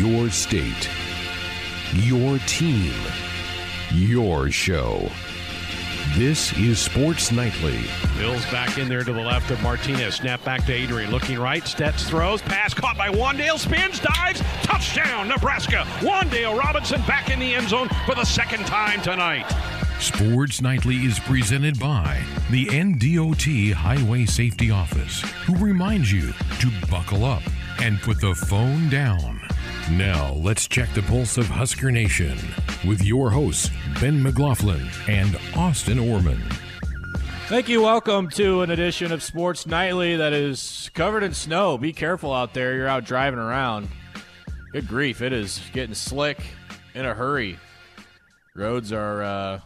Your 0.00 0.30
state, 0.30 0.88
your 1.92 2.38
team, 2.46 2.94
your 3.92 4.50
show. 4.50 5.10
This 6.14 6.56
is 6.56 6.78
Sports 6.78 7.30
Nightly. 7.30 7.80
Bills 8.16 8.46
back 8.46 8.78
in 8.78 8.88
there 8.88 9.04
to 9.04 9.12
the 9.12 9.20
left 9.20 9.50
of 9.50 9.62
Martinez. 9.62 10.14
Snap 10.14 10.42
back 10.42 10.64
to 10.64 10.72
Adrian. 10.72 11.10
Looking 11.10 11.38
right. 11.38 11.66
Stets 11.66 12.08
throws. 12.08 12.40
Pass 12.40 12.72
caught 12.72 12.96
by 12.96 13.10
Wan'Dale. 13.10 13.58
Spins. 13.58 14.00
Dives. 14.00 14.40
Touchdown, 14.62 15.28
Nebraska. 15.28 15.84
Wan'Dale 16.00 16.58
Robinson 16.58 17.02
back 17.02 17.28
in 17.28 17.38
the 17.38 17.54
end 17.54 17.68
zone 17.68 17.90
for 18.06 18.14
the 18.14 18.24
second 18.24 18.64
time 18.64 19.02
tonight. 19.02 19.44
Sports 19.98 20.62
Nightly 20.62 20.96
is 20.96 21.18
presented 21.18 21.78
by 21.78 22.22
the 22.48 22.64
NDOT 22.68 23.74
Highway 23.74 24.24
Safety 24.24 24.70
Office, 24.70 25.20
who 25.44 25.54
reminds 25.56 26.10
you 26.10 26.32
to 26.32 26.70
buckle 26.90 27.26
up 27.26 27.42
and 27.82 28.00
put 28.00 28.18
the 28.18 28.34
phone 28.34 28.88
down. 28.88 29.42
Now, 29.96 30.34
let's 30.34 30.68
check 30.68 30.92
the 30.94 31.02
pulse 31.02 31.36
of 31.36 31.46
Husker 31.46 31.90
Nation 31.90 32.38
with 32.86 33.02
your 33.02 33.28
hosts, 33.28 33.70
Ben 34.00 34.22
McLaughlin 34.22 34.88
and 35.08 35.36
Austin 35.56 35.98
Orman. 35.98 36.40
Thank 37.48 37.68
you. 37.68 37.82
Welcome 37.82 38.28
to 38.30 38.62
an 38.62 38.70
edition 38.70 39.10
of 39.10 39.20
Sports 39.20 39.66
Nightly 39.66 40.16
that 40.16 40.32
is 40.32 40.92
covered 40.94 41.24
in 41.24 41.34
snow. 41.34 41.76
Be 41.76 41.92
careful 41.92 42.32
out 42.32 42.54
there. 42.54 42.76
You're 42.76 42.86
out 42.86 43.04
driving 43.04 43.40
around. 43.40 43.88
Good 44.70 44.86
grief. 44.86 45.22
It 45.22 45.32
is 45.32 45.60
getting 45.72 45.96
slick 45.96 46.40
in 46.94 47.04
a 47.04 47.12
hurry. 47.12 47.58
Roads 48.54 48.92
are 48.92 49.22
uh, 49.24 49.60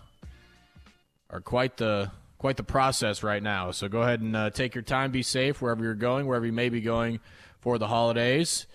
are 1.29 1.41
quite 1.43 1.77
the 1.77 2.11
quite 2.39 2.57
the 2.57 2.65
process 2.65 3.23
right 3.23 3.43
now. 3.43 3.73
So 3.73 3.89
go 3.89 4.01
ahead 4.01 4.23
and 4.23 4.35
uh, 4.35 4.49
take 4.49 4.75
your 4.75 4.83
time. 4.83 5.11
Be 5.11 5.23
safe 5.23 5.61
wherever 5.61 5.85
you're 5.85 5.93
going, 5.93 6.27
wherever 6.27 6.47
you 6.47 6.53
may 6.53 6.71
be 6.71 6.81
going 6.81 7.21
for 7.61 7.77
the 7.77 7.89
holidays, 7.89 8.67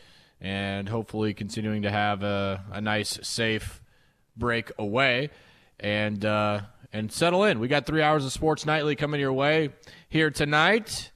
and 0.41 0.87
hopefully 0.87 1.33
continuing 1.33 1.81
to 1.81 1.91
have 1.91 2.23
a, 2.23 2.63
a 2.71 2.81
nice, 2.81 3.19
safe 3.21 3.81
break 4.37 4.71
away 4.77 5.29
and 5.79 6.23
uh, 6.25 6.61
and 6.91 7.11
settle 7.11 7.43
in. 7.43 7.59
We 7.59 7.67
got 7.67 7.85
three 7.85 8.01
hours 8.01 8.25
of 8.25 8.31
sports 8.31 8.65
nightly 8.65 8.95
coming 8.95 9.19
your 9.19 9.33
way 9.33 9.69
here 10.09 10.31
tonight. 10.31 11.11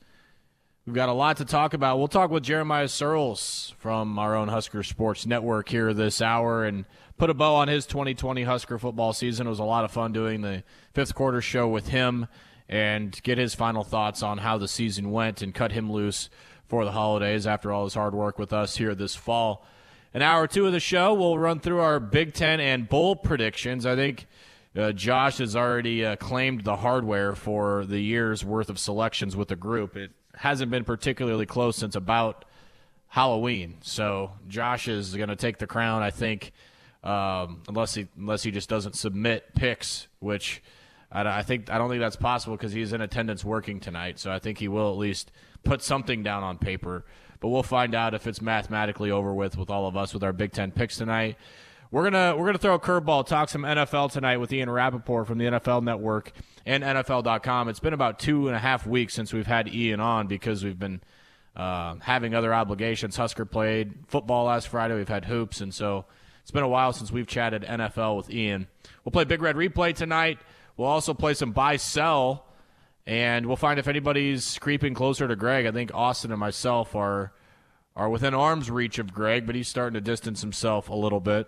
We've 0.85 0.95
got 0.95 1.07
a 1.07 1.13
lot 1.13 1.37
to 1.37 1.45
talk 1.45 1.73
about. 1.73 1.97
We'll 1.97 2.09
talk 2.09 2.29
with 2.29 2.43
Jeremiah 2.43 2.87
Sirles 2.87 3.73
from 3.75 4.19
our 4.19 4.35
own 4.35 4.49
Husker 4.49 4.83
Sports 4.83 5.25
Network 5.25 5.69
here 5.69 5.93
this 5.93 6.21
hour 6.21 6.65
and 6.65 6.83
put 7.17 7.29
a 7.29 7.33
bow 7.33 7.55
on 7.55 7.69
his 7.69 7.85
2020 7.85 8.43
Husker 8.43 8.77
football 8.77 9.13
season. 9.13 9.47
It 9.47 9.49
was 9.49 9.59
a 9.59 9.63
lot 9.63 9.85
of 9.85 9.91
fun 9.91 10.11
doing 10.11 10.41
the 10.41 10.63
fifth 10.93 11.15
quarter 11.15 11.39
show 11.39 11.69
with 11.69 11.87
him 11.87 12.27
and 12.67 13.17
get 13.23 13.37
his 13.37 13.55
final 13.55 13.85
thoughts 13.85 14.21
on 14.21 14.39
how 14.39 14.57
the 14.57 14.67
season 14.67 15.11
went 15.11 15.41
and 15.41 15.53
cut 15.53 15.71
him 15.71 15.89
loose 15.89 16.29
for 16.67 16.85
the 16.85 16.91
holidays 16.91 17.45
after 17.45 17.71
all 17.71 17.83
his 17.83 17.93
hard 17.93 18.13
work 18.13 18.39
with 18.39 18.53
us 18.53 18.77
here 18.77 18.95
this 18.95 19.15
fall. 19.15 19.65
An 20.13 20.21
hour 20.21 20.43
or 20.43 20.47
two 20.47 20.65
of 20.65 20.71
the 20.71 20.79
show, 20.79 21.13
we'll 21.13 21.39
run 21.39 21.59
through 21.59 21.79
our 21.79 21.99
Big 21.99 22.33
Ten 22.33 22.59
and 22.59 22.87
bowl 22.87 23.15
predictions. 23.15 23.85
I 23.85 23.95
think 23.95 24.27
uh, 24.75 24.91
Josh 24.91 25.39
has 25.39 25.55
already 25.55 26.05
uh, 26.05 26.15
claimed 26.15 26.63
the 26.63 26.77
hardware 26.77 27.35
for 27.35 27.85
the 27.85 27.99
year's 27.99 28.43
worth 28.45 28.69
of 28.69 28.79
selections 28.79 29.35
with 29.35 29.47
the 29.47 29.55
group. 29.55 29.95
It 29.95 30.11
hasn't 30.35 30.71
been 30.71 30.83
particularly 30.83 31.45
close 31.45 31.77
since 31.77 31.95
about 31.95 32.45
Halloween. 33.07 33.77
So 33.81 34.31
Josh 34.47 34.87
is 34.87 35.15
going 35.15 35.29
to 35.29 35.35
take 35.35 35.59
the 35.59 35.67
crown, 35.67 36.01
I 36.01 36.09
think, 36.09 36.51
um, 37.03 37.61
unless 37.67 37.93
he 37.93 38.07
unless 38.17 38.41
he 38.41 38.49
just 38.49 38.69
doesn't 38.69 38.95
submit 38.95 39.53
picks, 39.53 40.07
which 40.19 40.63
I, 41.11 41.39
I 41.39 41.43
think 41.43 41.69
I 41.69 41.77
don't 41.77 41.89
think 41.89 42.01
that's 42.01 42.15
possible 42.15 42.57
because 42.57 42.71
he's 42.71 42.93
in 42.93 43.01
attendance 43.01 43.45
working 43.45 43.79
tonight. 43.79 44.17
So 44.17 44.31
I 44.31 44.39
think 44.39 44.57
he 44.57 44.67
will 44.67 44.91
at 44.91 44.97
least 44.97 45.31
put 45.63 45.81
something 45.81 46.23
down 46.23 46.43
on 46.43 46.57
paper. 46.57 47.05
But 47.39 47.49
we'll 47.49 47.63
find 47.63 47.93
out 47.93 48.13
if 48.13 48.25
it's 48.25 48.41
mathematically 48.41 49.11
over 49.11 49.33
with 49.33 49.57
with 49.57 49.69
all 49.69 49.87
of 49.87 49.97
us 49.97 50.13
with 50.13 50.23
our 50.23 50.33
Big 50.33 50.53
Ten 50.53 50.71
picks 50.71 50.97
tonight. 50.97 51.37
We're 51.91 52.09
gonna 52.09 52.35
we're 52.35 52.45
gonna 52.45 52.57
throw 52.57 52.73
a 52.73 52.79
curveball, 52.79 53.27
talk 53.27 53.49
some 53.49 53.63
NFL 53.63 54.11
tonight 54.11 54.37
with 54.37 54.51
Ian 54.51 54.69
Rapoport 54.69 55.27
from 55.27 55.37
the 55.37 55.45
NFL 55.45 55.83
Network 55.83 56.31
and 56.65 56.83
NFL.com. 56.83 57.69
It's 57.69 57.79
been 57.79 57.93
about 57.93 58.17
two 58.17 58.47
and 58.47 58.55
a 58.55 58.59
half 58.59 58.87
weeks 58.87 59.13
since 59.13 59.31
we've 59.31 59.45
had 59.45 59.67
Ian 59.73 59.99
on 59.99 60.27
because 60.27 60.63
we've 60.63 60.79
been 60.79 61.01
uh, 61.55 61.95
having 61.99 62.33
other 62.33 62.53
obligations. 62.53 63.15
Husker 63.15 63.45
played 63.45 63.93
football 64.07 64.45
last 64.45 64.69
Friday. 64.69 64.95
We've 64.95 65.07
had 65.07 65.25
hoops, 65.25 65.61
and 65.61 65.73
so 65.73 66.05
it's 66.41 66.51
been 66.51 66.63
a 66.63 66.67
while 66.67 66.93
since 66.93 67.11
we've 67.11 67.27
chatted 67.27 67.63
NFL 67.63 68.17
with 68.17 68.29
Ian. 68.31 68.67
We'll 69.03 69.11
play 69.11 69.25
Big 69.25 69.41
Red 69.41 69.55
Replay 69.55 69.93
tonight. 69.93 70.39
We'll 70.77 70.87
also 70.87 71.13
play 71.13 71.35
some 71.35 71.51
buy 71.51 71.77
sell, 71.77 72.47
and 73.05 73.45
we'll 73.45 73.55
find 73.55 73.79
if 73.79 73.87
anybody's 73.87 74.57
creeping 74.59 74.93
closer 74.93 75.27
to 75.27 75.35
Greg. 75.35 75.65
I 75.65 75.71
think 75.71 75.91
Austin 75.93 76.31
and 76.31 76.39
myself 76.39 76.95
are 76.95 77.33
are 77.95 78.09
within 78.09 78.33
arm's 78.33 78.71
reach 78.71 78.97
of 78.97 79.13
Greg, 79.13 79.45
but 79.45 79.55
he's 79.55 79.67
starting 79.67 79.93
to 79.93 80.01
distance 80.01 80.41
himself 80.41 80.89
a 80.89 80.95
little 80.95 81.19
bit. 81.19 81.47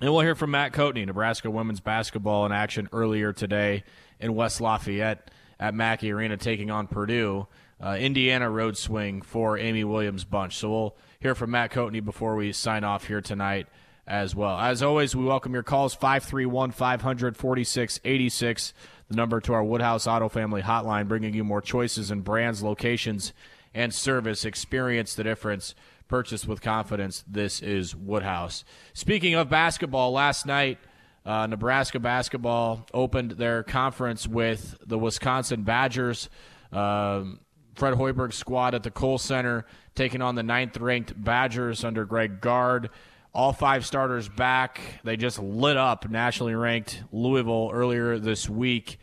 And 0.00 0.12
we'll 0.12 0.20
hear 0.20 0.34
from 0.34 0.50
Matt 0.50 0.74
Coatney, 0.74 1.06
Nebraska 1.06 1.50
women's 1.50 1.80
basketball 1.80 2.44
in 2.44 2.52
action 2.52 2.88
earlier 2.92 3.32
today 3.32 3.84
in 4.20 4.34
West 4.34 4.60
Lafayette 4.60 5.30
at 5.58 5.74
Mackey 5.74 6.12
Arena, 6.12 6.36
taking 6.36 6.70
on 6.70 6.86
Purdue. 6.86 7.46
Uh, 7.82 7.96
Indiana 7.98 8.50
road 8.50 8.76
swing 8.76 9.22
for 9.22 9.56
Amy 9.56 9.84
Williams 9.84 10.24
bunch. 10.24 10.56
So 10.56 10.70
we'll 10.70 10.96
hear 11.20 11.34
from 11.34 11.50
Matt 11.52 11.70
Coatney 11.72 12.04
before 12.04 12.36
we 12.36 12.52
sign 12.52 12.84
off 12.84 13.06
here 13.06 13.22
tonight 13.22 13.66
as 14.06 14.34
well. 14.34 14.58
As 14.58 14.82
always, 14.82 15.16
we 15.16 15.24
welcome 15.24 15.52
your 15.52 15.62
calls 15.62 15.94
531 15.94 16.70
500 16.70 17.36
4686, 17.36 18.72
the 19.08 19.16
number 19.16 19.40
to 19.40 19.52
our 19.52 19.64
Woodhouse 19.64 20.06
Auto 20.06 20.28
Family 20.28 20.62
hotline, 20.62 21.08
bringing 21.08 21.34
you 21.34 21.44
more 21.44 21.60
choices 21.60 22.10
and 22.10 22.22
brands, 22.22 22.62
locations, 22.62 23.32
and 23.74 23.92
service. 23.92 24.44
Experience 24.44 25.14
the 25.14 25.24
difference 25.24 25.74
purchase 26.08 26.46
with 26.46 26.60
confidence. 26.60 27.24
This 27.26 27.60
is 27.60 27.96
Woodhouse. 27.96 28.64
Speaking 28.92 29.34
of 29.34 29.48
basketball, 29.48 30.12
last 30.12 30.46
night, 30.46 30.78
uh, 31.24 31.46
Nebraska 31.48 31.98
basketball 31.98 32.86
opened 32.94 33.32
their 33.32 33.64
conference 33.64 34.28
with 34.28 34.78
the 34.86 34.96
Wisconsin 34.96 35.64
Badgers. 35.64 36.28
Um, 36.70 37.40
Fred 37.74 37.94
Hoiberg's 37.94 38.36
squad 38.36 38.74
at 38.74 38.82
the 38.84 38.90
Kohl 38.90 39.18
Center 39.18 39.66
taking 39.94 40.22
on 40.22 40.34
the 40.34 40.42
ninth 40.42 40.76
ranked 40.78 41.20
Badgers 41.22 41.84
under 41.84 42.04
Greg 42.04 42.40
Gard. 42.40 42.90
All 43.36 43.52
five 43.52 43.84
starters 43.84 44.30
back. 44.30 44.80
They 45.04 45.18
just 45.18 45.38
lit 45.38 45.76
up 45.76 46.08
nationally 46.08 46.54
ranked 46.54 47.02
Louisville 47.12 47.70
earlier 47.70 48.18
this 48.18 48.48
week 48.48 48.98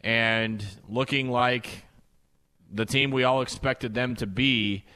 and 0.00 0.64
looking 0.88 1.30
like 1.30 1.84
the 2.72 2.86
team 2.86 3.10
we 3.10 3.24
all 3.24 3.42
expected 3.42 3.92
them 3.92 4.16
to 4.16 4.26
be. 4.26 4.86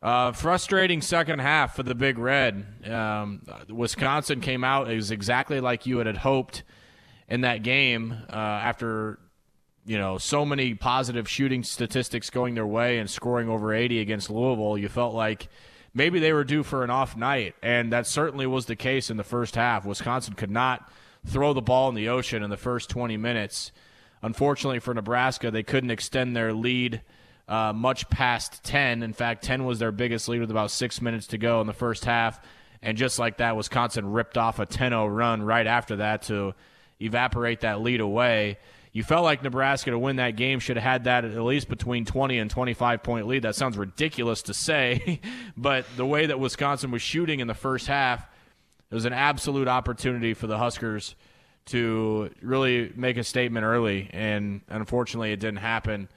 Uh, 0.00 0.30
frustrating 0.30 1.02
second 1.02 1.40
half 1.40 1.74
for 1.74 1.82
the 1.82 1.96
Big 1.96 2.16
Red. 2.16 2.88
Um, 2.88 3.42
Wisconsin 3.68 4.40
came 4.40 4.62
out. 4.62 4.86
Was 4.86 5.10
exactly 5.10 5.58
like 5.58 5.84
you 5.84 5.98
had 5.98 6.16
hoped 6.18 6.62
in 7.28 7.40
that 7.40 7.64
game 7.64 8.14
uh, 8.30 8.36
after 8.36 9.18
you 9.84 9.98
know 9.98 10.16
so 10.16 10.46
many 10.46 10.74
positive 10.74 11.28
shooting 11.28 11.64
statistics 11.64 12.30
going 12.30 12.54
their 12.54 12.68
way 12.68 12.98
and 12.98 13.10
scoring 13.10 13.48
over 13.48 13.74
80 13.74 13.98
against 13.98 14.30
Louisville. 14.30 14.78
You 14.78 14.88
felt 14.88 15.12
like 15.12 15.48
maybe 15.98 16.20
they 16.20 16.32
were 16.32 16.44
due 16.44 16.62
for 16.62 16.84
an 16.84 16.90
off 16.90 17.16
night, 17.16 17.56
and 17.60 17.92
that 17.92 18.06
certainly 18.06 18.46
was 18.46 18.66
the 18.66 18.76
case 18.76 19.10
in 19.10 19.16
the 19.16 19.24
first 19.24 19.56
half. 19.56 19.84
Wisconsin 19.84 20.34
could 20.34 20.50
not 20.50 20.90
throw 21.26 21.52
the 21.52 21.60
ball 21.60 21.88
in 21.88 21.96
the 21.96 22.08
ocean 22.08 22.44
in 22.44 22.50
the 22.50 22.56
first 22.56 22.88
20 22.88 23.16
minutes. 23.16 23.72
Unfortunately 24.22 24.78
for 24.78 24.94
Nebraska, 24.94 25.50
they 25.50 25.64
couldn't 25.64 25.90
extend 25.90 26.36
their 26.36 26.52
lead 26.52 27.02
uh, 27.48 27.72
much 27.74 28.08
past 28.10 28.62
10. 28.62 29.02
In 29.02 29.12
fact, 29.12 29.42
10 29.42 29.64
was 29.64 29.80
their 29.80 29.90
biggest 29.90 30.28
lead 30.28 30.40
with 30.40 30.50
about 30.50 30.70
six 30.70 31.02
minutes 31.02 31.26
to 31.28 31.38
go 31.38 31.60
in 31.60 31.66
the 31.66 31.72
first 31.72 32.04
half. 32.04 32.40
And 32.80 32.96
just 32.96 33.18
like 33.18 33.38
that, 33.38 33.56
Wisconsin 33.56 34.12
ripped 34.12 34.38
off 34.38 34.60
a 34.60 34.66
10 34.66 34.92
0 34.92 35.06
run 35.08 35.42
right 35.42 35.66
after 35.66 35.96
that 35.96 36.22
to 36.22 36.54
evaporate 37.00 37.60
that 37.60 37.80
lead 37.80 38.00
away. 38.00 38.58
You 38.98 39.04
felt 39.04 39.22
like 39.22 39.44
Nebraska 39.44 39.92
to 39.92 39.98
win 39.98 40.16
that 40.16 40.34
game 40.34 40.58
should 40.58 40.76
have 40.76 40.82
had 40.82 41.04
that 41.04 41.24
at 41.24 41.40
least 41.40 41.68
between 41.68 42.04
20 42.04 42.36
and 42.40 42.50
25 42.50 43.00
point 43.04 43.28
lead. 43.28 43.42
That 43.42 43.54
sounds 43.54 43.78
ridiculous 43.78 44.42
to 44.42 44.54
say, 44.54 45.20
but 45.56 45.84
the 45.96 46.04
way 46.04 46.26
that 46.26 46.40
Wisconsin 46.40 46.90
was 46.90 47.00
shooting 47.00 47.38
in 47.38 47.46
the 47.46 47.54
first 47.54 47.86
half, 47.86 48.26
it 48.90 48.94
was 48.96 49.04
an 49.04 49.12
absolute 49.12 49.68
opportunity 49.68 50.34
for 50.34 50.48
the 50.48 50.58
Huskers 50.58 51.14
to 51.66 52.30
really 52.42 52.92
make 52.96 53.16
a 53.18 53.22
statement 53.22 53.64
early, 53.64 54.10
and 54.12 54.62
unfortunately, 54.68 55.30
it 55.30 55.38
didn't 55.38 55.58
happen. 55.58 56.08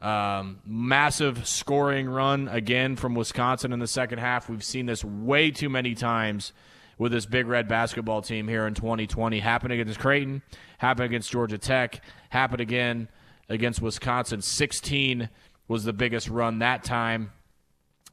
Um, 0.00 0.60
massive 0.64 1.44
scoring 1.44 2.08
run 2.08 2.46
again 2.46 2.94
from 2.94 3.16
Wisconsin 3.16 3.72
in 3.72 3.80
the 3.80 3.88
second 3.88 4.20
half. 4.20 4.48
We've 4.48 4.62
seen 4.62 4.86
this 4.86 5.04
way 5.04 5.50
too 5.50 5.70
many 5.70 5.96
times 5.96 6.52
with 6.98 7.12
this 7.12 7.26
big 7.26 7.46
red 7.46 7.68
basketball 7.68 8.20
team 8.20 8.48
here 8.48 8.66
in 8.66 8.74
2020. 8.74 9.38
Happened 9.40 9.72
against 9.72 9.98
Creighton, 9.98 10.42
happened 10.78 11.06
against 11.06 11.30
Georgia 11.30 11.58
Tech, 11.58 12.02
happened 12.30 12.60
again 12.60 13.08
against 13.48 13.80
Wisconsin. 13.80 14.42
16 14.42 15.28
was 15.68 15.84
the 15.84 15.92
biggest 15.92 16.28
run 16.28 16.58
that 16.58 16.82
time, 16.84 17.32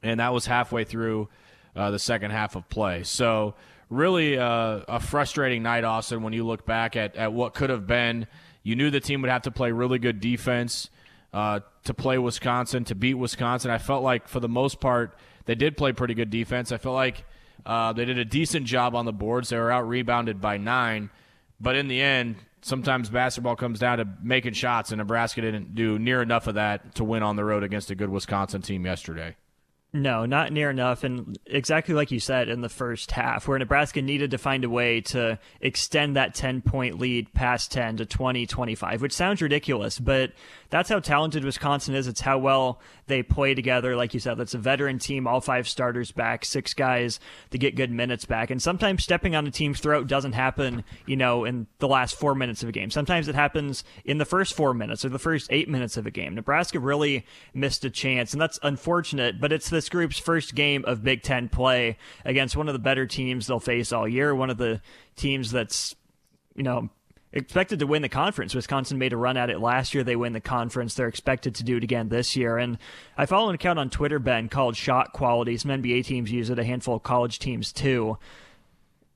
and 0.02 0.20
that 0.20 0.32
was 0.32 0.46
halfway 0.46 0.84
through 0.84 1.28
uh, 1.74 1.90
the 1.90 1.98
second 1.98 2.30
half 2.30 2.56
of 2.56 2.68
play. 2.68 3.02
So, 3.02 3.54
really 3.90 4.38
uh, 4.38 4.80
a 4.88 5.00
frustrating 5.00 5.62
night, 5.62 5.84
Austin, 5.84 6.22
when 6.22 6.32
you 6.32 6.44
look 6.44 6.66
back 6.66 6.96
at, 6.96 7.16
at 7.16 7.32
what 7.32 7.54
could 7.54 7.70
have 7.70 7.86
been. 7.86 8.26
You 8.62 8.74
knew 8.74 8.90
the 8.90 8.98
team 8.98 9.22
would 9.22 9.30
have 9.30 9.42
to 9.42 9.52
play 9.52 9.70
really 9.70 10.00
good 10.00 10.18
defense 10.18 10.90
uh, 11.32 11.60
to 11.84 11.94
play 11.94 12.18
Wisconsin, 12.18 12.82
to 12.84 12.96
beat 12.96 13.14
Wisconsin. 13.14 13.70
I 13.70 13.78
felt 13.78 14.02
like 14.02 14.26
for 14.26 14.40
the 14.40 14.48
most 14.48 14.80
part 14.80 15.16
they 15.44 15.54
did 15.54 15.76
play 15.76 15.92
pretty 15.92 16.14
good 16.14 16.30
defense. 16.30 16.72
I 16.72 16.78
felt 16.78 16.96
like 16.96 17.24
Uh, 17.66 17.92
they 17.92 18.04
did 18.04 18.16
a 18.16 18.24
decent 18.24 18.64
job 18.64 18.94
on 18.94 19.04
the 19.04 19.12
boards. 19.12 19.48
They 19.48 19.58
were 19.58 19.72
out 19.72 19.88
rebounded 19.88 20.40
by 20.40 20.56
nine, 20.56 21.10
but 21.60 21.74
in 21.74 21.88
the 21.88 22.00
end, 22.00 22.36
sometimes 22.62 23.10
basketball 23.10 23.56
comes 23.56 23.80
down 23.80 23.98
to 23.98 24.08
making 24.22 24.52
shots, 24.52 24.92
and 24.92 24.98
Nebraska 24.98 25.40
didn't 25.40 25.74
do 25.74 25.98
near 25.98 26.22
enough 26.22 26.46
of 26.46 26.54
that 26.54 26.94
to 26.94 27.04
win 27.04 27.24
on 27.24 27.34
the 27.34 27.44
road 27.44 27.64
against 27.64 27.90
a 27.90 27.96
good 27.96 28.08
Wisconsin 28.08 28.62
team 28.62 28.86
yesterday. 28.86 29.34
No, 29.96 30.26
not 30.26 30.52
near 30.52 30.68
enough. 30.68 31.04
And 31.04 31.38
exactly 31.46 31.94
like 31.94 32.10
you 32.10 32.20
said 32.20 32.50
in 32.50 32.60
the 32.60 32.68
first 32.68 33.12
half, 33.12 33.48
where 33.48 33.58
Nebraska 33.58 34.02
needed 34.02 34.32
to 34.32 34.38
find 34.38 34.62
a 34.62 34.68
way 34.68 35.00
to 35.02 35.38
extend 35.62 36.16
that 36.16 36.34
10 36.34 36.60
point 36.60 36.98
lead 36.98 37.32
past 37.32 37.72
10 37.72 37.96
to 37.96 38.06
20, 38.06 38.46
25, 38.46 39.00
which 39.00 39.14
sounds 39.14 39.40
ridiculous, 39.40 39.98
but 39.98 40.32
that's 40.68 40.88
how 40.88 40.98
talented 40.98 41.44
Wisconsin 41.44 41.94
is. 41.94 42.08
It's 42.08 42.20
how 42.20 42.38
well 42.38 42.80
they 43.06 43.22
play 43.22 43.54
together. 43.54 43.96
Like 43.96 44.14
you 44.14 44.20
said, 44.20 44.36
that's 44.36 44.54
a 44.54 44.58
veteran 44.58 44.98
team, 44.98 45.26
all 45.26 45.40
five 45.40 45.68
starters 45.68 46.10
back, 46.10 46.44
six 46.44 46.74
guys 46.74 47.20
to 47.50 47.58
get 47.58 47.76
good 47.76 47.90
minutes 47.90 48.24
back. 48.24 48.50
And 48.50 48.60
sometimes 48.60 49.04
stepping 49.04 49.34
on 49.34 49.46
a 49.46 49.50
team's 49.50 49.80
throat 49.80 50.08
doesn't 50.08 50.32
happen, 50.32 50.84
you 51.06 51.16
know, 51.16 51.44
in 51.44 51.66
the 51.78 51.88
last 51.88 52.16
four 52.16 52.34
minutes 52.34 52.62
of 52.62 52.68
a 52.68 52.72
game. 52.72 52.90
Sometimes 52.90 53.28
it 53.28 53.34
happens 53.34 53.84
in 54.04 54.18
the 54.18 54.24
first 54.24 54.54
four 54.54 54.74
minutes 54.74 55.04
or 55.04 55.08
the 55.08 55.18
first 55.18 55.46
eight 55.50 55.68
minutes 55.68 55.96
of 55.96 56.06
a 56.06 56.10
game. 56.10 56.34
Nebraska 56.34 56.80
really 56.80 57.24
missed 57.54 57.84
a 57.84 57.90
chance, 57.90 58.32
and 58.32 58.40
that's 58.40 58.58
unfortunate, 58.62 59.40
but 59.40 59.52
it's 59.52 59.70
this 59.70 59.85
group's 59.88 60.18
first 60.18 60.54
game 60.54 60.84
of 60.86 61.02
Big 61.02 61.22
Ten 61.22 61.48
play 61.48 61.96
against 62.24 62.56
one 62.56 62.68
of 62.68 62.72
the 62.72 62.78
better 62.78 63.06
teams 63.06 63.46
they'll 63.46 63.60
face 63.60 63.92
all 63.92 64.06
year, 64.08 64.34
one 64.34 64.50
of 64.50 64.58
the 64.58 64.80
teams 65.16 65.50
that's, 65.50 65.94
you 66.54 66.62
know, 66.62 66.90
expected 67.32 67.78
to 67.80 67.86
win 67.86 68.02
the 68.02 68.08
conference. 68.08 68.54
Wisconsin 68.54 68.98
made 68.98 69.12
a 69.12 69.16
run 69.16 69.36
at 69.36 69.50
it 69.50 69.60
last 69.60 69.94
year. 69.94 70.02
They 70.02 70.16
win 70.16 70.32
the 70.32 70.40
conference. 70.40 70.94
They're 70.94 71.08
expected 71.08 71.54
to 71.56 71.64
do 71.64 71.76
it 71.76 71.84
again 71.84 72.08
this 72.08 72.36
year. 72.36 72.56
And 72.56 72.78
I 73.16 73.26
follow 73.26 73.48
an 73.48 73.54
account 73.54 73.78
on 73.78 73.90
Twitter, 73.90 74.18
Ben, 74.18 74.48
called 74.48 74.76
Shot 74.76 75.12
Quality. 75.12 75.56
Some 75.58 75.70
NBA 75.70 76.04
teams 76.06 76.32
use 76.32 76.50
it, 76.50 76.58
a 76.58 76.64
handful 76.64 76.96
of 76.96 77.02
college 77.02 77.38
teams 77.38 77.72
too. 77.72 78.18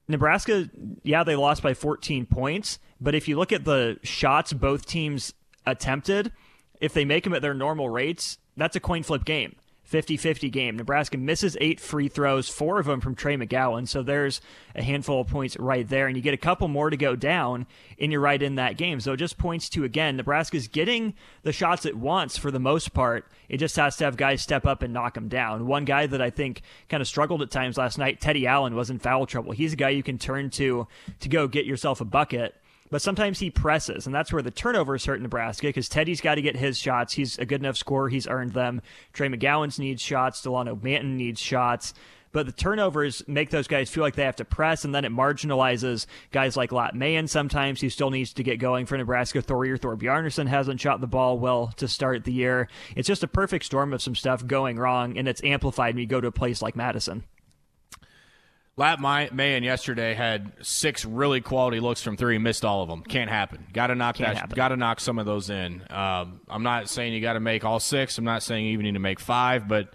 Nebraska, 0.06 0.68
yeah, 1.02 1.24
they 1.24 1.36
lost 1.36 1.62
by 1.62 1.72
14 1.72 2.26
points, 2.26 2.78
but 3.00 3.14
if 3.14 3.28
you 3.28 3.36
look 3.36 3.52
at 3.52 3.64
the 3.64 3.98
shots 4.02 4.52
both 4.52 4.84
teams 4.84 5.34
attempted, 5.66 6.32
if 6.80 6.92
they 6.92 7.04
make 7.04 7.24
them 7.24 7.32
at 7.32 7.42
their 7.42 7.54
normal 7.54 7.88
rates, 7.88 8.38
that's 8.56 8.74
a 8.74 8.80
coin 8.80 9.02
flip 9.02 9.24
game. 9.24 9.54
50 9.90 10.16
50 10.16 10.50
game. 10.50 10.76
Nebraska 10.76 11.18
misses 11.18 11.56
eight 11.60 11.80
free 11.80 12.06
throws, 12.06 12.48
four 12.48 12.78
of 12.78 12.86
them 12.86 13.00
from 13.00 13.16
Trey 13.16 13.36
McGowan. 13.36 13.88
So 13.88 14.04
there's 14.04 14.40
a 14.76 14.84
handful 14.84 15.20
of 15.20 15.26
points 15.26 15.56
right 15.58 15.86
there. 15.88 16.06
And 16.06 16.16
you 16.16 16.22
get 16.22 16.32
a 16.32 16.36
couple 16.36 16.68
more 16.68 16.90
to 16.90 16.96
go 16.96 17.16
down, 17.16 17.66
and 17.98 18.12
you're 18.12 18.20
right 18.20 18.40
in 18.40 18.54
that 18.54 18.76
game. 18.76 19.00
So 19.00 19.14
it 19.14 19.16
just 19.16 19.36
points 19.36 19.68
to, 19.70 19.82
again, 19.82 20.16
Nebraska's 20.16 20.68
getting 20.68 21.14
the 21.42 21.50
shots 21.52 21.84
it 21.84 21.96
wants 21.96 22.36
for 22.36 22.52
the 22.52 22.60
most 22.60 22.94
part. 22.94 23.26
It 23.48 23.56
just 23.56 23.74
has 23.74 23.96
to 23.96 24.04
have 24.04 24.16
guys 24.16 24.42
step 24.42 24.64
up 24.64 24.82
and 24.82 24.94
knock 24.94 25.14
them 25.14 25.26
down. 25.26 25.66
One 25.66 25.84
guy 25.84 26.06
that 26.06 26.22
I 26.22 26.30
think 26.30 26.62
kind 26.88 27.00
of 27.00 27.08
struggled 27.08 27.42
at 27.42 27.50
times 27.50 27.76
last 27.76 27.98
night, 27.98 28.20
Teddy 28.20 28.46
Allen, 28.46 28.76
was 28.76 28.90
in 28.90 29.00
foul 29.00 29.26
trouble. 29.26 29.50
He's 29.50 29.72
a 29.72 29.76
guy 29.76 29.88
you 29.88 30.04
can 30.04 30.18
turn 30.18 30.50
to 30.50 30.86
to 31.18 31.28
go 31.28 31.48
get 31.48 31.66
yourself 31.66 32.00
a 32.00 32.04
bucket 32.04 32.54
but 32.90 33.02
sometimes 33.02 33.38
he 33.38 33.50
presses, 33.50 34.06
and 34.06 34.14
that's 34.14 34.32
where 34.32 34.42
the 34.42 34.50
turnovers 34.50 35.04
hurt 35.04 35.20
Nebraska 35.20 35.68
because 35.68 35.88
Teddy's 35.88 36.20
got 36.20 36.34
to 36.34 36.42
get 36.42 36.56
his 36.56 36.78
shots. 36.78 37.14
He's 37.14 37.38
a 37.38 37.46
good 37.46 37.60
enough 37.60 37.76
scorer. 37.76 38.08
He's 38.08 38.26
earned 38.26 38.52
them. 38.52 38.82
Trey 39.12 39.28
McGowens 39.28 39.78
needs 39.78 40.02
shots. 40.02 40.42
Delano 40.42 40.74
Banton 40.74 41.16
needs 41.16 41.40
shots. 41.40 41.94
But 42.32 42.46
the 42.46 42.52
turnovers 42.52 43.26
make 43.26 43.50
those 43.50 43.66
guys 43.66 43.90
feel 43.90 44.04
like 44.04 44.14
they 44.14 44.24
have 44.24 44.36
to 44.36 44.44
press, 44.44 44.84
and 44.84 44.94
then 44.94 45.04
it 45.04 45.12
marginalizes 45.12 46.06
guys 46.30 46.56
like 46.56 46.70
Lat 46.70 46.94
Mayen 46.94 47.26
sometimes, 47.26 47.80
who 47.80 47.90
still 47.90 48.10
needs 48.10 48.32
to 48.34 48.44
get 48.44 48.60
going 48.60 48.86
for 48.86 48.96
Nebraska. 48.96 49.42
Thorir 49.42 49.78
Thorbjarnarson 49.78 50.46
hasn't 50.46 50.80
shot 50.80 51.00
the 51.00 51.08
ball 51.08 51.38
well 51.38 51.72
to 51.76 51.88
start 51.88 52.24
the 52.24 52.32
year. 52.32 52.68
It's 52.94 53.08
just 53.08 53.24
a 53.24 53.28
perfect 53.28 53.64
storm 53.64 53.92
of 53.92 54.02
some 54.02 54.14
stuff 54.14 54.46
going 54.46 54.78
wrong, 54.78 55.18
and 55.18 55.26
it's 55.26 55.42
amplified 55.42 55.94
when 55.94 56.02
you 56.02 56.06
go 56.06 56.20
to 56.20 56.28
a 56.28 56.32
place 56.32 56.62
like 56.62 56.76
Madison. 56.76 57.24
Lat 58.80 58.98
Mayen 59.02 59.62
yesterday 59.62 60.14
had 60.14 60.52
six 60.62 61.04
really 61.04 61.42
quality 61.42 61.80
looks 61.80 62.02
from 62.02 62.16
three, 62.16 62.38
missed 62.38 62.64
all 62.64 62.82
of 62.82 62.88
them. 62.88 63.02
Can't 63.02 63.28
happen. 63.28 63.66
Got 63.74 63.88
to 63.88 63.94
knock 63.94 64.16
Can't 64.16 64.34
that. 64.34 64.54
Got 64.54 64.68
to 64.68 64.76
knock 64.78 65.00
some 65.00 65.18
of 65.18 65.26
those 65.26 65.50
in. 65.50 65.82
Um, 65.90 66.40
I'm 66.48 66.62
not 66.62 66.88
saying 66.88 67.12
you 67.12 67.20
got 67.20 67.34
to 67.34 67.40
make 67.40 67.62
all 67.62 67.78
six. 67.78 68.16
I'm 68.16 68.24
not 68.24 68.42
saying 68.42 68.64
you 68.64 68.72
even 68.72 68.84
need 68.84 68.94
to 68.94 68.98
make 68.98 69.20
five. 69.20 69.68
But 69.68 69.92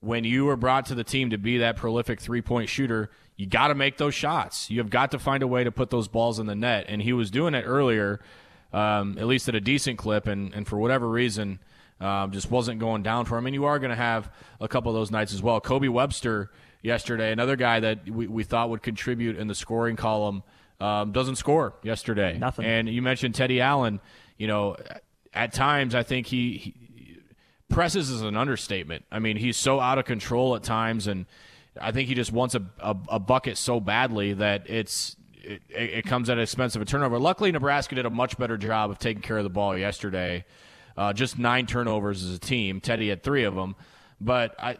when 0.00 0.24
you 0.24 0.44
were 0.44 0.56
brought 0.56 0.84
to 0.86 0.94
the 0.94 1.02
team 1.02 1.30
to 1.30 1.38
be 1.38 1.58
that 1.58 1.78
prolific 1.78 2.20
three 2.20 2.42
point 2.42 2.68
shooter, 2.68 3.10
you 3.36 3.46
got 3.46 3.68
to 3.68 3.74
make 3.74 3.96
those 3.96 4.14
shots. 4.14 4.68
You 4.68 4.80
have 4.80 4.90
got 4.90 5.12
to 5.12 5.18
find 5.18 5.42
a 5.42 5.46
way 5.46 5.64
to 5.64 5.72
put 5.72 5.88
those 5.88 6.06
balls 6.06 6.38
in 6.38 6.44
the 6.44 6.54
net. 6.54 6.84
And 6.88 7.00
he 7.00 7.14
was 7.14 7.30
doing 7.30 7.54
it 7.54 7.64
earlier, 7.66 8.20
um, 8.74 9.16
at 9.16 9.28
least 9.28 9.48
at 9.48 9.54
a 9.54 9.62
decent 9.62 9.96
clip. 9.96 10.26
And, 10.26 10.52
and 10.52 10.68
for 10.68 10.76
whatever 10.76 11.08
reason, 11.08 11.58
um, 12.02 12.32
just 12.32 12.50
wasn't 12.50 12.80
going 12.80 13.02
down 13.02 13.24
for 13.24 13.38
him. 13.38 13.46
And 13.46 13.54
you 13.54 13.64
are 13.64 13.78
going 13.78 13.88
to 13.88 13.96
have 13.96 14.30
a 14.60 14.68
couple 14.68 14.90
of 14.90 14.94
those 14.94 15.10
nights 15.10 15.32
as 15.32 15.40
well. 15.40 15.58
Kobe 15.58 15.88
Webster 15.88 16.50
yesterday. 16.82 17.32
Another 17.32 17.56
guy 17.56 17.80
that 17.80 18.08
we, 18.08 18.26
we 18.26 18.44
thought 18.44 18.70
would 18.70 18.82
contribute 18.82 19.36
in 19.36 19.48
the 19.48 19.54
scoring 19.54 19.96
column 19.96 20.42
um, 20.80 21.12
doesn't 21.12 21.36
score 21.36 21.74
yesterday. 21.82 22.38
Nothing. 22.38 22.64
And 22.64 22.88
you 22.88 23.02
mentioned 23.02 23.34
Teddy 23.34 23.60
Allen. 23.60 24.00
You 24.38 24.46
know, 24.46 24.76
at 25.34 25.52
times 25.52 25.94
I 25.94 26.02
think 26.02 26.26
he, 26.26 26.56
he 26.56 27.18
presses 27.68 28.10
is 28.10 28.22
an 28.22 28.36
understatement. 28.36 29.04
I 29.10 29.18
mean, 29.18 29.36
he's 29.36 29.56
so 29.56 29.80
out 29.80 29.98
of 29.98 30.04
control 30.04 30.56
at 30.56 30.62
times, 30.62 31.06
and 31.06 31.26
I 31.80 31.92
think 31.92 32.08
he 32.08 32.14
just 32.14 32.32
wants 32.32 32.54
a, 32.54 32.64
a, 32.78 32.96
a 33.08 33.18
bucket 33.18 33.58
so 33.58 33.80
badly 33.80 34.32
that 34.34 34.68
it's 34.68 35.16
it, 35.42 35.62
it, 35.70 36.04
comes 36.04 36.28
at 36.28 36.36
the 36.36 36.42
expense 36.42 36.76
of 36.76 36.82
a 36.82 36.84
turnover. 36.84 37.18
Luckily, 37.18 37.52
Nebraska 37.52 37.94
did 37.94 38.06
a 38.06 38.10
much 38.10 38.38
better 38.38 38.56
job 38.56 38.90
of 38.90 38.98
taking 38.98 39.22
care 39.22 39.38
of 39.38 39.44
the 39.44 39.50
ball 39.50 39.76
yesterday. 39.76 40.44
Uh, 40.96 41.12
just 41.12 41.38
nine 41.38 41.66
turnovers 41.66 42.22
as 42.22 42.34
a 42.34 42.38
team. 42.38 42.80
Teddy 42.80 43.08
had 43.08 43.22
three 43.22 43.44
of 43.44 43.54
them, 43.54 43.74
but 44.20 44.54
I, 44.58 44.76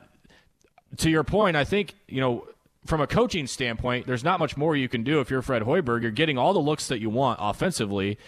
to 0.99 1.11
your 1.11 1.25
point, 1.25 1.57
I 1.57 1.65
think, 1.65 1.95
you 2.09 2.21
know, 2.21 2.47
from 2.87 3.01
a 3.01 3.07
coaching 3.07 3.47
standpoint, 3.47 4.07
there's 4.07 4.25
not 4.25 4.39
much 4.41 4.57
more 4.57 4.75
you 4.75 4.89
can 4.89 5.03
do 5.03 5.21
if 5.21 5.31
you're 5.31 5.43
Fred 5.43 5.63
Hoiberg. 5.63 6.03
You're 6.03 6.11
getting 6.11 6.39
all 6.39 6.53
the 6.53 6.61
looks 6.61 6.89
that 6.89 7.01
you 7.01 7.11
want 7.11 7.39
offensively. 7.41 8.19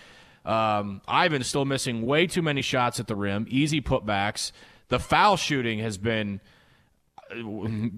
Um, 0.44 1.00
Ivan's 1.08 1.46
still 1.46 1.64
missing 1.64 2.02
way 2.02 2.26
too 2.26 2.42
many 2.42 2.62
shots 2.62 3.00
at 3.00 3.06
the 3.06 3.16
rim, 3.16 3.46
easy 3.48 3.80
putbacks. 3.80 4.52
The 4.88 4.98
foul 4.98 5.36
shooting 5.36 5.78
has 5.80 5.98
been. 5.98 6.40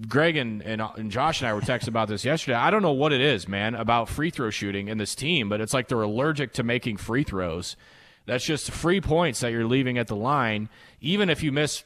Greg 0.07 0.37
and, 0.37 0.61
and, 0.61 0.81
and 0.81 1.11
Josh 1.11 1.41
and 1.41 1.49
I 1.49 1.53
were 1.53 1.59
texting 1.59 1.89
about 1.89 2.07
this 2.07 2.23
yesterday. 2.23 2.55
I 2.55 2.71
don't 2.71 2.81
know 2.81 2.93
what 2.93 3.11
it 3.11 3.19
is, 3.19 3.49
man, 3.49 3.75
about 3.75 4.07
free 4.07 4.29
throw 4.29 4.49
shooting 4.49 4.87
in 4.87 4.97
this 4.97 5.13
team, 5.13 5.49
but 5.49 5.59
it's 5.59 5.73
like 5.73 5.89
they're 5.89 6.01
allergic 6.01 6.53
to 6.53 6.63
making 6.63 6.95
free 6.95 7.23
throws. 7.23 7.75
That's 8.25 8.45
just 8.45 8.71
free 8.71 9.01
points 9.01 9.41
that 9.41 9.51
you're 9.51 9.65
leaving 9.65 9.97
at 9.97 10.07
the 10.07 10.15
line, 10.15 10.69
even 11.01 11.29
if 11.29 11.43
you 11.43 11.51
miss, 11.51 11.83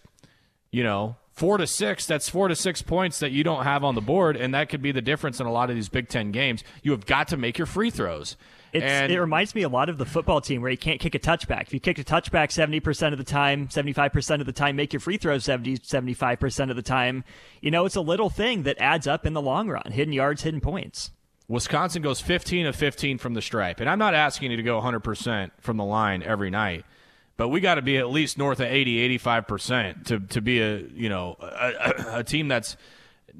you 0.69 0.83
know, 0.83 1.15
four 1.39 1.57
to 1.57 1.65
six, 1.65 2.06
that's 2.06 2.27
four 2.27 2.50
to 2.50 2.56
six 2.56 2.81
points 2.81 3.19
that 3.19 3.31
you 3.31 3.45
don't 3.45 3.63
have 3.63 3.86
on 3.86 3.95
the 3.95 4.01
board, 4.01 4.36
and 4.36 4.53
that 4.53 4.68
could 4.68 4.81
be 4.81 4.91
the 4.91 5.01
difference 5.01 5.39
in 5.39 5.47
a 5.47 5.51
lot 5.51 5.69
of 5.69 5.75
these 5.75 5.88
Big 5.88 6.09
Ten 6.09 6.31
games. 6.31 6.65
You 6.83 6.91
have 6.91 7.05
got 7.05 7.29
to 7.29 7.38
make 7.38 7.58
your 7.58 7.65
free 7.65 7.89
throws. 7.89 8.36
And, 8.74 9.12
it 9.12 9.19
reminds 9.19 9.55
me 9.55 9.63
a 9.63 9.69
lot 9.69 9.89
of 9.89 9.98
the 9.98 10.05
football 10.05 10.41
team 10.41 10.62
where 10.62 10.69
you 10.69 10.77
can't 10.77 11.00
kick 11.00 11.15
a 11.15 11.19
touchback. 11.19 11.63
If 11.63 11.74
you 11.74 11.79
kick 11.79 11.98
a 11.98 12.03
touchback 12.03 12.50
70% 12.50 13.13
of 13.13 13.17
the 13.17 13.24
time, 13.24 13.67
75% 13.69 14.41
of 14.41 14.46
the 14.46 14.51
time, 14.51 14.75
make 14.75 14.93
your 14.93 15.00
free 15.00 15.17
throws 15.17 15.46
70, 15.46 15.77
75% 15.77 16.69
of 16.69 16.75
the 16.75 16.84
time, 16.84 17.24
you 17.62 17.72
know, 17.72 17.86
it's 17.86 17.96
a 17.96 18.01
little 18.01 18.29
thing 18.29 18.63
that 18.63 18.77
adds 18.79 19.08
up 19.08 19.25
in 19.25 19.34
the 19.34 19.41
long 19.41 19.69
run. 19.69 19.91
Hidden 19.91 20.13
yards, 20.13 20.43
hidden 20.43 20.62
points. 20.62 21.12
Wisconsin 21.48 22.03
goes 22.03 22.22
15 22.22 22.67
of 22.67 22.75
15 22.75 23.17
from 23.17 23.34
the 23.34 23.41
stripe. 23.41 23.79
And 23.79 23.89
I'm 23.89 23.98
not 23.98 24.13
asking 24.13 24.51
you 24.51 24.58
to 24.58 24.63
go 24.63 24.79
100% 24.79 25.51
from 25.62 25.77
the 25.77 25.86
line 25.86 26.22
every 26.22 26.51
night 26.51 26.86
but 27.39 27.48
we 27.48 27.62
got 27.62 27.75
to 27.75 27.81
be 27.81 27.98
at 27.98 28.10
least 28.10 28.38
north 28.38 28.60
of 28.60 28.67
80 28.67 29.17
85% 29.17 30.05
to 30.08 30.19
to 30.19 30.41
be 30.41 30.60
a 30.60 30.79
you 30.93 31.08
know 31.08 31.38
a, 31.39 32.17
a, 32.17 32.24
team 32.24 32.50
that's 32.50 32.75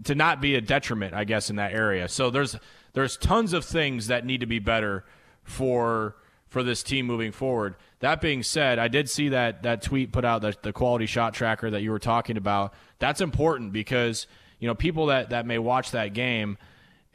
to 0.06 0.16
not 0.16 0.40
be 0.40 0.56
a 0.56 0.62
detriment 0.62 1.14
i 1.14 1.26
guess 1.26 1.50
in 1.50 1.58
that 1.58 1.74
area. 1.74 2.08
So 2.08 2.30
there's 2.30 2.56
there's 2.94 3.18
tons 3.18 3.52
of 3.52 3.66
things 3.66 4.08
that 4.08 4.26
need 4.26 4.40
to 4.40 4.46
be 4.46 4.60
better 4.60 5.04
for 5.44 6.16
for 6.48 6.64
this 6.64 6.82
team 6.82 7.08
moving 7.08 7.34
forward. 7.34 7.76
That 8.00 8.22
being 8.22 8.42
said 8.42 8.80
i 8.80 8.88
did 8.88 9.10
see 9.10 9.30
that 9.30 9.64
that 9.64 9.82
tweet 9.82 10.14
put 10.14 10.24
out 10.24 10.42
the, 10.42 10.56
the 10.62 10.72
quality 10.72 11.06
shot 11.06 11.34
tracker 11.34 11.70
that 11.70 11.82
you 11.82 11.92
were 11.92 12.00
talking 12.00 12.38
about. 12.38 12.74
That's 13.00 13.20
important 13.20 13.74
because 13.74 14.28
you 14.60 14.70
know 14.70 14.76
people 14.76 15.08
that 15.08 15.32
that 15.32 15.46
may 15.46 15.60
watch 15.60 15.92
that 15.92 16.14
game 16.14 16.58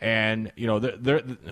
and 0.00 0.52
you 0.56 0.66
know, 0.66 0.78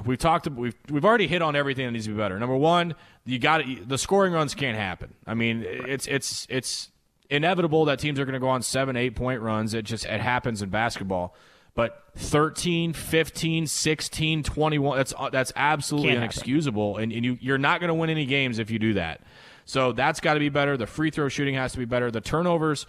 we've 0.05 0.19
talked. 0.19 0.49
We've 0.49 0.75
we've 0.91 1.05
already 1.05 1.27
hit 1.27 1.43
on 1.43 1.57
everything 1.57 1.87
that 1.87 1.93
needs 1.93 2.07
to 2.07 2.11
be 2.13 2.17
better. 2.17 2.39
Number 2.39 2.57
one, 2.57 2.95
you 3.25 3.39
got 3.39 3.63
the 3.87 3.99
scoring 3.99 4.33
runs 4.33 4.55
can't 4.55 4.77
happen. 4.77 5.15
I 5.27 5.35
mean, 5.35 5.65
it's 5.67 6.07
it's 6.07 6.47
it's 6.51 6.91
inevitable 7.31 7.87
that 7.87 7.99
teams 7.99 8.21
are 8.21 8.25
going 8.25 8.35
to 8.35 8.41
go 8.41 8.49
on 8.49 8.63
seven, 8.63 8.97
eight 8.97 9.17
point 9.17 9.41
runs. 9.41 9.75
It 9.75 9.85
just 9.85 10.05
it 10.05 10.21
happens 10.21 10.63
in 10.63 10.71
basketball. 10.71 11.35
But 11.75 12.03
13, 12.17 12.93
15, 12.93 13.67
16, 13.67 14.43
21, 14.43 14.97
that's 14.99 15.15
that's 15.33 15.53
absolutely 15.57 16.11
Can't 16.11 16.19
inexcusable. 16.19 16.99
And, 16.99 17.13
and 17.13 17.25
you, 17.25 17.39
you're 17.41 17.57
not 17.57 17.81
going 17.81 17.89
to 17.89 17.95
win 17.95 18.11
any 18.11 18.27
games 18.27 18.59
if 18.59 18.71
you 18.71 18.79
do 18.79 18.95
that. 18.95 19.23
So 19.65 19.93
that's 19.93 20.21
got 20.21 20.35
to 20.35 20.41
be 20.41 20.49
better. 20.49 20.77
The 20.77 20.87
free 20.87 21.11
throw 21.11 21.29
shooting 21.29 21.55
has 21.55 21.73
to 21.73 21.79
be 21.79 21.85
better. 21.85 22.11
The 22.11 22.21
turnovers 22.21 22.87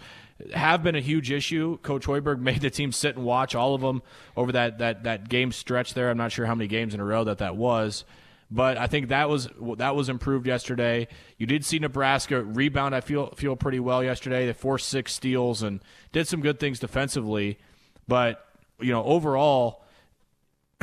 have 0.52 0.82
been 0.82 0.94
a 0.94 1.00
huge 1.00 1.30
issue. 1.30 1.78
Coach 1.78 2.06
Hoiberg 2.06 2.38
made 2.40 2.60
the 2.60 2.70
team 2.70 2.92
sit 2.92 3.16
and 3.16 3.24
watch 3.24 3.54
all 3.54 3.74
of 3.74 3.80
them 3.80 4.02
over 4.36 4.52
that, 4.52 4.78
that, 4.78 5.04
that 5.04 5.28
game 5.28 5.52
stretch 5.52 5.94
there. 5.94 6.10
I'm 6.10 6.16
not 6.16 6.32
sure 6.32 6.46
how 6.46 6.54
many 6.54 6.68
games 6.68 6.94
in 6.94 7.00
a 7.00 7.04
row 7.04 7.24
that 7.24 7.38
that 7.38 7.56
was. 7.56 8.04
But 8.50 8.76
I 8.76 8.86
think 8.86 9.08
that 9.08 9.28
was 9.28 9.48
that 9.78 9.96
was 9.96 10.08
improved 10.08 10.46
yesterday. 10.46 11.08
You 11.38 11.46
did 11.46 11.64
see 11.64 11.78
Nebraska 11.78 12.44
rebound. 12.44 12.94
I 12.94 13.00
feel 13.00 13.30
feel 13.34 13.56
pretty 13.56 13.80
well 13.80 14.04
yesterday. 14.04 14.46
They 14.46 14.52
forced 14.52 14.88
six 14.88 15.14
steals 15.14 15.62
and 15.62 15.80
did 16.12 16.28
some 16.28 16.40
good 16.40 16.60
things 16.60 16.78
defensively. 16.78 17.58
But 18.06 18.46
you 18.78 18.92
know, 18.92 19.02
overall, 19.02 19.82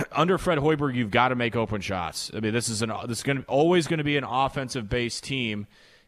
under 0.11 0.37
Fred 0.37 0.57
Hoiberg, 0.59 0.95
you've 0.95 1.11
got 1.11 1.29
to 1.29 1.35
make 1.35 1.55
open 1.55 1.81
shots. 1.81 2.31
I 2.35 2.39
mean, 2.39 2.53
this 2.53 2.69
is 2.69 2.81
an 2.81 2.91
this 3.07 3.19
is 3.19 3.23
going 3.23 3.37
to 3.37 3.43
always 3.45 3.87
going 3.87 3.99
to 3.99 4.03
be 4.03 4.17
an 4.17 4.23
offensive 4.23 4.89
based 4.89 5.23
team, 5.23 5.67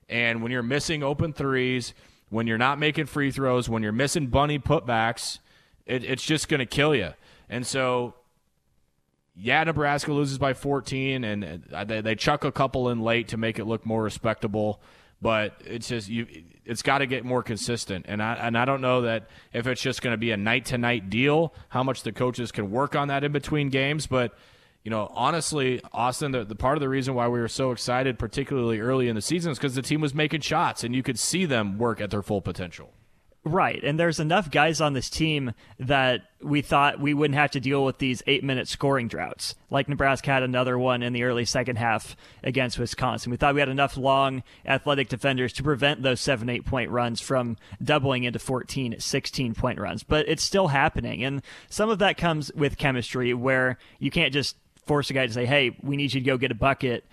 and 0.09 0.41
when 0.41 0.51
you're 0.51 0.63
missing 0.63 1.03
open 1.03 1.33
threes, 1.33 1.93
when 2.29 2.47
you're 2.47 2.57
not 2.57 2.79
making 2.79 3.05
free 3.05 3.31
throws, 3.31 3.69
when 3.69 3.83
you're 3.83 3.91
missing 3.91 4.27
bunny 4.27 4.59
putbacks, 4.59 5.39
it, 5.85 6.03
it's 6.03 6.23
just 6.23 6.49
going 6.49 6.59
to 6.59 6.65
kill 6.65 6.95
you. 6.95 7.13
And 7.49 7.65
so, 7.65 8.15
yeah, 9.35 9.63
Nebraska 9.63 10.11
loses 10.11 10.37
by 10.37 10.53
14, 10.53 11.23
and 11.23 11.63
uh, 11.71 11.83
they, 11.83 12.01
they 12.01 12.15
chuck 12.15 12.43
a 12.43 12.51
couple 12.51 12.89
in 12.89 13.01
late 13.01 13.27
to 13.29 13.37
make 13.37 13.59
it 13.59 13.65
look 13.65 13.85
more 13.85 14.01
respectable. 14.01 14.81
But 15.21 15.61
it's 15.65 15.87
just 15.87 16.09
you. 16.09 16.27
It's 16.65 16.81
got 16.81 16.99
to 16.99 17.05
get 17.05 17.25
more 17.25 17.43
consistent, 17.43 18.05
and 18.07 18.21
I 18.21 18.35
and 18.35 18.57
I 18.57 18.65
don't 18.65 18.81
know 18.81 19.01
that 19.01 19.27
if 19.51 19.67
it's 19.67 19.81
just 19.81 20.01
going 20.01 20.13
to 20.13 20.17
be 20.17 20.31
a 20.31 20.37
night 20.37 20.65
to 20.65 20.77
night 20.77 21.09
deal, 21.09 21.53
how 21.69 21.83
much 21.83 22.03
the 22.03 22.11
coaches 22.11 22.51
can 22.51 22.71
work 22.71 22.95
on 22.95 23.09
that 23.09 23.23
in 23.23 23.31
between 23.31 23.69
games. 23.69 24.07
But 24.07 24.33
you 24.83 24.89
know, 24.89 25.09
honestly, 25.13 25.81
Austin, 25.93 26.31
the, 26.31 26.43
the 26.43 26.55
part 26.55 26.77
of 26.77 26.81
the 26.81 26.89
reason 26.89 27.15
why 27.15 27.27
we 27.27 27.39
were 27.39 27.47
so 27.47 27.71
excited, 27.71 28.19
particularly 28.19 28.79
early 28.79 29.07
in 29.07 29.15
the 29.15 29.21
season, 29.21 29.51
is 29.51 29.57
because 29.57 29.75
the 29.75 29.81
team 29.81 30.01
was 30.01 30.13
making 30.13 30.41
shots 30.41 30.83
and 30.83 30.93
you 30.93 31.01
could 31.01 31.17
see 31.17 31.45
them 31.45 31.77
work 31.77 32.01
at 32.01 32.11
their 32.11 32.21
full 32.21 32.41
potential. 32.41 32.91
Right. 33.45 33.83
And 33.83 33.99
there's 33.99 34.21
enough 34.21 34.49
guys 34.49 34.79
on 34.79 34.93
this 34.93 35.09
team 35.09 35.53
that 35.77 36.21
we 36.41 36.61
thought 36.61 37.01
we 37.01 37.13
wouldn't 37.13 37.37
have 37.37 37.51
to 37.51 37.59
deal 37.59 37.83
with 37.83 37.97
these 37.97 38.23
eight 38.25 38.41
minute 38.41 38.69
scoring 38.69 39.09
droughts. 39.09 39.55
Like 39.69 39.89
Nebraska 39.89 40.31
had 40.31 40.43
another 40.43 40.79
one 40.79 41.03
in 41.03 41.11
the 41.11 41.23
early 41.23 41.43
second 41.43 41.75
half 41.75 42.15
against 42.41 42.79
Wisconsin. 42.79 43.31
We 43.31 43.37
thought 43.37 43.53
we 43.53 43.59
had 43.59 43.67
enough 43.67 43.97
long 43.97 44.43
athletic 44.65 45.09
defenders 45.09 45.51
to 45.53 45.63
prevent 45.63 46.03
those 46.03 46.21
seven, 46.21 46.47
eight 46.47 46.65
point 46.65 46.89
runs 46.89 47.19
from 47.19 47.57
doubling 47.83 48.23
into 48.23 48.39
14, 48.39 48.95
16 48.97 49.55
point 49.55 49.77
runs. 49.77 50.03
But 50.03 50.29
it's 50.29 50.43
still 50.43 50.69
happening. 50.69 51.21
And 51.25 51.41
some 51.69 51.89
of 51.89 51.99
that 51.99 52.17
comes 52.17 52.49
with 52.53 52.77
chemistry 52.77 53.33
where 53.33 53.77
you 53.99 54.09
can't 54.09 54.31
just 54.31 54.55
force 54.85 55.09
a 55.09 55.13
guy 55.13 55.27
to 55.27 55.33
say, 55.33 55.45
hey, 55.45 55.75
we 55.81 55.97
need 55.97 56.13
you 56.13 56.21
to 56.21 56.25
go 56.25 56.37
get 56.37 56.51
a 56.51 56.55
bucket 56.55 57.05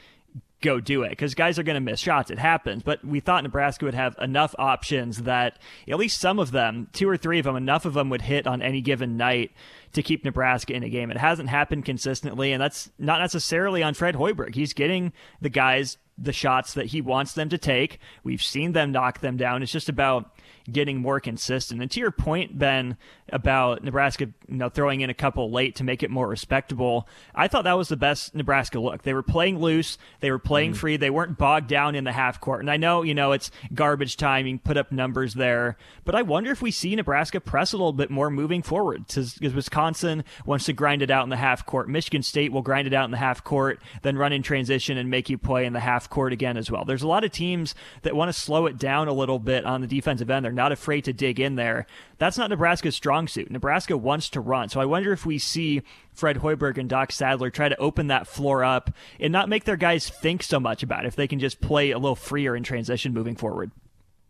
go 0.61 0.81
do 0.81 1.03
it 1.03 1.11
because 1.11 1.35
guys 1.35 1.59
are 1.59 1.63
going 1.63 1.75
to 1.75 1.81
miss 1.81 2.01
shots. 2.01 2.31
It 2.31 2.39
happens. 2.39 2.83
But 2.83 3.05
we 3.05 3.21
thought 3.21 3.43
Nebraska 3.43 3.85
would 3.85 3.95
have 3.95 4.15
enough 4.21 4.55
options 4.59 5.23
that 5.23 5.59
at 5.89 5.99
least 5.99 6.21
some 6.21 6.39
of 6.39 6.51
them, 6.51 6.89
two 6.93 7.09
or 7.09 7.17
three 7.17 7.39
of 7.39 7.45
them, 7.45 7.57
enough 7.57 7.85
of 7.85 7.95
them 7.95 8.11
would 8.11 8.23
hit 8.23 8.47
on 8.47 8.63
any 8.63 8.81
given 8.81 9.17
night 9.17 9.53
to 9.93 10.03
keep 10.03 10.25
Nebraska 10.25 10.73
in 10.75 10.83
a 10.83 10.89
game. 10.89 11.11
It 11.11 11.17
hasn't 11.17 11.49
happened 11.49 11.85
consistently, 11.85 12.53
and 12.53 12.63
that's 12.63 12.91
not 12.99 13.21
necessarily 13.21 13.83
on 13.83 13.95
Fred 13.95 14.15
Hoiberg. 14.15 14.55
He's 14.55 14.73
getting 14.73 15.13
the 15.41 15.49
guys 15.49 15.97
the 16.21 16.33
shots 16.33 16.75
that 16.75 16.87
he 16.87 17.01
wants 17.01 17.33
them 17.33 17.49
to 17.49 17.59
take. 17.59 17.99
We've 18.23 18.43
seen 18.43 18.73
them 18.73 18.93
knock 18.93 19.21
them 19.21 19.37
down. 19.37 19.63
It's 19.63 19.73
just 19.73 19.89
about 19.89 20.31
getting 20.71 20.99
more 20.99 21.21
consistent. 21.21 21.81
And 21.81 21.91
to 21.91 22.01
your 22.01 22.11
point, 22.11 22.59
Ben, 22.59 22.97
about 23.33 23.83
Nebraska, 23.83 24.29
you 24.49 24.57
know, 24.57 24.69
throwing 24.69 25.01
in 25.01 25.11
a 25.11 25.15
couple 25.15 25.51
late 25.51 25.77
to 25.77 25.85
make 25.85 26.03
it 26.03 26.11
more 26.11 26.29
respectable, 26.29 27.09
I 27.35 27.49
thought 27.49 27.65
that 27.65 27.77
was 27.77 27.89
the 27.89 27.97
best 27.97 28.35
Nebraska 28.35 28.79
look. 28.79 29.03
They 29.03 29.15
were 29.15 29.23
playing 29.23 29.59
loose, 29.59 29.99
they 30.21 30.31
were 30.31 30.39
playing 30.39 30.73
mm 30.73 30.77
free, 30.77 30.97
they 30.97 31.11
weren't 31.11 31.39
bogged 31.39 31.69
down 31.69 31.95
in 31.95 32.05
the 32.05 32.13
half 32.13 32.41
court. 32.41 32.61
And 32.61 32.71
I 32.71 32.77
know, 32.77 33.03
you 33.03 33.15
know, 33.15 33.33
it's 33.33 33.51
garbage 33.75 34.17
time, 34.17 34.47
you 34.47 34.59
put 34.59 34.77
up 34.77 34.93
numbers 34.93 35.35
there, 35.35 35.77
but 36.05 36.15
I 36.15 36.23
wonder 36.23 36.51
if 36.51 36.63
we 36.63 36.71
see 36.71 36.95
Nebraska 36.95 37.41
press 37.41 37.73
a 37.73 37.77
little 37.77 37.93
bit 37.93 38.11
more 38.11 38.31
moving 38.31 38.63
forward. 38.63 39.07
Because 39.07 39.39
Wisconsin 39.41 40.25
wants 40.45 40.67
to 40.67 40.73
grind 40.73 41.03
it 41.03 41.11
out 41.11 41.25
in 41.25 41.31
the 41.31 41.37
half 41.37 41.67
court. 41.67 41.89
Michigan 41.89 42.23
State 42.23 42.53
will 42.53 42.63
grind 42.63 42.87
it 42.87 42.95
out 42.95 43.05
in 43.05 43.11
the 43.11 43.17
half 43.17 43.43
court, 43.43 43.81
then 44.03 44.17
run 44.17 44.33
in 44.33 44.43
transition 44.43 44.97
and 44.97 45.11
make 45.11 45.31
you 45.31 45.39
play 45.39 45.65
in 45.65 45.73
the 45.73 45.81
half 45.81 46.10
court 46.11 46.33
again 46.33 46.57
as 46.57 46.71
well. 46.71 46.85
There's 46.85 47.03
a 47.03 47.09
lot 47.09 47.25
of 47.25 47.31
teams 47.31 47.75
that 48.03 48.15
want 48.15 48.29
to 48.29 48.39
slow 48.39 48.67
it 48.67 48.77
down 48.77 49.09
a 49.09 49.13
little 49.13 49.39
bit 49.39 49.65
on 49.65 49.81
the 49.81 49.87
defensive 49.87 50.29
end. 50.31 50.45
They're 50.45 50.53
not 50.53 50.73
afraid 50.73 51.05
to 51.05 51.13
dig 51.13 51.41
in 51.41 51.55
there. 51.55 51.87
That's 52.19 52.37
not 52.37 52.51
Nebraska's 52.51 52.95
strong 52.95 53.29
suit. 53.29 53.51
Nebraska 53.51 53.97
wants 53.97 54.29
to 54.31 54.41
run. 54.41 54.69
So 54.69 54.81
I 54.81 54.85
wonder 54.85 55.13
if 55.13 55.25
we 55.25 55.39
see 55.39 55.83
Fred 56.13 56.39
Hoiberg 56.39 56.77
and 56.77 56.89
Doc 56.89 57.13
Sadler 57.13 57.51
try 57.51 57.69
to 57.69 57.77
open 57.79 58.09
that 58.09 58.27
floor 58.27 58.63
up 58.63 58.91
and 59.19 59.33
not 59.33 59.49
make 59.49 59.65
their 59.65 59.77
guys 59.77 60.09
think 60.09 60.43
so 60.43 60.61
much 60.61 60.83
about 60.83 61.05
it 61.05 61.09
if 61.09 61.17
they 61.17 61.29
can 61.29 61.39
just 61.39 61.61
play 61.61 61.91
a 61.91 61.99
little 61.99 62.17
freer 62.17 62.55
in 62.55 62.63
transition 62.63 63.15
moving 63.15 63.37
forward. 63.37 63.71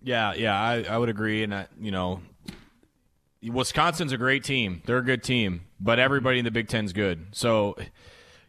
Yeah, 0.02 0.34
yeah, 0.34 0.58
I, 0.58 0.82
I 0.82 0.98
would 0.98 1.08
agree. 1.08 1.42
And, 1.42 1.52
uh, 1.52 1.64
you 1.80 1.90
know, 1.90 2.20
Wisconsin's 3.42 4.12
a 4.12 4.18
great 4.18 4.44
team. 4.44 4.82
They're 4.84 4.98
a 4.98 5.04
good 5.04 5.22
team, 5.22 5.62
but 5.78 5.98
everybody 5.98 6.38
in 6.38 6.44
the 6.44 6.50
Big 6.50 6.68
Ten's 6.68 6.92
good. 6.92 7.26
So, 7.32 7.76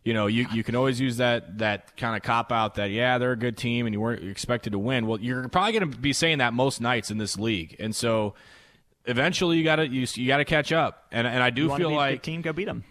you 0.03 0.13
know, 0.13 0.27
you, 0.27 0.47
you 0.51 0.63
can 0.63 0.75
always 0.75 0.99
use 0.99 1.17
that 1.17 1.59
that 1.59 1.95
kind 1.95 2.15
of 2.15 2.23
cop 2.23 2.51
out 2.51 2.75
that 2.75 2.89
yeah 2.89 3.17
they're 3.17 3.33
a 3.33 3.37
good 3.37 3.57
team 3.57 3.85
and 3.85 3.93
you 3.93 4.01
weren't 4.01 4.23
expected 4.23 4.71
to 4.71 4.79
win. 4.79 5.05
Well, 5.05 5.19
you're 5.19 5.47
probably 5.49 5.73
going 5.73 5.91
to 5.91 5.97
be 5.97 6.13
saying 6.13 6.39
that 6.39 6.53
most 6.53 6.81
nights 6.81 7.11
in 7.11 7.17
this 7.17 7.37
league, 7.37 7.75
and 7.79 7.95
so 7.95 8.33
eventually 9.05 9.57
you 9.57 9.63
got 9.63 9.77
to 9.77 9.87
you, 9.87 10.07
you 10.13 10.27
got 10.27 10.37
to 10.37 10.45
catch 10.45 10.71
up. 10.71 11.05
And 11.11 11.27
and 11.27 11.43
I 11.43 11.51
do 11.51 11.63
you 11.63 11.77
feel 11.77 11.91
like 11.91 12.23
team 12.23 12.41
go 12.41 12.53
beat 12.53 12.65
them. 12.65 12.83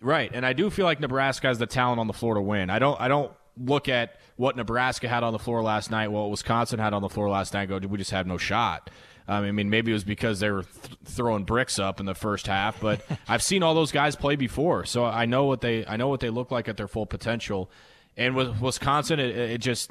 Right, 0.00 0.30
and 0.32 0.46
I 0.46 0.52
do 0.52 0.70
feel 0.70 0.84
like 0.84 1.00
Nebraska 1.00 1.48
has 1.48 1.58
the 1.58 1.66
talent 1.66 2.00
on 2.00 2.06
the 2.06 2.12
floor 2.12 2.34
to 2.34 2.40
win. 2.40 2.70
I 2.70 2.78
don't 2.78 3.00
I 3.00 3.08
don't 3.08 3.32
look 3.56 3.88
at 3.88 4.20
what 4.36 4.56
Nebraska 4.56 5.08
had 5.08 5.24
on 5.24 5.32
the 5.32 5.38
floor 5.38 5.62
last 5.62 5.90
night, 5.90 6.08
what 6.08 6.30
Wisconsin 6.30 6.78
had 6.78 6.92
on 6.92 7.02
the 7.02 7.08
floor 7.08 7.28
last 7.28 7.54
night. 7.54 7.68
Go, 7.68 7.78
we 7.78 7.98
just 7.98 8.12
have 8.12 8.26
no 8.26 8.36
shot. 8.36 8.90
Um, 9.28 9.44
I 9.44 9.52
mean, 9.52 9.68
maybe 9.68 9.90
it 9.90 9.94
was 9.94 10.04
because 10.04 10.40
they 10.40 10.50
were 10.50 10.62
th- 10.62 10.96
throwing 11.04 11.44
bricks 11.44 11.78
up 11.78 12.00
in 12.00 12.06
the 12.06 12.14
first 12.14 12.46
half, 12.46 12.80
but 12.80 13.04
I've 13.28 13.42
seen 13.42 13.62
all 13.62 13.74
those 13.74 13.92
guys 13.92 14.16
play 14.16 14.36
before, 14.36 14.86
so 14.86 15.04
I 15.04 15.26
know 15.26 15.44
what 15.44 15.60
they 15.60 15.84
I 15.86 15.96
know 15.96 16.08
what 16.08 16.20
they 16.20 16.30
look 16.30 16.50
like 16.50 16.66
at 16.66 16.78
their 16.78 16.88
full 16.88 17.06
potential. 17.06 17.70
And 18.16 18.34
with 18.34 18.60
Wisconsin, 18.60 19.20
it, 19.20 19.36
it 19.36 19.58
just 19.58 19.90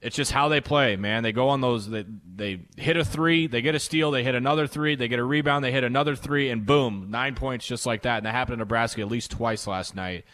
it's 0.00 0.16
just 0.16 0.32
how 0.32 0.48
they 0.48 0.60
play, 0.60 0.96
man. 0.96 1.22
They 1.22 1.32
go 1.32 1.50
on 1.50 1.60
those 1.60 1.88
they, 1.88 2.06
they 2.34 2.62
hit 2.76 2.96
a 2.96 3.04
three, 3.04 3.46
they 3.46 3.60
get 3.60 3.74
a 3.74 3.78
steal, 3.78 4.10
they 4.10 4.24
hit 4.24 4.34
another 4.34 4.66
three, 4.66 4.96
they 4.96 5.06
get 5.06 5.18
a 5.18 5.24
rebound, 5.24 5.62
they 5.62 5.70
hit 5.70 5.84
another 5.84 6.16
three, 6.16 6.48
and 6.48 6.64
boom, 6.64 7.08
nine 7.10 7.34
points 7.34 7.66
just 7.66 7.84
like 7.84 8.02
that. 8.02 8.16
And 8.16 8.26
that 8.26 8.32
happened 8.32 8.54
in 8.54 8.58
Nebraska 8.60 9.02
at 9.02 9.08
least 9.08 9.30
twice 9.30 9.66
last 9.66 9.94
night. 9.94 10.24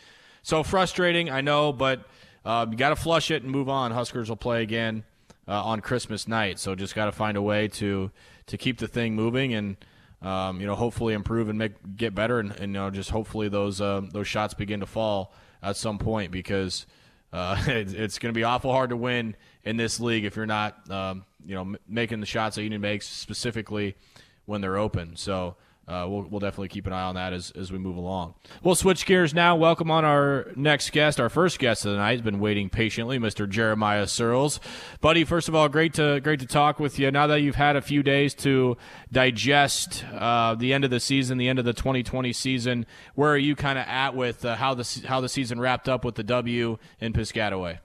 So 0.43 0.63
frustrating, 0.63 1.29
I 1.29 1.41
know, 1.41 1.73
but 1.73 2.07
uh, 2.45 2.67
you 2.71 2.77
got 2.77 2.91
to 2.91 2.97
flush 2.97 3.33
it 3.33 3.43
and 3.43 3.51
move 3.51 3.69
on. 3.69 3.91
Huskers 3.91 4.29
will 4.29 4.37
play 4.37 4.63
again 4.63 5.03
uh, 5.49 5.65
on 5.65 5.81
Christmas 5.81 6.29
night. 6.29 6.59
So 6.59 6.75
just 6.75 6.95
got 6.95 7.07
to 7.07 7.13
find 7.13 7.37
a 7.37 7.43
way 7.43 7.69
to 7.69 8.11
to 8.47 8.59
keep 8.59 8.79
the 8.79 8.89
thing 8.89 9.15
moving 9.15 9.55
and 9.55 9.77
um, 10.23 10.61
you 10.61 10.67
know 10.67 10.75
hopefully 10.75 11.15
improve 11.15 11.49
and 11.49 11.59
make 11.59 11.73
get 11.97 12.15
better 12.15 12.39
and, 12.39 12.53
and 12.53 12.75
you 12.75 12.81
know 12.81 12.91
just 12.91 13.11
hopefully 13.11 13.49
those 13.49 13.81
uh, 13.81 14.03
those 14.13 14.29
shots 14.29 14.55
begin 14.55 14.81
to 14.81 14.87
fall 14.87 15.33
at 15.63 15.77
some 15.77 15.99
point 15.99 16.31
because 16.31 16.87
uh, 17.33 17.63
it, 17.67 17.95
it's 17.95 18.19
going 18.19 18.33
to 18.33 18.39
be 18.39 18.45
awful 18.45 18.73
hard 18.73 18.91
to 18.91 18.97
win 18.97 19.35
in 19.65 19.77
this 19.77 19.99
league 20.01 20.25
if 20.25 20.37
you're 20.37 20.47
not 20.47 20.91
um, 20.91 21.25
you 21.45 21.55
know 21.55 21.63
m- 21.63 21.77
making 21.89 22.21
the 22.21 22.27
shots 22.27 22.57
that 22.57 22.63
you 22.63 22.71
need 22.71 22.77
to 22.77 22.81
make 22.81 23.03
specifically 23.03 23.97
when 24.45 24.61
they're 24.61 24.79
open. 24.79 25.17
So 25.17 25.57
uh, 25.89 26.07
we'll, 26.07 26.23
we'll 26.23 26.41
definitely 26.41 26.69
keep 26.69 26.87
an 26.87 26.93
eye 26.93 27.03
on 27.03 27.15
that 27.15 27.33
as, 27.33 27.51
as 27.53 27.73
we 27.73 27.79
move 27.79 27.97
along. 27.97 28.35
We'll 28.63 28.75
switch 28.75 29.07
gears 29.07 29.33
now. 29.33 29.57
Welcome 29.57 29.91
on 29.91 30.05
our 30.05 30.53
next 30.55 30.91
guest, 30.93 31.19
our 31.19 31.31
first 31.31 31.59
guest 31.59 31.87
of 31.87 31.93
the 31.93 31.99
night. 31.99 32.13
Has 32.13 32.21
been 32.21 32.41
waiting 32.41 32.69
patiently, 32.69 33.19
Mr. 33.19 33.49
Jeremiah 33.49 34.05
Sirles. 34.05 34.61
Buddy, 35.01 35.25
first 35.25 35.49
of 35.49 35.55
all, 35.55 35.69
great 35.69 35.95
to 35.95 36.21
great 36.21 36.41
to 36.41 36.47
talk 36.47 36.79
with 36.79 36.99
you. 36.99 37.11
Now 37.11 37.27
that 37.29 37.41
you've 37.41 37.55
had 37.55 37.77
a 37.77 37.81
few 37.81 38.03
days 38.03 38.35
to 38.35 38.77
digest 39.11 40.05
uh, 40.13 40.55
the 40.55 40.75
end 40.75 40.85
of 40.85 40.91
the 40.91 41.01
season, 41.01 41.39
the 41.39 41.49
end 41.49 41.59
of 41.59 41.65
the 41.65 41.73
2020 41.73 42.33
season, 42.35 42.87
where 43.15 43.31
are 43.33 43.39
you 43.39 43.57
kind 43.57 43.79
of 43.79 43.87
at 43.87 44.15
with 44.15 44.45
uh, 44.45 44.57
how 44.57 44.75
the 44.75 45.03
how 45.07 45.23
the 45.23 45.29
season 45.29 45.59
wrapped 45.59 45.89
up 45.89 46.05
with 46.05 46.17
the 46.17 46.23
W 46.23 46.77
in 47.01 47.15
Piscataway? 47.15 47.79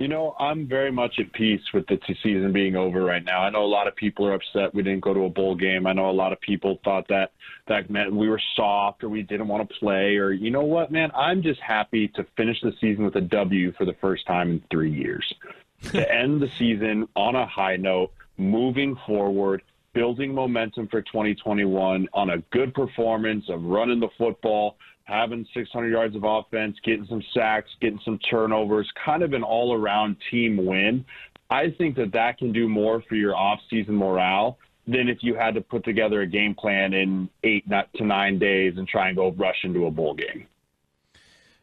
You 0.00 0.08
know, 0.08 0.34
I'm 0.38 0.66
very 0.66 0.90
much 0.90 1.18
at 1.18 1.30
peace 1.34 1.60
with 1.74 1.86
the 1.86 1.98
season 2.22 2.54
being 2.54 2.74
over 2.74 3.04
right 3.04 3.22
now. 3.22 3.42
I 3.42 3.50
know 3.50 3.62
a 3.62 3.66
lot 3.66 3.86
of 3.86 3.94
people 3.94 4.26
are 4.26 4.32
upset 4.32 4.74
we 4.74 4.82
didn't 4.82 5.02
go 5.02 5.12
to 5.12 5.24
a 5.24 5.28
bowl 5.28 5.54
game. 5.54 5.86
I 5.86 5.92
know 5.92 6.08
a 6.08 6.10
lot 6.10 6.32
of 6.32 6.40
people 6.40 6.80
thought 6.82 7.06
that 7.08 7.32
that 7.68 7.90
meant 7.90 8.10
we 8.10 8.26
were 8.26 8.40
soft 8.56 9.04
or 9.04 9.10
we 9.10 9.20
didn't 9.20 9.46
want 9.46 9.68
to 9.68 9.74
play 9.78 10.16
or 10.16 10.32
you 10.32 10.50
know 10.50 10.62
what, 10.62 10.90
man, 10.90 11.10
I'm 11.14 11.42
just 11.42 11.60
happy 11.60 12.08
to 12.08 12.24
finish 12.34 12.58
the 12.62 12.72
season 12.80 13.04
with 13.04 13.14
a 13.16 13.20
W 13.20 13.72
for 13.72 13.84
the 13.84 13.92
first 14.00 14.26
time 14.26 14.52
in 14.52 14.62
3 14.70 14.90
years. 14.90 15.34
to 15.92 16.10
end 16.10 16.40
the 16.40 16.48
season 16.58 17.06
on 17.14 17.36
a 17.36 17.44
high 17.44 17.76
note, 17.76 18.10
moving 18.38 18.96
forward, 19.06 19.62
building 19.92 20.34
momentum 20.34 20.88
for 20.88 21.02
2021 21.02 22.08
on 22.14 22.30
a 22.30 22.38
good 22.52 22.72
performance 22.72 23.44
of 23.50 23.62
running 23.64 24.00
the 24.00 24.08
football 24.16 24.76
having 25.10 25.44
600 25.52 25.90
yards 25.90 26.14
of 26.14 26.22
offense, 26.24 26.76
getting 26.84 27.04
some 27.06 27.22
sacks, 27.34 27.68
getting 27.80 28.00
some 28.04 28.18
turnovers, 28.30 28.88
kind 29.04 29.22
of 29.22 29.32
an 29.32 29.42
all 29.42 29.74
around 29.74 30.16
team 30.30 30.64
win. 30.64 31.04
I 31.50 31.70
think 31.76 31.96
that 31.96 32.12
that 32.12 32.38
can 32.38 32.52
do 32.52 32.68
more 32.68 33.02
for 33.08 33.16
your 33.16 33.34
offseason 33.34 33.88
morale 33.88 34.56
than 34.86 35.08
if 35.08 35.18
you 35.20 35.34
had 35.34 35.54
to 35.54 35.60
put 35.60 35.84
together 35.84 36.22
a 36.22 36.26
game 36.26 36.54
plan 36.54 36.94
in 36.94 37.28
eight 37.42 37.64
to 37.96 38.04
nine 38.04 38.38
days 38.38 38.74
and 38.76 38.86
try 38.86 39.08
and 39.08 39.16
go 39.16 39.32
rush 39.32 39.56
into 39.64 39.86
a 39.86 39.90
bowl 39.90 40.14
game. 40.14 40.46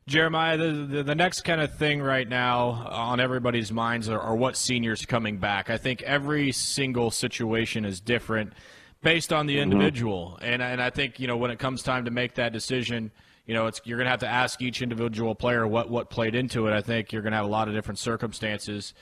Jeremiah, 0.08 0.58
the, 0.58 0.72
the, 0.72 1.04
the, 1.04 1.16
next 1.16 1.42
kind 1.42 1.60
of 1.60 1.77
thing 1.77 2.01
right 2.01 2.27
now 2.27 2.88
on 2.89 3.20
everybody's 3.20 3.74
minds 3.74 4.08
are, 4.08 4.20
are 4.20 4.36
what 4.36 4.56
seniors 4.56 5.06
coming 5.06 5.38
back. 5.38 5.70
I 5.70 5.77
think 5.77 6.01
every 6.01 6.54
single 6.54 7.12
situation 7.12 7.84
is 7.84 8.00
different 8.00 8.54
based 9.01 9.34
on 9.34 9.48
the 9.48 9.56
mm-hmm. 9.56 9.63
individual, 9.63 10.38
mm-hmm. 10.38 10.46
and 10.46 10.62
and 10.62 10.82
I 10.82 10.92
think 10.92 11.20
you 11.20 11.27
know 11.27 11.36
when 11.36 11.51
it 11.51 11.60
comes 11.60 11.84
time 11.84 12.06
to 12.06 12.12
make 12.12 12.36
that 12.36 12.54
decision, 12.54 13.12
you 13.48 13.54
know, 13.54 13.66
it's 13.68 13.82
you're 13.86 13.98
going 13.98 14.06
to 14.06 14.12
have 14.12 14.20
to 14.20 14.27
ask 14.27 14.62
each 14.62 14.82
individual 14.82 15.34
player 15.34 15.66
what 15.66 15.89
what 15.89 16.10
played 16.10 16.36
into 16.36 16.68
it. 16.68 16.74
I 16.74 16.82
think 16.82 17.12
you're 17.12 17.22
going 17.22 17.32
to 17.32 17.38
have 17.38 17.46
a 17.46 17.50
lot 17.50 17.68
of 17.68 17.74
different 17.74 17.98
circumstances. 17.98 18.94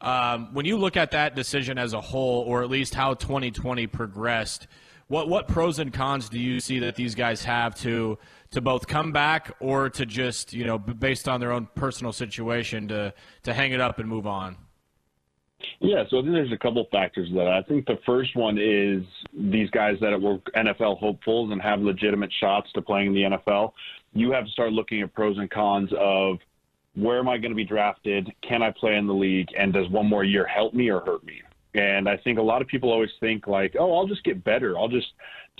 Um, 0.00 0.54
when 0.54 0.64
you 0.64 0.78
look 0.78 0.96
at 0.96 1.10
that 1.10 1.36
decision 1.36 1.76
as 1.76 1.92
a 1.92 2.00
whole, 2.00 2.40
or 2.44 2.62
at 2.62 2.70
least 2.70 2.94
how 2.94 3.12
2020 3.12 3.86
progressed, 3.86 4.66
what 5.08 5.28
what 5.28 5.46
pros 5.46 5.78
and 5.78 5.92
cons 5.92 6.30
do 6.30 6.38
you 6.38 6.60
see 6.60 6.78
that 6.78 6.96
these 6.96 7.14
guys 7.14 7.44
have 7.44 7.74
to 7.76 8.18
to 8.52 8.62
both 8.62 8.86
come 8.86 9.12
back 9.12 9.54
or 9.60 9.90
to 9.90 10.06
just 10.06 10.54
you 10.54 10.64
know 10.64 10.78
based 10.78 11.28
on 11.28 11.38
their 11.38 11.52
own 11.52 11.68
personal 11.74 12.12
situation 12.12 12.88
to 12.88 13.12
to 13.42 13.52
hang 13.52 13.72
it 13.72 13.82
up 13.82 13.98
and 13.98 14.08
move 14.08 14.26
on? 14.26 14.56
Yeah, 15.80 16.04
so 16.08 16.18
I 16.18 16.22
think 16.22 16.32
there's 16.32 16.52
a 16.52 16.58
couple 16.58 16.86
factors 16.90 17.28
to 17.28 17.34
that. 17.34 17.48
I 17.48 17.62
think 17.62 17.86
the 17.86 17.98
first 18.06 18.36
one 18.36 18.58
is 18.58 19.02
these 19.32 19.70
guys 19.70 19.96
that 20.00 20.20
were 20.20 20.38
NFL 20.56 20.98
hopefuls 20.98 21.50
and 21.52 21.60
have 21.60 21.80
legitimate 21.80 22.32
shots 22.40 22.70
to 22.74 22.82
playing 22.82 23.08
in 23.08 23.14
the 23.14 23.22
NFL. 23.36 23.72
You 24.12 24.32
have 24.32 24.44
to 24.44 24.50
start 24.50 24.72
looking 24.72 25.02
at 25.02 25.14
pros 25.14 25.38
and 25.38 25.50
cons 25.50 25.90
of 25.98 26.38
where 26.94 27.18
am 27.18 27.28
I 27.28 27.38
going 27.38 27.52
to 27.52 27.56
be 27.56 27.64
drafted? 27.64 28.30
Can 28.46 28.62
I 28.62 28.70
play 28.72 28.96
in 28.96 29.06
the 29.06 29.14
league? 29.14 29.48
And 29.56 29.72
does 29.72 29.88
one 29.90 30.06
more 30.06 30.24
year 30.24 30.46
help 30.46 30.74
me 30.74 30.90
or 30.90 31.00
hurt 31.00 31.24
me? 31.24 31.42
And 31.74 32.08
I 32.08 32.16
think 32.16 32.38
a 32.38 32.42
lot 32.42 32.62
of 32.62 32.68
people 32.68 32.90
always 32.90 33.10
think 33.20 33.46
like, 33.46 33.76
oh, 33.78 33.96
I'll 33.96 34.06
just 34.06 34.24
get 34.24 34.42
better. 34.42 34.76
I'll 34.76 34.88
just 34.88 35.06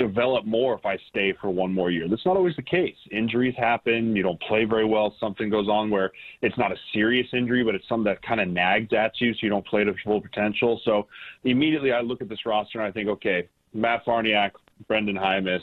develop 0.01 0.47
more 0.47 0.75
if 0.75 0.87
I 0.87 0.97
stay 1.11 1.35
for 1.41 1.51
one 1.51 1.73
more 1.73 1.91
year. 1.91 2.09
That's 2.09 2.25
not 2.25 2.37
always 2.37 2.57
the 2.57 2.63
case. 2.63 2.97
Injuries 3.13 3.55
happen. 3.57 4.17
You 4.17 4.23
don't 4.23 4.41
play 4.41 4.65
very 4.65 4.87
well. 4.87 5.15
Something 5.21 5.51
goes 5.51 5.69
on 5.69 5.91
where 5.91 6.11
it's 6.41 6.57
not 6.57 6.73
a 6.73 6.77
serious 6.95 7.27
injury, 7.35 7.63
but 7.63 7.75
it's 7.75 7.87
something 7.87 8.05
that 8.05 8.23
kind 8.23 8.41
of 8.41 8.49
nags 8.49 8.93
at 8.95 9.13
you, 9.21 9.33
so 9.35 9.39
you 9.43 9.51
don't 9.51 9.67
play 9.67 9.85
to 9.85 9.93
full 10.03 10.21
potential. 10.21 10.81
So 10.85 11.07
immediately 11.45 11.93
I 11.93 12.01
look 12.01 12.23
at 12.23 12.29
this 12.31 12.47
roster 12.47 12.81
and 12.81 12.89
I 12.89 12.91
think, 12.91 13.09
okay, 13.11 13.49
Matt 13.75 14.05
Farniok, 14.07 14.53
Brenden 14.89 15.19
Jaimes, 15.19 15.63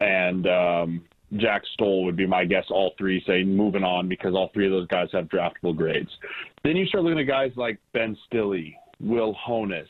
and 0.00 0.46
um, 0.46 1.04
Jack 1.36 1.62
Stoll 1.74 2.04
would 2.04 2.16
be 2.16 2.26
my 2.26 2.44
guess. 2.44 2.64
All 2.70 2.92
three 2.96 3.22
say 3.26 3.44
moving 3.44 3.84
on 3.84 4.08
because 4.08 4.34
all 4.34 4.50
three 4.54 4.66
of 4.66 4.72
those 4.72 4.88
guys 4.88 5.08
have 5.12 5.26
draftable 5.26 5.76
grades. 5.76 6.10
Then 6.64 6.76
you 6.76 6.86
start 6.86 7.04
looking 7.04 7.20
at 7.20 7.26
guys 7.26 7.52
like 7.56 7.78
Ben 7.92 8.16
Stille, 8.26 8.72
Will 9.00 9.36
Honas, 9.46 9.86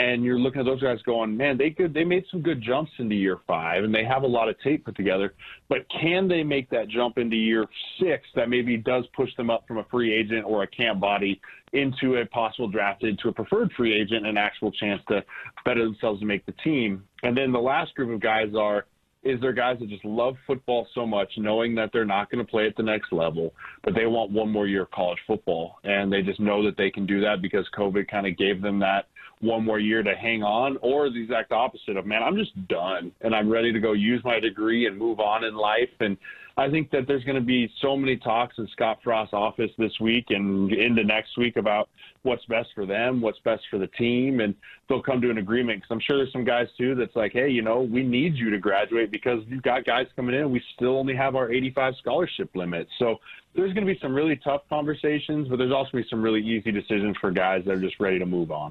and 0.00 0.24
you're 0.24 0.38
looking 0.38 0.60
at 0.60 0.64
those 0.64 0.80
guys 0.80 0.98
going, 1.02 1.36
man, 1.36 1.58
they 1.58 1.68
could 1.68 1.92
they 1.92 2.04
made 2.04 2.24
some 2.30 2.40
good 2.40 2.62
jumps 2.62 2.90
into 2.98 3.14
year 3.14 3.38
five, 3.46 3.84
and 3.84 3.94
they 3.94 4.02
have 4.02 4.22
a 4.22 4.26
lot 4.26 4.48
of 4.48 4.58
tape 4.62 4.86
put 4.86 4.96
together. 4.96 5.34
But 5.68 5.84
can 6.00 6.26
they 6.26 6.42
make 6.42 6.70
that 6.70 6.88
jump 6.88 7.18
into 7.18 7.36
year 7.36 7.66
six 8.00 8.26
that 8.34 8.48
maybe 8.48 8.78
does 8.78 9.04
push 9.14 9.28
them 9.36 9.50
up 9.50 9.66
from 9.68 9.76
a 9.76 9.84
free 9.90 10.14
agent 10.14 10.46
or 10.46 10.62
a 10.62 10.66
camp 10.66 11.00
body 11.00 11.38
into 11.74 12.16
a 12.16 12.24
possible 12.26 12.66
drafted 12.66 13.18
to 13.18 13.28
a 13.28 13.32
preferred 13.32 13.70
free 13.76 13.92
agent, 13.92 14.26
an 14.26 14.38
actual 14.38 14.72
chance 14.72 15.02
to 15.08 15.22
better 15.66 15.84
themselves 15.84 16.20
to 16.20 16.26
make 16.26 16.46
the 16.46 16.54
team? 16.64 17.04
And 17.22 17.36
then 17.36 17.52
the 17.52 17.60
last 17.60 17.94
group 17.94 18.10
of 18.10 18.20
guys 18.20 18.54
are 18.58 18.86
is 19.22 19.38
there 19.42 19.52
guys 19.52 19.76
that 19.80 19.90
just 19.90 20.04
love 20.06 20.34
football 20.46 20.88
so 20.94 21.06
much, 21.06 21.30
knowing 21.36 21.74
that 21.74 21.90
they're 21.92 22.06
not 22.06 22.30
going 22.30 22.42
to 22.42 22.50
play 22.50 22.66
at 22.66 22.74
the 22.76 22.82
next 22.82 23.12
level, 23.12 23.52
but 23.84 23.94
they 23.94 24.06
want 24.06 24.30
one 24.30 24.50
more 24.50 24.66
year 24.66 24.84
of 24.84 24.90
college 24.92 25.18
football, 25.26 25.76
and 25.84 26.10
they 26.10 26.22
just 26.22 26.40
know 26.40 26.64
that 26.64 26.78
they 26.78 26.90
can 26.90 27.04
do 27.04 27.20
that 27.20 27.42
because 27.42 27.66
COVID 27.76 28.10
kind 28.10 28.26
of 28.26 28.38
gave 28.38 28.62
them 28.62 28.78
that 28.78 29.08
one 29.40 29.64
more 29.64 29.78
year 29.78 30.02
to 30.02 30.14
hang 30.14 30.42
on, 30.42 30.76
or 30.82 31.10
the 31.10 31.22
exact 31.22 31.52
opposite 31.52 31.96
of 31.96 32.06
man, 32.06 32.22
I'm 32.22 32.36
just 32.36 32.68
done 32.68 33.12
and 33.22 33.34
I'm 33.34 33.48
ready 33.48 33.72
to 33.72 33.80
go 33.80 33.92
use 33.92 34.22
my 34.24 34.38
degree 34.38 34.86
and 34.86 34.96
move 34.98 35.18
on 35.18 35.44
in 35.44 35.54
life. 35.54 35.88
And 36.00 36.16
I 36.56 36.68
think 36.68 36.90
that 36.90 37.06
there's 37.06 37.24
going 37.24 37.36
to 37.36 37.40
be 37.40 37.70
so 37.80 37.96
many 37.96 38.18
talks 38.18 38.58
in 38.58 38.68
Scott 38.72 38.98
Frost's 39.02 39.32
office 39.32 39.70
this 39.78 39.92
week 39.98 40.26
and 40.28 40.70
into 40.70 41.04
next 41.04 41.38
week 41.38 41.56
about 41.56 41.88
what's 42.22 42.44
best 42.46 42.68
for 42.74 42.84
them, 42.84 43.22
what's 43.22 43.38
best 43.38 43.62
for 43.70 43.78
the 43.78 43.86
team, 43.86 44.40
and 44.40 44.54
they'll 44.86 45.02
come 45.02 45.22
to 45.22 45.30
an 45.30 45.38
agreement. 45.38 45.78
Because 45.78 45.94
I'm 45.94 46.00
sure 46.00 46.18
there's 46.18 46.32
some 46.32 46.44
guys 46.44 46.66
too 46.76 46.94
that's 46.94 47.16
like, 47.16 47.32
hey, 47.32 47.48
you 47.48 47.62
know, 47.62 47.80
we 47.80 48.02
need 48.02 48.34
you 48.34 48.50
to 48.50 48.58
graduate 48.58 49.10
because 49.10 49.42
you've 49.48 49.62
got 49.62 49.86
guys 49.86 50.06
coming 50.16 50.34
in. 50.34 50.50
We 50.50 50.62
still 50.74 50.98
only 50.98 51.16
have 51.16 51.34
our 51.34 51.50
85 51.50 51.94
scholarship 51.98 52.50
limit, 52.54 52.88
so 52.98 53.16
there's 53.54 53.72
going 53.72 53.86
to 53.86 53.92
be 53.92 53.98
some 54.00 54.14
really 54.14 54.36
tough 54.36 54.62
conversations, 54.68 55.48
but 55.48 55.56
there's 55.56 55.72
also 55.72 55.92
going 55.92 56.04
to 56.04 56.08
be 56.08 56.10
some 56.10 56.22
really 56.22 56.42
easy 56.42 56.70
decisions 56.70 57.16
for 57.20 57.30
guys 57.30 57.62
that 57.64 57.72
are 57.72 57.80
just 57.80 57.98
ready 58.00 58.18
to 58.18 58.26
move 58.26 58.50
on. 58.50 58.70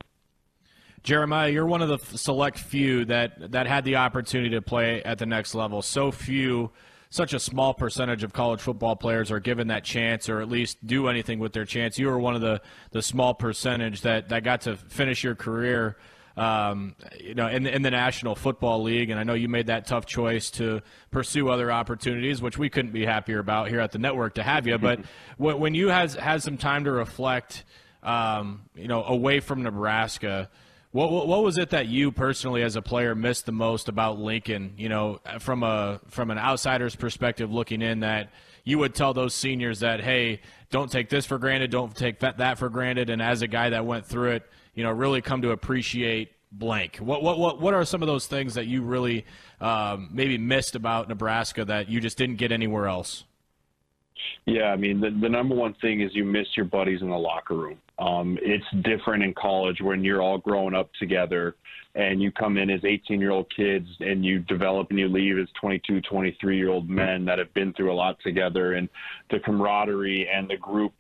Jeremiah, 1.04 1.50
you're 1.50 1.66
one 1.66 1.82
of 1.82 1.90
the 1.90 2.18
select 2.18 2.58
few 2.58 3.06
that 3.06 3.52
that 3.52 3.68
had 3.68 3.86
the 3.86 3.98
opportunity 3.98 4.52
to 4.52 4.62
play 4.62 5.04
at 5.04 5.18
the 5.18 5.26
next 5.26 5.56
level. 5.56 5.82
So 5.82 6.12
few, 6.12 6.72
such 7.10 7.34
a 7.34 7.40
small 7.40 7.74
percentage 7.74 8.24
of 8.24 8.34
college 8.34 8.62
football 8.62 8.96
players 8.96 9.32
are 9.32 9.40
given 9.40 9.68
that 9.68 9.84
chance, 9.84 10.30
or 10.30 10.42
at 10.42 10.50
least 10.50 10.86
do 10.86 11.08
anything 11.08 11.40
with 11.40 11.54
their 11.54 11.66
chance. 11.66 11.98
You 11.98 12.08
were 12.08 12.20
one 12.20 12.36
of 12.36 12.42
the 12.42 12.62
the 12.92 13.02
small 13.02 13.34
percentage 13.34 14.02
that 14.02 14.30
that 14.30 14.44
got 14.44 14.62
to 14.62 14.76
finish 14.78 15.24
your 15.24 15.36
career. 15.36 15.98
Um, 16.38 16.96
you 17.20 17.36
know, 17.36 17.48
in, 17.48 17.68
in 17.68 17.82
the 17.82 17.92
National 17.92 18.34
Football 18.34 18.84
League, 18.84 19.10
and 19.10 19.20
I 19.20 19.24
know 19.24 19.34
you 19.34 19.50
made 19.50 19.68
that 19.68 19.88
tough 19.88 20.06
choice 20.06 20.50
to 20.52 20.82
pursue 21.12 21.50
other 21.50 21.70
opportunities, 21.70 22.42
which 22.42 22.58
we 22.58 22.70
couldn't 22.70 22.92
be 22.92 23.06
happier 23.06 23.40
about 23.40 23.68
here 23.68 23.82
at 23.82 23.92
the 23.92 23.98
network 23.98 24.36
to 24.36 24.44
have 24.44 24.66
you. 24.66 24.78
But 24.78 25.02
when 25.38 25.76
you 25.76 25.90
has 25.90 26.14
had 26.14 26.42
some 26.42 26.56
time 26.56 26.86
to 26.86 26.92
reflect, 26.92 27.66
um, 28.04 28.62
you 28.74 28.88
know, 28.88 29.04
away 29.04 29.42
from 29.42 29.64
Nebraska, 29.64 30.50
what, 30.92 31.12
what, 31.12 31.28
what 31.28 31.44
was 31.44 31.58
it 31.58 31.70
that 31.70 31.88
you 31.88 32.12
personally, 32.12 32.64
as 32.64 32.76
a 32.76 32.82
player, 32.82 33.14
missed 33.14 33.46
the 33.46 33.52
most 33.52 33.90
about 33.90 34.20
Lincoln? 34.20 34.74
You 34.78 34.90
know, 34.90 35.20
from 35.40 35.64
a 35.64 36.02
from 36.08 36.32
an 36.32 36.38
outsider's 36.40 36.96
perspective, 36.96 37.52
looking 37.52 37.82
in, 37.82 38.00
that 38.00 38.32
you 38.64 38.80
would 38.80 38.96
tell 38.96 39.14
those 39.14 39.34
seniors 39.34 39.82
that, 39.82 40.02
hey, 40.02 40.42
don't 40.72 40.92
take 40.92 41.10
this 41.10 41.26
for 41.26 41.38
granted, 41.38 41.70
don't 41.72 41.96
take 41.96 42.20
that, 42.20 42.58
for 42.58 42.70
granted, 42.70 43.10
and 43.10 43.22
as 43.22 43.42
a 43.42 43.48
guy 43.48 43.70
that 43.70 43.86
went 43.86 44.06
through 44.06 44.32
it, 44.32 44.44
you 44.74 44.84
know, 44.84 44.92
really 44.92 45.22
come 45.22 45.42
to 45.44 45.52
appreciate 45.52 46.32
blank. 46.52 46.98
What 46.98 47.22
what 47.22 47.38
what 47.38 47.62
what 47.62 47.74
are 47.76 47.86
some 47.86 48.02
of 48.02 48.08
those 48.08 48.26
things 48.26 48.56
that 48.56 48.66
you 48.66 48.82
really 48.82 49.26
um, 49.62 50.10
maybe 50.12 50.40
missed 50.40 50.76
about 50.76 51.08
Nebraska 51.08 51.66
that 51.66 51.90
you 51.90 52.00
just 52.00 52.18
didn't 52.18 52.38
get 52.38 52.52
anywhere 52.52 52.88
else? 52.88 53.26
Yeah, 54.46 54.66
I 54.66 54.76
mean, 54.76 55.00
the, 55.00 55.10
the 55.22 55.30
number 55.30 55.56
one 55.56 55.74
thing 55.82 56.02
is 56.02 56.12
you 56.14 56.26
miss 56.26 56.48
your 56.56 56.66
buddies 56.66 57.02
in 57.02 57.10
the 57.10 57.18
locker 57.18 57.56
room. 57.56 57.78
Um, 58.00 58.38
it's 58.42 58.66
different 58.84 59.24
in 59.24 59.34
college 59.34 59.82
when 59.82 60.04
you're 60.04 60.22
all 60.22 60.38
growing 60.38 60.74
up 60.74 60.90
together 61.00 61.56
and 61.96 62.22
you 62.22 62.32
come 62.32 62.58
in 62.58 62.70
as 62.70 62.82
18 62.86 63.20
year 63.20 63.32
old 63.32 63.52
kids 63.56 63.88
and 64.00 64.24
you 64.24 64.40
develop 64.40 64.90
and 64.90 65.00
you 65.00 65.08
leave 65.08 65.38
as 65.38 65.48
22, 65.60 66.02
23 66.02 66.58
year 66.58 66.70
old 66.70 66.90
men 66.90 67.26
that 67.26 67.40
have 67.40 67.54
been 67.54 67.74
through 67.74 67.92
a 67.92 67.96
lot 67.96 68.18
together. 68.24 68.74
And 68.74 68.88
the 69.32 69.40
camaraderie 69.40 70.30
and 70.34 70.50
the 70.50 70.58
group 70.58 70.94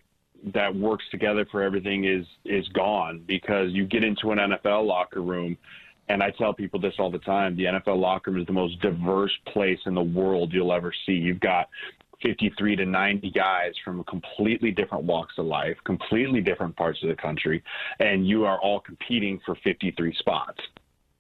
that 0.54 0.74
works 0.74 1.04
together 1.12 1.46
for 1.52 1.62
everything 1.62 2.06
is 2.06 2.26
is 2.46 2.68
gone 2.70 3.24
because 3.28 3.72
you 3.72 3.86
get 3.86 4.04
into 4.04 4.32
an 4.32 4.38
NFL 4.38 4.86
locker 4.86 5.22
room 5.22 5.58
and 6.08 6.24
I 6.24 6.32
tell 6.32 6.54
people 6.54 6.80
this 6.80 6.94
all 6.98 7.12
the 7.12 7.20
time 7.20 7.56
the 7.56 7.66
NFL 7.66 8.00
locker 8.00 8.32
room 8.32 8.42
is 8.42 8.48
the 8.48 8.54
most 8.54 8.80
diverse 8.82 9.32
place 9.54 9.80
in 9.86 9.94
the 9.94 10.02
world 10.02 10.52
you'll 10.54 10.74
ever 10.74 10.94
see. 11.06 11.14
You've 11.14 11.40
got 11.40 11.70
53 12.22 12.76
to 12.78 12.86
90 12.86 13.32
guys 13.32 13.74
from 13.84 14.04
completely 14.04 14.72
different 14.72 15.06
walks 15.06 15.34
of 15.38 15.46
life, 15.46 15.78
completely 15.86 16.42
different 16.42 16.76
parts 16.76 17.02
of 17.04 17.10
the 17.10 17.16
country, 17.16 17.64
and 18.00 18.28
you 18.28 18.46
are 18.46 18.60
all 18.60 18.80
competing 18.80 19.40
for 19.46 19.56
53 19.64 20.14
spots. 20.16 20.60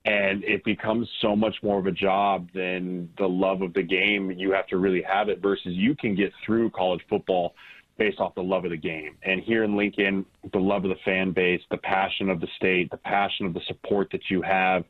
And 0.05 0.43
it 0.43 0.63
becomes 0.63 1.09
so 1.21 1.35
much 1.35 1.55
more 1.61 1.77
of 1.77 1.85
a 1.85 1.91
job 1.91 2.49
than 2.53 3.09
the 3.17 3.27
love 3.27 3.61
of 3.61 3.73
the 3.73 3.83
game. 3.83 4.31
You 4.31 4.51
have 4.53 4.67
to 4.67 4.77
really 4.77 5.01
have 5.01 5.29
it 5.29 5.41
versus 5.41 5.73
you 5.73 5.95
can 5.95 6.15
get 6.15 6.31
through 6.45 6.71
college 6.71 7.01
football 7.09 7.53
based 7.97 8.19
off 8.19 8.33
the 8.33 8.41
love 8.41 8.63
of 8.63 8.71
the 8.71 8.77
game. 8.77 9.17
And 9.23 9.41
here 9.41 9.63
in 9.63 9.75
Lincoln, 9.75 10.25
the 10.53 10.59
love 10.59 10.85
of 10.85 10.89
the 10.89 10.95
fan 11.03 11.31
base, 11.31 11.61
the 11.69 11.77
passion 11.77 12.29
of 12.29 12.39
the 12.39 12.47
state, 12.55 12.89
the 12.89 12.97
passion 12.97 13.45
of 13.45 13.53
the 13.53 13.61
support 13.67 14.09
that 14.13 14.29
you 14.29 14.41
have. 14.41 14.85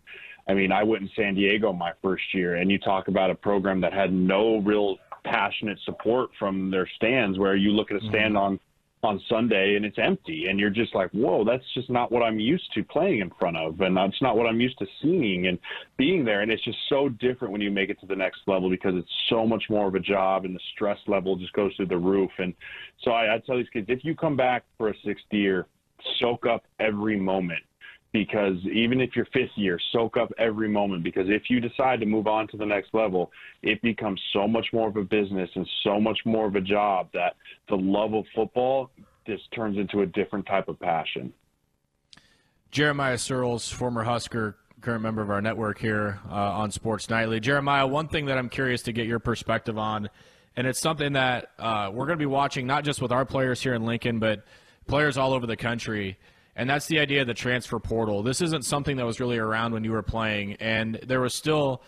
I 0.48 0.54
mean, 0.54 0.72
I 0.72 0.84
went 0.84 1.02
in 1.04 1.10
San 1.16 1.36
Diego 1.36 1.74
my 1.74 1.92
first 2.02 2.24
year, 2.34 2.56
and 2.56 2.72
you 2.72 2.80
talk 2.80 3.08
about 3.08 3.30
a 3.30 3.36
program 3.36 3.82
that 3.82 3.94
had 3.94 4.14
no 4.14 4.58
real 4.58 4.98
passionate 5.24 5.78
support 5.86 6.30
from 6.38 6.72
their 6.72 6.88
stands 6.96 7.38
where 7.38 7.56
you 7.56 7.72
look 7.72 7.92
at 7.92 7.98
a 7.98 8.08
stand 8.10 8.36
mm-hmm. 8.36 8.38
on 8.38 8.60
on 9.02 9.22
Sunday 9.30 9.76
and 9.76 9.86
it's 9.86 9.98
empty 9.98 10.48
and 10.50 10.60
you're 10.60 10.70
just 10.70 10.94
like, 10.94 11.10
whoa, 11.12 11.46
that's 11.46 11.64
just 11.74 11.90
not 11.90 12.12
what 12.12 12.22
I'm 12.22 12.38
used 12.38 12.70
to 12.74 12.84
playing 12.84 13.20
in 13.20 13.32
front 13.40 13.56
of 13.56 13.80
and 13.80 13.96
that's 13.96 14.22
not 14.22 14.36
what 14.36 14.46
I'm 14.46 14.60
used 14.60 14.78
to 14.80 14.86
seeing 15.02 15.48
and 15.48 15.58
being 15.98 16.26
there. 16.26 16.42
And 16.42 16.52
it's 16.52 16.64
just 16.66 16.78
so 16.90 17.08
different 17.08 17.54
when 17.54 17.62
you 17.62 17.72
make 17.72 17.90
it 17.90 18.00
to 18.02 18.06
the 18.06 18.16
next 18.16 18.42
level 18.46 18.70
because 18.70 18.96
it's 18.96 19.12
so 19.30 19.48
much 19.48 19.64
more 19.70 19.88
of 19.88 19.96
a 19.96 20.00
job 20.00 20.44
and 20.44 20.54
the 20.54 20.60
stress 20.74 20.98
level 21.08 21.38
just 21.38 21.54
goes 21.54 21.74
through 21.78 21.88
the 21.88 21.98
roof. 21.98 22.32
And 22.40 22.54
so 23.02 23.12
I, 23.12 23.36
I 23.36 23.40
tell 23.40 23.56
these 23.56 23.70
kids, 23.72 23.86
if 23.90 24.04
you 24.04 24.16
come 24.16 24.36
back 24.36 24.66
for 24.78 24.90
a 24.90 24.94
sixth 25.06 25.26
year, 25.32 25.66
soak 26.20 26.46
up 26.46 26.66
every 26.80 27.18
moment 27.18 27.64
because 28.12 28.58
even 28.74 29.02
if 29.02 29.16
you're 29.16 29.26
fifth 29.26 29.52
year, 29.56 29.80
soak 29.92 30.18
up 30.18 30.32
every 30.38 30.68
moment 30.68 31.04
because 31.04 31.28
if 31.28 31.44
you 31.50 31.60
decide 31.60 32.00
to 32.00 32.06
move 32.06 32.28
on 32.28 32.48
to 32.48 32.58
the 32.58 32.66
next 32.66 32.94
level, 32.94 33.32
it 33.62 33.82
becomes 33.82 34.20
so 34.34 34.48
much 34.48 34.68
more 34.74 34.88
of 34.88 34.96
a 34.98 35.04
business 35.04 35.50
and 35.56 35.68
so 35.84 36.00
much 36.00 36.20
more 36.26 36.48
of 36.48 36.56
a 36.56 36.62
job 36.62 37.10
that 37.14 37.36
the 37.70 37.76
love 37.76 38.14
of 38.14 38.26
football 38.34 38.90
just 39.28 39.44
turns 39.52 39.78
into 39.78 40.02
a 40.02 40.06
different 40.08 40.46
type 40.48 40.68
of 40.68 40.80
passion. 40.80 41.32
Jeremiah 42.72 43.16
Sirles, 43.16 43.72
former 43.72 44.04
Husker, 44.04 44.58
current 44.82 45.04
member 45.04 45.22
of 45.22 45.30
our 45.30 45.42
network 45.42 45.80
here 45.80 46.20
uh, 46.30 46.34
on 46.34 46.72
Sports 46.72 47.10
Nightly. 47.10 47.40
Jeremiah, 47.40 47.86
one 47.86 48.08
thing 48.08 48.26
that 48.28 48.38
I'm 48.38 48.50
curious 48.50 48.84
to 48.84 48.92
get 48.92 49.08
your 49.08 49.20
perspective 49.20 49.78
on, 49.78 50.10
and 50.56 50.66
it's 50.66 50.80
something 50.80 51.14
that 51.14 51.52
uh, 51.60 51.92
we're 51.94 52.06
going 52.06 52.18
to 52.18 52.22
be 52.22 52.26
watching 52.26 52.66
not 52.66 52.84
just 52.84 53.02
with 53.02 53.12
our 53.12 53.26
players 53.26 53.62
here 53.62 53.74
in 53.74 53.86
Lincoln, 53.86 54.20
but 54.20 54.46
players 54.88 55.18
all 55.18 55.34
over 55.34 55.46
the 55.46 55.58
country 55.58 56.18
and 56.60 56.70
that's 56.70 56.88
the 56.88 57.00
idea 57.00 57.22
of 57.22 57.28
the 57.28 57.34
transfer 57.34 57.80
portal. 57.80 58.22
This 58.22 58.42
isn't 58.42 58.66
something 58.66 58.98
that 58.98 59.06
was 59.06 59.22
really 59.22 59.38
around 59.38 59.72
when 59.72 59.86
you 59.86 59.94
were 59.94 60.04
playing, 60.04 60.58
and 60.60 61.00
there 61.08 61.22
was 61.22 61.34
still, 61.34 61.82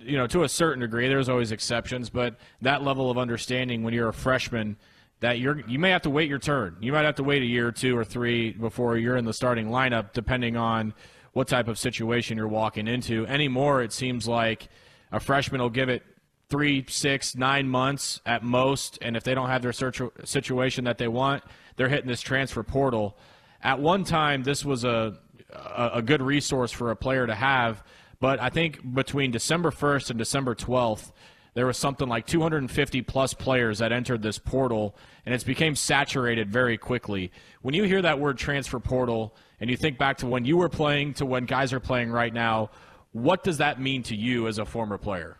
you 0.00 0.18
know, 0.18 0.26
to 0.26 0.42
a 0.42 0.48
certain 0.50 0.82
degree, 0.82 1.08
there's 1.08 1.30
always 1.30 1.50
exceptions, 1.50 2.10
but 2.10 2.36
that 2.60 2.82
level 2.82 3.10
of 3.10 3.16
understanding 3.16 3.82
when 3.82 3.94
you're 3.94 4.10
a 4.10 4.12
freshman 4.12 4.76
that 5.20 5.38
you're 5.38 5.60
you 5.66 5.78
may 5.78 5.88
have 5.88 6.02
to 6.02 6.10
wait 6.10 6.28
your 6.28 6.38
turn. 6.38 6.76
You 6.80 6.92
might 6.92 7.06
have 7.06 7.14
to 7.14 7.22
wait 7.22 7.40
a 7.40 7.46
year 7.46 7.68
or 7.68 7.72
two 7.72 7.96
or 7.96 8.04
three 8.04 8.52
before 8.52 8.98
you're 8.98 9.16
in 9.16 9.24
the 9.24 9.32
starting 9.32 9.68
lineup, 9.68 10.12
depending 10.12 10.58
on 10.58 10.92
what 11.32 11.48
type 11.48 11.68
of 11.68 11.78
situation 11.78 12.36
you're 12.36 12.48
walking 12.48 12.88
into. 12.88 13.26
Anymore, 13.28 13.80
it 13.80 13.94
seems 13.94 14.28
like 14.28 14.68
a 15.10 15.20
freshman 15.20 15.62
will 15.62 15.70
give 15.70 15.88
it 15.88 16.02
three, 16.50 16.84
six, 16.86 17.34
nine 17.34 17.66
months 17.66 18.20
at 18.26 18.42
most, 18.42 18.98
and 19.00 19.16
if 19.16 19.24
they 19.24 19.34
don't 19.34 19.48
have 19.48 19.62
their 19.62 19.72
situation 19.72 20.84
that 20.84 20.98
they 20.98 21.08
want, 21.08 21.42
they're 21.76 21.88
hitting 21.88 22.08
this 22.08 22.20
transfer 22.20 22.62
portal. 22.62 23.16
At 23.62 23.80
one 23.80 24.04
time, 24.04 24.42
this 24.42 24.64
was 24.64 24.84
a 24.84 25.18
a, 25.52 26.02
good 26.02 26.22
resource 26.22 26.72
for 26.72 26.90
a 26.90 26.96
player 26.96 27.26
to 27.26 27.34
have, 27.34 27.82
but 28.20 28.40
I 28.40 28.48
think 28.48 28.94
between 28.94 29.30
December 29.30 29.70
1st 29.70 30.10
and 30.10 30.18
December 30.18 30.54
12th, 30.54 31.12
there 31.54 31.66
was 31.66 31.76
something 31.76 32.08
like 32.08 32.26
250 32.26 33.02
plus 33.02 33.34
players 33.34 33.78
that 33.80 33.92
entered 33.92 34.22
this 34.22 34.38
portal, 34.38 34.96
and 35.26 35.34
it's 35.34 35.44
became 35.44 35.76
saturated 35.76 36.50
very 36.50 36.78
quickly. 36.78 37.30
When 37.60 37.74
you 37.74 37.82
hear 37.84 38.00
that 38.02 38.18
word 38.18 38.38
transfer 38.38 38.80
portal, 38.80 39.36
and 39.60 39.68
you 39.68 39.76
think 39.76 39.98
back 39.98 40.18
to 40.18 40.26
when 40.26 40.44
you 40.44 40.56
were 40.56 40.70
playing 40.70 41.14
to 41.14 41.26
when 41.26 41.44
guys 41.44 41.72
are 41.72 41.80
playing 41.80 42.10
right 42.10 42.32
now, 42.32 42.70
what 43.12 43.44
does 43.44 43.58
that 43.58 43.80
mean 43.80 44.02
to 44.04 44.16
you 44.16 44.48
as 44.48 44.58
a 44.58 44.64
former 44.64 44.96
player? 44.96 45.36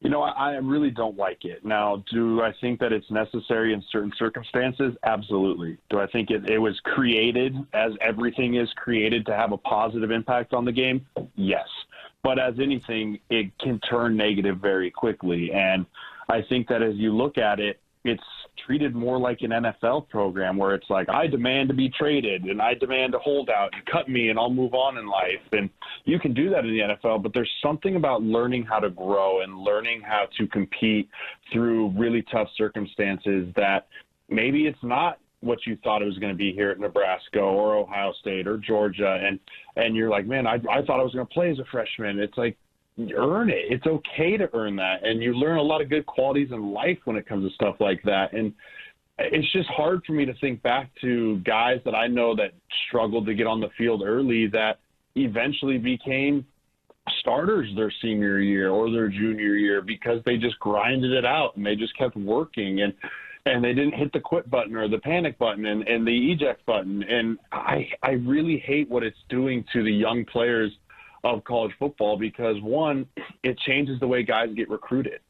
You 0.00 0.10
know, 0.10 0.22
I, 0.22 0.30
I 0.30 0.50
really 0.56 0.90
don't 0.90 1.16
like 1.16 1.44
it. 1.44 1.64
Now, 1.64 2.04
do 2.12 2.40
I 2.40 2.52
think 2.60 2.78
that 2.80 2.92
it's 2.92 3.10
necessary 3.10 3.72
in 3.72 3.82
certain 3.90 4.12
circumstances? 4.16 4.94
Absolutely. 5.02 5.76
Do 5.90 5.98
I 5.98 6.06
think 6.06 6.30
it, 6.30 6.48
it 6.48 6.58
was 6.58 6.78
created 6.84 7.56
as 7.72 7.92
everything 8.00 8.54
is 8.54 8.68
created 8.76 9.26
to 9.26 9.34
have 9.34 9.50
a 9.50 9.58
positive 9.58 10.12
impact 10.12 10.54
on 10.54 10.64
the 10.64 10.72
game? 10.72 11.04
Yes. 11.34 11.66
But 12.22 12.38
as 12.38 12.54
anything, 12.60 13.18
it 13.28 13.50
can 13.58 13.80
turn 13.80 14.16
negative 14.16 14.58
very 14.58 14.90
quickly. 14.90 15.50
And 15.52 15.84
I 16.28 16.42
think 16.48 16.68
that 16.68 16.82
as 16.82 16.94
you 16.94 17.16
look 17.16 17.36
at 17.36 17.58
it, 17.58 17.80
it's 18.04 18.22
treated 18.68 18.94
more 18.94 19.18
like 19.18 19.40
an 19.40 19.50
NFL 19.50 20.10
program 20.10 20.58
where 20.58 20.74
it's 20.74 20.90
like, 20.90 21.08
I 21.08 21.26
demand 21.26 21.70
to 21.70 21.74
be 21.74 21.88
traded 21.88 22.44
and 22.44 22.60
I 22.60 22.74
demand 22.74 23.12
to 23.12 23.18
hold 23.18 23.48
out 23.48 23.70
and 23.72 23.82
cut 23.86 24.10
me 24.10 24.28
and 24.28 24.38
I'll 24.38 24.50
move 24.50 24.74
on 24.74 24.98
in 24.98 25.08
life. 25.08 25.40
And 25.52 25.70
you 26.04 26.18
can 26.18 26.34
do 26.34 26.50
that 26.50 26.66
in 26.66 26.70
the 26.70 26.94
NFL, 26.94 27.22
but 27.22 27.32
there's 27.32 27.50
something 27.62 27.96
about 27.96 28.22
learning 28.22 28.64
how 28.64 28.78
to 28.78 28.90
grow 28.90 29.40
and 29.40 29.58
learning 29.58 30.02
how 30.02 30.26
to 30.36 30.46
compete 30.48 31.08
through 31.50 31.94
really 31.96 32.22
tough 32.30 32.48
circumstances 32.58 33.48
that 33.56 33.88
maybe 34.28 34.66
it's 34.66 34.78
not 34.82 35.18
what 35.40 35.58
you 35.66 35.78
thought 35.82 36.02
it 36.02 36.04
was 36.04 36.18
going 36.18 36.32
to 36.32 36.36
be 36.36 36.52
here 36.52 36.70
at 36.70 36.78
Nebraska 36.78 37.38
or 37.38 37.74
Ohio 37.76 38.12
State 38.20 38.46
or 38.46 38.58
Georgia, 38.58 39.20
and 39.22 39.38
and 39.76 39.94
you're 39.94 40.10
like, 40.10 40.26
man, 40.26 40.48
I 40.48 40.54
I 40.54 40.82
thought 40.82 40.98
I 40.98 41.04
was 41.04 41.14
going 41.14 41.26
to 41.26 41.32
play 41.32 41.50
as 41.50 41.60
a 41.60 41.64
freshman. 41.70 42.18
It's 42.18 42.36
like 42.36 42.58
earn 43.16 43.50
it. 43.50 43.64
It's 43.68 43.86
okay 43.86 44.36
to 44.36 44.48
earn 44.54 44.76
that, 44.76 45.06
and 45.06 45.22
you 45.22 45.34
learn 45.34 45.58
a 45.58 45.62
lot 45.62 45.80
of 45.80 45.88
good 45.88 46.06
qualities 46.06 46.48
in 46.50 46.72
life 46.72 46.98
when 47.04 47.16
it 47.16 47.26
comes 47.26 47.48
to 47.48 47.54
stuff 47.54 47.76
like 47.80 48.02
that. 48.04 48.32
And 48.32 48.52
it's 49.18 49.50
just 49.52 49.68
hard 49.68 50.02
for 50.06 50.12
me 50.12 50.24
to 50.24 50.34
think 50.40 50.62
back 50.62 50.90
to 51.00 51.38
guys 51.38 51.80
that 51.84 51.94
I 51.94 52.06
know 52.06 52.36
that 52.36 52.52
struggled 52.86 53.26
to 53.26 53.34
get 53.34 53.46
on 53.46 53.60
the 53.60 53.68
field 53.76 54.02
early 54.04 54.46
that 54.48 54.78
eventually 55.16 55.78
became 55.78 56.46
starters 57.20 57.68
their 57.74 57.92
senior 58.02 58.38
year 58.38 58.70
or 58.70 58.90
their 58.90 59.08
junior 59.08 59.54
year 59.54 59.80
because 59.82 60.20
they 60.24 60.36
just 60.36 60.58
grinded 60.60 61.12
it 61.12 61.24
out 61.24 61.56
and 61.56 61.64
they 61.64 61.74
just 61.74 61.96
kept 61.96 62.16
working 62.16 62.82
and 62.82 62.92
and 63.46 63.64
they 63.64 63.72
didn't 63.72 63.94
hit 63.94 64.12
the 64.12 64.20
quit 64.20 64.50
button 64.50 64.76
or 64.76 64.88
the 64.88 64.98
panic 64.98 65.38
button 65.38 65.64
and, 65.66 65.86
and 65.88 66.06
the 66.06 66.32
eject 66.32 66.66
button. 66.66 67.02
And 67.02 67.38
I, 67.50 67.88
I 68.02 68.10
really 68.10 68.58
hate 68.58 68.90
what 68.90 69.02
it's 69.02 69.16
doing 69.30 69.64
to 69.72 69.82
the 69.82 69.92
young 69.92 70.26
players 70.26 70.70
of 71.24 71.44
college 71.44 71.72
football 71.78 72.16
because 72.16 72.56
one, 72.62 73.06
it 73.42 73.58
changes 73.60 73.98
the 74.00 74.06
way 74.06 74.22
guys 74.22 74.48
get 74.54 74.68
recruited. 74.68 75.20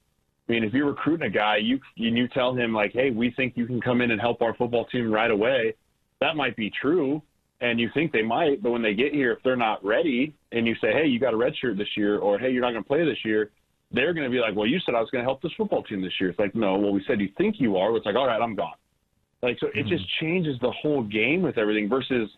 I 0.48 0.52
mean, 0.52 0.64
if 0.64 0.72
you're 0.72 0.86
recruiting 0.86 1.26
a 1.26 1.30
guy, 1.30 1.56
you 1.58 1.78
you 1.94 2.26
tell 2.28 2.54
him 2.54 2.72
like, 2.72 2.92
"Hey, 2.92 3.10
we 3.10 3.30
think 3.32 3.56
you 3.56 3.66
can 3.66 3.80
come 3.80 4.00
in 4.00 4.10
and 4.10 4.20
help 4.20 4.40
our 4.40 4.54
football 4.54 4.86
team 4.86 5.12
right 5.12 5.30
away." 5.30 5.74
That 6.20 6.36
might 6.36 6.56
be 6.56 6.70
true, 6.70 7.22
and 7.60 7.78
you 7.78 7.90
think 7.92 8.12
they 8.12 8.22
might, 8.22 8.62
but 8.62 8.70
when 8.70 8.82
they 8.82 8.94
get 8.94 9.12
here, 9.12 9.32
if 9.32 9.42
they're 9.42 9.56
not 9.56 9.84
ready, 9.84 10.34
and 10.52 10.66
you 10.66 10.74
say, 10.80 10.92
"Hey, 10.92 11.06
you 11.06 11.18
got 11.20 11.34
a 11.34 11.36
red 11.36 11.54
shirt 11.56 11.76
this 11.76 11.96
year," 11.96 12.18
or 12.18 12.38
"Hey, 12.38 12.50
you're 12.50 12.62
not 12.62 12.72
going 12.72 12.82
to 12.82 12.88
play 12.88 13.04
this 13.04 13.24
year," 13.24 13.50
they're 13.90 14.12
going 14.12 14.24
to 14.24 14.30
be 14.30 14.40
like, 14.40 14.54
well, 14.54 14.66
you 14.66 14.78
said 14.84 14.94
I 14.94 15.00
was 15.00 15.10
going 15.10 15.22
to 15.22 15.26
help 15.26 15.40
this 15.42 15.52
football 15.56 15.82
team 15.82 16.02
this 16.02 16.12
year. 16.20 16.30
It's 16.30 16.38
like, 16.38 16.54
no, 16.54 16.76
well, 16.76 16.92
we 16.92 17.02
said 17.06 17.20
you 17.20 17.30
think 17.38 17.56
you 17.58 17.76
are. 17.76 17.94
It's 17.96 18.06
like, 18.06 18.16
all 18.16 18.26
right, 18.26 18.40
I'm 18.40 18.54
gone. 18.54 18.74
Like, 19.42 19.58
so 19.60 19.66
mm-hmm. 19.66 19.78
it 19.78 19.86
just 19.86 20.04
changes 20.20 20.58
the 20.60 20.70
whole 20.70 21.02
game 21.02 21.42
with 21.42 21.58
everything 21.58 21.88
versus, 21.88 22.28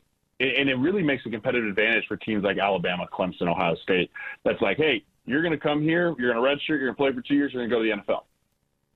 and 0.40 0.68
it 0.68 0.76
really 0.76 1.02
makes 1.02 1.24
a 1.26 1.30
competitive 1.30 1.68
advantage 1.68 2.04
for 2.08 2.16
teams 2.16 2.42
like 2.42 2.58
Alabama, 2.58 3.06
Clemson, 3.12 3.48
Ohio 3.48 3.76
State. 3.82 4.10
That's 4.44 4.60
like, 4.60 4.78
hey, 4.78 5.04
you're 5.26 5.42
going 5.42 5.52
to 5.52 5.58
come 5.58 5.82
here, 5.82 6.14
you're 6.18 6.32
going 6.32 6.42
to 6.42 6.50
redshirt, 6.50 6.78
you're 6.80 6.92
going 6.92 6.94
to 6.94 6.96
play 6.96 7.12
for 7.12 7.20
two 7.20 7.34
years, 7.34 7.52
you're 7.52 7.66
going 7.66 7.70
to 7.70 7.76
go 7.76 7.82
to 7.82 8.04
the 8.06 8.12
NFL. 8.12 8.22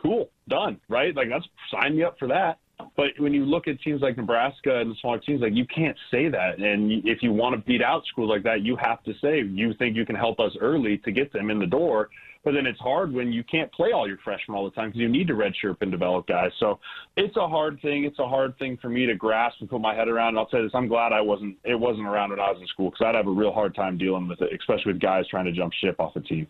Cool, 0.02 0.30
done, 0.48 0.80
right? 0.88 1.14
Like, 1.14 1.28
that's 1.28 1.46
sign 1.70 1.96
me 1.96 2.02
up 2.02 2.18
for 2.18 2.28
that. 2.28 2.59
But 2.96 3.10
when 3.18 3.32
you 3.32 3.44
look 3.44 3.68
at 3.68 3.80
teams 3.82 4.02
like 4.02 4.16
Nebraska 4.16 4.80
and 4.80 4.90
the 4.90 4.94
smaller 5.00 5.18
teams, 5.18 5.40
like 5.40 5.54
you 5.54 5.66
can't 5.66 5.96
say 6.10 6.28
that. 6.28 6.58
And 6.58 7.04
if 7.04 7.22
you 7.22 7.32
want 7.32 7.54
to 7.54 7.60
beat 7.66 7.82
out 7.82 8.04
schools 8.06 8.30
like 8.30 8.42
that, 8.44 8.62
you 8.62 8.76
have 8.76 9.02
to 9.04 9.12
say 9.22 9.42
you 9.42 9.74
think 9.74 9.96
you 9.96 10.04
can 10.04 10.16
help 10.16 10.40
us 10.40 10.52
early 10.60 10.98
to 10.98 11.12
get 11.12 11.32
them 11.32 11.50
in 11.50 11.58
the 11.58 11.66
door. 11.66 12.10
But 12.44 12.52
then 12.52 12.66
it's 12.66 12.78
hard 12.78 13.12
when 13.12 13.32
you 13.32 13.42
can't 13.42 13.72
play 13.72 13.92
all 13.92 14.06
your 14.06 14.18
freshmen 14.22 14.56
all 14.56 14.64
the 14.66 14.70
time 14.72 14.90
because 14.90 15.00
you 15.00 15.08
need 15.08 15.28
to 15.28 15.34
redshirt 15.34 15.76
and 15.80 15.90
develop 15.90 16.26
guys. 16.26 16.50
So 16.60 16.78
it's 17.16 17.37
a 17.37 17.48
hard 17.48 17.80
thing. 17.80 18.04
It's 18.04 18.18
a 18.18 18.28
hard 18.28 18.58
thing 18.58 18.76
for 18.82 18.90
me 18.90 19.06
to 19.06 19.14
grasp 19.14 19.56
and 19.60 19.70
put 19.70 19.80
my 19.80 19.94
head 19.94 20.08
around. 20.08 20.37
And 20.37 20.38
I'll 20.38 20.48
you 20.52 20.62
this: 20.62 20.72
I'm 20.74 20.87
glad 20.87 21.12
I 21.12 21.22
wasn't. 21.22 21.56
It 21.64 21.74
wasn't 21.74 22.06
around 22.06 22.30
when 22.30 22.40
I 22.40 22.50
was 22.50 22.60
in 22.60 22.66
school 22.66 22.90
because 22.90 23.06
I'd 23.06 23.14
have 23.14 23.28
a 23.28 23.30
real 23.30 23.52
hard 23.52 23.74
time 23.74 23.96
dealing 23.96 24.28
with 24.28 24.42
it, 24.42 24.50
especially 24.52 24.92
with 24.92 25.00
guys 25.00 25.26
trying 25.28 25.46
to 25.46 25.52
jump 25.52 25.72
ship 25.72 25.96
off 25.98 26.16
a 26.16 26.20
team. 26.20 26.46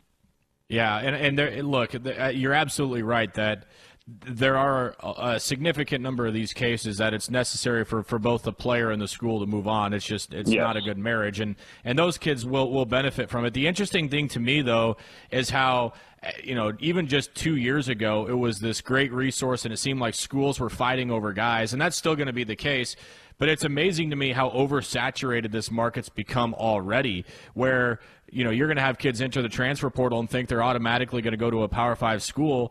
Yeah, 0.69 0.99
and 0.99 1.15
and 1.15 1.39
there, 1.39 1.63
look, 1.63 1.95
uh, 1.95 2.33
you're 2.35 2.55
absolutely 2.55 3.03
right 3.03 3.33
that 3.35 3.67
there 4.07 4.59
are 4.59 4.95
a 5.01 5.41
significant 5.41 6.03
number 6.03 6.27
of 6.27 6.35
these 6.35 6.53
cases 6.53 6.99
that 6.99 7.15
it's 7.15 7.31
necessary 7.31 7.87
for, 7.87 8.03
for 8.03 8.19
both 8.19 8.43
the 8.43 8.53
player 8.53 8.91
and 8.91 9.01
the 9.01 9.09
school 9.09 9.41
to 9.41 9.47
move 9.47 9.67
on. 9.67 9.95
It's 9.95 10.05
just 10.05 10.35
it's 10.35 10.51
yes. 10.51 10.61
not 10.61 10.77
a 10.77 10.83
good 10.83 10.99
marriage, 10.99 11.41
and 11.41 11.57
and 11.85 11.99
those 11.99 12.19
kids 12.19 12.45
will 12.45 12.71
will 12.71 12.85
benefit 12.85 13.31
from 13.31 13.47
it. 13.47 13.55
The 13.55 13.67
interesting 13.67 14.11
thing 14.11 14.29
to 14.29 14.41
me 14.41 14.61
though 14.61 14.99
is 15.31 15.49
how 15.49 15.95
eh, 16.23 16.33
you 16.43 16.55
know 16.55 16.75
even 16.81 17.07
just 17.07 17.35
two 17.35 17.57
years 17.57 17.89
ago 17.89 18.27
it 18.29 18.35
was 18.35 18.59
this 18.59 18.83
great 18.83 19.11
resource, 19.11 19.65
and 19.65 19.73
it 19.73 19.79
seemed 19.79 20.01
like 20.01 20.15
schools 20.15 20.61
were 20.61 20.71
fighting 20.71 21.11
over 21.11 21.33
guys, 21.33 21.73
and 21.73 21.81
that's 21.81 21.97
still 21.97 22.15
going 22.15 22.27
to 22.27 22.35
be 22.35 22.45
the 22.45 22.57
case. 22.57 22.97
But 23.39 23.49
it's 23.49 23.65
amazing 23.65 24.11
to 24.11 24.17
me 24.17 24.33
how 24.33 24.51
oversaturated 24.51 25.51
this 25.51 25.71
market's 25.71 26.11
become 26.11 26.53
already, 26.55 27.25
where 27.55 28.01
you 28.31 28.45
know 28.45 28.51
you're 28.51 28.69
going 28.69 28.77
to 28.77 28.83
have 28.83 28.99
kids 28.99 29.23
enter 29.23 29.41
the 29.41 29.49
transfer 29.49 29.89
portal 29.89 30.21
and 30.21 30.29
think 30.29 30.51
they're 30.51 30.63
automatically 30.63 31.23
going 31.23 31.33
to 31.33 31.39
go 31.39 31.51
to 31.51 31.63
a 31.63 31.69
Power 31.69 31.97
Five 31.97 32.23
school 32.23 32.71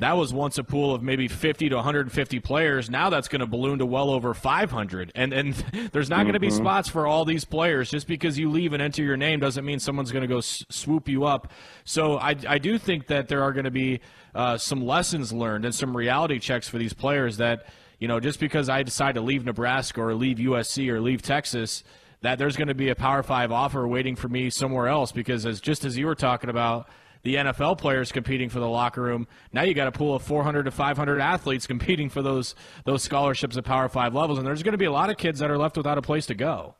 that 0.00 0.16
was 0.16 0.32
once 0.32 0.56
a 0.56 0.64
pool 0.64 0.94
of 0.94 1.02
maybe 1.02 1.28
50 1.28 1.68
to 1.68 1.76
150 1.76 2.40
players. 2.40 2.88
Now 2.88 3.10
that's 3.10 3.28
going 3.28 3.40
to 3.40 3.46
balloon 3.46 3.78
to 3.80 3.86
well 3.86 4.08
over 4.08 4.32
500. 4.32 5.12
And 5.14 5.32
and 5.34 5.54
there's 5.92 6.08
not 6.08 6.16
mm-hmm. 6.16 6.24
going 6.24 6.32
to 6.32 6.40
be 6.40 6.50
spots 6.50 6.88
for 6.88 7.06
all 7.06 7.26
these 7.26 7.44
players. 7.44 7.90
Just 7.90 8.06
because 8.06 8.38
you 8.38 8.50
leave 8.50 8.72
and 8.72 8.82
enter 8.82 9.02
your 9.02 9.18
name 9.18 9.40
doesn't 9.40 9.64
mean 9.64 9.78
someone's 9.78 10.10
going 10.10 10.22
to 10.22 10.28
go 10.28 10.38
s- 10.38 10.64
swoop 10.70 11.06
you 11.06 11.24
up. 11.24 11.52
So 11.84 12.16
I, 12.16 12.34
I 12.48 12.56
do 12.56 12.78
think 12.78 13.08
that 13.08 13.28
there 13.28 13.42
are 13.42 13.52
going 13.52 13.64
to 13.64 13.70
be 13.70 14.00
uh, 14.34 14.56
some 14.56 14.84
lessons 14.86 15.34
learned 15.34 15.66
and 15.66 15.74
some 15.74 15.94
reality 15.94 16.38
checks 16.38 16.66
for 16.66 16.78
these 16.78 16.94
players 16.94 17.36
that, 17.36 17.66
you 17.98 18.08
know, 18.08 18.20
just 18.20 18.40
because 18.40 18.70
I 18.70 18.82
decide 18.82 19.16
to 19.16 19.20
leave 19.20 19.44
Nebraska 19.44 20.00
or 20.00 20.14
leave 20.14 20.38
USC 20.38 20.88
or 20.88 21.02
leave 21.02 21.20
Texas, 21.20 21.84
that 22.22 22.38
there's 22.38 22.56
going 22.56 22.68
to 22.68 22.74
be 22.74 22.88
a 22.88 22.94
Power 22.94 23.22
Five 23.22 23.52
offer 23.52 23.86
waiting 23.86 24.16
for 24.16 24.30
me 24.30 24.48
somewhere 24.48 24.88
else. 24.88 25.12
Because 25.12 25.44
as 25.44 25.60
just 25.60 25.84
as 25.84 25.98
you 25.98 26.06
were 26.06 26.14
talking 26.14 26.48
about– 26.48 26.88
the 27.22 27.36
NFL 27.36 27.78
players 27.78 28.12
competing 28.12 28.48
for 28.48 28.60
the 28.60 28.68
locker 28.68 29.02
room. 29.02 29.26
Now 29.52 29.62
you 29.62 29.74
got 29.74 29.88
a 29.88 29.92
pool 29.92 30.14
of 30.14 30.22
400 30.22 30.64
to 30.64 30.70
500 30.70 31.20
athletes 31.20 31.66
competing 31.66 32.08
for 32.08 32.22
those 32.22 32.54
those 32.84 33.02
scholarships 33.02 33.56
at 33.56 33.64
Power 33.64 33.88
Five 33.88 34.14
levels, 34.14 34.38
and 34.38 34.46
there's 34.46 34.62
going 34.62 34.72
to 34.72 34.78
be 34.78 34.84
a 34.86 34.92
lot 34.92 35.10
of 35.10 35.16
kids 35.16 35.38
that 35.40 35.50
are 35.50 35.58
left 35.58 35.76
without 35.76 35.98
a 35.98 36.02
place 36.02 36.26
to 36.26 36.34
go. 36.34 36.74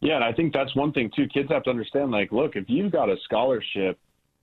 Yeah, 0.00 0.16
and 0.16 0.24
I 0.24 0.32
think 0.32 0.52
that's 0.52 0.74
one 0.74 0.92
thing 0.92 1.10
too. 1.14 1.26
Kids 1.28 1.48
have 1.50 1.64
to 1.64 1.70
understand, 1.70 2.10
like, 2.10 2.32
look, 2.32 2.56
if 2.56 2.64
you've 2.68 2.92
got 2.92 3.08
a 3.08 3.16
scholarship 3.24 3.98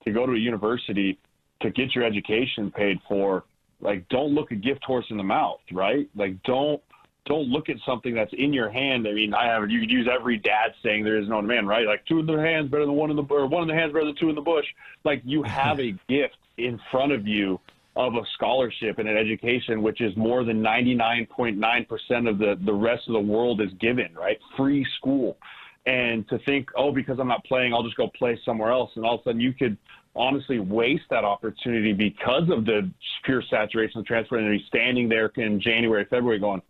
to 0.06 0.12
go 0.12 0.26
to 0.26 0.34
a 0.34 0.38
university 0.38 1.20
to 1.62 1.70
get 1.72 1.94
your 1.94 2.06
education 2.06 2.72
paid 2.72 2.98
for, 3.08 3.44
like, 3.82 4.08
don't 4.10 4.34
look 4.34 4.52
a 4.52 4.56
gift 4.56 4.84
horse 4.86 5.06
in 5.10 5.18
the 5.18 5.24
mouth, 5.24 5.60
right? 5.74 6.10
Like, 6.16 6.42
don't 6.44 6.82
don't 7.26 7.48
look 7.48 7.70
at 7.70 7.78
something 7.86 8.16
that's 8.16 8.34
in 8.34 8.54
your 8.54 8.70
hand. 8.70 9.08
I 9.08 9.14
mean, 9.14 9.34
I 9.34 9.46
have 9.46 9.70
you 9.70 9.80
could 9.80 9.92
use 9.92 10.08
every 10.12 10.38
dad 10.38 10.74
saying 10.84 11.04
there 11.04 11.20
is 11.20 11.30
no 11.30 11.42
man, 11.42 11.68
right? 11.68 11.86
Like 11.86 12.06
two 12.06 12.20
in 12.20 12.26
the 12.26 12.38
hands 12.38 12.70
better 12.70 12.86
than 12.86 12.96
one 12.96 13.12
in 13.12 13.16
the 13.16 13.24
or 13.30 13.48
one 13.48 13.64
in 13.64 13.68
the 13.68 13.76
hands 13.76 13.94
better 13.94 14.06
than 14.06 14.16
two 14.16 14.30
in 14.30 14.36
the 14.36 14.42
bush. 14.42 14.66
Like 15.04 15.22
you 15.24 15.44
have 15.44 15.80
a 15.80 15.92
gift 16.10 16.38
in 16.58 16.80
front 16.92 17.12
of 17.12 17.28
you 17.28 17.60
of 17.96 18.16
a 18.16 18.22
scholarship 18.36 18.98
and 18.98 19.10
an 19.10 19.18
education, 19.18 19.82
which 19.82 20.00
is 20.00 20.16
more 20.16 20.44
than 20.44 20.62
99.9% 20.62 22.30
of 22.30 22.38
the, 22.38 22.58
the 22.64 22.74
rest 22.74 23.04
of 23.08 23.14
the 23.14 23.20
world 23.20 23.62
is 23.62 23.72
given, 23.80 24.14
right? 24.14 24.38
Free 24.56 24.86
school. 24.98 25.38
And 25.86 26.28
to 26.30 26.40
think, 26.40 26.70
oh, 26.78 26.92
because 26.92 27.20
I'm 27.20 27.28
not 27.28 27.44
playing, 27.46 27.74
I'll 27.74 27.84
just 27.84 27.98
go 27.98 28.10
play 28.18 28.40
somewhere 28.46 28.72
else. 28.72 28.92
And 28.96 29.06
all 29.06 29.16
of 29.16 29.22
a 29.22 29.24
sudden 29.26 29.42
you 29.42 29.54
could 29.54 29.78
honestly 30.16 30.60
waste 30.60 31.04
that 31.10 31.24
opportunity 31.24 31.94
because 31.94 32.50
of 32.50 32.66
the 32.66 32.90
pure 33.26 33.44
saturation 33.50 34.00
of 34.00 34.06
transfer 34.06 34.38
and 34.38 34.62
standing 34.68 35.10
there 35.10 35.32
in 35.36 35.60
January, 35.60 36.06
February 36.10 36.40
going, 36.40 36.62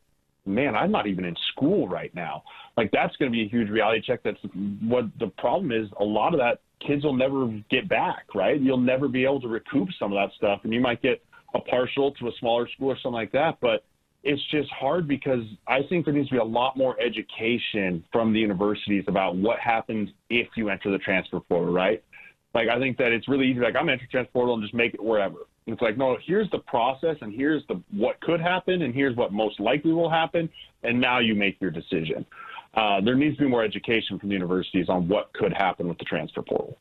man, 0.49 0.75
I'm 0.75 0.91
not 0.91 1.07
even 1.07 1.25
in 1.25 1.35
school 1.51 1.87
right 1.87 2.13
now. 2.13 2.43
Like 2.77 2.91
that's 2.91 3.15
going 3.17 3.31
to 3.31 3.35
be 3.35 3.43
a 3.43 3.49
huge 3.49 3.69
reality 3.69 4.01
check. 4.05 4.21
That's 4.23 4.39
what 4.81 5.05
the 5.19 5.27
problem 5.37 5.71
is. 5.71 5.89
A 5.99 6.03
lot 6.03 6.33
of 6.33 6.39
that 6.39 6.59
kids 6.85 7.03
will 7.03 7.15
never 7.15 7.47
get 7.69 7.89
back, 7.89 8.23
right? 8.33 8.59
You'll 8.59 8.77
never 8.77 9.07
be 9.07 9.23
able 9.23 9.41
to 9.41 9.47
recoup 9.47 9.89
some 9.99 10.11
of 10.11 10.17
that 10.17 10.35
stuff, 10.35 10.61
and 10.63 10.73
you 10.73 10.79
might 10.79 11.01
get 11.01 11.23
a 11.53 11.59
partial 11.59 12.11
to 12.13 12.27
a 12.27 12.31
smaller 12.39 12.67
school 12.75 12.89
or 12.89 12.95
something 12.95 13.13
like 13.13 13.31
that. 13.33 13.57
But 13.61 13.83
it's 14.23 14.41
just 14.51 14.69
hard 14.71 15.07
because 15.07 15.43
I 15.67 15.79
think 15.87 16.05
there 16.05 16.13
needs 16.13 16.29
to 16.29 16.35
be 16.35 16.39
a 16.39 16.43
lot 16.43 16.75
more 16.75 16.99
education 17.01 18.03
from 18.11 18.33
the 18.33 18.39
universities 18.39 19.05
about 19.07 19.35
what 19.35 19.59
happens 19.59 20.09
if 20.29 20.47
you 20.57 20.69
enter 20.69 20.91
the 20.91 20.97
transfer 20.97 21.39
portal, 21.39 21.73
right? 21.73 22.03
Like 22.53 22.67
I 22.67 22.79
think 22.79 22.97
that 22.97 23.11
it's 23.11 23.27
really 23.27 23.47
easy. 23.47 23.59
Like 23.59 23.75
I'm 23.75 23.89
entering 23.89 24.09
transfer 24.11 24.31
portal 24.31 24.55
and 24.55 24.63
just 24.63 24.73
make 24.73 24.93
it 24.93 25.03
wherever. 25.03 25.37
And 25.69 25.75
it's 25.75 25.83
like 25.83 25.97
no, 25.97 26.17
here's 26.25 26.49
the 26.49 26.57
process 26.57 27.15
and 27.21 27.31
here's 27.31 27.61
the 27.67 27.79
what 27.91 28.19
could 28.21 28.41
happen 28.41 28.81
and 28.81 28.91
here's 28.91 29.15
what 29.15 29.31
most 29.31 29.59
likely 29.59 29.93
will 29.93 30.09
happen, 30.09 30.49
and 30.81 30.99
now 30.99 31.19
you 31.19 31.35
make 31.35 31.61
your 31.61 31.69
decision. 31.69 32.25
Uh, 32.73 33.01
there 33.01 33.13
needs 33.13 33.37
to 33.37 33.43
be 33.43 33.47
more 33.47 33.63
education 33.63 34.17
from 34.17 34.29
the 34.29 34.33
universities 34.33 34.87
on 34.89 35.07
what 35.07 35.31
could 35.33 35.53
happen 35.53 35.87
with 35.87 35.99
the 35.99 36.05
transfer 36.05 36.41
portal. 36.41 36.75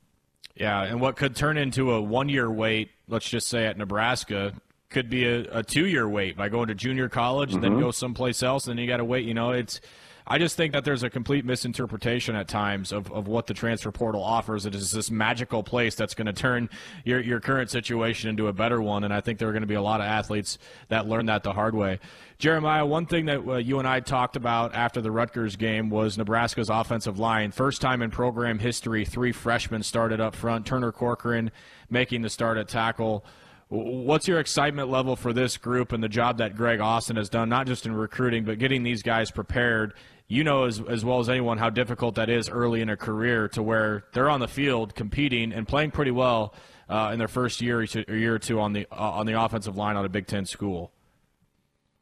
Yeah, 0.55 0.85
and 0.85 1.03
what 1.03 1.17
could 1.17 1.37
turn 1.37 1.59
into 1.59 1.93
a 1.93 2.01
one-year 2.01 2.51
wait, 2.51 2.91
let's 3.09 3.29
just 3.29 3.49
say 3.49 3.67
at 3.67 3.77
Nebraska, 3.77 4.55
could 4.89 5.11
be 5.11 5.27
a, 5.27 5.59
a 5.59 5.63
two-year 5.63 6.09
wait 6.09 6.35
by 6.35 6.49
going 6.49 6.69
to 6.69 6.75
junior 6.75 7.11
college, 7.11 7.53
mm-hmm. 7.53 7.61
then 7.61 7.79
go 7.79 7.91
someplace 7.91 8.43
else, 8.43 8.67
and 8.67 8.79
then 8.79 8.83
you 8.83 8.89
got 8.89 8.97
to 8.97 9.05
wait. 9.05 9.27
You 9.27 9.35
know, 9.35 9.51
it's 9.51 9.83
I 10.31 10.37
just 10.37 10.59
think 10.59 10.75
that 10.75 10.85
there's 10.85 11.03
a 11.03 11.09
complete 11.09 11.47
misinterpretation 11.47 12.37
at 12.37 12.49
times 12.49 12.93
of, 12.93 13.11
of 13.11 13.29
what 13.29 13.47
the 13.47 13.55
transfer 13.55 13.91
portal 13.91 14.23
offers. 14.23 14.67
It 14.67 14.75
is 14.75 14.93
this 14.93 15.11
magical 15.11 15.63
place 15.63 15.95
that's 15.95 16.13
going 16.13 16.27
to 16.27 16.35
turn 16.35 16.69
your, 17.03 17.19
your 17.21 17.41
current 17.41 17.71
situation 17.71 18.29
into 18.29 18.47
a 18.47 18.53
better 18.53 18.83
one. 18.83 19.05
And 19.05 19.15
I 19.15 19.23
think 19.23 19.39
there 19.39 19.49
are 19.49 19.53
going 19.53 19.63
to 19.63 19.67
be 19.67 19.75
a 19.75 19.81
lot 19.81 20.01
of 20.01 20.07
athletes 20.07 20.59
that 20.89 21.09
learn 21.09 21.27
that 21.27 21.45
the 21.45 21.55
hard 21.55 21.75
way. 21.75 21.99
Jeremiah, 22.37 22.85
one 22.85 23.07
thing 23.07 23.25
that 23.25 23.41
uh, 23.49 23.57
you 23.57 23.79
and 23.79 23.89
I 23.89 24.01
talked 24.01 24.37
about 24.37 24.75
after 24.75 25.01
the 25.01 25.11
Rutgers 25.11 25.57
game 25.57 25.89
was 25.89 26.19
Nebraska's 26.19 26.69
offensive 26.69 27.19
line. 27.19 27.51
First 27.51 27.81
time 27.81 28.03
in 28.03 28.11
program 28.11 28.59
history, 28.59 29.07
three 29.07 29.33
freshmen 29.33 29.83
started 29.83 30.21
up 30.21 30.37
front. 30.37 30.67
Turner 30.67 30.93
Corcoran 30.93 31.51
making 31.89 32.21
the 32.21 32.29
start 32.29 32.59
at 32.59 32.69
tackle. 32.69 33.25
What's 33.71 34.29
your 34.29 34.41
excitement 34.41 34.91
level 34.91 35.17
for 35.17 35.33
this 35.33 35.57
group 35.57 35.93
and 35.93 36.03
the 36.03 36.09
job 36.09 36.39
that 36.39 36.55
Greg 36.55 36.81
Austin 36.81 37.17
has 37.17 37.29
done, 37.29 37.49
not 37.49 37.67
just 37.67 37.87
in 37.87 37.93
recruiting, 37.93 38.45
but 38.45 38.59
getting 38.59 38.83
these 38.83 39.03
guys 39.03 39.31
prepared 39.31 39.95
you 40.29 40.45
know 40.45 40.65
as, 40.65 40.81
as 40.89 41.05
well 41.05 41.21
as 41.21 41.29
anyone 41.29 41.59
how 41.59 41.71
difficult 41.71 42.15
that 42.17 42.29
is 42.29 42.49
early 42.49 42.81
in 42.81 42.91
a 42.91 42.97
career 42.97 43.49
to 43.49 43.63
where 43.63 44.05
they're 44.13 44.31
on 44.31 44.41
the 44.41 44.49
field 44.49 44.95
competing 44.95 45.53
and 45.53 45.67
playing 45.67 45.91
pretty 45.91 46.11
well 46.11 46.55
uh, 46.89 47.11
in 47.13 47.19
their 47.19 47.29
first 47.29 47.61
year 47.61 47.81
or 47.81 48.15
year 48.15 48.35
or 48.35 48.39
two 48.39 48.61
on 48.61 48.73
the 48.73 48.87
uh, 48.93 48.95
on 48.95 49.27
the 49.27 49.41
offensive 49.41 49.77
line 49.77 49.97
on 49.97 50.05
a 50.05 50.09
Big 50.09 50.27
Ten 50.27 50.47
school. 50.47 50.93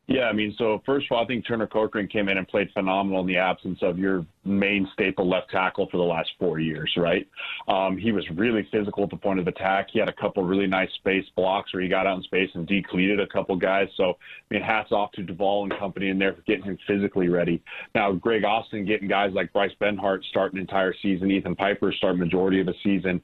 Yeah, 0.09 0.27
I 0.27 0.33
mean, 0.33 0.55
so 0.57 0.81
first 0.87 1.07
of 1.11 1.17
all, 1.17 1.25
I 1.25 1.27
think 1.27 1.45
Turner 1.47 1.67
Corcoran 1.67 2.07
came 2.07 2.29
in 2.29 2.39
and 2.39 2.47
played 2.47 2.71
phenomenal 2.73 3.23
in 3.23 3.27
the 3.27 3.39
absence 3.39 3.81
of 3.83 3.99
your 3.99 4.25
main 4.45 4.89
staple 4.93 5.29
left 5.29 5.51
tackle 5.51 5.89
for 5.91 5.97
the 5.97 6.05
last 6.05 6.31
four 6.39 6.61
years, 6.61 6.93
right? 6.97 7.27
Um, 7.67 7.99
he 7.99 8.13
was 8.13 8.25
really 8.37 8.69
physical 8.71 9.03
at 9.03 9.11
the 9.11 9.17
point 9.17 9.41
of 9.41 9.49
attack. 9.49 9.89
He 9.93 9.99
had 9.99 10.09
a 10.09 10.13
couple 10.13 10.45
really 10.45 10.69
nice 10.69 10.93
space 10.95 11.25
blocks 11.35 11.75
where 11.75 11.83
he 11.83 11.89
got 11.89 12.07
out 12.07 12.19
in 12.19 12.23
space 12.23 12.51
and 12.55 12.69
decleated 12.69 13.19
a 13.19 13.27
couple 13.27 13.57
guys. 13.57 13.89
So, 13.97 14.11
I 14.11 14.55
mean, 14.55 14.63
hats 14.63 14.93
off 14.93 15.11
to 15.13 15.25
Duval 15.25 15.65
and 15.65 15.77
company 15.77 16.09
in 16.11 16.21
there 16.21 16.35
for 16.35 16.43
getting 16.43 16.65
him 16.65 16.79
physically 16.87 17.29
ready. 17.29 17.61
Now, 17.97 18.13
Greg 18.13 18.45
Austin 18.45 18.87
getting 18.87 19.09
guys 19.09 19.33
like 19.35 19.53
Bryce 19.53 19.75
Benhart 19.81 20.23
start 20.27 20.53
an 20.53 20.61
entire 20.61 20.95
season, 21.03 21.33
Ethan 21.33 21.57
Piper 21.57 21.93
start 21.93 22.17
majority 22.17 22.61
of 22.61 22.69
a 22.69 22.75
season 22.85 23.21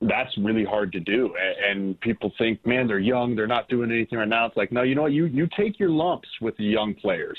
that's 0.00 0.36
really 0.38 0.64
hard 0.64 0.92
to 0.92 1.00
do. 1.00 1.34
And 1.68 2.00
people 2.00 2.32
think, 2.38 2.64
man, 2.66 2.86
they're 2.86 2.98
young, 2.98 3.36
they're 3.36 3.46
not 3.46 3.68
doing 3.68 3.90
anything 3.90 4.18
right 4.18 4.28
now. 4.28 4.46
It's 4.46 4.56
like, 4.56 4.72
no, 4.72 4.82
you 4.82 4.94
know 4.94 5.02
what? 5.02 5.12
You 5.12 5.26
you 5.26 5.48
take 5.56 5.78
your 5.78 5.90
lumps 5.90 6.28
with 6.40 6.56
the 6.56 6.64
young 6.64 6.94
players. 6.94 7.38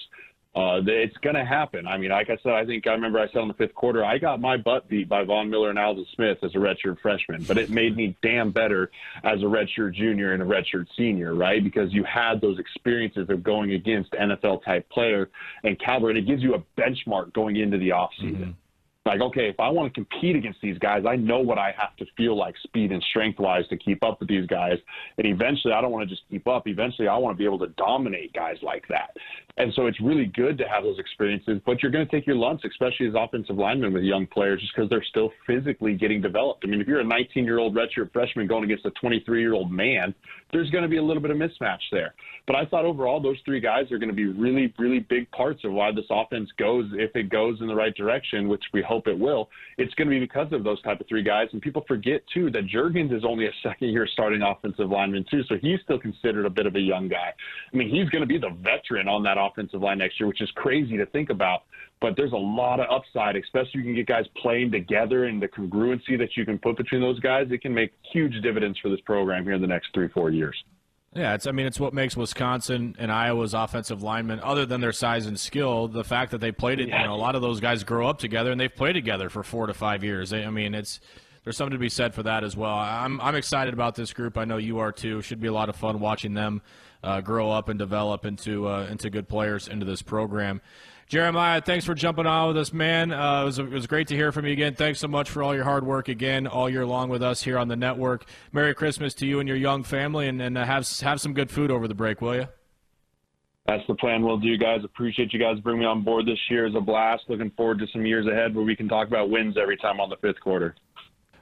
Uh, 0.54 0.82
it's 0.86 1.16
going 1.18 1.36
to 1.36 1.46
happen. 1.46 1.88
I 1.88 1.98
mean, 1.98 2.12
like 2.12 2.30
I 2.30 2.36
said, 2.44 2.52
I 2.52 2.66
think 2.66 2.86
I 2.86 2.92
remember 2.92 3.20
I 3.20 3.28
said 3.32 3.42
in 3.42 3.48
the 3.48 3.54
fifth 3.54 3.74
quarter, 3.74 4.04
I 4.04 4.18
got 4.18 4.42
my 4.42 4.58
butt 4.58 4.90
beat 4.90 5.08
by 5.08 5.24
Von 5.24 5.50
Miller 5.50 5.70
and 5.70 5.80
Aldon 5.80 6.06
Smith 6.14 6.40
as 6.44 6.54
a 6.56 6.58
redshirt 6.58 7.00
freshman, 7.02 7.44
but 7.44 7.58
it 7.58 7.70
made 7.70 7.96
me 7.96 8.18
damn 8.22 8.52
better 8.52 8.92
as 9.24 9.40
a 9.40 9.46
redshirt 9.46 9.94
junior 9.94 10.34
and 10.34 10.44
a 10.44 10.46
redshirt 10.46 10.88
senior, 10.98 11.36
right? 11.36 11.64
Because 11.64 11.94
you 11.94 12.04
had 12.04 12.42
those 12.42 12.60
experiences 12.60 13.30
of 13.30 13.44
going 13.44 13.72
against 13.72 14.12
NFL 14.12 14.66
type 14.66 14.90
player 14.90 15.30
and 15.64 15.80
caliber, 15.80 16.10
and 16.10 16.18
it 16.18 16.28
gives 16.28 16.44
you 16.44 16.56
a 16.56 16.64
benchmark 16.78 17.32
going 17.32 17.56
into 17.56 17.78
the 17.78 17.90
offseason. 17.90 18.36
Mm-hmm 18.36 18.52
like, 19.06 19.20
okay, 19.20 19.50
if 19.50 19.60
I 19.60 19.68
want 19.70 19.92
to 19.92 19.94
compete 19.94 20.36
against 20.36 20.62
these 20.62 20.78
guys, 20.78 21.04
I 21.08 21.16
know 21.16 21.40
what 21.40 21.58
I 21.58 21.74
have 21.78 21.96
to 21.98 22.06
feel 22.16 22.38
like 22.38 22.54
speed 22.64 22.92
and 22.92 23.02
strength 23.10 23.40
wise 23.40 23.68
to 23.70 23.78
keep 23.78 24.04
up 24.04 24.20
with 24.20 24.30
these 24.30 24.46
guys. 24.46 24.78
And 25.18 25.26
eventually, 25.26 25.74
I 25.74 25.82
don't 25.82 25.92
want 25.92 26.08
to 26.08 26.16
just 26.16 26.28
keep 26.30 26.48
up. 26.48 26.68
Eventually, 26.68 27.08
I 27.08 27.18
want 27.18 27.36
to 27.36 27.38
be 27.38 27.46
able 27.46 27.58
to 27.60 27.70
dominate 27.78 28.32
guys 28.34 28.58
like 28.62 28.88
that. 28.90 29.16
And 29.58 29.74
so 29.74 29.88
it's 29.88 30.00
really 30.00 30.26
good 30.28 30.58
to 30.60 30.68
have 30.68 30.84
those 30.84 31.00
experiences, 31.00 31.60
but 31.66 31.82
you're 31.82 31.92
going 31.92 32.06
to 32.06 32.12
take 32.12 32.28
your 32.28 32.36
lumps, 32.36 32.64
especially 32.64 33.08
as 33.08 33.14
offensive 33.18 33.58
linemen 33.58 33.92
with 33.92 34.04
young 34.04 34.28
players, 34.28 34.62
just 34.62 34.74
because 34.76 34.90
they're 34.90 35.04
still 35.04 35.32
physically 35.48 35.96
getting 35.96 36.22
developed. 36.22 36.64
I 36.64 36.68
mean, 36.68 36.80
if 36.80 36.88
you're 36.88 37.00
a 37.00 37.06
19 37.06 37.44
year 37.44 37.58
old 37.58 37.76
redshirt 37.76 38.14
freshman 38.14 38.48
going 38.48 38.64
against 38.64 38.86
a 38.86 38.92
23 38.92 39.42
year 39.42 39.54
old 39.54 39.72
man, 39.72 40.14
there's 40.52 40.70
going 40.70 40.84
to 40.84 40.88
be 40.88 40.98
a 40.98 41.04
little 41.04 41.22
bit 41.22 41.32
of 41.32 41.38
mismatch 41.38 41.82
there. 41.92 42.14
But 42.52 42.58
I 42.60 42.66
thought 42.66 42.84
overall, 42.84 43.22
those 43.22 43.38
three 43.46 43.62
guys 43.62 43.90
are 43.94 43.98
going 43.98 44.10
to 44.10 44.14
be 44.14 44.26
really, 44.26 44.74
really 44.78 45.00
big 45.00 45.32
parts 45.32 45.64
of 45.64 45.72
why 45.72 45.94
this 45.94 46.04
offense 46.10 46.50
goes, 46.58 46.84
if 46.96 47.16
it 47.16 47.30
goes 47.30 47.62
in 47.62 47.68
the 47.68 47.74
right 47.74 47.96
direction, 47.96 48.50
which 48.50 48.66
we 48.74 48.82
hope 48.82 49.08
it 49.08 49.18
will. 49.18 49.50
It's 49.78 49.94
going 49.94 50.10
to 50.10 50.14
be 50.14 50.20
because 50.20 50.52
of 50.52 50.66
those 50.66 50.82
type 50.82 51.00
of 51.00 51.08
three 51.08 51.24
guys. 51.24 51.48
And 51.54 51.62
people 51.62 51.86
forget, 51.88 52.24
too, 52.34 52.52
that 52.52 52.68
Jurgens 52.68 53.16
is 53.16 53.24
only 53.26 53.46
a 53.46 53.52
second 53.64 53.88
year 53.88 54.06
starting 54.06 54.42
offensive 54.42 54.90
lineman, 54.90 55.26
too. 55.32 55.44
So 55.48 55.56
he's 55.62 55.80
still 55.86 55.98
considered 55.98 56.46
a 56.46 56.50
bit 56.50 56.66
of 56.66 56.76
a 56.76 56.80
young 56.82 57.08
guy. 57.08 57.32
I 57.74 57.78
mean, 57.78 57.90
he's 57.90 58.10
going 58.10 58.22
to 58.22 58.28
be 58.28 58.38
the 58.38 58.54
veteran 58.62 59.08
on 59.08 59.24
that 59.24 59.38
offensive 59.40 59.80
line 59.80 60.00
next 60.00 60.20
year, 60.20 60.28
which 60.28 60.42
is 60.42 60.52
crazy 60.56 60.98
to 60.98 61.06
think 61.06 61.30
about. 61.30 61.62
But 62.02 62.18
there's 62.18 62.34
a 62.34 62.36
lot 62.36 62.82
of 62.82 62.88
upside, 62.92 63.38
especially 63.38 63.80
you 63.80 63.84
can 63.84 63.96
get 63.96 64.08
guys 64.08 64.26
playing 64.42 64.72
together 64.72 65.24
and 65.28 65.42
the 65.42 65.48
congruency 65.48 66.18
that 66.18 66.36
you 66.36 66.44
can 66.44 66.60
put 66.60 66.76
between 66.76 67.00
those 67.00 67.22
guys. 67.22 67.48
It 67.50 67.62
can 67.62 67.74
make 67.74 67.94
huge 68.12 68.34
dividends 68.44 68.78
for 68.80 68.90
this 68.90 69.00
program 69.06 69.46
here 69.46 69.54
in 69.54 69.62
the 69.62 69.68
next 69.68 69.94
three, 69.94 70.10
four 70.10 70.32
years. 70.32 70.62
Yeah, 71.14 71.34
it's. 71.34 71.46
I 71.46 71.52
mean, 71.52 71.66
it's 71.66 71.80
what 71.80 71.94
makes 71.94 72.16
Wisconsin 72.16 72.96
and 72.98 73.12
Iowa's 73.12 73.54
offensive 73.54 74.02
linemen, 74.02 74.40
other 74.40 74.66
than 74.66 74.80
their 74.80 74.94
size 74.94 75.26
and 75.26 75.38
skill, 75.38 75.90
the 75.90 76.06
fact 76.06 76.32
that 76.32 76.40
they 76.40 76.54
played 76.54 76.80
it. 76.80 76.88
Yeah. 76.88 77.02
You 77.02 77.08
know, 77.08 77.16
a 77.16 77.18
lot 77.18 77.36
of 77.36 77.42
those 77.42 77.60
guys 77.60 77.84
grow 77.84 78.08
up 78.08 78.18
together 78.18 78.50
and 78.52 78.60
they've 78.60 78.74
played 78.74 78.94
together 78.94 79.30
for 79.30 79.44
four 79.44 79.68
to 79.68 79.74
five 79.74 80.06
years. 80.06 80.32
I 80.32 80.50
mean, 80.50 80.74
it's 80.74 81.02
there's 81.44 81.58
something 81.58 81.74
to 81.74 81.80
be 81.80 81.90
said 81.90 82.14
for 82.14 82.24
that 82.24 82.46
as 82.46 82.56
well. 82.56 82.74
I'm 82.74 83.20
I'm 83.20 83.36
excited 83.36 83.74
about 83.74 83.96
this 83.96 84.14
group. 84.14 84.38
I 84.38 84.46
know 84.46 84.58
you 84.58 84.80
are 84.80 84.94
too. 84.94 85.22
Should 85.22 85.42
be 85.42 85.48
a 85.48 85.54
lot 85.54 85.68
of 85.68 85.76
fun 85.76 86.00
watching 86.00 86.34
them 86.34 86.62
uh, 87.04 87.22
grow 87.22 87.52
up 87.52 87.70
and 87.70 87.78
develop 87.80 88.26
into 88.26 88.68
uh, 88.68 88.88
into 88.90 89.10
good 89.10 89.28
players 89.28 89.68
into 89.68 89.86
this 89.86 90.02
program. 90.02 90.62
Jeremiah, 91.08 91.60
thanks 91.60 91.84
for 91.84 91.94
jumping 91.94 92.26
on 92.26 92.48
with 92.48 92.58
us, 92.58 92.72
man. 92.72 93.12
Uh, 93.12 93.42
it, 93.42 93.46
was, 93.46 93.60
it 93.60 93.70
was 93.70 93.86
great 93.86 94.08
to 94.08 94.16
hear 94.16 94.32
from 94.32 94.46
you 94.46 94.54
again. 94.54 94.76
Thanks 94.76 95.02
so 95.02 95.10
much 95.10 95.30
for 95.30 95.44
all 95.44 95.54
your 95.54 95.66
hard 95.66 95.86
work 95.86 96.08
again 96.08 96.48
all 96.48 96.70
year 96.70 96.86
long 96.86 97.10
with 97.10 97.22
us 97.22 97.44
here 97.44 97.58
on 97.58 97.68
the 97.68 97.76
network. 97.76 98.24
Merry 98.54 98.74
Christmas 98.74 99.14
to 99.16 99.26
you 99.26 99.42
and 99.42 99.50
your 99.50 99.58
young 99.58 99.84
family, 99.84 100.30
and, 100.30 100.42
and 100.42 100.58
uh, 100.58 100.64
have 100.64 100.88
have 101.02 101.20
some 101.20 101.34
good 101.34 101.52
food 101.52 101.70
over 101.70 101.88
the 101.88 101.96
break, 101.96 102.22
will 102.22 102.36
you? 102.36 102.48
That's 103.68 103.84
the 103.88 103.96
plan. 103.96 104.24
We'll 104.24 104.38
do, 104.38 104.58
guys. 104.58 104.86
Appreciate 104.86 105.34
you 105.34 105.40
guys 105.40 105.60
bringing 105.60 105.82
me 105.82 105.86
on 105.86 106.02
board 106.02 106.26
this 106.26 106.40
year. 106.50 106.66
It's 106.66 106.76
a 106.78 106.82
blast. 106.82 107.24
Looking 107.28 107.52
forward 107.52 107.80
to 107.80 107.88
some 107.92 108.06
years 108.06 108.26
ahead 108.26 108.56
where 108.56 108.66
we 108.66 108.76
can 108.76 108.88
talk 108.88 109.08
about 109.08 109.30
wins 109.30 109.56
every 109.62 109.78
time 109.78 110.00
on 110.00 110.10
the 110.10 110.18
fifth 110.18 110.40
quarter. 110.40 110.76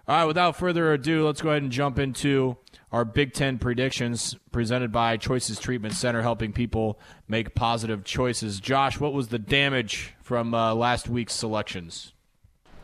All 0.07 0.15
right, 0.15 0.25
without 0.25 0.55
further 0.55 0.93
ado, 0.93 1.27
let's 1.27 1.41
go 1.41 1.49
ahead 1.49 1.61
and 1.61 1.71
jump 1.71 1.99
into 1.99 2.57
our 2.91 3.05
Big 3.05 3.33
Ten 3.33 3.59
predictions 3.59 4.35
presented 4.51 4.91
by 4.91 5.17
Choices 5.17 5.59
Treatment 5.59 5.93
Center, 5.93 6.21
helping 6.21 6.53
people 6.53 6.99
make 7.27 7.53
positive 7.53 8.03
choices. 8.03 8.59
Josh, 8.59 8.99
what 8.99 9.13
was 9.13 9.27
the 9.27 9.39
damage 9.39 10.13
from 10.21 10.53
uh, 10.53 10.73
last 10.73 11.07
week's 11.07 11.33
selections? 11.33 12.13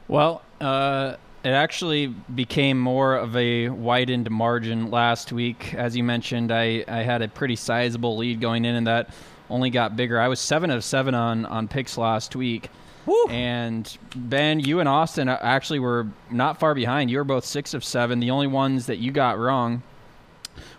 Well, 0.07 0.43
uh, 0.61 1.15
it 1.43 1.49
actually 1.49 2.07
became 2.07 2.79
more 2.79 3.15
of 3.15 3.35
a 3.35 3.69
widened 3.69 4.29
margin 4.29 4.91
last 4.91 5.31
week. 5.31 5.73
As 5.73 5.97
you 5.97 6.03
mentioned, 6.03 6.51
I, 6.51 6.85
I 6.87 7.03
had 7.03 7.21
a 7.21 7.27
pretty 7.27 7.55
sizable 7.55 8.17
lead 8.17 8.41
going 8.41 8.65
in, 8.65 8.75
and 8.75 8.87
that 8.87 9.09
only 9.49 9.71
got 9.71 9.95
bigger. 9.95 10.19
I 10.19 10.27
was 10.27 10.39
seven 10.39 10.69
of 10.69 10.83
seven 10.83 11.15
on 11.15 11.45
on 11.45 11.67
picks 11.67 11.97
last 11.97 12.35
week. 12.35 12.69
Woo. 13.05 13.27
And 13.29 13.97
Ben, 14.15 14.59
you 14.59 14.79
and 14.79 14.89
Austin 14.89 15.29
actually 15.29 15.77
were 15.77 16.07
not 16.31 16.59
far 16.59 16.73
behind. 16.73 17.11
You 17.11 17.19
were 17.19 17.23
both 17.23 17.45
six 17.45 17.75
of 17.75 17.83
seven. 17.83 18.19
The 18.19 18.31
only 18.31 18.47
ones 18.47 18.87
that 18.87 18.97
you 18.97 19.11
got 19.11 19.37
wrong 19.37 19.83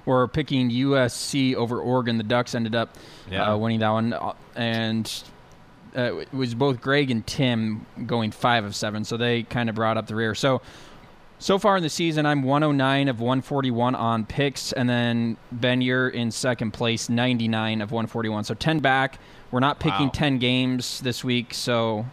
were 0.06 0.26
picking 0.28 0.70
USC 0.70 1.54
over 1.54 1.80
Oregon. 1.80 2.16
The 2.16 2.24
Ducks 2.24 2.54
ended 2.54 2.74
up 2.74 2.96
yeah. 3.30 3.52
uh, 3.52 3.56
winning 3.56 3.80
that 3.80 3.90
one, 3.90 4.12
uh, 4.14 4.32
and 4.54 5.22
uh, 5.96 6.16
it 6.16 6.32
was 6.32 6.54
both 6.54 6.80
Greg 6.80 7.10
and 7.10 7.26
Tim 7.26 7.84
going 8.06 8.30
five 8.30 8.64
of 8.64 8.74
seven. 8.74 9.04
So 9.04 9.16
they 9.16 9.42
kind 9.42 9.68
of 9.68 9.74
brought 9.74 9.98
up 9.98 10.06
the 10.06 10.14
rear. 10.14 10.34
So. 10.34 10.62
So 11.38 11.58
far 11.58 11.76
in 11.76 11.82
the 11.82 11.90
season, 11.90 12.24
I'm 12.24 12.42
109 12.42 13.08
of 13.08 13.20
141 13.20 13.94
on 13.94 14.24
picks, 14.24 14.72
and 14.72 14.88
then 14.88 15.36
Ben, 15.52 15.82
you're 15.82 16.08
in 16.08 16.30
second 16.30 16.70
place, 16.70 17.10
99 17.10 17.82
of 17.82 17.92
141. 17.92 18.44
So 18.44 18.54
10 18.54 18.78
back. 18.78 19.18
We're 19.50 19.60
not 19.60 19.78
picking 19.78 20.06
wow. 20.06 20.12
10 20.14 20.38
games 20.38 21.00
this 21.02 21.22
week, 21.22 21.52
so 21.52 22.06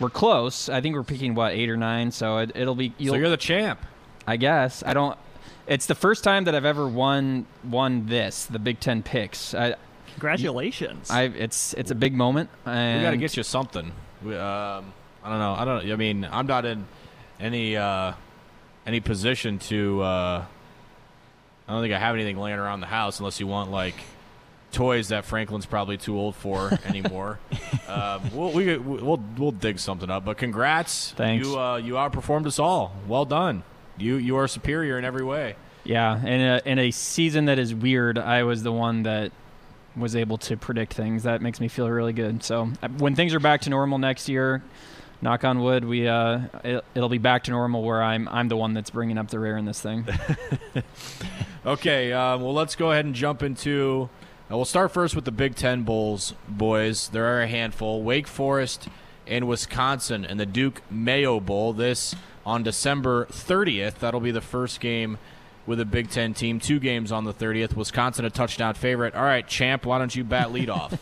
we're 0.00 0.10
close. 0.10 0.68
I 0.68 0.80
think 0.80 0.94
we're 0.94 1.04
picking 1.04 1.34
what 1.34 1.52
eight 1.52 1.70
or 1.70 1.76
nine. 1.76 2.10
So 2.10 2.38
it, 2.38 2.54
will 2.56 2.74
be. 2.74 2.92
so 2.98 3.14
you're 3.14 3.28
the 3.28 3.36
champ. 3.36 3.80
I 4.26 4.36
guess. 4.36 4.82
I 4.84 4.94
don't. 4.94 5.18
It's 5.66 5.86
the 5.86 5.94
first 5.94 6.24
time 6.24 6.44
that 6.44 6.54
I've 6.54 6.64
ever 6.64 6.88
won 6.88 7.46
won 7.64 8.06
this, 8.06 8.46
the 8.46 8.58
Big 8.58 8.80
Ten 8.80 9.02
picks. 9.02 9.54
I, 9.54 9.76
Congratulations! 10.14 11.10
I 11.10 11.24
it's 11.24 11.74
it's 11.74 11.90
a 11.90 11.94
big 11.94 12.14
moment. 12.14 12.50
we 12.66 12.72
got 12.72 13.12
to 13.12 13.16
get 13.16 13.36
you 13.36 13.42
something. 13.42 13.92
We, 14.22 14.36
um, 14.36 14.92
I 15.24 15.28
don't 15.30 15.38
know. 15.38 15.54
I 15.54 15.64
don't. 15.64 15.90
I 15.90 15.96
mean, 15.96 16.28
I'm 16.30 16.46
not 16.46 16.64
in 16.64 16.84
any 17.40 17.76
uh, 17.76 18.12
any 18.86 19.00
position 19.00 19.58
to. 19.60 20.02
Uh, 20.02 20.44
I 21.68 21.72
don't 21.72 21.82
think 21.82 21.94
I 21.94 21.98
have 21.98 22.14
anything 22.14 22.38
laying 22.38 22.58
around 22.58 22.80
the 22.80 22.86
house 22.86 23.20
unless 23.20 23.40
you 23.40 23.46
want 23.46 23.70
like 23.70 23.94
toys 24.72 25.08
that 25.08 25.24
Franklin's 25.24 25.66
probably 25.66 25.96
too 25.96 26.16
old 26.18 26.34
for 26.34 26.70
anymore. 26.84 27.38
um, 27.88 28.22
we'll, 28.34 28.52
we, 28.52 28.76
we'll 28.76 29.22
we'll 29.38 29.52
dig 29.52 29.78
something 29.78 30.10
up. 30.10 30.24
But 30.24 30.38
congrats, 30.38 31.12
Thanks. 31.12 31.46
You 31.46 31.58
uh, 31.58 31.76
you 31.76 31.94
outperformed 31.94 32.46
us 32.46 32.58
all. 32.58 32.94
Well 33.06 33.24
done. 33.24 33.62
You 33.96 34.16
you 34.16 34.36
are 34.36 34.48
superior 34.48 34.98
in 34.98 35.04
every 35.04 35.24
way. 35.24 35.56
Yeah, 35.84 36.24
in 36.24 36.40
a 36.40 36.62
in 36.64 36.78
a 36.78 36.90
season 36.90 37.46
that 37.46 37.58
is 37.58 37.74
weird, 37.74 38.18
I 38.18 38.44
was 38.44 38.62
the 38.62 38.72
one 38.72 39.02
that 39.02 39.32
was 39.96 40.16
able 40.16 40.38
to 40.38 40.56
predict 40.56 40.94
things. 40.94 41.24
That 41.24 41.42
makes 41.42 41.60
me 41.60 41.68
feel 41.68 41.90
really 41.90 42.12
good. 42.12 42.42
So 42.42 42.70
uh, 42.82 42.88
when 42.88 43.14
things 43.14 43.34
are 43.34 43.40
back 43.40 43.62
to 43.62 43.70
normal 43.70 43.98
next 43.98 44.28
year, 44.28 44.62
knock 45.20 45.44
on 45.44 45.60
wood, 45.60 45.84
we 45.84 46.08
uh, 46.08 46.40
it, 46.64 46.84
will 46.94 47.08
be 47.08 47.18
back 47.18 47.44
to 47.44 47.50
normal 47.50 47.82
where 47.82 48.02
I'm 48.02 48.28
I'm 48.28 48.48
the 48.48 48.56
one 48.56 48.74
that's 48.74 48.90
bringing 48.90 49.18
up 49.18 49.28
the 49.28 49.38
rear 49.38 49.56
in 49.56 49.64
this 49.64 49.80
thing. 49.80 50.06
okay, 51.66 52.12
uh, 52.12 52.38
well 52.38 52.54
let's 52.54 52.76
go 52.76 52.92
ahead 52.92 53.04
and 53.04 53.14
jump 53.14 53.42
into. 53.42 54.08
Uh, 54.50 54.56
we'll 54.56 54.64
start 54.64 54.92
first 54.92 55.14
with 55.14 55.24
the 55.24 55.32
Big 55.32 55.54
Ten 55.54 55.82
bowls, 55.82 56.34
boys. 56.48 57.08
There 57.08 57.26
are 57.26 57.42
a 57.42 57.48
handful: 57.48 58.02
Wake 58.02 58.26
Forest 58.26 58.88
and 59.26 59.48
Wisconsin, 59.48 60.24
and 60.24 60.38
the 60.38 60.46
Duke 60.46 60.82
Mayo 60.90 61.40
Bowl. 61.40 61.72
This 61.72 62.14
on 62.44 62.62
December 62.62 63.26
30th. 63.26 63.98
That'll 63.98 64.20
be 64.20 64.30
the 64.30 64.40
first 64.40 64.80
game 64.80 65.18
with 65.66 65.78
a 65.80 65.84
Big 65.84 66.10
Ten 66.10 66.34
team. 66.34 66.58
Two 66.58 66.80
games 66.80 67.12
on 67.12 67.24
the 67.24 67.32
30th. 67.32 67.76
Wisconsin 67.76 68.24
a 68.24 68.30
touchdown 68.30 68.74
favorite. 68.74 69.14
All 69.14 69.22
right, 69.22 69.46
champ, 69.46 69.86
why 69.86 69.98
don't 69.98 70.14
you 70.14 70.24
bat 70.24 70.52
lead 70.52 70.68
off? 70.68 70.92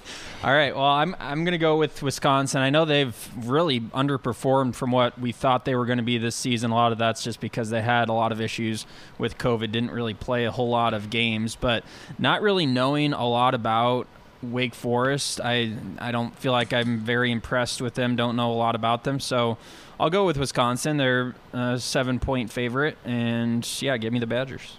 All 0.45 0.53
right, 0.53 0.75
well, 0.75 0.85
I'm 0.85 1.17
I'm 1.19 1.45
going 1.45 1.53
to 1.53 1.59
go 1.59 1.77
with 1.77 2.03
Wisconsin. 2.03 2.61
I 2.61 2.71
know 2.71 2.85
they've 2.85 3.31
really 3.37 3.81
underperformed 3.81 4.75
from 4.75 4.91
what 4.91 5.19
we 5.19 5.33
thought 5.33 5.65
they 5.65 5.75
were 5.75 5.87
going 5.87 5.99
to 5.99 6.05
be 6.05 6.19
this 6.19 6.37
season. 6.37 6.71
A 6.71 6.75
lot 6.75 6.93
of 6.93 6.99
that's 6.99 7.23
just 7.23 7.41
because 7.41 7.71
they 7.71 7.83
had 7.83 8.09
a 8.09 8.13
lot 8.13 8.33
of 8.33 8.41
issues 8.41 8.87
with 9.19 9.39
COVID, 9.39 9.73
didn't 9.73 9.91
really 9.91 10.15
play 10.15 10.45
a 10.45 10.51
whole 10.51 10.69
lot 10.69 10.95
of 10.95 11.11
games, 11.11 11.57
but 11.57 11.85
not 12.19 12.43
really 12.43 12.67
knowing 12.67 13.13
a 13.13 13.27
lot 13.27 13.55
about 13.55 14.07
Wake 14.43 14.75
Forest. 14.75 15.41
I 15.43 15.75
I 15.99 16.13
don't 16.13 16.37
feel 16.39 16.53
like 16.53 16.73
I'm 16.73 16.99
very 16.99 17.31
impressed 17.31 17.81
with 17.81 17.95
them. 17.95 18.17
Don't 18.17 18.37
know 18.37 18.51
a 18.51 18.55
lot 18.55 18.75
about 18.75 19.05
them, 19.05 19.21
so 19.21 19.59
I'll 19.99 20.11
go 20.11 20.25
with 20.25 20.39
Wisconsin. 20.39 20.97
They're 20.97 21.35
a 21.53 21.79
seven 21.79 22.19
point 22.19 22.51
favorite, 22.53 22.97
and 23.05 23.67
yeah, 23.83 23.97
give 23.97 24.13
me 24.13 24.19
the 24.19 24.27
Badgers. 24.27 24.79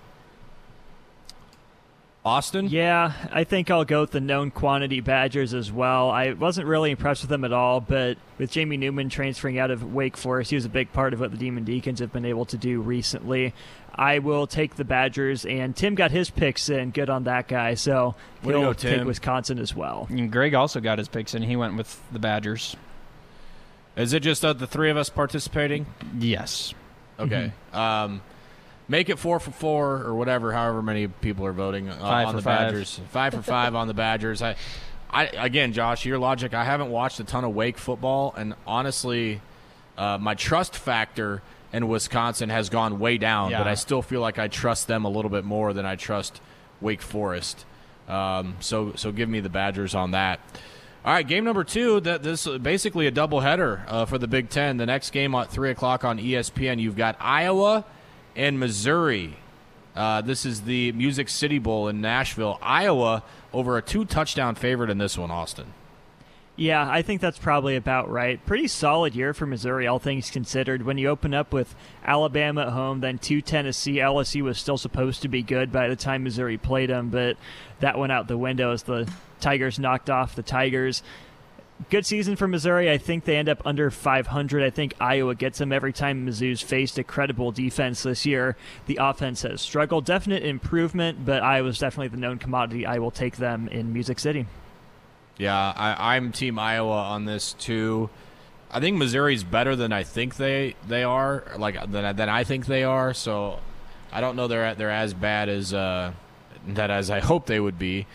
Austin? 2.24 2.68
Yeah, 2.68 3.14
I 3.32 3.44
think 3.44 3.72
I'll 3.72 3.84
go 3.86 4.02
with 4.02 4.12
the 4.12 4.20
known 4.22 4.52
quantity 4.52 5.00
Badgers 5.00 5.56
as 5.56 5.72
well. 5.72 6.12
I 6.12 6.34
wasn't 6.34 6.68
really 6.68 6.92
impressed 6.92 7.24
with 7.24 7.30
them 7.30 7.44
at 7.44 7.52
all, 7.52 7.82
but 7.82 8.18
with 8.38 8.52
Jamie 8.52 8.78
Newman 8.78 9.10
transferring 9.10 9.58
out 9.58 9.72
of 9.72 9.92
Wake 9.94 10.16
Forest, 10.16 10.52
he 10.52 10.56
was 10.56 10.66
a 10.66 10.70
big 10.70 10.94
part 10.94 11.14
of 11.14 11.20
what 11.20 11.32
the 11.32 11.38
Demon 11.38 11.64
Deacons 11.64 12.00
have 12.00 12.14
been 12.14 12.26
able 12.26 12.46
to 12.46 12.58
do 12.58 12.80
recently. 12.80 13.56
I 13.96 14.20
will 14.20 14.46
take 14.46 14.76
the 14.76 14.86
Badgers, 14.86 15.46
and 15.46 15.76
Tim 15.76 15.96
got 15.96 16.12
his 16.12 16.30
picks 16.30 16.70
in. 16.70 16.92
Good 16.92 17.10
on 17.10 17.24
that 17.24 17.48
guy. 17.48 17.74
So 17.74 18.16
Way 18.44 18.54
to 18.54 18.60
he'll 18.60 18.68
go, 18.70 18.74
Tim. 18.74 19.00
take 19.00 19.08
Wisconsin 19.08 19.58
as 19.58 19.76
well. 19.76 20.06
And 20.12 20.32
Greg 20.32 20.54
also 20.54 20.80
got 20.80 21.00
his 21.00 21.08
picks 21.08 21.34
in. 21.34 21.42
He 21.42 21.56
went 21.56 21.76
with 21.76 22.00
the 22.12 22.20
Badgers. 22.20 22.76
Is 23.96 24.14
it 24.14 24.22
just 24.22 24.46
uh, 24.46 24.54
the 24.54 24.68
three 24.68 24.92
of 24.92 24.96
us 24.96 25.10
participating? 25.10 25.88
Yes. 26.20 26.74
Okay. 27.20 27.52
Um, 27.74 28.22
make 28.92 29.08
it 29.08 29.18
four 29.18 29.40
for 29.40 29.52
four 29.52 30.04
or 30.04 30.14
whatever, 30.14 30.52
however 30.52 30.82
many 30.82 31.08
people 31.08 31.46
are 31.46 31.54
voting 31.54 31.90
uh, 31.90 31.96
on 31.96 32.36
the 32.36 32.42
five. 32.42 32.72
Badgers. 32.72 33.00
Five 33.10 33.34
for 33.34 33.42
five 33.42 33.74
on 33.74 33.88
the 33.88 33.94
Badgers. 33.94 34.42
I, 34.42 34.58
I 35.10 35.28
again, 35.28 35.72
Josh, 35.72 36.06
your 36.06 36.20
logic. 36.20 36.54
I 36.54 36.66
haven't 36.66 36.92
watched 36.92 37.20
a 37.22 37.24
ton 37.24 37.46
of 37.46 37.56
Wake 37.56 37.78
football, 37.78 38.34
and 38.38 38.54
honestly, 38.68 39.42
uh, 39.98 40.18
my 40.20 40.36
trust 40.36 40.76
factor 40.76 41.42
in 41.72 41.88
Wisconsin 41.88 42.50
has 42.50 42.70
gone 42.70 43.00
way 43.00 43.18
down. 43.18 43.52
Yeah. 43.52 43.60
But 43.60 43.68
I 43.68 43.76
still 43.76 44.02
feel 44.02 44.20
like 44.20 44.38
I 44.38 44.50
trust 44.50 44.88
them 44.88 45.06
a 45.06 45.10
little 45.10 45.32
bit 45.32 45.46
more 45.46 45.72
than 45.72 45.86
I 45.86 45.96
trust 45.96 46.42
Wake 46.82 47.02
Forest. 47.02 47.66
Um, 48.10 48.58
so, 48.60 48.92
so 48.96 49.14
give 49.14 49.30
me 49.30 49.40
the 49.40 49.50
Badgers 49.50 49.96
on 49.96 50.12
that. 50.12 50.42
All 51.06 51.14
right, 51.14 51.26
game 51.26 51.46
number 51.46 51.64
two. 51.64 52.02
That 52.02 52.24
this 52.24 52.46
is 52.46 52.60
basically 52.60 53.08
a 53.08 53.12
doubleheader 53.12 53.84
uh, 53.88 54.06
for 54.06 54.18
the 54.18 54.28
Big 54.28 54.50
Ten. 54.50 54.76
The 54.76 54.86
next 54.86 55.12
game 55.12 55.34
at 55.34 55.50
three 55.50 55.72
o'clock 55.72 56.04
on 56.04 56.20
ESPN. 56.20 56.80
You've 56.80 56.98
got 56.98 57.16
Iowa 57.22 57.86
and 58.36 58.60
Missouri. 58.60 59.38
Uh, 59.96 60.22
this 60.22 60.46
is 60.46 60.62
the 60.62 60.92
Music 60.94 61.28
City 61.30 61.60
Bowl 61.60 61.88
in 61.88 62.02
Nashville. 62.02 62.58
Iowa 62.62 63.24
over 63.54 63.78
a 63.78 63.82
two 63.82 64.06
touchdown 64.06 64.56
favorite 64.56 64.90
in 64.90 64.98
this 64.98 65.18
one. 65.18 65.32
Austin. 65.32 65.74
Yeah, 66.58 66.88
I 66.88 67.02
think 67.02 67.22
that's 67.22 67.40
probably 67.40 67.76
about 67.76 68.10
right. 68.10 68.46
Pretty 68.46 68.68
solid 68.68 69.16
year 69.16 69.34
for 69.34 69.46
Missouri, 69.46 69.88
all 69.88 70.00
things 70.00 70.30
considered. 70.30 70.84
When 70.84 70.98
you 70.98 71.08
open 71.08 71.34
up 71.34 71.54
with 71.54 71.74
Alabama 72.06 72.64
at 72.64 72.70
home, 72.70 73.00
then 73.00 73.18
two 73.18 73.42
Tennessee, 73.42 73.96
LSU 73.96 74.44
was 74.44 74.60
still 74.60 74.78
supposed 74.78 75.22
to 75.22 75.28
be 75.28 75.42
good 75.42 75.72
by 75.72 75.88
the 75.88 75.96
time 75.96 76.24
Missouri 76.24 76.58
played 76.58 76.90
them, 76.90 77.10
but 77.10 77.38
that 77.80 77.98
went 77.98 78.12
out 78.12 78.28
the 78.28 78.38
window 78.38 78.74
as 78.74 78.84
the 78.84 79.12
Tigers 79.40 79.80
knocked 79.80 80.10
off 80.10 80.36
the 80.36 80.44
Tigers. 80.44 81.04
Good 81.90 82.06
season 82.06 82.36
for 82.36 82.48
Missouri. 82.48 82.92
I 82.92 82.98
think 82.98 83.26
they 83.26 83.38
end 83.38 83.50
up 83.50 83.62
under 83.66 83.90
500. 83.90 84.64
I 84.64 84.70
think 84.70 84.94
Iowa 85.00 85.36
gets 85.36 85.58
them 85.58 85.72
every 85.72 85.94
time 85.94 86.28
Mizzou's 86.28 86.62
faced 86.62 86.98
a 86.98 87.04
credible 87.04 87.52
defense 87.52 88.04
this 88.04 88.26
year. 88.26 88.56
The 88.86 89.00
offense 89.02 89.42
has 89.42 89.62
struggled. 89.62 90.06
Definite 90.06 90.44
improvement, 90.44 91.26
but 91.26 91.42
Iowa's 91.42 91.80
definitely 91.80 92.10
the 92.10 92.18
known 92.18 92.38
commodity. 92.38 92.86
I 92.86 93.00
will 93.00 93.12
take 93.12 93.38
them 93.38 93.68
in 93.70 93.94
Music 93.94 94.20
City. 94.20 94.46
Yeah, 95.38 95.74
I, 95.76 96.16
I'm 96.16 96.32
Team 96.32 96.60
Iowa 96.60 96.92
on 96.92 97.26
this 97.26 97.54
too. 97.54 98.10
I 98.70 98.80
think 98.80 98.98
Missouri's 98.98 99.44
better 99.44 99.76
than 99.76 99.92
I 99.92 100.04
think 100.04 100.36
they 100.36 100.76
they 100.88 101.04
are, 101.04 101.44
like 101.58 101.76
than, 101.92 102.16
than 102.16 102.30
I 102.30 102.44
think 102.44 102.68
they 102.68 102.84
are. 102.84 103.14
So 103.14 103.60
I 104.12 104.22
don't 104.22 104.36
know 104.36 104.48
they're 104.48 104.76
they're 104.76 104.92
as 104.92 105.14
bad 105.14 105.50
as 105.50 105.74
uh, 105.74 106.14
that 106.68 106.92
as 106.92 107.10
I 107.10 107.20
hope 107.20 107.46
they 107.46 107.60
would 107.60 107.80
be, 107.80 108.08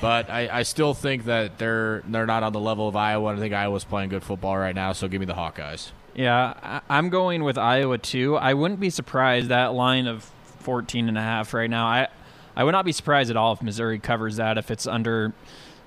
but 0.00 0.30
I, 0.30 0.48
I 0.50 0.62
still 0.62 0.94
think 0.94 1.24
that 1.24 1.58
they're 1.58 2.02
they're 2.08 2.26
not 2.26 2.42
on 2.42 2.52
the 2.52 2.60
level 2.60 2.88
of 2.88 2.96
Iowa. 2.96 3.34
I 3.34 3.38
think 3.38 3.54
Iowa's 3.54 3.84
playing 3.84 4.10
good 4.10 4.22
football 4.24 4.56
right 4.56 4.74
now. 4.74 4.92
So 4.92 5.08
give 5.08 5.20
me 5.20 5.26
the 5.26 5.34
Hawkeyes. 5.34 5.92
Yeah, 6.14 6.80
I'm 6.90 7.08
going 7.08 7.42
with 7.42 7.56
Iowa 7.56 7.98
too. 7.98 8.36
I 8.36 8.54
wouldn't 8.54 8.80
be 8.80 8.90
surprised 8.90 9.48
that 9.48 9.72
line 9.72 10.06
of 10.06 10.30
14 10.60 11.08
and 11.08 11.16
a 11.16 11.22
half 11.22 11.54
right 11.54 11.70
now. 11.70 11.86
I 11.86 12.08
I 12.54 12.64
would 12.64 12.72
not 12.72 12.84
be 12.84 12.92
surprised 12.92 13.30
at 13.30 13.36
all 13.36 13.52
if 13.54 13.62
Missouri 13.62 13.98
covers 13.98 14.36
that 14.36 14.58
if 14.58 14.70
it's 14.70 14.86
under 14.86 15.32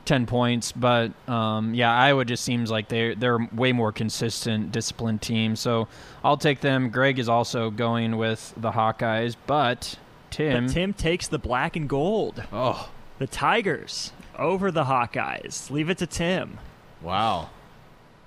10 0.05 0.25
points, 0.27 0.71
but 0.71 1.11
um, 1.27 1.73
yeah, 1.73 1.91
Iowa 1.91 2.25
just 2.25 2.43
seems 2.43 2.71
like 2.71 2.87
they 2.87 3.15
they're 3.15 3.37
a 3.37 3.49
way 3.53 3.71
more 3.71 3.91
consistent, 3.91 4.71
disciplined 4.71 5.21
team. 5.21 5.55
So 5.55 5.87
I'll 6.23 6.37
take 6.37 6.61
them. 6.61 6.89
Greg 6.89 7.19
is 7.19 7.27
also 7.27 7.69
going 7.71 8.17
with 8.17 8.53
the 8.57 8.71
Hawkeyes, 8.71 9.35
but 9.47 9.97
Tim, 10.35 10.65
But 10.65 10.73
Tim 10.73 10.93
takes 10.93 11.27
the 11.27 11.39
black 11.39 11.77
and 11.77 11.87
gold. 11.87 12.43
Oh 12.51 12.89
The 13.19 13.27
Tigers 13.27 14.11
over 14.37 14.69
the 14.69 14.83
Hawkeyes. 14.83 15.71
Leave 15.71 15.89
it 15.89 15.97
to 15.99 16.07
Tim. 16.07 16.59
wow, 17.01 17.49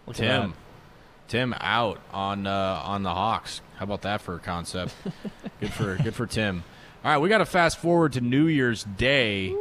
Look 0.06 0.16
Tim, 0.16 0.54
Tim 1.28 1.54
out 1.60 2.00
on 2.10 2.46
uh, 2.46 2.82
on 2.82 3.02
the 3.02 3.12
Hawks. 3.12 3.60
How 3.76 3.84
about 3.84 4.02
that 4.02 4.22
for 4.22 4.36
a 4.36 4.38
concept? 4.38 4.94
good 5.60 5.72
for 5.72 5.96
good 5.96 6.14
for 6.14 6.26
Tim. 6.26 6.64
All 7.04 7.12
right, 7.12 7.18
we 7.18 7.28
got 7.28 7.38
to 7.38 7.46
fast 7.46 7.76
forward 7.78 8.14
to 8.14 8.22
New 8.22 8.46
Year's 8.46 8.84
Day 8.84 9.54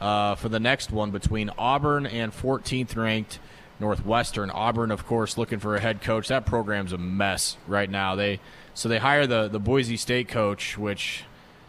uh, 0.00 0.34
for 0.34 0.50
the 0.50 0.60
next 0.60 0.92
one 0.92 1.10
between 1.10 1.50
Auburn 1.56 2.06
and 2.06 2.30
14th 2.30 2.94
ranked 2.94 3.38
Northwestern. 3.80 4.50
Auburn, 4.50 4.90
of 4.90 5.06
course, 5.06 5.36
looking 5.38 5.58
for 5.58 5.74
a 5.76 5.80
head 5.80 6.02
coach. 6.02 6.28
That 6.28 6.44
program's 6.44 6.92
a 6.92 6.98
mess 6.98 7.56
right 7.66 7.88
now. 7.90 8.14
They 8.14 8.40
so 8.74 8.90
they 8.90 8.98
hire 8.98 9.26
the 9.26 9.48
the 9.48 9.58
Boise 9.58 9.96
State 9.96 10.28
coach, 10.28 10.76
which 10.76 11.24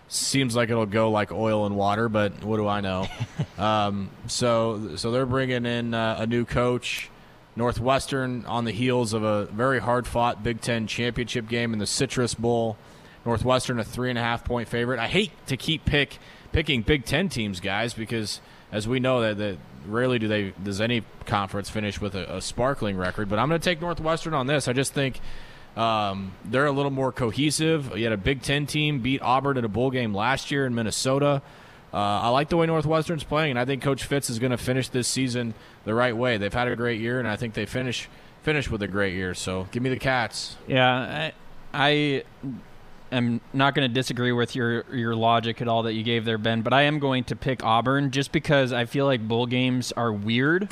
seems 0.07 0.55
like 0.55 0.69
it'll 0.69 0.85
go 0.85 1.11
like 1.11 1.31
oil 1.31 1.65
and 1.65 1.75
water, 1.75 2.09
but 2.09 2.43
what 2.43 2.57
do 2.57 2.67
I 2.67 2.81
know? 2.81 3.07
um, 3.57 4.09
so 4.27 4.95
so 4.95 5.11
they're 5.11 5.25
bringing 5.25 5.65
in 5.65 5.93
uh, 5.93 6.17
a 6.19 6.27
new 6.27 6.45
coach. 6.45 7.09
Northwestern 7.55 8.45
on 8.45 8.65
the 8.65 8.71
heels 8.71 9.13
of 9.13 9.23
a 9.23 9.45
very 9.45 9.79
hard 9.79 10.05
fought 10.05 10.43
Big 10.43 10.61
Ten 10.61 10.85
championship 10.85 11.49
game 11.49 11.73
in 11.73 11.79
the 11.79 11.87
Citrus 11.87 12.35
Bowl. 12.35 12.77
Northwestern 13.25 13.79
a 13.79 13.83
three 13.83 14.09
and 14.09 14.19
a 14.19 14.21
half 14.21 14.45
point 14.45 14.69
favorite. 14.69 14.99
I 14.99 15.07
hate 15.07 15.31
to 15.47 15.57
keep 15.57 15.83
pick 15.83 16.19
picking 16.51 16.83
Big 16.83 17.03
Ten 17.03 17.29
teams, 17.29 17.59
guys, 17.59 17.93
because 17.93 18.41
as 18.71 18.87
we 18.87 18.99
know 18.99 19.21
that, 19.21 19.37
that 19.37 19.57
rarely 19.87 20.19
do 20.19 20.27
they 20.27 20.53
does 20.63 20.79
any 20.79 21.03
conference 21.25 21.69
finish 21.69 21.99
with 21.99 22.15
a, 22.15 22.37
a 22.37 22.41
sparkling 22.41 22.95
record. 22.95 23.27
But 23.27 23.39
I'm 23.39 23.49
going 23.49 23.59
to 23.59 23.65
take 23.65 23.81
Northwestern 23.81 24.33
on 24.33 24.47
this. 24.47 24.67
I 24.67 24.73
just 24.73 24.93
think 24.93 25.19
um, 25.77 26.33
they're 26.43 26.65
a 26.65 26.71
little 26.71 26.91
more 26.91 27.11
cohesive. 27.11 27.95
You 27.95 28.03
had 28.03 28.13
a 28.13 28.17
Big 28.17 28.41
Ten 28.41 28.65
team 28.65 28.99
beat 28.99 29.21
Auburn 29.21 29.57
in 29.57 29.63
a 29.63 29.69
bowl 29.69 29.91
game 29.91 30.13
last 30.13 30.49
year 30.49 30.65
in 30.65 30.73
Minnesota. 30.73 31.41
Uh, 31.93 31.97
I 31.97 32.29
like 32.29 32.49
the 32.49 32.57
way 32.57 32.65
Northwestern's 32.65 33.23
playing, 33.23 33.51
and 33.51 33.59
I 33.59 33.65
think 33.65 33.81
Coach 33.81 34.03
Fitz 34.03 34.29
is 34.29 34.39
going 34.39 34.51
to 34.51 34.57
finish 34.57 34.89
this 34.89 35.07
season 35.07 35.53
the 35.85 35.93
right 35.93 36.15
way. 36.15 36.37
They've 36.37 36.53
had 36.53 36.67
a 36.67 36.75
great 36.75 36.99
year, 36.99 37.19
and 37.19 37.27
I 37.27 37.37
think 37.37 37.53
they 37.53 37.65
finish 37.65 38.09
finish 38.41 38.69
with 38.69 38.81
a 38.81 38.87
great 38.87 39.13
year. 39.13 39.33
So 39.33 39.67
give 39.71 39.83
me 39.83 39.89
the 39.89 39.99
Cats. 39.99 40.57
Yeah, 40.67 41.31
I, 41.33 41.33
I 41.73 42.23
am 43.11 43.39
not 43.53 43.73
going 43.75 43.87
to 43.87 43.93
disagree 43.93 44.31
with 44.31 44.55
your 44.55 44.83
your 44.93 45.15
logic 45.15 45.61
at 45.61 45.67
all 45.67 45.83
that 45.83 45.93
you 45.93 46.03
gave 46.03 46.25
there, 46.25 46.37
Ben. 46.37 46.61
But 46.61 46.73
I 46.73 46.83
am 46.83 46.99
going 46.99 47.23
to 47.25 47.35
pick 47.35 47.63
Auburn 47.63 48.11
just 48.11 48.31
because 48.31 48.73
I 48.73 48.85
feel 48.85 49.05
like 49.05 49.25
bowl 49.25 49.45
games 49.45 49.91
are 49.91 50.11
weird. 50.11 50.69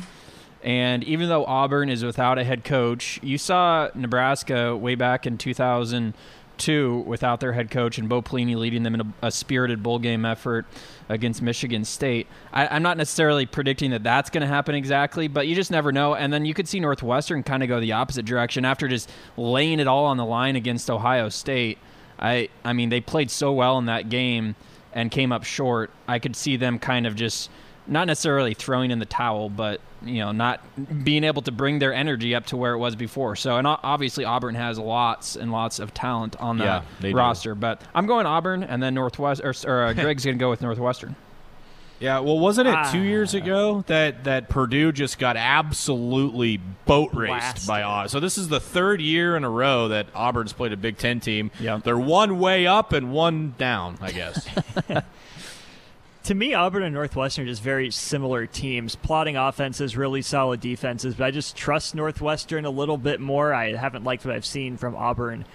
And 0.65 1.03
even 1.03 1.29
though 1.29 1.45
Auburn 1.45 1.89
is 1.89 2.03
without 2.03 2.39
a 2.39 2.43
head 2.43 2.63
coach, 2.63 3.19
you 3.21 3.37
saw 3.37 3.89
Nebraska 3.93 4.75
way 4.75 4.95
back 4.95 5.27
in 5.27 5.37
2002 5.37 6.97
without 7.05 7.39
their 7.39 7.53
head 7.53 7.69
coach 7.69 7.99
and 7.99 8.09
Bo 8.09 8.23
Pelini 8.23 8.55
leading 8.55 8.81
them 8.81 8.95
in 8.95 9.01
a, 9.01 9.27
a 9.27 9.31
spirited 9.31 9.83
bowl 9.83 9.99
game 9.99 10.25
effort 10.25 10.65
against 11.07 11.43
Michigan 11.43 11.85
State. 11.85 12.25
I, 12.51 12.75
am 12.77 12.81
not 12.81 12.97
necessarily 12.97 13.45
predicting 13.45 13.91
that 13.91 14.01
that's 14.01 14.31
going 14.31 14.41
to 14.41 14.47
happen 14.47 14.73
exactly, 14.73 15.27
but 15.27 15.47
you 15.47 15.53
just 15.53 15.69
never 15.69 15.91
know. 15.91 16.15
And 16.15 16.33
then 16.33 16.45
you 16.45 16.55
could 16.55 16.67
see 16.67 16.79
Northwestern 16.79 17.43
kind 17.43 17.61
of 17.61 17.69
go 17.69 17.79
the 17.79 17.91
opposite 17.91 18.25
direction 18.25 18.65
after 18.65 18.87
just 18.87 19.07
laying 19.37 19.79
it 19.79 19.85
all 19.85 20.05
on 20.05 20.17
the 20.17 20.25
line 20.25 20.55
against 20.55 20.89
Ohio 20.89 21.29
State. 21.29 21.77
I 22.17 22.49
I 22.63 22.73
mean 22.73 22.89
they 22.89 23.01
played 23.01 23.29
so 23.29 23.53
well 23.53 23.77
in 23.77 23.85
that 23.85 24.09
game 24.09 24.55
and 24.93 25.11
came 25.11 25.31
up 25.31 25.43
short. 25.43 25.91
I 26.07 26.17
could 26.17 26.35
see 26.35 26.57
them 26.57 26.79
kind 26.79 27.05
of 27.05 27.15
just 27.15 27.51
not 27.87 28.07
necessarily 28.07 28.53
throwing 28.53 28.91
in 28.91 28.99
the 28.99 29.05
towel, 29.05 29.49
but 29.49 29.81
you 30.03 30.19
know, 30.19 30.31
not 30.31 30.61
being 31.03 31.23
able 31.23 31.41
to 31.41 31.51
bring 31.51 31.79
their 31.79 31.93
energy 31.93 32.35
up 32.35 32.45
to 32.47 32.57
where 32.57 32.73
it 32.73 32.77
was 32.77 32.95
before. 32.95 33.35
So, 33.35 33.57
and 33.57 33.65
obviously 33.67 34.23
Auburn 34.23 34.55
has 34.55 34.77
lots 34.77 35.35
and 35.35 35.51
lots 35.51 35.79
of 35.79 35.93
talent 35.93 36.35
on 36.39 36.59
that 36.59 36.83
yeah, 37.01 37.11
roster. 37.13 37.53
Do. 37.53 37.59
But 37.59 37.81
I'm 37.93 38.05
going 38.05 38.25
Auburn, 38.25 38.63
and 38.63 38.81
then 38.81 38.93
Northwest, 38.93 39.41
or, 39.43 39.53
or 39.67 39.85
uh, 39.85 39.93
Greg's 39.95 40.23
going 40.23 40.37
to 40.37 40.39
go 40.39 40.49
with 40.49 40.61
Northwestern. 40.61 41.15
Yeah, 41.99 42.19
well, 42.19 42.37
wasn't 42.37 42.67
it 42.67 42.91
two 42.91 43.01
years 43.01 43.33
ah. 43.33 43.37
ago 43.37 43.83
that, 43.87 44.25
that 44.25 44.49
Purdue 44.49 44.91
just 44.91 45.17
got 45.17 45.37
absolutely 45.37 46.57
boat 46.85 47.13
raced 47.13 47.29
Blasted. 47.29 47.67
by 47.67 47.83
Auburn? 47.83 48.09
So 48.09 48.19
this 48.19 48.37
is 48.37 48.49
the 48.49 48.59
third 48.59 48.99
year 48.99 49.37
in 49.37 49.45
a 49.45 49.49
row 49.49 49.87
that 49.87 50.07
Auburn's 50.13 50.51
played 50.51 50.73
a 50.73 50.77
Big 50.77 50.97
Ten 50.97 51.21
team. 51.21 51.51
Yep. 51.59 51.83
They're 51.83 51.97
one 51.97 52.39
way 52.39 52.67
up 52.67 52.91
and 52.91 53.13
one 53.13 53.55
down, 53.57 53.97
I 54.01 54.11
guess. 54.11 54.45
to 56.25 56.33
me, 56.33 56.53
Auburn 56.53 56.83
and 56.83 56.93
Northwestern 56.93 57.45
are 57.45 57.47
just 57.47 57.61
very 57.61 57.91
similar 57.91 58.47
teams. 58.47 58.95
Plotting 58.95 59.37
offenses, 59.37 59.95
really 59.95 60.21
solid 60.21 60.59
defenses, 60.59 61.15
but 61.15 61.25
I 61.25 61.31
just 61.31 61.55
trust 61.55 61.93
Northwestern 61.93 62.65
a 62.65 62.69
little 62.69 62.97
bit 62.97 63.19
more. 63.19 63.53
I 63.53 63.75
haven't 63.75 64.03
liked 64.03 64.25
what 64.25 64.33
I've 64.33 64.45
seen 64.45 64.77
from 64.77 64.95
Auburn 64.95 65.45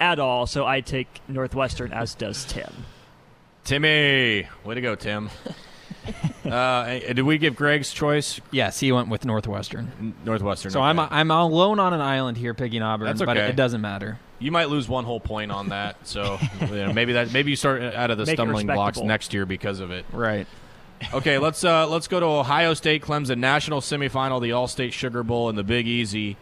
at 0.00 0.18
all, 0.18 0.46
so 0.46 0.64
I 0.64 0.80
take 0.80 1.20
Northwestern, 1.28 1.92
as 1.92 2.14
does 2.14 2.44
Tim. 2.46 2.72
Timmy, 3.64 4.48
way 4.64 4.74
to 4.74 4.80
go, 4.80 4.94
Tim. 4.94 5.28
uh, 6.44 6.98
did 6.98 7.22
we 7.22 7.38
give 7.38 7.56
Greg's 7.56 7.92
choice? 7.92 8.40
Yes, 8.50 8.80
he 8.80 8.92
went 8.92 9.08
with 9.08 9.24
Northwestern. 9.24 10.14
Northwestern. 10.24 10.72
So 10.72 10.80
okay. 10.80 10.86
I'm 10.86 10.98
I'm 10.98 11.30
alone 11.30 11.80
on 11.80 11.92
an 11.92 12.00
island 12.00 12.36
here 12.36 12.54
picking 12.54 12.82
Auburn, 12.82 13.06
That's 13.06 13.20
okay. 13.20 13.26
but 13.26 13.36
it 13.36 13.56
doesn't 13.56 13.80
matter 13.80 14.18
you 14.38 14.52
might 14.52 14.68
lose 14.68 14.88
one 14.88 15.04
whole 15.04 15.20
point 15.20 15.50
on 15.50 15.70
that. 15.70 15.96
So 16.08 16.38
you 16.60 16.66
know, 16.68 16.92
maybe 16.92 17.14
that 17.14 17.32
maybe 17.32 17.50
you 17.50 17.56
start 17.56 17.82
out 17.82 18.10
of 18.10 18.16
the 18.16 18.24
Make 18.24 18.36
stumbling 18.36 18.66
blocks 18.66 18.98
next 18.98 19.34
year 19.34 19.44
because 19.44 19.80
of 19.80 19.90
it. 19.90 20.06
Right. 20.10 20.46
Okay, 21.12 21.38
let's 21.38 21.64
uh, 21.64 21.86
let's 21.86 22.08
go 22.08 22.18
to 22.18 22.26
Ohio 22.26 22.72
State 22.72 23.02
Clemson 23.02 23.38
national 23.38 23.82
semifinal, 23.82 24.40
the 24.40 24.50
Allstate 24.50 24.92
Sugar 24.92 25.22
Bowl, 25.22 25.50
and 25.50 25.58
the 25.58 25.64
Big 25.64 25.86
Easy. 25.86 26.38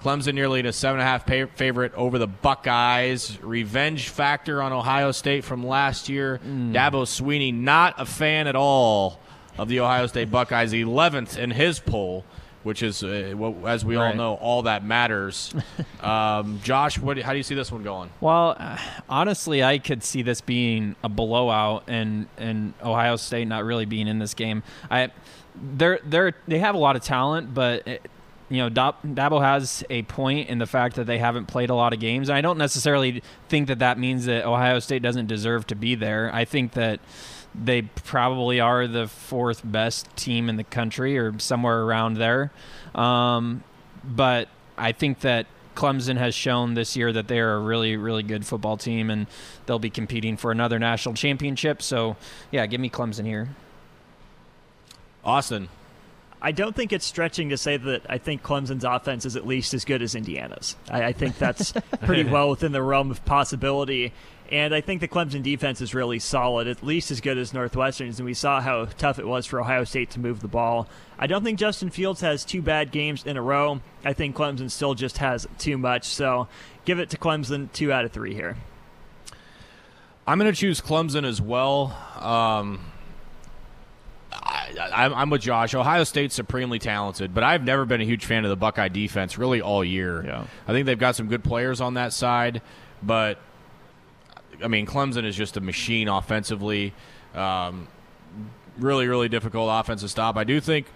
Clemson 0.00 0.34
nearly 0.34 0.60
a 0.60 0.72
seven 0.72 1.00
and 1.00 1.08
a 1.08 1.10
half 1.10 1.26
pay- 1.26 1.46
favorite 1.46 1.92
over 1.94 2.18
the 2.18 2.26
Buckeyes. 2.26 3.38
Revenge 3.42 4.08
factor 4.08 4.62
on 4.62 4.72
Ohio 4.72 5.12
State 5.12 5.44
from 5.44 5.66
last 5.66 6.08
year. 6.08 6.40
Mm. 6.46 6.72
Dabo 6.72 7.04
Swinney 7.04 7.52
not 7.52 7.94
a 7.98 8.06
fan 8.06 8.46
at 8.46 8.56
all 8.56 9.20
of 9.56 9.68
the 9.68 9.80
Ohio 9.80 10.06
State 10.06 10.30
Buckeyes. 10.30 10.72
Eleventh 10.72 11.36
in 11.36 11.50
his 11.50 11.80
poll 11.80 12.24
which 12.68 12.82
is, 12.82 13.02
uh, 13.02 13.34
as 13.66 13.82
we 13.84 13.96
right. 13.96 14.08
all 14.08 14.14
know, 14.14 14.34
all 14.34 14.62
that 14.62 14.84
matters. 14.84 15.54
um, 16.02 16.60
Josh, 16.62 16.98
what, 16.98 17.18
how 17.18 17.32
do 17.32 17.38
you 17.38 17.42
see 17.42 17.54
this 17.54 17.72
one 17.72 17.82
going? 17.82 18.10
Well, 18.20 18.56
honestly, 19.08 19.62
I 19.62 19.78
could 19.78 20.02
see 20.02 20.22
this 20.22 20.40
being 20.40 20.96
a 21.02 21.08
blowout, 21.08 21.84
and 21.86 22.26
and 22.36 22.74
Ohio 22.82 23.16
State 23.16 23.48
not 23.48 23.64
really 23.64 23.86
being 23.86 24.08
in 24.08 24.18
this 24.18 24.34
game. 24.34 24.62
I, 24.90 25.10
they're 25.54 26.00
they're 26.04 26.34
they 26.46 26.58
have 26.58 26.74
a 26.74 26.78
lot 26.78 26.96
of 26.96 27.02
talent, 27.02 27.54
but. 27.54 27.86
It, 27.88 28.02
you 28.50 28.58
know, 28.58 28.70
Dabo 28.70 29.42
has 29.42 29.84
a 29.90 30.02
point 30.04 30.48
in 30.48 30.58
the 30.58 30.66
fact 30.66 30.96
that 30.96 31.06
they 31.06 31.18
haven't 31.18 31.46
played 31.46 31.70
a 31.70 31.74
lot 31.74 31.92
of 31.92 32.00
games. 32.00 32.28
And 32.28 32.38
I 32.38 32.40
don't 32.40 32.58
necessarily 32.58 33.22
think 33.48 33.68
that 33.68 33.80
that 33.80 33.98
means 33.98 34.24
that 34.24 34.46
Ohio 34.46 34.78
State 34.78 35.02
doesn't 35.02 35.26
deserve 35.26 35.66
to 35.66 35.74
be 35.74 35.94
there. 35.94 36.30
I 36.32 36.44
think 36.44 36.72
that 36.72 37.00
they 37.54 37.82
probably 37.82 38.60
are 38.60 38.86
the 38.86 39.06
fourth 39.06 39.62
best 39.64 40.14
team 40.16 40.48
in 40.48 40.56
the 40.56 40.64
country 40.64 41.18
or 41.18 41.38
somewhere 41.38 41.82
around 41.82 42.14
there. 42.14 42.50
Um, 42.94 43.64
but 44.04 44.48
I 44.78 44.92
think 44.92 45.20
that 45.20 45.46
Clemson 45.74 46.16
has 46.16 46.34
shown 46.34 46.74
this 46.74 46.96
year 46.96 47.12
that 47.12 47.28
they 47.28 47.40
are 47.40 47.54
a 47.54 47.60
really, 47.60 47.96
really 47.96 48.22
good 48.22 48.46
football 48.46 48.76
team 48.76 49.10
and 49.10 49.26
they'll 49.66 49.78
be 49.78 49.90
competing 49.90 50.36
for 50.36 50.50
another 50.50 50.78
national 50.78 51.14
championship. 51.14 51.82
So, 51.82 52.16
yeah, 52.50 52.66
give 52.66 52.80
me 52.80 52.88
Clemson 52.88 53.26
here. 53.26 53.50
Austin. 55.24 55.68
I 56.40 56.52
don't 56.52 56.74
think 56.74 56.92
it's 56.92 57.04
stretching 57.04 57.48
to 57.48 57.56
say 57.56 57.76
that 57.76 58.02
I 58.08 58.18
think 58.18 58.42
Clemson's 58.42 58.84
offense 58.84 59.26
is 59.26 59.34
at 59.34 59.46
least 59.46 59.74
as 59.74 59.84
good 59.84 60.02
as 60.02 60.14
Indiana's. 60.14 60.76
I, 60.88 61.06
I 61.06 61.12
think 61.12 61.36
that's 61.36 61.72
pretty 62.04 62.28
well 62.28 62.50
within 62.50 62.72
the 62.72 62.82
realm 62.82 63.10
of 63.10 63.24
possibility. 63.24 64.12
And 64.50 64.74
I 64.74 64.80
think 64.80 65.00
the 65.00 65.08
Clemson 65.08 65.42
defense 65.42 65.80
is 65.80 65.94
really 65.94 66.18
solid, 66.18 66.68
at 66.68 66.82
least 66.82 67.10
as 67.10 67.20
good 67.20 67.36
as 67.36 67.52
Northwestern's. 67.52 68.18
And 68.18 68.24
we 68.24 68.34
saw 68.34 68.60
how 68.60 68.86
tough 68.86 69.18
it 69.18 69.26
was 69.26 69.44
for 69.44 69.60
Ohio 69.60 69.84
State 69.84 70.10
to 70.10 70.20
move 70.20 70.40
the 70.40 70.48
ball. 70.48 70.88
I 71.18 71.26
don't 71.26 71.44
think 71.44 71.58
Justin 71.58 71.90
Fields 71.90 72.22
has 72.22 72.44
two 72.44 72.62
bad 72.62 72.90
games 72.90 73.26
in 73.26 73.36
a 73.36 73.42
row. 73.42 73.80
I 74.04 74.14
think 74.14 74.36
Clemson 74.36 74.70
still 74.70 74.94
just 74.94 75.18
has 75.18 75.46
too 75.58 75.76
much. 75.76 76.04
So 76.04 76.48
give 76.86 76.98
it 76.98 77.10
to 77.10 77.18
Clemson, 77.18 77.70
two 77.72 77.92
out 77.92 78.06
of 78.06 78.12
three 78.12 78.32
here. 78.32 78.56
I'm 80.26 80.38
going 80.38 80.52
to 80.52 80.58
choose 80.58 80.80
Clemson 80.80 81.24
as 81.24 81.42
well. 81.42 81.96
Um, 82.18 82.80
I, 84.32 85.22
am 85.22 85.30
with 85.30 85.42
Josh. 85.42 85.74
Ohio 85.74 86.04
State's 86.04 86.34
supremely 86.34 86.78
talented, 86.78 87.34
but 87.34 87.44
I've 87.44 87.64
never 87.64 87.84
been 87.84 88.00
a 88.00 88.04
huge 88.04 88.24
fan 88.24 88.44
of 88.44 88.50
the 88.50 88.56
Buckeye 88.56 88.88
defense 88.88 89.38
really 89.38 89.60
all 89.60 89.84
year. 89.84 90.24
Yeah. 90.24 90.44
I 90.66 90.72
think 90.72 90.86
they've 90.86 90.98
got 90.98 91.16
some 91.16 91.28
good 91.28 91.42
players 91.42 91.80
on 91.80 91.94
that 91.94 92.12
side, 92.12 92.62
but 93.02 93.38
I 94.62 94.68
mean, 94.68 94.86
Clemson 94.86 95.24
is 95.24 95.36
just 95.36 95.56
a 95.56 95.60
machine 95.60 96.08
offensively. 96.08 96.92
Um, 97.34 97.88
really, 98.78 99.08
really 99.08 99.28
difficult 99.28 99.70
offensive 99.72 100.10
stop. 100.10 100.36
I 100.36 100.44
do 100.44 100.60
think 100.60 100.86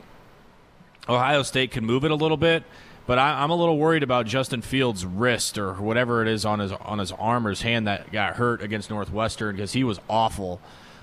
Ohio 1.09 1.43
State 1.43 1.71
can 1.71 1.85
move 1.85 2.05
it 2.05 2.11
a 2.11 2.15
little 2.15 2.37
bit, 2.37 2.65
but 3.07 3.19
I, 3.19 3.43
am 3.43 3.51
a 3.51 3.57
little 3.57 3.79
worried 3.79 4.03
about 4.03 4.27
Justin 4.27 4.63
Fields' 4.63 5.05
wrist 5.05 5.59
or 5.59 5.75
whatever 5.75 6.23
it 6.23 6.29
is 6.29 6.45
on 6.45 6.59
his 6.61 6.73
on 6.73 6.99
his 6.99 7.13
arm 7.13 7.47
or 7.47 7.51
his 7.51 7.63
hand 7.63 7.87
that 7.87 8.13
got 8.13 8.37
hurt 8.37 8.63
against 8.63 8.91
Northwestern 8.91 9.57
because 9.57 9.73
he 9.73 9.85
was 9.85 10.01
awful 10.09 10.61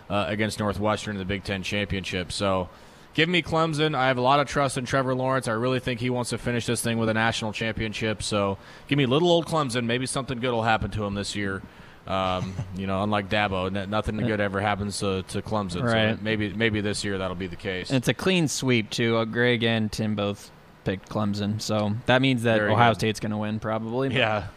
uh, 0.09 0.25
against 0.27 0.59
Northwestern 0.59 1.15
in 1.15 1.19
the 1.19 1.25
Big 1.25 1.43
Ten 1.43 1.63
championship. 1.63 2.31
So. 2.31 2.69
Give 3.15 3.27
me 3.27 3.41
Clemson. 3.41 3.95
I 3.95 4.07
have 4.07 4.19
a 4.19 4.21
lot 4.21 4.39
of 4.39 4.47
trust 4.47 4.77
in 4.77 4.85
Trevor 4.85 5.15
Lawrence. 5.15 5.47
I 5.47 5.53
really 5.53 5.79
think 5.79 5.99
he 5.99 6.11
wants 6.11 6.29
to 6.29 6.37
finish 6.37 6.67
this 6.67 6.81
thing 6.81 6.99
with 6.99 7.09
a 7.09 7.13
national 7.13 7.51
championship. 7.51 8.21
So 8.21 8.59
give 8.87 8.97
me 8.97 9.07
little 9.07 9.29
old 9.29 9.47
Clemson. 9.47 9.85
Maybe 9.85 10.05
something 10.05 10.39
good 10.39 10.51
will 10.51 10.61
happen 10.61 10.91
to 10.91 11.03
him 11.03 11.15
this 11.15 11.35
year. 11.35 11.63
Um, 12.07 12.55
you 12.75 12.87
know, 12.87 13.03
unlike 13.03 13.27
Dabo, 13.27 13.87
nothing 13.89 14.17
good 14.17 14.39
ever 14.39 14.61
happens 14.61 14.99
to, 14.99 15.23
to 15.23 15.41
Clemson. 15.41 15.83
Right. 15.83 16.15
So 16.15 16.23
maybe 16.23 16.53
maybe 16.53 16.81
this 16.81 17.03
year 17.03 17.17
that'll 17.17 17.35
be 17.35 17.47
the 17.47 17.55
case. 17.55 17.89
And 17.89 17.97
it's 17.97 18.07
a 18.07 18.13
clean 18.13 18.47
sweep 18.47 18.89
too. 18.89 19.17
Uh, 19.17 19.25
Greg 19.25 19.63
and 19.63 19.91
Tim 19.91 20.15
both 20.15 20.49
picked 20.85 21.09
Clemson, 21.09 21.61
so 21.61 21.93
that 22.05 22.21
means 22.21 22.43
that 22.43 22.61
Ohio 22.61 22.91
go. 22.91 22.97
State's 22.97 23.19
going 23.19 23.31
to 23.31 23.37
win 23.37 23.59
probably. 23.59 24.15
Yeah, 24.15 24.47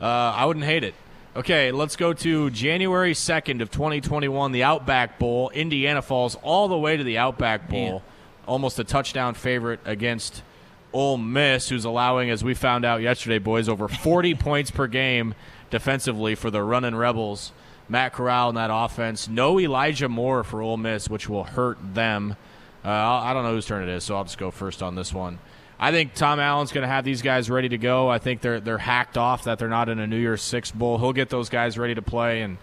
uh, 0.00 0.04
I 0.04 0.44
wouldn't 0.46 0.64
hate 0.64 0.84
it. 0.84 0.94
Okay, 1.36 1.72
let's 1.72 1.96
go 1.96 2.12
to 2.12 2.48
January 2.50 3.12
2nd 3.12 3.60
of 3.60 3.68
2021, 3.72 4.52
the 4.52 4.62
Outback 4.62 5.18
Bowl. 5.18 5.50
Indiana 5.50 6.00
falls 6.00 6.36
all 6.36 6.68
the 6.68 6.78
way 6.78 6.96
to 6.96 7.02
the 7.02 7.18
Outback 7.18 7.68
Bowl, 7.68 7.90
Man. 7.90 8.02
almost 8.46 8.78
a 8.78 8.84
touchdown 8.84 9.34
favorite 9.34 9.80
against 9.84 10.44
Ole 10.92 11.18
Miss, 11.18 11.68
who's 11.68 11.84
allowing, 11.84 12.30
as 12.30 12.44
we 12.44 12.54
found 12.54 12.84
out 12.84 13.02
yesterday, 13.02 13.40
boys, 13.40 13.68
over 13.68 13.88
40 14.04 14.36
points 14.36 14.70
per 14.70 14.86
game 14.86 15.34
defensively 15.70 16.36
for 16.36 16.52
the 16.52 16.62
running 16.62 16.94
Rebels. 16.94 17.50
Matt 17.88 18.12
Corral 18.12 18.50
in 18.50 18.54
that 18.54 18.70
offense. 18.72 19.26
No 19.28 19.58
Elijah 19.58 20.08
Moore 20.08 20.44
for 20.44 20.62
Ole 20.62 20.76
Miss, 20.76 21.10
which 21.10 21.28
will 21.28 21.44
hurt 21.44 21.78
them. 21.94 22.36
Uh, 22.84 22.88
I 22.90 23.32
don't 23.34 23.42
know 23.42 23.54
whose 23.54 23.66
turn 23.66 23.82
it 23.82 23.92
is, 23.92 24.04
so 24.04 24.16
I'll 24.16 24.24
just 24.24 24.38
go 24.38 24.52
first 24.52 24.84
on 24.84 24.94
this 24.94 25.12
one. 25.12 25.40
I 25.78 25.90
think 25.90 26.14
Tom 26.14 26.40
Allen's 26.40 26.72
going 26.72 26.82
to 26.82 26.88
have 26.88 27.04
these 27.04 27.22
guys 27.22 27.50
ready 27.50 27.68
to 27.70 27.78
go. 27.78 28.08
I 28.08 28.18
think 28.18 28.40
they're 28.40 28.60
they're 28.60 28.78
hacked 28.78 29.18
off 29.18 29.44
that 29.44 29.58
they're 29.58 29.68
not 29.68 29.88
in 29.88 29.98
a 29.98 30.06
New 30.06 30.18
Year's 30.18 30.42
Six 30.42 30.70
bowl. 30.70 30.98
He'll 30.98 31.12
get 31.12 31.30
those 31.30 31.48
guys 31.48 31.76
ready 31.78 31.94
to 31.94 32.02
play, 32.02 32.42
and 32.42 32.58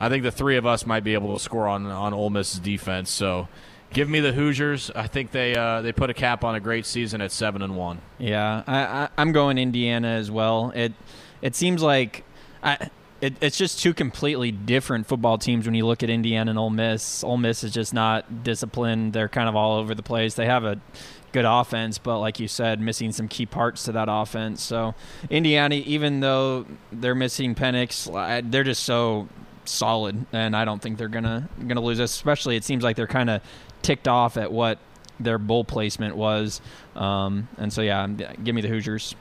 I 0.00 0.08
think 0.08 0.22
the 0.22 0.30
three 0.30 0.56
of 0.56 0.66
us 0.66 0.86
might 0.86 1.04
be 1.04 1.14
able 1.14 1.34
to 1.34 1.40
score 1.42 1.68
on 1.68 1.86
on 1.86 2.14
Ole 2.14 2.30
Miss's 2.30 2.58
defense. 2.58 3.10
So 3.10 3.48
give 3.92 4.08
me 4.08 4.20
the 4.20 4.32
Hoosiers. 4.32 4.90
I 4.94 5.06
think 5.06 5.30
they 5.30 5.54
uh, 5.54 5.82
they 5.82 5.92
put 5.92 6.10
a 6.10 6.14
cap 6.14 6.44
on 6.44 6.54
a 6.54 6.60
great 6.60 6.86
season 6.86 7.20
at 7.20 7.32
seven 7.32 7.62
and 7.62 7.76
one. 7.76 8.00
Yeah, 8.18 8.62
I, 8.66 9.08
I, 9.16 9.22
am 9.22 9.32
going 9.32 9.58
Indiana 9.58 10.08
as 10.08 10.30
well. 10.30 10.72
It 10.74 10.94
it 11.42 11.54
seems 11.54 11.82
like 11.82 12.24
I, 12.62 12.90
it, 13.20 13.34
it's 13.40 13.58
just 13.58 13.80
two 13.80 13.94
completely 13.94 14.50
different 14.50 15.06
football 15.06 15.38
teams 15.38 15.66
when 15.66 15.74
you 15.74 15.86
look 15.86 16.02
at 16.02 16.10
Indiana 16.10 16.50
and 16.50 16.58
Ole 16.58 16.70
Miss. 16.70 17.22
Ole 17.22 17.36
Miss 17.36 17.64
is 17.64 17.72
just 17.72 17.92
not 17.92 18.42
disciplined. 18.42 19.12
They're 19.12 19.28
kind 19.28 19.48
of 19.48 19.56
all 19.56 19.78
over 19.78 19.94
the 19.94 20.02
place. 20.02 20.34
They 20.34 20.46
have 20.46 20.64
a 20.64 20.80
good 21.32 21.44
offense, 21.44 21.98
but 21.98 22.18
like 22.18 22.40
you 22.40 22.48
said, 22.48 22.80
missing 22.80 23.12
some 23.12 23.28
key 23.28 23.46
parts 23.46 23.84
to 23.84 23.92
that 23.92 24.08
offense. 24.10 24.62
So 24.62 24.94
Indiana, 25.28 25.76
even 25.76 26.20
though 26.20 26.66
they're 26.92 27.14
missing 27.14 27.54
Penix, 27.54 28.50
they're 28.50 28.64
just 28.64 28.84
so 28.84 29.28
solid, 29.64 30.26
and 30.32 30.56
I 30.56 30.64
don't 30.64 30.82
think 30.82 30.98
they're 30.98 31.08
gonna 31.08 31.48
gonna 31.66 31.80
lose. 31.80 31.98
Especially, 31.98 32.56
it 32.56 32.64
seems 32.64 32.82
like 32.82 32.96
they're 32.96 33.06
kind 33.06 33.30
of 33.30 33.42
ticked 33.82 34.08
off 34.08 34.36
at 34.36 34.50
what 34.50 34.78
their 35.20 35.38
bowl 35.38 35.64
placement 35.64 36.16
was. 36.16 36.60
Um, 36.96 37.48
and 37.58 37.72
so, 37.72 37.82
yeah, 37.82 38.06
give 38.06 38.54
me 38.54 38.62
the 38.62 38.68
Hoosiers. 38.68 39.14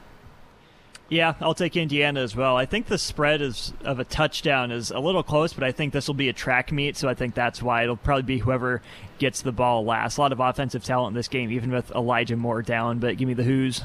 Yeah, 1.09 1.33
I'll 1.41 1.55
take 1.55 1.75
Indiana 1.75 2.19
as 2.21 2.35
well. 2.35 2.55
I 2.55 2.65
think 2.67 2.85
the 2.85 2.97
spread 2.99 3.41
is 3.41 3.73
of 3.83 3.99
a 3.99 4.03
touchdown 4.03 4.71
is 4.71 4.91
a 4.91 4.99
little 4.99 5.23
close, 5.23 5.53
but 5.53 5.63
I 5.63 5.71
think 5.71 5.91
this 5.91 6.07
will 6.07 6.13
be 6.13 6.29
a 6.29 6.33
track 6.33 6.71
meet, 6.71 6.97
so 6.97 7.09
I 7.09 7.15
think 7.15 7.33
that's 7.33 7.63
why 7.63 7.81
it'll 7.83 7.97
probably 7.97 8.23
be 8.23 8.37
whoever 8.37 8.81
gets 9.17 9.41
the 9.41 9.51
ball 9.51 9.83
last. 9.83 10.17
A 10.17 10.21
lot 10.21 10.31
of 10.31 10.39
offensive 10.39 10.83
talent 10.83 11.13
in 11.13 11.15
this 11.15 11.27
game, 11.27 11.51
even 11.51 11.71
with 11.71 11.89
Elijah 11.91 12.35
Moore 12.35 12.61
down. 12.61 12.99
But 12.99 13.17
give 13.17 13.27
me 13.27 13.33
the 13.33 13.43
Who's. 13.43 13.81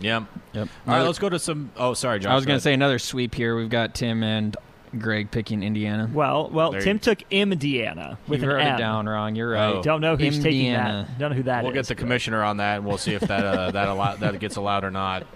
Yeah. 0.00 0.24
Yep. 0.54 0.68
All 0.86 0.94
right, 0.94 1.02
let's 1.02 1.18
go 1.18 1.28
to 1.28 1.38
some. 1.38 1.70
Oh, 1.76 1.92
sorry, 1.92 2.20
John. 2.20 2.32
I 2.32 2.34
was 2.36 2.46
going 2.46 2.56
to 2.56 2.62
say 2.62 2.72
another 2.72 2.98
sweep 2.98 3.34
here. 3.34 3.54
We've 3.56 3.68
got 3.68 3.94
Tim 3.94 4.22
and 4.22 4.56
Greg 4.98 5.30
picking 5.30 5.62
Indiana. 5.62 6.08
Well, 6.10 6.48
well, 6.50 6.70
There 6.70 6.80
Tim 6.80 6.96
you- 6.96 7.00
took 7.00 7.18
Indiana 7.30 8.16
with 8.26 8.40
you 8.42 8.48
an 8.48 8.54
wrote 8.56 8.62
M. 8.64 8.74
it 8.76 8.78
down 8.78 9.06
wrong. 9.06 9.34
You're 9.34 9.50
right. 9.50 9.74
Oh. 9.74 9.82
Don't 9.82 10.00
know 10.00 10.16
who's 10.16 10.36
taking 10.38 10.66
Indiana. 10.66 11.06
that. 11.08 11.18
Don't 11.18 11.30
know 11.32 11.36
who 11.36 11.42
that 11.42 11.62
We'll 11.64 11.72
is, 11.72 11.76
get 11.76 11.86
the 11.88 11.94
but- 11.94 12.00
commissioner 12.00 12.42
on 12.42 12.56
that, 12.58 12.76
and 12.76 12.86
we'll 12.86 12.96
see 12.96 13.12
if 13.12 13.22
that 13.22 13.44
uh, 13.44 13.70
that 13.72 13.88
allow- 13.88 14.16
that 14.16 14.38
gets 14.40 14.56
allowed 14.56 14.84
or 14.84 14.90
not. 14.90 15.26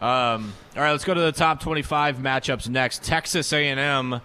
Um, 0.00 0.52
all 0.76 0.82
right, 0.82 0.92
let's 0.92 1.04
go 1.04 1.14
to 1.14 1.20
the 1.20 1.32
top 1.32 1.60
25 1.60 2.18
matchups 2.18 2.68
next. 2.68 3.02
Texas 3.02 3.52
A&M. 3.52 4.20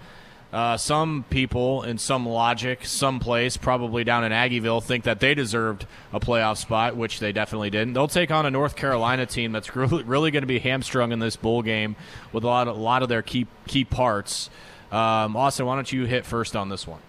Uh, 0.51 0.75
some 0.75 1.23
people, 1.29 1.83
in 1.83 1.97
some 1.97 2.27
logic, 2.27 2.85
some 2.85 3.21
place, 3.21 3.55
probably 3.55 4.03
down 4.03 4.25
in 4.25 4.33
Aggieville, 4.33 4.83
think 4.83 5.05
that 5.05 5.21
they 5.21 5.33
deserved 5.33 5.85
a 6.11 6.19
playoff 6.19 6.57
spot, 6.57 6.97
which 6.97 7.21
they 7.21 7.31
definitely 7.31 7.69
didn't. 7.69 7.93
They'll 7.93 8.09
take 8.09 8.31
on 8.31 8.45
a 8.45 8.51
North 8.51 8.75
Carolina 8.75 9.25
team 9.25 9.53
that's 9.53 9.73
really, 9.75 10.31
going 10.31 10.41
to 10.41 10.47
be 10.47 10.59
hamstrung 10.59 11.13
in 11.13 11.19
this 11.19 11.37
bowl 11.37 11.61
game 11.61 11.95
with 12.33 12.43
a 12.43 12.47
lot, 12.47 12.67
of, 12.67 12.75
a 12.75 12.79
lot 12.79 13.01
of 13.01 13.07
their 13.07 13.21
key 13.21 13.47
key 13.65 13.85
parts. 13.85 14.49
Um, 14.91 15.37
Austin, 15.37 15.65
why 15.65 15.75
don't 15.75 15.89
you 15.89 16.03
hit 16.03 16.25
first 16.25 16.53
on 16.57 16.67
this 16.67 16.85
one? 16.85 16.99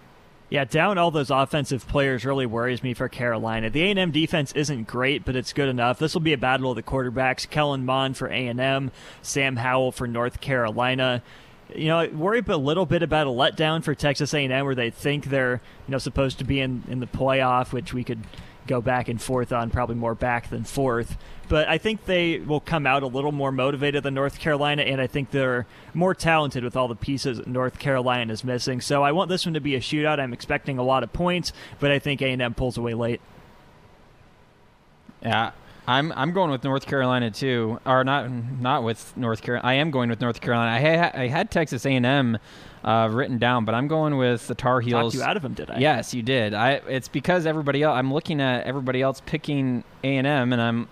Yeah, 0.49 0.65
down 0.65 0.97
all 0.97 1.09
those 1.09 1.31
offensive 1.31 1.87
players 1.87 2.25
really 2.25 2.45
worries 2.45 2.83
me 2.83 2.93
for 2.93 3.09
Carolina. 3.09 3.69
The 3.69 3.83
A&M 3.83 4.11
defense 4.11 4.51
isn't 4.51 4.87
great, 4.87 5.25
but 5.25 5.35
it's 5.35 5.51
good 5.51 5.67
enough. 5.67 5.97
This 5.97 6.13
will 6.13 6.21
be 6.21 6.33
a 6.33 6.37
battle 6.37 6.69
of 6.69 6.75
the 6.75 6.83
quarterbacks. 6.83 7.49
Kellen 7.49 7.85
Mond 7.85 8.17
for 8.17 8.27
A&M, 8.27 8.91
Sam 9.23 9.55
Howell 9.55 9.91
for 9.91 10.05
North 10.05 10.41
Carolina. 10.41 11.23
You 11.73 11.87
know, 11.87 11.99
I 11.99 12.07
worry 12.07 12.43
a 12.45 12.57
little 12.57 12.85
bit 12.85 13.01
about 13.01 13.25
a 13.25 13.31
letdown 13.31 13.83
for 13.83 13.95
Texas 13.95 14.33
A&M, 14.33 14.65
where 14.65 14.75
they 14.75 14.91
think 14.91 15.25
they're 15.25 15.61
you 15.87 15.91
know 15.91 15.97
supposed 15.97 16.37
to 16.37 16.43
be 16.43 16.59
in 16.59 16.83
in 16.87 16.99
the 16.99 17.07
playoff, 17.07 17.73
which 17.73 17.93
we 17.93 18.03
could 18.03 18.19
go 18.67 18.81
back 18.81 19.07
and 19.09 19.21
forth 19.21 19.51
on, 19.51 19.69
probably 19.69 19.95
more 19.95 20.15
back 20.15 20.49
than 20.49 20.63
forth. 20.63 21.17
But 21.49 21.67
I 21.67 21.77
think 21.77 22.05
they 22.05 22.39
will 22.39 22.59
come 22.59 22.87
out 22.87 23.03
a 23.03 23.07
little 23.07 23.31
more 23.31 23.51
motivated 23.51 24.03
than 24.03 24.13
North 24.13 24.39
Carolina, 24.39 24.83
and 24.83 25.01
I 25.01 25.07
think 25.07 25.31
they're 25.31 25.67
more 25.93 26.15
talented 26.15 26.63
with 26.63 26.75
all 26.75 26.87
the 26.87 26.95
pieces 26.95 27.45
North 27.45 27.79
Carolina 27.79 28.31
is 28.31 28.43
missing. 28.43 28.81
So 28.81 29.03
I 29.03 29.11
want 29.11 29.29
this 29.29 29.45
one 29.45 29.53
to 29.53 29.61
be 29.61 29.75
a 29.75 29.79
shootout. 29.79 30.19
I'm 30.19 30.33
expecting 30.33 30.77
a 30.77 30.83
lot 30.83 31.03
of 31.03 31.11
points, 31.11 31.51
but 31.79 31.91
I 31.91 31.99
think 31.99 32.21
A&M 32.21 32.53
pulls 32.53 32.77
away 32.77 32.93
late. 32.93 33.21
Yeah, 35.21 35.51
I'm 35.87 36.11
I'm 36.13 36.33
going 36.33 36.51
with 36.51 36.63
North 36.63 36.85
Carolina 36.85 37.31
too, 37.31 37.79
or 37.85 38.03
not 38.03 38.31
not 38.31 38.83
with 38.83 39.15
North 39.17 39.41
Carolina. 39.41 39.67
I 39.67 39.73
am 39.75 39.91
going 39.91 40.09
with 40.09 40.21
North 40.21 40.41
Carolina. 40.41 40.71
I 40.71 40.79
had 40.79 41.15
I 41.15 41.27
had 41.27 41.51
Texas 41.51 41.85
A&M 41.85 42.37
uh, 42.83 43.09
written 43.11 43.37
down, 43.37 43.65
but 43.65 43.75
I'm 43.75 43.87
going 43.87 44.17
with 44.17 44.47
the 44.47 44.55
Tar 44.55 44.81
Heels. 44.81 45.13
Talked 45.13 45.15
you 45.15 45.23
out 45.23 45.37
of 45.37 45.43
them, 45.43 45.53
did 45.53 45.71
I? 45.71 45.79
Yes, 45.79 46.13
you 46.13 46.21
did. 46.21 46.53
I 46.53 46.81
it's 46.87 47.07
because 47.07 47.45
everybody 47.45 47.83
else. 47.83 47.95
I'm 47.95 48.13
looking 48.13 48.41
at 48.41 48.65
everybody 48.65 49.01
else 49.01 49.21
picking 49.25 49.83
A 50.03 50.17
and 50.17 50.27
M, 50.27 50.53
and 50.53 50.61
I'm 50.61 50.87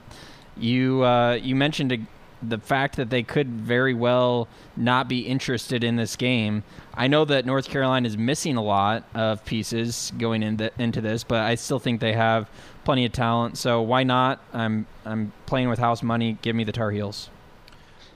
you. 0.58 1.04
Uh, 1.04 1.34
you 1.34 1.56
mentioned 1.56 1.92
a, 1.92 1.98
the 2.42 2.58
fact 2.58 2.96
that 2.96 3.10
they 3.10 3.24
could 3.24 3.50
very 3.50 3.94
well 3.94 4.48
not 4.78 5.08
be 5.08 5.22
interested 5.22 5.84
in 5.84 5.98
this 5.98 6.16
game. 6.16 6.64
I 6.94 7.08
know 7.08 7.26
that 7.26 7.46
North 7.46 7.70
Carolina 7.70 8.08
is 8.08 8.18
missing 8.18 8.56
a 8.56 8.64
lot 8.64 9.04
of 9.14 9.44
pieces 9.46 10.14
going 10.18 10.44
into 10.44 10.72
into 10.82 11.02
this, 11.02 11.24
but 11.24 11.42
I 11.44 11.56
still 11.56 11.80
think 11.80 12.00
they 12.00 12.14
have 12.14 12.50
plenty 12.86 13.06
of 13.06 13.12
talent. 13.12 13.58
So 13.58 13.82
why 13.82 14.04
not? 14.04 14.42
I'm 14.54 14.88
I'm 15.06 15.34
playing 15.46 15.70
with 15.70 15.80
house 15.80 16.02
money. 16.02 16.38
Give 16.42 16.56
me 16.56 16.64
the 16.64 16.72
Tar 16.72 16.92
Heels. 16.92 17.30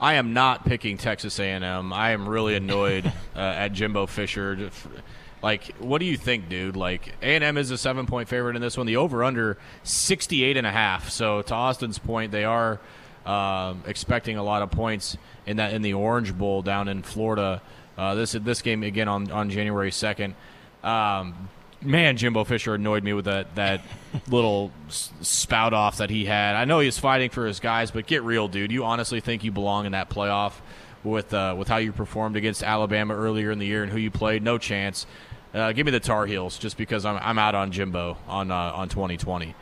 I 0.06 0.14
am 0.14 0.34
not 0.34 0.66
picking 0.66 1.00
Texas 1.00 1.40
A&M. 1.40 1.92
I 1.92 2.12
am 2.12 2.30
really 2.30 2.54
annoyed 2.56 3.08
uh, 3.36 3.40
at 3.40 3.70
Jimbo 3.70 4.06
Fisher. 4.06 4.70
Like, 5.42 5.74
what 5.80 5.98
do 5.98 6.06
you 6.06 6.16
think, 6.16 6.48
dude? 6.48 6.76
Like, 6.76 7.16
A&M 7.24 7.58
is 7.58 7.72
a 7.72 7.78
seven-point 7.80 8.30
favorite 8.30 8.56
in 8.56 8.62
this 8.62 8.78
one. 8.78 8.86
The 8.86 8.98
over/under 8.98 9.58
68 9.82 10.58
and 10.58 10.68
a 10.68 10.72
half. 10.72 11.10
So, 11.10 11.42
to 11.42 11.54
Austin's 11.56 11.98
point, 11.98 12.32
they 12.32 12.44
are 12.44 12.80
um, 13.26 13.82
expecting 13.88 14.38
a 14.38 14.44
lot 14.44 14.62
of 14.62 14.70
points 14.70 15.18
in 15.48 15.58
that 15.58 15.74
in 15.74 15.82
the 15.82 15.96
Orange 15.96 16.38
Bowl 16.38 16.62
down 16.62 16.88
in 16.88 17.02
Florida. 17.02 17.64
Uh, 17.98 18.14
this 18.14 18.34
this 18.34 18.62
game 18.62 18.84
again 18.84 19.08
on 19.08 19.32
on 19.32 19.50
January 19.50 19.90
2nd. 19.90 20.36
Um, 20.84 21.50
man, 21.82 22.18
Jimbo 22.18 22.44
Fisher 22.44 22.76
annoyed 22.76 23.04
me 23.04 23.14
with 23.14 23.26
that 23.26 23.56
that 23.56 23.82
little 24.30 24.72
spout 24.90 25.74
off 25.74 25.98
that 25.98 26.10
he 26.10 26.26
had. 26.26 26.56
I 26.56 26.66
know 26.66 26.80
he's 26.80 26.98
fighting 26.98 27.30
for 27.30 27.46
his 27.46 27.60
guys, 27.60 27.92
but 27.92 28.08
get 28.08 28.24
real, 28.24 28.48
dude. 28.48 28.72
You 28.72 28.84
honestly 28.84 29.20
think 29.20 29.44
you 29.44 29.52
belong 29.52 29.86
in 29.86 29.92
that 29.94 30.10
playoff 30.10 30.54
with 31.04 31.34
uh, 31.34 31.56
with 31.58 31.68
how 31.68 31.78
you 31.78 31.92
performed 31.92 32.36
against 32.36 32.64
Alabama 32.64 33.16
earlier 33.16 33.52
in 33.52 33.60
the 33.60 33.66
year 33.66 33.84
and 33.84 33.92
who 33.92 33.98
you 33.98 34.12
played? 34.12 34.44
No 34.44 34.58
chance. 34.58 35.06
Uh, 35.54 35.72
give 35.72 35.86
me 35.86 35.92
the 35.92 36.00
Tar 36.02 36.26
Heels 36.26 36.58
just 36.58 36.78
because 36.78 37.06
I'm 37.06 37.18
I'm 37.22 37.40
out 37.40 37.56
on 37.56 37.72
Jimbo 37.72 38.18
on 38.28 38.52
uh, 38.52 38.56
on 38.56 38.90
2020. 38.90 39.56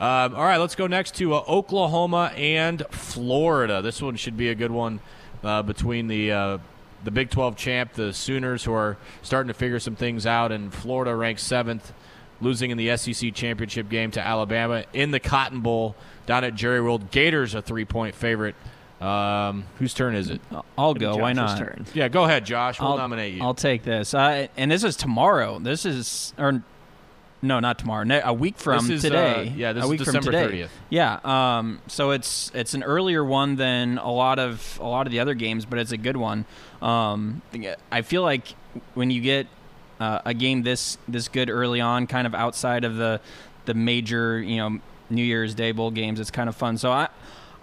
Um, 0.00 0.36
all 0.36 0.44
right, 0.44 0.58
let's 0.58 0.76
go 0.76 0.86
next 0.86 1.16
to 1.16 1.34
uh, 1.34 1.42
Oklahoma 1.48 2.32
and 2.36 2.84
Florida. 2.90 3.82
This 3.82 4.00
one 4.00 4.14
should 4.14 4.36
be 4.36 4.48
a 4.48 4.54
good 4.54 4.70
one 4.70 5.00
uh, 5.42 5.62
between 5.62 6.06
the 6.06 6.32
uh, 6.32 6.58
the 7.04 7.10
Big 7.10 7.30
12 7.30 7.56
champ, 7.56 7.92
the 7.94 8.12
Sooners, 8.12 8.64
who 8.64 8.72
are 8.72 8.96
starting 9.22 9.48
to 9.48 9.54
figure 9.54 9.80
some 9.80 9.96
things 9.96 10.26
out, 10.26 10.52
and 10.52 10.72
Florida 10.72 11.14
ranked 11.14 11.40
seventh, 11.40 11.92
losing 12.40 12.70
in 12.70 12.78
the 12.78 12.96
SEC 12.96 13.34
championship 13.34 13.88
game 13.88 14.10
to 14.12 14.20
Alabama 14.20 14.84
in 14.92 15.10
the 15.10 15.20
Cotton 15.20 15.60
Bowl 15.60 15.94
down 16.26 16.44
at 16.44 16.54
Jerry 16.54 16.80
World. 16.80 17.10
Gators 17.10 17.54
a 17.54 17.62
three 17.62 17.84
point 17.84 18.14
favorite. 18.14 18.54
Um, 19.00 19.64
whose 19.78 19.94
turn 19.94 20.16
is 20.16 20.28
it? 20.28 20.40
I'll 20.76 20.94
go. 20.94 21.16
Why 21.16 21.32
not? 21.32 21.56
Turn. 21.56 21.86
Yeah, 21.94 22.08
go 22.08 22.24
ahead, 22.24 22.44
Josh. 22.44 22.80
We'll 22.80 22.90
I'll 22.90 22.96
nominate 22.96 23.34
you. 23.34 23.42
I'll 23.42 23.54
take 23.54 23.84
this. 23.84 24.12
Uh, 24.12 24.48
and 24.56 24.70
this 24.70 24.82
is 24.82 24.96
tomorrow. 24.96 25.60
This 25.60 25.86
is 25.86 26.34
or 26.36 26.62
no, 27.40 27.60
not 27.60 27.78
tomorrow. 27.78 28.04
Ne- 28.04 28.20
a 28.22 28.32
week 28.32 28.58
from 28.58 28.90
is, 28.90 29.02
today. 29.02 29.48
uh, 29.48 29.56
yeah, 29.56 29.72
this 29.72 29.82
a 29.82 29.86
is 29.86 29.90
week 29.90 29.98
December 30.00 30.22
from 30.22 30.32
today. 30.32 30.62
30th. 30.62 30.68
Yeah. 30.90 31.20
Um. 31.24 31.80
So 31.86 32.10
it's 32.10 32.50
it's 32.54 32.74
an 32.74 32.82
earlier 32.82 33.24
one 33.24 33.56
than 33.56 33.98
a 33.98 34.10
lot 34.10 34.38
of 34.38 34.78
a 34.80 34.86
lot 34.86 35.06
of 35.06 35.12
the 35.12 35.20
other 35.20 35.34
games, 35.34 35.64
but 35.64 35.78
it's 35.78 35.92
a 35.92 35.96
good 35.96 36.16
one. 36.16 36.44
Um. 36.82 37.42
I 37.92 38.02
feel 38.02 38.22
like 38.22 38.48
when 38.94 39.10
you 39.10 39.20
get 39.20 39.46
uh, 40.00 40.20
a 40.24 40.34
game 40.34 40.62
this 40.62 40.98
this 41.06 41.28
good 41.28 41.50
early 41.50 41.80
on, 41.80 42.06
kind 42.06 42.26
of 42.26 42.34
outside 42.34 42.84
of 42.84 42.96
the 42.96 43.20
the 43.66 43.74
major 43.74 44.40
you 44.40 44.56
know 44.56 44.80
New 45.10 45.24
Year's 45.24 45.54
Day 45.54 45.72
bowl 45.72 45.90
games, 45.90 46.20
it's 46.20 46.30
kind 46.30 46.48
of 46.48 46.56
fun. 46.56 46.78
So 46.78 46.90
I. 46.92 47.08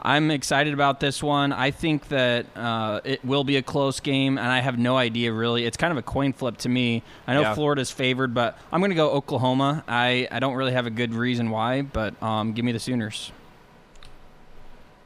I'm 0.06 0.30
excited 0.30 0.72
about 0.76 1.00
this 1.00 1.24
one. 1.24 1.52
I 1.52 1.72
think 1.72 2.10
that 2.10 2.46
uh, 2.56 3.02
it 3.04 3.26
will 3.26 3.44
be 3.44 3.58
a 3.58 3.64
close 3.64 4.00
game, 4.00 4.38
and 4.38 4.48
I 4.48 4.60
have 4.60 4.78
no 4.78 4.98
idea 4.98 5.34
really. 5.34 5.66
It's 5.66 5.78
kind 5.78 5.92
of 5.92 5.98
a 5.98 6.04
coin 6.04 6.32
flip 6.32 6.58
to 6.60 6.70
me. 6.70 7.02
I 7.26 7.34
know 7.34 7.42
Yeah. 7.42 7.56
Florida's 7.56 7.90
favored, 7.90 8.32
but 8.36 8.56
I'm 8.72 8.82
going 8.82 8.92
to 8.92 8.96
go 8.96 9.10
Oklahoma. 9.10 9.84
I, 9.88 10.28
I 10.32 10.38
don't 10.40 10.54
really 10.54 10.74
have 10.74 10.86
a 10.86 10.92
good 10.92 11.16
reason 11.16 11.50
why, 11.50 11.82
but 11.82 12.22
um, 12.22 12.54
give 12.54 12.64
me 12.64 12.72
the 12.72 12.80
Sooners. 12.80 13.32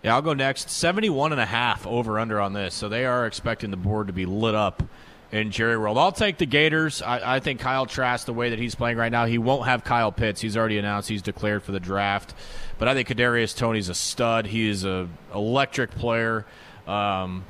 Yeah, 0.04 0.16
I'll 0.16 0.22
go 0.22 0.34
next. 0.34 0.70
71 0.70 1.32
and 1.32 1.40
a 1.40 1.46
half 1.46 1.88
over 1.88 2.20
under 2.20 2.42
on 2.42 2.52
this. 2.52 2.76
So 2.76 2.90
they 2.90 3.06
are 3.06 3.26
expecting 3.26 3.72
the 3.72 3.78
board 3.78 4.08
to 4.08 4.14
be 4.14 4.26
lit 4.26 4.54
up 4.54 4.84
in 5.32 5.52
Jerry 5.52 5.78
World. 5.78 5.98
I'll 5.98 6.12
take 6.12 6.38
the 6.38 6.46
Gators. 6.46 7.02
I, 7.02 7.36
I 7.36 7.40
think 7.40 7.60
Kyle 7.60 7.86
Trask, 7.86 8.26
the 8.26 8.34
way 8.34 8.50
that 8.50 8.60
he's 8.60 8.76
playing 8.76 8.98
right 8.98 9.12
now, 9.12 9.26
he 9.26 9.38
won't 9.38 9.66
have 9.66 9.84
Kyle 9.84 10.12
Pitts. 10.12 10.42
He's 10.42 10.58
already 10.58 10.78
announced 10.78 11.10
he's 11.10 11.22
declared 11.22 11.64
for 11.64 11.72
the 11.72 11.80
draft. 11.80 12.34
But 12.78 12.88
I 12.88 12.94
think 12.94 13.08
Kadarius 13.08 13.56
Toney's 13.56 13.90
a 13.90 13.96
stud. 13.96 14.48
He 14.48 14.70
is 14.70 14.86
a 14.86 15.08
electric 15.34 15.92
player. 15.92 16.46
Um, 16.88 17.46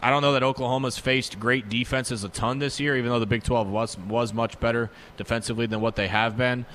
I 0.00 0.10
don't 0.10 0.22
know 0.22 0.34
that 0.34 0.44
Oklahoma's 0.44 0.98
faced 0.98 1.40
great 1.40 1.68
defenses 1.68 2.22
a 2.22 2.28
ton 2.28 2.60
this 2.60 2.78
year, 2.78 2.96
even 2.96 3.10
though 3.10 3.18
the 3.18 3.26
Big 3.26 3.42
12 3.42 3.68
was 3.68 3.98
was 3.98 4.32
much 4.32 4.60
better 4.60 4.90
defensively 5.16 5.66
than 5.66 5.80
what 5.80 5.96
they 5.96 6.06
have 6.06 6.36
been. 6.36 6.66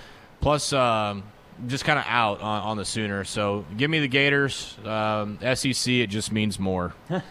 Plus, 0.41 0.73
um, 0.73 1.23
just 1.67 1.85
kind 1.85 1.97
of 1.97 2.05
out 2.07 2.41
on, 2.41 2.61
on 2.63 2.77
the 2.77 2.83
Sooner. 2.83 3.23
So 3.23 3.63
give 3.77 3.89
me 3.89 3.99
the 3.99 4.09
Gators. 4.09 4.77
Um, 4.83 5.39
SEC, 5.55 5.87
it 5.87 6.07
just 6.07 6.33
means 6.33 6.59
more. 6.59 6.93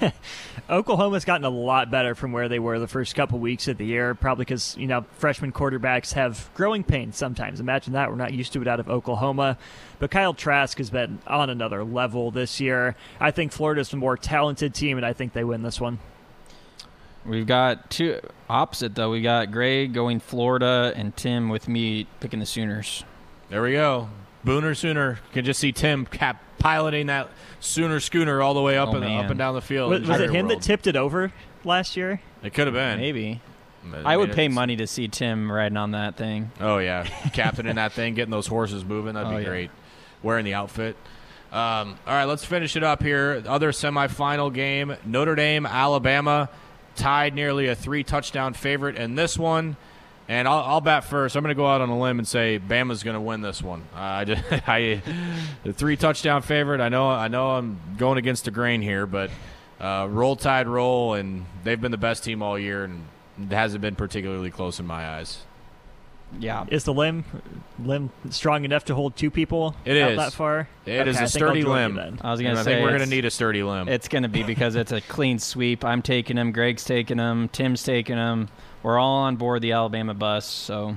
Oklahoma's 0.70 1.24
gotten 1.24 1.44
a 1.44 1.50
lot 1.50 1.90
better 1.90 2.14
from 2.14 2.32
where 2.32 2.48
they 2.48 2.58
were 2.58 2.78
the 2.78 2.88
first 2.88 3.14
couple 3.14 3.38
weeks 3.38 3.68
of 3.68 3.78
the 3.78 3.86
year, 3.86 4.14
probably 4.14 4.44
because, 4.44 4.76
you 4.76 4.86
know, 4.86 5.06
freshman 5.12 5.52
quarterbacks 5.52 6.12
have 6.12 6.50
growing 6.54 6.84
pains 6.84 7.16
sometimes. 7.16 7.58
Imagine 7.58 7.94
that. 7.94 8.10
We're 8.10 8.16
not 8.16 8.34
used 8.34 8.52
to 8.52 8.62
it 8.62 8.68
out 8.68 8.78
of 8.78 8.88
Oklahoma. 8.88 9.56
But 9.98 10.10
Kyle 10.10 10.34
Trask 10.34 10.76
has 10.78 10.90
been 10.90 11.20
on 11.26 11.48
another 11.48 11.84
level 11.84 12.30
this 12.30 12.60
year. 12.60 12.96
I 13.18 13.30
think 13.30 13.52
Florida's 13.52 13.90
the 13.90 13.96
more 13.96 14.16
talented 14.16 14.74
team, 14.74 14.98
and 14.98 15.06
I 15.06 15.12
think 15.12 15.32
they 15.32 15.44
win 15.44 15.62
this 15.62 15.80
one. 15.80 15.98
We've 17.24 17.46
got 17.46 17.90
two 17.90 18.20
opposite 18.48 18.94
though. 18.94 19.10
We 19.10 19.20
got 19.20 19.50
Gray 19.50 19.86
going 19.86 20.20
Florida, 20.20 20.92
and 20.96 21.16
Tim 21.16 21.48
with 21.48 21.68
me 21.68 22.06
picking 22.20 22.40
the 22.40 22.46
Sooners. 22.46 23.04
There 23.50 23.62
we 23.62 23.72
go. 23.72 24.08
Boomer 24.44 24.74
Sooner 24.74 25.18
can 25.32 25.44
just 25.44 25.60
see 25.60 25.72
Tim 25.72 26.06
cap 26.06 26.42
piloting 26.58 27.06
that 27.08 27.28
Sooner 27.60 27.98
schooner 28.00 28.40
all 28.40 28.54
the 28.54 28.60
way 28.62 28.78
up 28.78 28.88
Oh, 28.90 28.92
and 28.92 29.00
man. 29.00 29.24
up 29.24 29.30
and 29.30 29.38
down 29.38 29.54
the 29.54 29.60
field. 29.60 29.90
Was, 29.90 30.02
was 30.08 30.20
it 30.20 30.30
him 30.30 30.46
World. 30.46 30.60
that 30.60 30.64
tipped 30.64 30.86
it 30.86 30.94
over 30.96 31.32
last 31.64 31.96
year? 31.96 32.20
It 32.42 32.54
could 32.54 32.66
have 32.68 32.74
been. 32.74 32.98
Maybe. 32.98 33.40
But, 33.84 34.04
I 34.06 34.16
would 34.16 34.32
pay 34.32 34.44
it's- 34.44 34.54
money 34.54 34.76
to 34.76 34.86
see 34.86 35.08
Tim 35.08 35.50
riding 35.50 35.76
on 35.76 35.92
that 35.92 36.16
thing. 36.16 36.50
Oh 36.60 36.78
yeah, 36.78 37.04
captain 37.32 37.66
in 37.66 37.76
that 37.76 37.92
thing, 37.92 38.14
getting 38.14 38.30
those 38.30 38.46
horses 38.46 38.84
moving. 38.84 39.14
That'd 39.14 39.32
Oh, 39.32 39.36
be 39.36 39.42
yeah. 39.42 39.48
great. 39.48 39.70
Wearing 40.22 40.44
the 40.44 40.54
outfit. 40.54 40.96
Um, 41.50 41.96
all 42.06 42.14
right, 42.14 42.24
let's 42.26 42.44
finish 42.44 42.76
it 42.76 42.82
up 42.84 43.02
here. 43.02 43.42
Other 43.46 43.72
semifinal 43.72 44.52
game: 44.52 44.94
Notre 45.06 45.34
Dame, 45.34 45.64
Alabama, 45.64 46.50
tied 46.96 47.34
nearly 47.34 47.68
a 47.68 47.74
three-touchdown 47.74 48.52
favorite 48.54 48.96
in 48.96 49.14
this 49.14 49.38
one. 49.38 49.76
And 50.28 50.46
I'll, 50.46 50.62
I'll 50.62 50.80
bet 50.82 51.04
first. 51.04 51.36
I'm 51.36 51.42
going 51.42 51.54
to 51.54 51.58
go 51.58 51.66
out 51.66 51.80
on 51.80 51.88
a 51.88 51.98
limb 51.98 52.18
and 52.18 52.28
say 52.28 52.58
Bama's 52.58 53.02
going 53.02 53.14
to 53.14 53.20
win 53.20 53.40
this 53.40 53.62
one. 53.62 53.82
Uh, 53.94 53.98
I, 53.98 54.62
I, 54.66 55.02
the 55.64 55.72
three 55.72 55.96
touchdown 55.96 56.42
favorite. 56.42 56.82
I 56.82 56.90
know. 56.90 57.08
I 57.08 57.28
know. 57.28 57.52
I'm 57.52 57.80
going 57.96 58.18
against 58.18 58.44
the 58.44 58.50
grain 58.50 58.82
here, 58.82 59.06
but 59.06 59.30
uh, 59.80 60.06
roll 60.10 60.36
tide 60.36 60.68
roll, 60.68 61.14
and 61.14 61.46
they've 61.64 61.80
been 61.80 61.92
the 61.92 61.96
best 61.96 62.24
team 62.24 62.42
all 62.42 62.58
year, 62.58 62.84
and 62.84 63.04
it 63.40 63.54
hasn't 63.54 63.80
been 63.80 63.94
particularly 63.94 64.50
close 64.50 64.78
in 64.78 64.86
my 64.86 65.08
eyes. 65.08 65.38
Yeah. 66.38 66.66
Is 66.68 66.84
the 66.84 66.92
limb 66.92 67.24
limb 67.78 68.10
strong 68.30 68.64
enough 68.64 68.84
to 68.86 68.94
hold 68.94 69.16
two 69.16 69.30
people 69.30 69.74
It 69.84 69.96
out 69.96 70.10
is. 70.10 70.18
that 70.18 70.32
far? 70.34 70.68
It 70.84 71.00
okay, 71.00 71.10
is 71.10 71.16
a 71.18 71.22
I 71.22 71.26
sturdy 71.26 71.62
limb. 71.62 72.18
I 72.20 72.30
was 72.30 72.40
gonna 72.42 72.58
I 72.58 72.62
say 72.62 72.74
think 72.74 72.82
we're 72.82 72.90
going 72.90 73.00
to 73.00 73.08
need 73.08 73.24
a 73.24 73.30
sturdy 73.30 73.62
limb. 73.62 73.88
It's 73.88 74.08
going 74.08 74.24
to 74.24 74.28
be 74.28 74.42
because 74.42 74.74
it's 74.74 74.92
a 74.92 75.00
clean 75.00 75.38
sweep. 75.38 75.84
I'm 75.84 76.02
taking 76.02 76.36
him. 76.36 76.52
Greg's 76.52 76.84
taking 76.84 77.18
him. 77.18 77.48
Tim's 77.48 77.82
taking 77.82 78.16
him. 78.16 78.48
We're 78.88 78.98
all 78.98 79.24
on 79.24 79.36
board 79.36 79.60
the 79.60 79.72
Alabama 79.72 80.14
bus. 80.14 80.46
So 80.46 80.96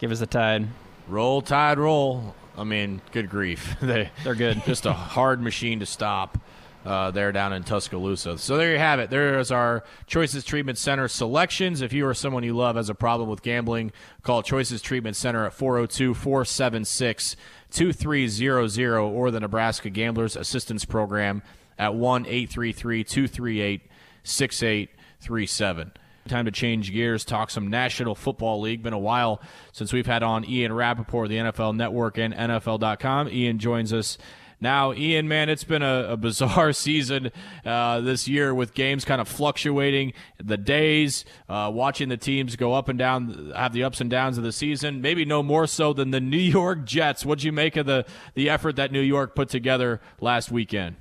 give 0.00 0.10
us 0.10 0.18
the 0.18 0.26
tide. 0.26 0.66
roll 1.06 1.40
tide 1.40 1.78
roll. 1.78 2.34
I 2.58 2.64
mean, 2.64 3.00
good 3.12 3.30
grief. 3.30 3.76
they 3.80 4.10
They're 4.24 4.34
good. 4.34 4.60
just 4.66 4.84
a 4.84 4.92
hard 4.92 5.40
machine 5.40 5.78
to 5.78 5.86
stop 5.86 6.36
uh, 6.84 7.12
there 7.12 7.30
down 7.30 7.52
in 7.52 7.62
Tuscaloosa. 7.62 8.38
So 8.38 8.56
there 8.56 8.72
you 8.72 8.78
have 8.78 8.98
it. 8.98 9.08
There's 9.08 9.52
our 9.52 9.84
Choices 10.08 10.44
Treatment 10.44 10.76
Center 10.76 11.06
selections. 11.06 11.80
If 11.80 11.92
you 11.92 12.08
or 12.08 12.12
someone 12.12 12.42
you 12.42 12.56
love 12.56 12.74
has 12.74 12.90
a 12.90 12.94
problem 12.96 13.28
with 13.28 13.42
gambling, 13.42 13.92
call 14.24 14.42
Choices 14.42 14.82
Treatment 14.82 15.14
Center 15.14 15.46
at 15.46 15.52
402 15.52 16.12
476 16.12 17.36
2300 17.70 18.98
or 18.98 19.30
the 19.30 19.38
Nebraska 19.38 19.90
Gamblers 19.90 20.34
Assistance 20.34 20.84
Program 20.84 21.40
at 21.78 21.94
1 21.94 22.26
833 22.26 23.04
238 23.04 23.82
6837. 24.24 25.92
Time 26.28 26.46
to 26.46 26.50
change 26.50 26.90
gears, 26.92 27.24
talk 27.24 27.50
some 27.50 27.68
National 27.68 28.14
Football 28.14 28.60
League. 28.60 28.82
Been 28.82 28.94
a 28.94 28.98
while 28.98 29.42
since 29.72 29.92
we've 29.92 30.06
had 30.06 30.22
on 30.22 30.44
Ian 30.48 30.72
Rapoport, 30.72 31.28
the 31.28 31.36
NFL 31.36 31.76
Network, 31.76 32.16
and 32.16 32.32
NFL.com. 32.32 33.28
Ian 33.28 33.58
joins 33.58 33.92
us 33.92 34.16
now. 34.58 34.94
Ian, 34.94 35.28
man, 35.28 35.50
it's 35.50 35.64
been 35.64 35.82
a, 35.82 36.12
a 36.12 36.16
bizarre 36.16 36.72
season 36.74 37.30
uh, 37.66 38.00
this 38.00 38.26
year 38.26 38.54
with 38.54 38.72
games 38.72 39.04
kind 39.04 39.20
of 39.20 39.28
fluctuating, 39.28 40.14
the 40.42 40.56
days, 40.56 41.26
uh, 41.48 41.70
watching 41.72 42.08
the 42.08 42.16
teams 42.16 42.56
go 42.56 42.72
up 42.72 42.88
and 42.88 42.98
down, 42.98 43.52
have 43.54 43.74
the 43.74 43.84
ups 43.84 44.00
and 44.00 44.08
downs 44.08 44.38
of 44.38 44.44
the 44.44 44.52
season. 44.52 45.02
Maybe 45.02 45.24
no 45.24 45.42
more 45.42 45.66
so 45.66 45.92
than 45.92 46.10
the 46.10 46.20
New 46.20 46.38
York 46.38 46.84
Jets. 46.86 47.26
What'd 47.26 47.44
you 47.44 47.52
make 47.52 47.76
of 47.76 47.86
the, 47.86 48.06
the 48.34 48.48
effort 48.48 48.76
that 48.76 48.90
New 48.90 49.00
York 49.00 49.34
put 49.34 49.50
together 49.50 50.00
last 50.20 50.50
weekend? 50.50 50.96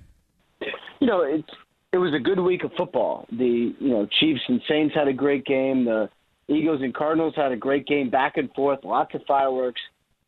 you 1.04 1.08
know, 1.08 1.22
it's 1.22 1.50
it 1.94 1.98
was 1.98 2.14
a 2.14 2.20
good 2.20 2.40
week 2.40 2.64
of 2.64 2.72
football. 2.76 3.26
The 3.32 3.74
you 3.80 3.90
know 3.90 4.08
Chiefs 4.20 4.42
and 4.48 4.60
Saints 4.68 4.96
had 4.96 5.08
a 5.08 5.14
great 5.14 5.46
game. 5.46 5.86
The 5.86 6.10
Eagles 6.50 6.82
and 6.82 6.94
Cardinals 6.94 7.36
had 7.38 7.52
a 7.52 7.56
great 7.56 7.86
game, 7.86 8.10
back 8.10 8.38
and 8.38 8.52
forth, 8.54 8.80
lots 8.84 9.14
of 9.14 9.22
fireworks. 9.28 9.80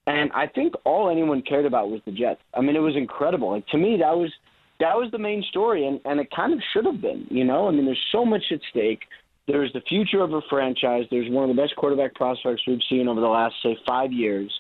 And 0.08 0.32
I 0.34 0.48
think 0.48 0.76
all 0.86 1.10
anyone 1.10 1.42
cared 1.42 1.66
about 1.66 1.90
was 1.90 2.00
the 2.06 2.12
Jets. 2.12 2.40
I 2.54 2.62
mean, 2.62 2.76
it 2.76 2.80
was 2.80 2.96
incredible. 2.96 3.52
Like 3.52 3.68
to 3.68 3.78
me, 3.78 3.98
that 4.00 4.16
was 4.16 4.32
that 4.80 4.96
was 4.96 5.10
the 5.12 5.18
main 5.18 5.44
story, 5.50 5.88
and 5.88 6.00
and 6.06 6.20
it 6.20 6.30
kind 6.34 6.54
of 6.54 6.60
should 6.72 6.86
have 6.86 7.02
been. 7.02 7.26
You 7.30 7.44
know, 7.44 7.68
I 7.68 7.72
mean, 7.72 7.86
there's 7.86 8.06
so 8.12 8.24
much 8.24 8.44
at 8.52 8.60
stake. 8.70 9.02
There's 9.48 9.74
the 9.74 9.82
future 9.82 10.22
of 10.22 10.34
a 10.34 10.42
franchise. 10.50 11.06
There's 11.10 11.30
one 11.32 11.50
of 11.50 11.56
the 11.56 11.62
best 11.62 11.76
quarterback 11.76 12.14
prospects 12.14 12.62
we've 12.68 12.80
seen 12.90 13.08
over 13.08 13.22
the 13.22 13.28
last 13.28 13.56
say 13.64 13.78
five 13.88 14.12
years. 14.12 14.52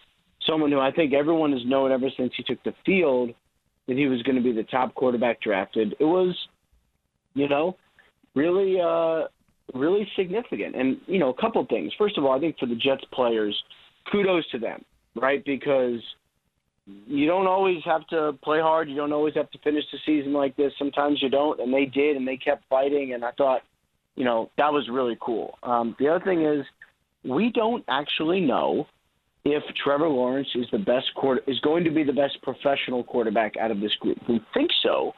Someone 0.47 0.71
who 0.71 0.79
I 0.79 0.91
think 0.91 1.13
everyone 1.13 1.51
has 1.53 1.65
known 1.65 1.91
ever 1.91 2.09
since 2.17 2.33
he 2.35 2.43
took 2.43 2.63
the 2.63 2.73
field 2.85 3.31
that 3.87 3.97
he 3.97 4.07
was 4.07 4.21
going 4.23 4.35
to 4.35 4.43
be 4.43 4.51
the 4.51 4.63
top 4.63 4.93
quarterback 4.95 5.41
drafted. 5.41 5.95
It 5.99 6.05
was, 6.05 6.35
you 7.35 7.47
know, 7.47 7.77
really, 8.33 8.79
uh, 8.81 9.27
really 9.77 10.07
significant. 10.15 10.75
And 10.75 10.97
you 11.05 11.19
know, 11.19 11.29
a 11.29 11.39
couple 11.39 11.63
things. 11.69 11.93
First 11.97 12.17
of 12.17 12.25
all, 12.25 12.35
I 12.35 12.39
think 12.39 12.57
for 12.57 12.65
the 12.65 12.75
Jets 12.75 13.03
players, 13.13 13.55
kudos 14.11 14.49
to 14.51 14.59
them, 14.59 14.83
right? 15.15 15.43
Because 15.45 15.99
you 17.07 17.25
don't 17.25 17.47
always 17.47 17.83
have 17.85 18.05
to 18.07 18.33
play 18.43 18.59
hard. 18.59 18.89
You 18.89 18.95
don't 18.95 19.13
always 19.13 19.33
have 19.35 19.49
to 19.51 19.59
finish 19.59 19.83
the 19.91 19.97
season 20.05 20.33
like 20.33 20.55
this. 20.55 20.71
Sometimes 20.77 21.21
you 21.21 21.29
don't, 21.29 21.59
and 21.59 21.73
they 21.73 21.85
did, 21.85 22.15
and 22.15 22.27
they 22.27 22.37
kept 22.37 22.63
fighting. 22.69 23.13
And 23.13 23.23
I 23.23 23.31
thought, 23.31 23.61
you 24.15 24.23
know, 24.23 24.49
that 24.57 24.71
was 24.71 24.87
really 24.91 25.17
cool. 25.19 25.57
Um, 25.63 25.95
the 25.99 26.07
other 26.07 26.23
thing 26.23 26.45
is, 26.45 26.65
we 27.23 27.51
don't 27.51 27.83
actually 27.89 28.39
know 28.39 28.87
if 29.45 29.63
Trevor 29.83 30.07
Lawrence 30.07 30.47
is 30.55 30.65
the 30.71 30.77
best 30.77 31.07
quarter 31.15 31.41
is 31.47 31.59
going 31.61 31.83
to 31.83 31.91
be 31.91 32.03
the 32.03 32.13
best 32.13 32.41
professional 32.41 33.03
quarterback 33.03 33.57
out 33.57 33.71
of 33.71 33.79
this 33.79 33.93
group. 33.99 34.17
We 34.27 34.39
think 34.53 34.69
so, 34.83 35.13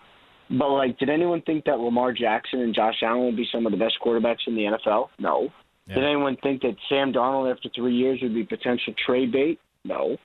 but 0.49 0.69
like, 0.69 0.97
did 0.99 1.09
anyone 1.09 1.41
think 1.41 1.65
that 1.65 1.79
Lamar 1.79 2.13
Jackson 2.13 2.61
and 2.61 2.73
Josh 2.73 3.01
Allen 3.01 3.25
would 3.25 3.35
be 3.35 3.47
some 3.51 3.65
of 3.65 3.71
the 3.71 3.77
best 3.77 3.95
quarterbacks 4.03 4.47
in 4.47 4.55
the 4.55 4.63
NFL? 4.63 5.09
No. 5.19 5.49
Did 5.87 6.03
anyone 6.03 6.35
think 6.43 6.63
that 6.63 6.75
Sam 6.89 7.13
Darnold 7.13 7.49
after 7.49 7.69
three 7.73 7.95
years 7.95 8.19
would 8.21 8.33
be 8.33 8.43
potential 8.43 8.93
trade 9.05 9.31
bait? 9.31 9.57
No. 9.85 10.17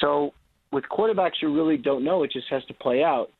So 0.00 0.32
with 0.72 0.84
quarterbacks 0.90 1.40
you 1.40 1.54
really 1.54 1.76
don't 1.76 2.02
know, 2.02 2.24
it 2.24 2.32
just 2.32 2.48
has 2.50 2.64
to 2.66 2.74
play 2.74 3.04
out. 3.04 3.30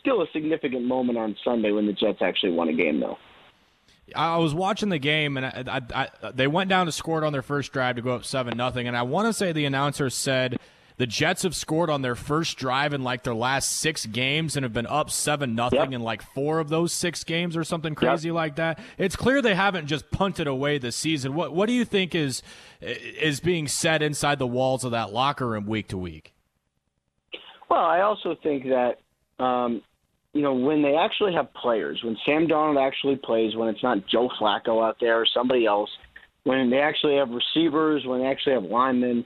Still 0.00 0.22
a 0.22 0.26
significant 0.32 0.84
moment 0.84 1.18
on 1.18 1.34
Sunday 1.44 1.72
when 1.72 1.86
the 1.86 1.92
Jets 1.92 2.18
actually 2.20 2.52
won 2.52 2.68
a 2.68 2.72
game, 2.72 3.00
though. 3.00 3.16
I 4.14 4.36
was 4.36 4.54
watching 4.54 4.90
the 4.90 4.98
game, 4.98 5.36
and 5.36 5.46
I, 5.46 5.64
I, 5.66 6.08
I, 6.22 6.30
they 6.30 6.46
went 6.46 6.68
down 6.68 6.86
to 6.86 6.92
scored 6.92 7.24
on 7.24 7.32
their 7.32 7.42
first 7.42 7.72
drive 7.72 7.96
to 7.96 8.02
go 8.02 8.10
up 8.10 8.24
seven 8.24 8.56
nothing. 8.56 8.86
And 8.86 8.96
I 8.96 9.02
want 9.02 9.28
to 9.28 9.32
say 9.32 9.52
the 9.52 9.64
announcer 9.64 10.10
said 10.10 10.58
the 10.96 11.06
Jets 11.06 11.42
have 11.42 11.56
scored 11.56 11.90
on 11.90 12.02
their 12.02 12.14
first 12.14 12.56
drive 12.56 12.94
in 12.94 13.02
like 13.02 13.24
their 13.24 13.34
last 13.34 13.72
six 13.72 14.06
games 14.06 14.56
and 14.56 14.62
have 14.62 14.72
been 14.72 14.86
up 14.86 15.10
seven 15.10 15.54
nothing 15.54 15.80
Yep. 15.80 15.92
in 15.92 16.00
like 16.02 16.22
four 16.22 16.60
of 16.60 16.68
those 16.68 16.92
six 16.92 17.24
games 17.24 17.56
or 17.56 17.64
something 17.64 17.94
crazy 17.94 18.30
like 18.30 18.56
that. 18.56 18.78
It's 18.96 19.16
clear 19.16 19.42
they 19.42 19.56
haven't 19.56 19.86
just 19.86 20.10
punted 20.10 20.46
away 20.46 20.78
the 20.78 20.92
season. 20.92 21.34
What 21.34 21.52
what 21.52 21.66
do 21.66 21.72
you 21.72 21.84
think 21.84 22.14
is 22.14 22.42
is 22.80 23.40
being 23.40 23.66
said 23.66 24.02
inside 24.02 24.38
the 24.38 24.46
walls 24.46 24.84
of 24.84 24.92
that 24.92 25.12
locker 25.12 25.48
room 25.48 25.66
week 25.66 25.88
to 25.88 25.98
week? 25.98 26.32
Well, 27.68 27.84
I 27.84 28.00
also 28.02 28.36
think 28.42 28.64
that 28.64 28.98
um, 29.42 29.82
you 30.32 30.42
know 30.42 30.54
when 30.54 30.82
they 30.82 30.94
actually 30.96 31.34
have 31.34 31.52
players, 31.54 32.00
when 32.04 32.16
Sam 32.24 32.46
Darnold 32.46 32.80
actually 32.84 33.16
plays, 33.16 33.56
when 33.56 33.68
it's 33.68 33.82
not 33.82 34.06
Joe 34.06 34.28
Flacco 34.40 34.86
out 34.86 34.98
there 35.00 35.20
or 35.20 35.26
somebody 35.26 35.66
else, 35.66 35.90
when 36.44 36.70
they 36.70 36.78
actually 36.80 37.16
have 37.16 37.30
receivers, 37.30 38.04
when 38.06 38.20
they 38.20 38.26
actually 38.26 38.52
have 38.54 38.64
linemen, 38.64 39.24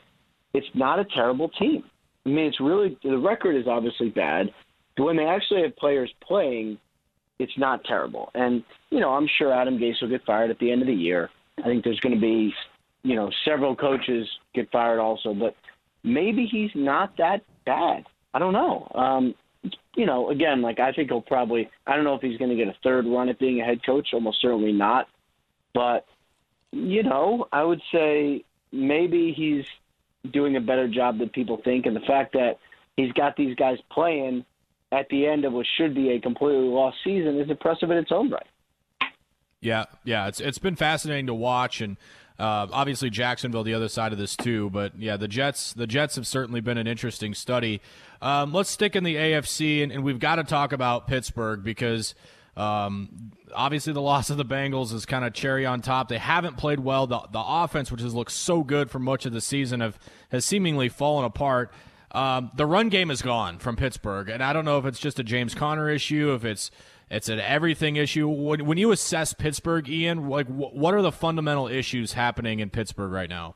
it's 0.59 0.75
not 0.75 0.99
a 0.99 1.05
terrible 1.05 1.49
team. 1.51 1.85
I 2.27 2.31
mean, 2.31 2.47
it's 2.47 2.61
really 2.61 2.99
the 3.05 3.17
record 3.17 3.55
is 3.57 3.69
obviously 3.69 4.11
bad, 4.11 4.53
but 4.97 5.05
when 5.05 5.17
they 5.17 5.25
actually 5.25 5.63
have 5.63 5.77
players 5.77 6.13
playing, 6.27 6.79
it's 7.39 7.57
not 7.57 7.85
terrible. 7.85 8.31
And 8.35 8.65
you 8.91 8.99
know, 8.99 9.11
I'm 9.11 9.29
sure 9.39 9.53
Adam 9.53 9.79
Gase 9.79 10.03
will 10.03 10.09
get 10.09 10.25
fired 10.27 10.51
at 10.51 10.59
the 10.59 10.73
end 10.73 10.83
of 10.83 10.89
the 10.89 10.95
year. 10.95 11.31
I 11.59 11.63
think 11.63 11.85
there's 11.85 12.01
going 12.01 12.15
to 12.15 12.21
be, 12.21 12.53
you 13.05 13.15
know, 13.15 13.31
several 13.45 13.77
coaches 13.77 14.29
get 14.55 14.71
fired 14.71 14.99
also, 14.99 15.33
but 15.33 15.55
maybe 16.03 16.49
he's 16.51 16.71
not 16.75 17.17
that 17.19 17.43
bad. 17.65 18.05
I 18.35 18.39
don't 18.41 18.53
know. 18.53 18.91
Um, 18.95 19.35
you 19.97 20.07
know, 20.07 20.31
again, 20.31 20.61
like 20.61 20.81
I 20.81 20.93
think 20.93 21.11
he'll 21.11 21.21
probably. 21.21 21.71
I 21.87 21.95
don't 21.95 22.05
know 22.05 22.15
if 22.15 22.23
he's 22.23 22.39
going 22.39 22.51
to 22.51 22.57
get 22.57 22.69
a 22.69 22.77
third 22.83 23.07
run 23.07 23.29
at 23.29 23.39
being 23.39 23.61
a 23.61 23.65
head 23.65 23.85
coach. 23.87 24.09
Almost 24.13 24.43
certainly 24.43 24.73
not. 24.73 25.07
But 25.73 26.05
you 26.73 27.05
know, 27.05 27.47
I 27.53 27.63
would 27.63 27.81
say 27.93 28.45
maybe 28.73 29.33
he's 29.37 29.65
doing 30.33 30.57
a 30.57 30.61
better 30.61 30.89
job 30.89 31.19
than 31.19 31.29
people 31.29 31.61
think, 31.65 31.87
and 31.87 31.95
the 31.95 32.01
fact 32.01 32.33
that 32.33 32.59
he's 32.97 33.13
got 33.13 33.37
these 33.37 33.55
guys 33.57 33.79
playing 33.91 34.45
at 34.93 35.09
the 35.11 35.27
end 35.27 35.45
of 35.45 35.53
what 35.53 35.67
should 35.77 35.95
be 35.95 36.11
a 36.11 36.21
completely 36.21 36.69
lost 36.69 36.97
season 37.05 37.39
is 37.39 37.51
impressive 37.51 37.91
in 37.91 37.99
its 37.99 38.11
own 38.11 38.31
right. 38.31 38.47
Yeah, 39.61 39.87
yeah, 40.05 40.29
it's 40.29 40.41
it's 40.41 40.59
been 40.59 40.77
fascinating 40.77 41.27
to 41.27 41.35
watch, 41.35 41.81
and 41.81 41.97
uh, 42.39 42.69
obviously 42.71 43.11
Jacksonville 43.11 43.65
the 43.65 43.75
other 43.75 43.89
side 43.89 44.13
of 44.13 44.19
this 44.19 44.37
too. 44.37 44.71
But 44.71 44.99
yeah, 44.99 45.17
the 45.17 45.27
Jets 45.27 45.73
the 45.73 45.87
Jets 45.87 46.15
have 46.15 46.27
certainly 46.27 46.61
been 46.61 46.79
an 46.79 46.87
interesting 46.87 47.35
study. 47.35 47.81
Um, 48.23 48.53
let's 48.53 48.71
stick 48.71 48.95
in 48.95 49.03
the 49.03 49.17
AFC, 49.17 49.83
and, 49.83 49.91
and 49.91 50.05
we've 50.05 50.21
got 50.21 50.37
to 50.37 50.45
talk 50.45 50.73
about 50.73 51.09
Pittsburgh 51.09 51.65
because 51.65 52.15
um, 52.59 53.31
obviously 53.55 53.93
the 53.93 54.03
loss 54.03 54.31
of 54.31 54.37
the 54.37 54.45
Bengals 54.45 54.93
is 54.93 55.07
kind 55.07 55.25
of 55.25 55.33
cherry 55.33 55.65
on 55.65 55.81
top. 55.81 56.09
They 56.09 56.19
haven't 56.19 56.57
played 56.57 56.81
well. 56.81 57.07
The 57.07 57.21
the 57.31 57.43
offense, 57.43 57.93
which 57.93 58.01
has 58.01 58.15
looked 58.15 58.33
so 58.33 58.63
good 58.63 58.91
for 58.91 58.99
much 58.99 59.27
of 59.27 59.33
the 59.33 59.41
season, 59.41 59.81
have 59.81 59.99
has 60.31 60.45
seemingly 60.45 60.89
fallen 60.89 61.25
apart. 61.25 61.73
Um, 62.11 62.51
the 62.57 62.67
run 62.67 62.89
game 62.89 63.11
is 63.11 63.23
gone 63.23 63.59
from 63.59 63.77
Pittsburgh, 63.77 64.29
and 64.29 64.43
I 64.43 64.53
don't 64.53 64.65
know 64.65 64.79
if 64.79 64.87
it's 64.87 64.99
just 64.99 65.19
a 65.19 65.23
James 65.23 65.55
Conner 65.55 65.89
issue, 65.89 66.33
if 66.33 66.45
it's 66.45 66.71
it's 67.11 67.29
an 67.29 67.39
everything 67.41 67.97
issue. 67.97 68.29
When, 68.29 68.67
when 68.67 68.79
you 68.79 68.91
assess 68.93 69.35
Pittsburgh, 69.35 69.89
Ian, 69.89 70.29
like 70.29 70.47
wh- 70.47 70.75
what 70.75 70.95
are 70.95 71.03
the 71.03 71.13
fundamental 71.13 71.69
issues 71.69 72.15
happening 72.15 72.61
in 72.61 72.71
Pittsburgh 72.71 73.13
right 73.13 73.31
now? 73.31 73.55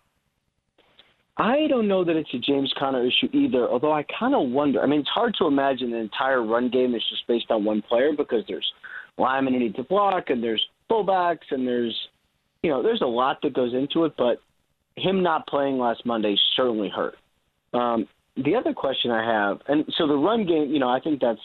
I 1.39 1.67
don't 1.67 1.89
know 1.89 2.05
that 2.05 2.15
it's 2.15 2.33
a 2.35 2.39
James 2.39 2.73
Conner 2.79 3.07
issue 3.07 3.29
either, 3.33 3.67
although 3.67 3.93
I 3.93 4.05
kind 4.19 4.35
of 4.35 4.51
wonder. 4.51 4.83
I 4.83 4.87
mean, 4.87 5.01
it's 5.01 5.09
hard 5.09 5.35
to 5.39 5.47
imagine 5.47 5.93
an 5.95 6.01
entire 6.01 6.43
run 6.43 6.69
game 6.69 6.95
is 6.95 7.03
just 7.09 7.27
based 7.27 7.51
on 7.51 7.65
one 7.65 7.81
player 7.81 8.13
because 8.15 8.45
there's 8.47 8.71
linemen 9.19 9.55
who 9.55 9.61
need 9.61 9.75
to 9.77 9.85
block 9.85 10.31
and 10.31 10.43
there's 10.43 10.65
fullbacks 10.91 11.51
and 11.51 11.67
there's, 11.67 11.97
you 12.63 12.71
know, 12.71 12.83
there's 12.83 13.03
a 13.03 13.07
lot 13.07 13.39
that 13.43 13.55
goes 13.55 13.75
into 13.75 14.05
it, 14.05 14.13
but 14.17 14.39
him 14.97 15.23
not 15.23 15.47
playing 15.47 15.79
last 15.79 16.05
Monday 16.05 16.37
certainly 16.57 16.91
hurt. 16.95 17.15
Um, 17.75 18.07
the 18.37 18.55
other 18.55 18.73
question 18.73 19.11
I 19.11 19.25
have, 19.25 19.61
and 19.69 19.85
so 19.99 20.07
the 20.07 20.15
run 20.15 20.47
game, 20.47 20.71
you 20.71 20.79
know, 20.79 20.89
I 20.89 21.01
think 21.01 21.21
that's 21.21 21.41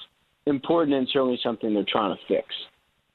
important 0.46 0.96
and 0.96 1.08
certainly 1.12 1.40
something 1.44 1.74
they're 1.74 1.86
trying 1.88 2.16
to 2.16 2.22
fix. 2.28 2.48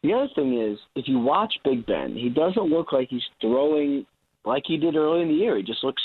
The 0.03 0.13
other 0.13 0.29
thing 0.35 0.61
is, 0.61 0.79
if 0.97 1.07
you 1.07 1.19
watch 1.19 1.55
Big 1.65 1.87
Ben, 1.87 2.15
he 2.15 2.29
doesn't 2.29 2.65
look 2.65 2.93
like 2.93 3.09
he's 3.09 3.23
throwing 3.41 4.05
like 4.45 4.65
he 4.67 4.77
did 4.77 4.97
early 4.97 5.23
in 5.23 5.29
the 5.29 5.35
year. 5.35 5.57
He 5.57 5.63
just 5.63 5.85
looks. 5.85 6.03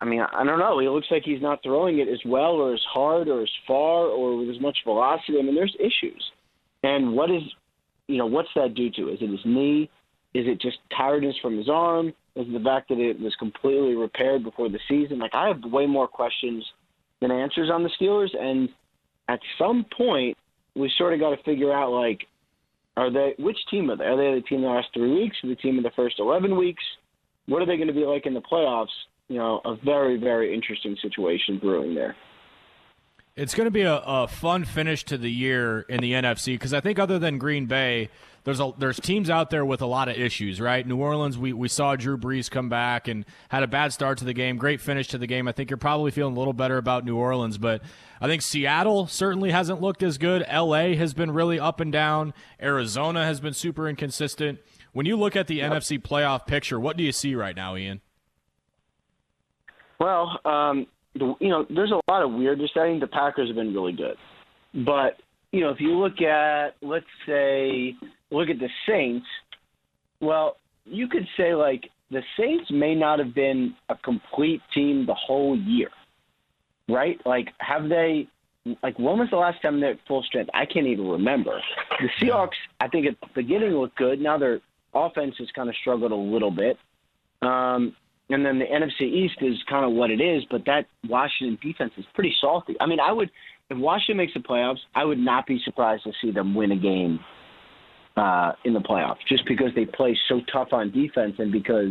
I 0.00 0.04
mean, 0.04 0.20
I 0.20 0.44
don't 0.44 0.58
know. 0.58 0.78
He 0.78 0.88
looks 0.88 1.06
like 1.10 1.22
he's 1.24 1.42
not 1.42 1.62
throwing 1.62 1.98
it 1.98 2.08
as 2.08 2.18
well 2.26 2.52
or 2.52 2.74
as 2.74 2.82
hard 2.92 3.28
or 3.28 3.42
as 3.42 3.50
far 3.66 4.06
or 4.06 4.36
with 4.36 4.50
as 4.50 4.60
much 4.60 4.76
velocity. 4.84 5.38
I 5.38 5.42
mean, 5.42 5.54
there's 5.54 5.76
issues. 5.78 6.24
And 6.82 7.12
what 7.12 7.30
is, 7.30 7.42
you 8.08 8.18
know, 8.18 8.26
what's 8.26 8.48
that 8.56 8.74
due 8.74 8.90
to? 8.92 9.08
Is 9.08 9.18
it 9.20 9.30
his 9.30 9.44
knee? 9.44 9.88
Is 10.34 10.46
it 10.46 10.60
just 10.60 10.78
tiredness 10.96 11.36
from 11.42 11.56
his 11.56 11.68
arm? 11.68 12.08
Is 12.34 12.46
it 12.48 12.52
the 12.52 12.64
fact 12.64 12.88
that 12.88 12.98
it 12.98 13.20
was 13.20 13.34
completely 13.38 13.94
repaired 13.94 14.42
before 14.42 14.68
the 14.68 14.80
season? 14.88 15.18
Like, 15.18 15.34
I 15.34 15.48
have 15.48 15.62
way 15.70 15.86
more 15.86 16.08
questions 16.08 16.64
than 17.20 17.30
answers 17.30 17.70
on 17.70 17.82
the 17.82 17.90
Steelers. 18.00 18.34
And 18.38 18.68
at 19.28 19.40
some 19.58 19.84
point, 19.96 20.36
we 20.74 20.90
sort 20.96 21.12
of 21.12 21.20
got 21.20 21.36
to 21.36 21.42
figure 21.44 21.72
out, 21.72 21.90
like, 21.90 22.26
are 22.96 23.10
they 23.10 23.34
which 23.38 23.58
team 23.70 23.90
are 23.90 23.96
they? 23.96 24.04
Are 24.04 24.16
they 24.16 24.40
the 24.40 24.46
team 24.46 24.58
in 24.58 24.64
the 24.64 24.68
last 24.68 24.88
three 24.92 25.22
weeks? 25.22 25.36
The 25.42 25.54
team 25.56 25.78
in 25.78 25.82
the 25.82 25.92
first 25.96 26.16
eleven 26.18 26.56
weeks? 26.56 26.82
What 27.46 27.62
are 27.62 27.66
they 27.66 27.76
going 27.76 27.88
to 27.88 27.94
be 27.94 28.04
like 28.04 28.26
in 28.26 28.34
the 28.34 28.42
playoffs? 28.42 28.88
You 29.28 29.38
know, 29.38 29.60
a 29.64 29.76
very 29.82 30.18
very 30.18 30.52
interesting 30.52 30.96
situation 31.00 31.58
brewing 31.58 31.94
there. 31.94 32.14
It's 33.34 33.54
going 33.54 33.66
to 33.66 33.70
be 33.70 33.82
a, 33.82 33.96
a 33.96 34.28
fun 34.28 34.64
finish 34.64 35.04
to 35.04 35.16
the 35.16 35.30
year 35.30 35.80
in 35.88 36.00
the 36.00 36.12
NFC 36.12 36.54
because 36.54 36.74
I 36.74 36.80
think 36.80 36.98
other 36.98 37.18
than 37.18 37.38
Green 37.38 37.64
Bay, 37.64 38.10
there's 38.44 38.60
a 38.60 38.72
there's 38.76 38.98
teams 38.98 39.30
out 39.30 39.50
there 39.50 39.64
with 39.64 39.80
a 39.80 39.86
lot 39.86 40.08
of 40.08 40.16
issues, 40.16 40.60
right? 40.60 40.86
New 40.86 40.96
Orleans, 40.96 41.38
we, 41.38 41.52
we 41.52 41.68
saw 41.68 41.96
Drew 41.96 42.18
Brees 42.18 42.50
come 42.50 42.68
back 42.68 43.08
and 43.08 43.24
had 43.48 43.62
a 43.62 43.66
bad 43.66 43.92
start 43.92 44.18
to 44.18 44.24
the 44.24 44.34
game, 44.34 44.56
great 44.56 44.80
finish 44.80 45.08
to 45.08 45.18
the 45.18 45.26
game. 45.26 45.48
I 45.48 45.52
think 45.52 45.70
you're 45.70 45.76
probably 45.78 46.10
feeling 46.10 46.34
a 46.34 46.38
little 46.38 46.52
better 46.52 46.76
about 46.76 47.04
New 47.04 47.16
Orleans, 47.16 47.56
but 47.56 47.82
I 48.20 48.26
think 48.26 48.42
Seattle 48.42 49.06
certainly 49.06 49.50
hasn't 49.50 49.80
looked 49.80 50.02
as 50.02 50.18
good. 50.18 50.44
LA 50.52 50.94
has 50.94 51.14
been 51.14 51.30
really 51.30 51.58
up 51.58 51.80
and 51.80 51.92
down. 51.92 52.34
Arizona 52.60 53.24
has 53.24 53.40
been 53.40 53.54
super 53.54 53.88
inconsistent. 53.88 54.58
When 54.92 55.06
you 55.06 55.16
look 55.16 55.36
at 55.36 55.46
the 55.46 55.56
yep. 55.56 55.72
NFC 55.72 56.02
playoff 56.02 56.46
picture, 56.46 56.78
what 56.78 56.96
do 56.96 57.04
you 57.04 57.12
see 57.12 57.34
right 57.34 57.56
now, 57.56 57.76
Ian? 57.76 58.00
Well, 59.98 60.40
um, 60.44 60.88
you 61.14 61.36
know, 61.48 61.66
there's 61.68 61.92
a 61.92 62.00
lot 62.10 62.22
of 62.22 62.32
weirdness. 62.32 62.70
I 62.76 62.86
think 62.86 63.00
the 63.00 63.06
Packers 63.06 63.48
have 63.48 63.56
been 63.56 63.74
really 63.74 63.92
good, 63.92 64.16
but 64.84 65.18
you 65.52 65.60
know, 65.60 65.68
if 65.68 65.80
you 65.80 65.98
look 65.98 66.20
at, 66.22 66.76
let's 66.80 67.04
say, 67.26 67.94
look 68.30 68.48
at 68.48 68.58
the 68.58 68.68
Saints, 68.88 69.26
well, 70.20 70.56
you 70.86 71.08
could 71.08 71.26
say 71.36 71.54
like 71.54 71.90
the 72.10 72.22
Saints 72.38 72.70
may 72.70 72.94
not 72.94 73.18
have 73.18 73.34
been 73.34 73.74
a 73.88 73.96
complete 73.96 74.62
team 74.74 75.06
the 75.06 75.14
whole 75.14 75.56
year, 75.56 75.90
right? 76.88 77.20
Like, 77.26 77.48
have 77.58 77.88
they? 77.88 78.28
Like, 78.82 78.96
when 78.96 79.18
was 79.18 79.28
the 79.30 79.36
last 79.36 79.60
time 79.60 79.80
they're 79.80 79.92
at 79.92 79.98
full 80.06 80.22
strength? 80.22 80.50
I 80.54 80.66
can't 80.66 80.86
even 80.86 81.08
remember. 81.08 81.60
The 82.00 82.08
Seahawks, 82.20 82.50
I 82.80 82.86
think 82.86 83.06
at 83.06 83.20
the 83.20 83.26
beginning 83.34 83.70
looked 83.72 83.96
good. 83.96 84.20
Now 84.20 84.38
their 84.38 84.60
offense 84.94 85.34
has 85.38 85.48
kind 85.50 85.68
of 85.68 85.74
struggled 85.80 86.12
a 86.12 86.16
little 86.16 86.52
bit. 86.52 86.78
Um, 87.42 87.96
and 88.32 88.44
then 88.44 88.58
the 88.58 88.64
NFC 88.64 89.02
East 89.02 89.36
is 89.40 89.56
kind 89.68 89.84
of 89.84 89.92
what 89.92 90.10
it 90.10 90.20
is, 90.20 90.42
but 90.50 90.64
that 90.66 90.86
Washington 91.08 91.58
defense 91.62 91.92
is 91.96 92.04
pretty 92.14 92.34
salty. 92.40 92.74
I 92.80 92.86
mean, 92.86 93.00
I 93.00 93.12
would 93.12 93.30
if 93.70 93.78
Washington 93.78 94.18
makes 94.18 94.34
the 94.34 94.40
playoffs, 94.40 94.80
I 94.94 95.04
would 95.04 95.18
not 95.18 95.46
be 95.46 95.60
surprised 95.64 96.04
to 96.04 96.12
see 96.20 96.30
them 96.30 96.54
win 96.54 96.72
a 96.72 96.76
game 96.76 97.20
uh, 98.16 98.52
in 98.64 98.74
the 98.74 98.80
playoffs, 98.80 99.18
just 99.28 99.46
because 99.46 99.70
they 99.74 99.86
play 99.86 100.16
so 100.28 100.40
tough 100.52 100.68
on 100.72 100.90
defense 100.90 101.34
and 101.38 101.50
because 101.50 101.90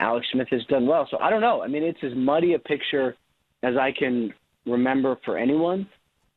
Alex 0.00 0.26
Smith 0.32 0.48
has 0.50 0.64
done 0.66 0.86
well. 0.86 1.06
So 1.10 1.18
I 1.18 1.30
don't 1.30 1.40
know. 1.40 1.62
I 1.62 1.68
mean, 1.68 1.82
it's 1.82 1.98
as 2.02 2.12
muddy 2.16 2.54
a 2.54 2.58
picture 2.58 3.16
as 3.62 3.76
I 3.76 3.92
can 3.96 4.32
remember 4.66 5.16
for 5.24 5.38
anyone. 5.38 5.88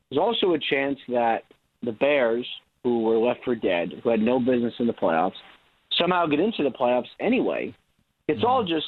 There's 0.10 0.20
also 0.20 0.54
a 0.54 0.60
chance 0.60 0.98
that 1.10 1.44
the 1.84 1.92
Bears, 1.92 2.46
who 2.84 3.02
were 3.02 3.18
left 3.18 3.42
for 3.44 3.56
dead, 3.56 3.94
who 4.04 4.10
had 4.10 4.20
no 4.20 4.40
business 4.40 4.74
in 4.80 4.88
the 4.88 4.94
playoffs, 4.94 5.34
somehow 5.98 6.26
get 6.28 6.40
into 6.40 6.64
the 6.64 6.70
playoffs 6.70 7.08
anyway. 7.20 7.74
It's 8.28 8.44
all 8.46 8.64
just 8.64 8.88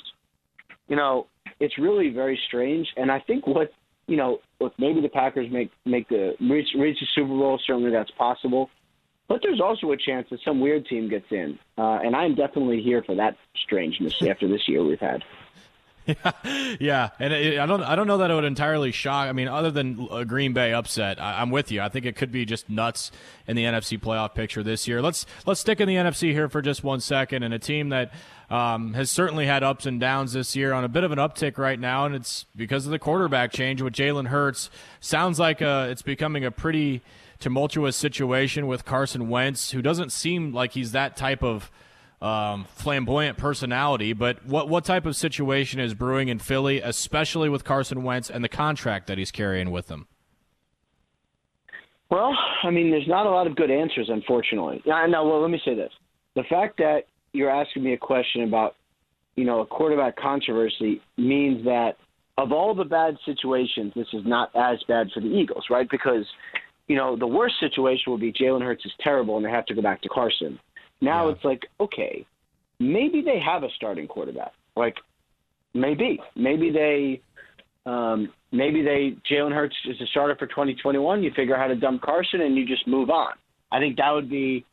you 0.90 0.96
know, 0.96 1.28
it's 1.60 1.78
really 1.78 2.10
very 2.10 2.40
strange. 2.48 2.88
And 2.98 3.10
I 3.12 3.20
think 3.20 3.48
what 3.48 3.72
you 4.08 4.18
know, 4.18 4.40
look, 4.60 4.74
maybe 4.78 5.02
the 5.02 5.10
Packers 5.10 5.50
make 5.52 5.72
make 5.86 6.10
the 6.10 6.36
reach 6.42 6.70
reach 6.78 7.00
the 7.00 7.08
Super 7.14 7.30
Bowl. 7.30 7.60
Certainly, 7.66 7.92
that's 7.92 8.12
possible. 8.12 8.70
But 9.28 9.42
there's 9.44 9.62
also 9.62 9.92
a 9.92 9.98
chance 9.98 10.28
that 10.32 10.40
some 10.44 10.60
weird 10.60 10.88
team 10.88 11.08
gets 11.08 11.28
in, 11.30 11.60
uh, 11.78 12.00
and 12.04 12.16
I'm 12.16 12.34
definitely 12.34 12.82
here 12.82 13.04
for 13.04 13.14
that 13.16 13.38
strangeness 13.56 14.20
after 14.24 14.48
this 14.48 14.68
year 14.68 14.84
we've 14.84 15.00
had. 15.00 15.24
Yeah, 16.06 16.32
yeah, 16.80 17.10
and 17.20 17.34
it, 17.34 17.60
I 17.60 17.66
don't, 17.66 17.84
I 17.84 17.96
don't 17.96 18.08
know 18.08 18.18
that 18.18 18.32
it 18.32 18.34
would 18.34 18.44
entirely 18.44 18.92
shock. 18.92 19.28
I 19.28 19.32
mean, 19.32 19.48
other 19.48 19.72
than 19.72 20.08
a 20.12 20.26
Green 20.26 20.54
Bay 20.54 20.74
upset, 20.74 21.22
I, 21.22 21.42
am 21.42 21.52
with 21.52 21.72
you. 21.72 21.82
I 21.82 21.90
think 21.90 22.06
it 22.06 22.16
could 22.16 22.32
be 22.32 22.46
just 22.46 22.70
nuts 22.70 23.12
in 23.48 23.56
the 23.56 23.64
NFC 23.64 24.00
playoff 24.00 24.34
picture 24.34 24.64
this 24.64 24.88
year. 24.88 25.02
Let's 25.02 25.26
let's 25.46 25.60
stick 25.60 25.80
in 25.80 25.88
the 25.88 25.96
NFC 25.96 26.32
here 26.32 26.50
for 26.50 26.62
just 26.62 26.84
one 26.84 27.00
second, 27.00 27.44
and 27.44 27.54
a 27.54 27.60
team 27.60 27.90
that 27.90 28.12
um, 28.50 28.94
has 28.94 29.10
certainly 29.12 29.46
had 29.46 29.64
ups 29.64 29.86
and 29.86 30.00
downs 30.00 30.34
this 30.34 30.56
year 30.56 30.74
on 30.74 30.84
a 30.84 30.90
bit 30.90 31.04
of 31.04 31.12
an 31.12 31.20
uptick 31.20 31.58
right 31.58 31.80
now, 31.80 32.06
and 32.06 32.16
it's 32.16 32.46
because 32.56 32.86
of 32.86 32.92
the 32.92 33.00
quarterback 33.00 33.52
change 33.52 33.82
with 33.82 33.94
Jalen 33.94 34.28
Hurts. 34.28 34.70
Sounds 35.00 35.40
like 35.40 35.62
uh, 35.62 35.88
it's 35.90 36.02
becoming 36.02 36.44
a 36.44 36.52
pretty 36.52 37.02
tumultuous 37.40 37.96
situation 37.96 38.68
with 38.68 38.86
Carson 38.86 39.30
Wentz, 39.30 39.72
who 39.72 39.82
doesn't 39.82 40.12
seem 40.12 40.54
like 40.54 40.74
he's 40.74 40.92
that 40.92 41.16
type 41.16 41.44
of 41.44 41.72
um, 42.22 42.66
flamboyant 42.74 43.38
personality. 43.38 44.14
But 44.14 44.46
what 44.46 44.70
what 44.70 44.86
type 44.86 45.06
of 45.06 45.16
situation 45.16 45.80
is 45.80 45.94
brewing 45.94 46.28
in 46.28 46.40
Philly, 46.40 46.82
especially 46.82 47.50
with 47.50 47.64
Carson 47.64 48.04
Wentz 48.04 48.30
and 48.30 48.44
the 48.44 48.50
contract 48.50 49.08
that 49.08 49.18
he's 49.18 49.32
carrying 49.32 49.72
with 49.72 49.90
him? 49.90 50.08
Well, 52.10 52.36
I 52.64 52.72
mean, 52.72 52.90
there's 52.90 53.08
not 53.08 53.28
a 53.28 53.30
lot 53.30 53.46
of 53.48 53.56
good 53.56 53.70
answers, 53.70 54.10
unfortunately. 54.10 54.82
Yeah. 54.86 55.08
Well, 55.08 55.42
let 55.42 55.52
me 55.52 55.62
say 55.64 55.76
this: 55.76 55.92
the 56.36 56.44
fact 56.44 56.78
that 56.78 57.04
you're 57.34 57.50
asking 57.50 57.84
me 57.84 57.94
a 57.94 57.98
question 57.98 58.44
about, 58.44 58.76
you 59.36 59.46
know, 59.46 59.62
a 59.62 59.66
quarterback 59.66 60.16
controversy 60.18 61.02
means 61.18 61.64
that 61.66 61.98
of 62.38 62.52
all 62.52 62.74
the 62.74 62.86
bad 62.86 63.18
situations, 63.26 63.92
this 63.96 64.08
is 64.14 64.24
not 64.26 64.50
as 64.56 64.80
bad 64.88 65.10
for 65.14 65.20
the 65.20 65.28
Eagles, 65.28 65.66
right? 65.70 65.88
Because, 65.90 66.26
you 66.88 66.96
know, 66.96 67.18
the 67.18 67.28
worst 67.28 67.56
situation 67.60 68.12
would 68.12 68.22
be 68.22 68.32
Jalen 68.32 68.64
Hurts 68.64 68.86
is 68.86 68.92
terrible 69.02 69.36
and 69.36 69.46
they 69.46 69.50
have 69.50 69.66
to 69.66 69.76
go 69.76 69.82
back 69.82 70.02
to 70.04 70.10
Carson. 70.10 70.58
Now 71.02 71.28
yeah. 71.28 71.34
it's 71.34 71.46
like, 71.46 71.66
okay, 71.80 72.26
maybe 72.80 73.22
they 73.22 73.40
have 73.40 73.64
a 73.64 73.70
starting 73.76 74.08
quarterback. 74.08 74.54
Like, 74.76 74.96
maybe, 75.74 76.20
maybe 76.36 76.72
they, 76.72 77.22
um, 77.90 78.32
maybe 78.52 78.82
they 78.82 79.16
Jalen 79.30 79.54
Hurts 79.54 79.76
is 79.86 80.00
a 80.02 80.06
starter 80.08 80.36
for 80.36 80.48
2021. 80.48 81.24
You 81.24 81.32
figure 81.36 81.56
out 81.56 81.62
how 81.62 81.68
to 81.68 81.76
dump 81.76 82.02
Carson 82.02 82.42
and 82.42 82.56
you 82.56 82.66
just 82.66 82.88
move 82.88 83.10
on. 83.10 83.34
I 83.72 83.80
think 83.80 83.98
that 83.98 84.12
would 84.12 84.30
be 84.30 84.66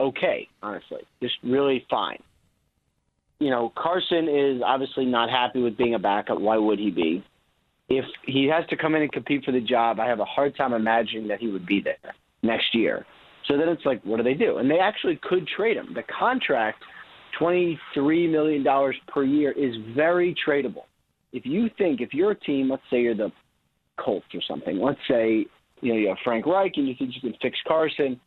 okay, 0.00 0.48
honestly, 0.62 1.00
just 1.22 1.34
really 1.42 1.84
fine. 1.90 2.22
You 3.38 3.50
know, 3.50 3.72
Carson 3.76 4.28
is 4.28 4.62
obviously 4.64 5.04
not 5.04 5.28
happy 5.30 5.60
with 5.60 5.76
being 5.76 5.94
a 5.94 5.98
backup. 5.98 6.40
Why 6.40 6.56
would 6.56 6.78
he 6.78 6.90
be? 6.90 7.24
If 7.88 8.04
he 8.24 8.46
has 8.46 8.66
to 8.70 8.76
come 8.76 8.94
in 8.94 9.02
and 9.02 9.12
compete 9.12 9.44
for 9.44 9.52
the 9.52 9.60
job, 9.60 10.00
I 10.00 10.06
have 10.06 10.20
a 10.20 10.24
hard 10.24 10.56
time 10.56 10.72
imagining 10.72 11.28
that 11.28 11.38
he 11.38 11.48
would 11.48 11.66
be 11.66 11.80
there 11.80 12.14
next 12.42 12.74
year. 12.74 13.06
So 13.48 13.56
then 13.56 13.68
it's 13.68 13.84
like, 13.84 14.02
what 14.04 14.16
do 14.16 14.22
they 14.22 14.34
do? 14.34 14.58
And 14.58 14.70
they 14.70 14.78
actually 14.78 15.18
could 15.22 15.46
trade 15.46 15.76
him. 15.76 15.94
The 15.94 16.02
contract, 16.18 16.82
$23 17.40 18.30
million 18.30 18.64
per 19.06 19.24
year, 19.24 19.52
is 19.52 19.74
very 19.94 20.34
tradable. 20.46 20.84
If 21.32 21.46
you 21.46 21.68
think, 21.78 22.00
if 22.00 22.12
you're 22.12 22.32
a 22.32 22.40
team, 22.40 22.70
let's 22.70 22.82
say 22.90 23.02
you're 23.02 23.14
the 23.14 23.30
Colts 23.98 24.26
or 24.34 24.40
something, 24.48 24.80
let's 24.80 24.98
say 25.08 25.46
you 25.80 25.92
know 25.92 25.98
you 25.98 26.08
have 26.08 26.18
Frank 26.24 26.46
Reich 26.46 26.72
and 26.76 26.88
you 26.88 26.94
think 26.98 27.14
you 27.14 27.20
can 27.20 27.34
fix 27.40 27.58
Carson, 27.66 28.20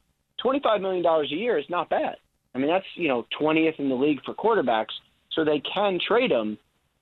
$25 0.43 0.81
million 0.81 1.05
a 1.05 1.23
year 1.27 1.57
is 1.57 1.65
not 1.69 1.89
bad. 1.89 2.15
I 2.55 2.57
mean, 2.57 2.67
that's, 2.67 2.85
you 2.95 3.07
know, 3.07 3.25
20th 3.39 3.79
in 3.79 3.89
the 3.89 3.95
league 3.95 4.19
for 4.25 4.33
quarterbacks. 4.33 4.93
So 5.33 5.43
they 5.45 5.61
can 5.73 5.99
trade 6.05 6.31
him. 6.31 6.57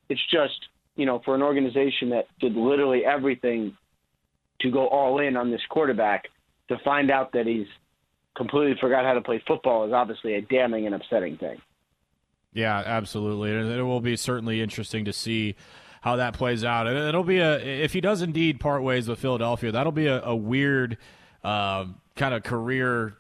It's 0.09 0.21
just, 0.31 0.57
you 0.95 1.05
know, 1.05 1.21
for 1.23 1.35
an 1.35 1.41
organization 1.41 2.09
that 2.09 2.25
did 2.39 2.55
literally 2.55 3.05
everything 3.05 3.77
to 4.61 4.71
go 4.71 4.87
all 4.87 5.19
in 5.19 5.37
on 5.37 5.51
this 5.51 5.61
quarterback, 5.69 6.25
to 6.69 6.77
find 6.83 7.11
out 7.11 7.31
that 7.33 7.45
he's 7.47 7.67
completely 8.37 8.77
forgot 8.79 9.03
how 9.03 9.13
to 9.13 9.21
play 9.21 9.43
football 9.45 9.85
is 9.85 9.91
obviously 9.91 10.35
a 10.35 10.41
damning 10.41 10.85
and 10.85 10.95
upsetting 10.95 11.37
thing. 11.37 11.59
Yeah, 12.53 12.81
absolutely. 12.85 13.51
It 13.51 13.81
will 13.81 13.99
be 13.99 14.15
certainly 14.15 14.61
interesting 14.61 15.05
to 15.05 15.13
see 15.13 15.55
how 16.01 16.15
that 16.15 16.33
plays 16.33 16.63
out. 16.63 16.87
And 16.87 16.97
it'll 16.97 17.23
be 17.23 17.39
a 17.39 17.57
if 17.59 17.93
he 17.93 18.01
does 18.01 18.21
indeed 18.21 18.59
part 18.59 18.83
ways 18.83 19.07
with 19.07 19.19
Philadelphia, 19.19 19.71
that'll 19.71 19.91
be 19.91 20.07
a, 20.07 20.23
a 20.23 20.35
weird 20.35 20.97
uh, 21.43 21.85
kind 22.15 22.33
of 22.33 22.43
career 22.43 23.17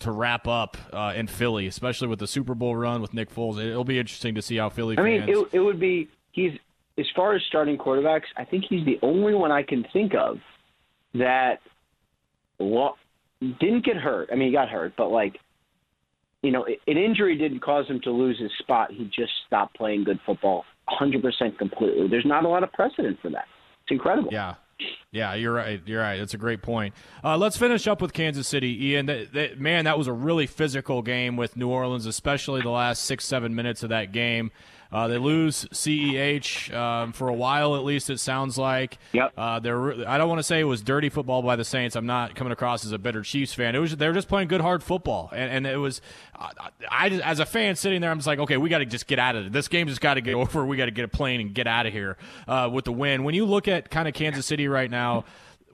to 0.00 0.10
wrap 0.10 0.48
up 0.48 0.76
uh, 0.92 1.12
in 1.14 1.26
Philly, 1.26 1.66
especially 1.66 2.08
with 2.08 2.18
the 2.18 2.26
Super 2.26 2.54
Bowl 2.54 2.74
run 2.74 3.02
with 3.02 3.14
Nick 3.14 3.32
Foles. 3.32 3.62
It'll 3.62 3.84
be 3.84 3.98
interesting 3.98 4.34
to 4.34 4.42
see 4.42 4.56
how 4.56 4.68
Philly. 4.68 4.98
I 4.98 5.02
mean, 5.02 5.22
it, 5.28 5.48
it 5.52 5.60
would 5.60 5.78
be 5.78 6.08
he's 6.32 6.52
as 6.98 7.06
far 7.14 7.34
as 7.34 7.42
starting 7.48 7.78
quarterbacks. 7.78 8.26
I 8.36 8.44
think 8.44 8.64
he's 8.68 8.84
the 8.84 8.98
only 9.02 9.34
one 9.34 9.52
I 9.52 9.62
can 9.62 9.86
think 9.92 10.14
of 10.14 10.38
that 11.14 11.60
didn't 13.60 13.84
get 13.84 13.96
hurt. 13.96 14.28
I 14.32 14.36
mean, 14.36 14.48
he 14.48 14.52
got 14.54 14.68
hurt, 14.68 14.94
but 14.96 15.10
like 15.10 15.38
you 16.42 16.50
know, 16.50 16.66
an 16.66 16.98
injury 16.98 17.36
didn't 17.38 17.60
cause 17.60 17.86
him 17.86 18.00
to 18.00 18.10
lose 18.10 18.38
his 18.38 18.50
spot. 18.58 18.90
He 18.90 19.04
just 19.04 19.32
stopped 19.46 19.76
playing 19.76 20.04
good 20.04 20.18
football 20.26 20.64
100% 20.88 21.56
completely. 21.56 22.08
There's 22.08 22.26
not 22.26 22.44
a 22.44 22.48
lot 22.48 22.64
of 22.64 22.72
precedent 22.72 23.18
for 23.22 23.30
that. 23.30 23.46
It's 23.84 23.92
incredible. 23.92 24.30
Yeah. 24.32 24.54
Yeah, 25.12 25.34
you're 25.34 25.52
right. 25.52 25.80
You're 25.86 26.00
right. 26.00 26.18
That's 26.18 26.34
a 26.34 26.38
great 26.38 26.60
point. 26.60 26.94
Uh, 27.22 27.36
let's 27.36 27.56
finish 27.56 27.86
up 27.86 28.02
with 28.02 28.12
Kansas 28.12 28.48
City, 28.48 28.86
Ian. 28.86 29.06
That, 29.06 29.32
that, 29.32 29.60
man, 29.60 29.84
that 29.84 29.96
was 29.96 30.08
a 30.08 30.12
really 30.12 30.48
physical 30.48 31.02
game 31.02 31.36
with 31.36 31.56
New 31.56 31.68
Orleans, 31.68 32.06
especially 32.06 32.62
the 32.62 32.70
last 32.70 33.04
six, 33.04 33.24
seven 33.24 33.54
minutes 33.54 33.84
of 33.84 33.90
that 33.90 34.10
game. 34.10 34.50
Uh, 34.92 35.08
they 35.08 35.16
lose 35.16 35.64
CEH 35.72 36.72
um, 36.74 37.12
for 37.12 37.28
a 37.28 37.32
while, 37.32 37.76
at 37.76 37.84
least 37.84 38.10
it 38.10 38.20
sounds 38.20 38.58
like. 38.58 38.98
Yep. 39.12 39.32
Uh, 39.36 39.58
they're. 39.58 40.08
I 40.08 40.18
don't 40.18 40.28
want 40.28 40.38
to 40.38 40.42
say 40.42 40.60
it 40.60 40.64
was 40.64 40.82
dirty 40.82 41.08
football 41.08 41.42
by 41.42 41.56
the 41.56 41.64
Saints. 41.64 41.96
I'm 41.96 42.04
not 42.04 42.34
coming 42.34 42.52
across 42.52 42.84
as 42.84 42.92
a 42.92 42.98
bitter 42.98 43.22
Chiefs 43.22 43.54
fan. 43.54 43.74
It 43.74 43.78
was. 43.78 43.96
They 43.96 44.06
were 44.06 44.12
just 44.12 44.28
playing 44.28 44.48
good 44.48 44.60
hard 44.60 44.82
football, 44.82 45.30
and, 45.32 45.50
and 45.50 45.66
it 45.66 45.78
was. 45.78 46.02
I, 46.38 46.50
I 46.90 47.06
as 47.08 47.40
a 47.40 47.46
fan 47.46 47.76
sitting 47.76 48.02
there, 48.02 48.10
I'm 48.10 48.18
just 48.18 48.26
like, 48.26 48.38
okay, 48.40 48.58
we 48.58 48.68
got 48.68 48.78
to 48.78 48.86
just 48.86 49.06
get 49.06 49.18
out 49.18 49.34
of 49.34 49.46
it. 49.46 49.52
This 49.52 49.68
game 49.68 49.88
just 49.88 50.00
got 50.00 50.14
to 50.14 50.20
get 50.20 50.34
over. 50.42 50.64
We 50.66 50.76
got 50.76 50.86
to 50.86 50.90
get 50.90 51.04
a 51.04 51.08
plane 51.08 51.40
and 51.40 51.54
get 51.54 51.66
out 51.66 51.86
of 51.86 51.92
here 51.92 52.18
uh, 52.46 52.68
with 52.70 52.84
the 52.84 52.92
win. 52.92 53.24
When 53.24 53.34
you 53.34 53.46
look 53.46 53.68
at 53.68 53.90
kind 53.90 54.06
of 54.06 54.14
Kansas 54.14 54.44
City 54.44 54.68
right 54.68 54.90
now 54.90 55.24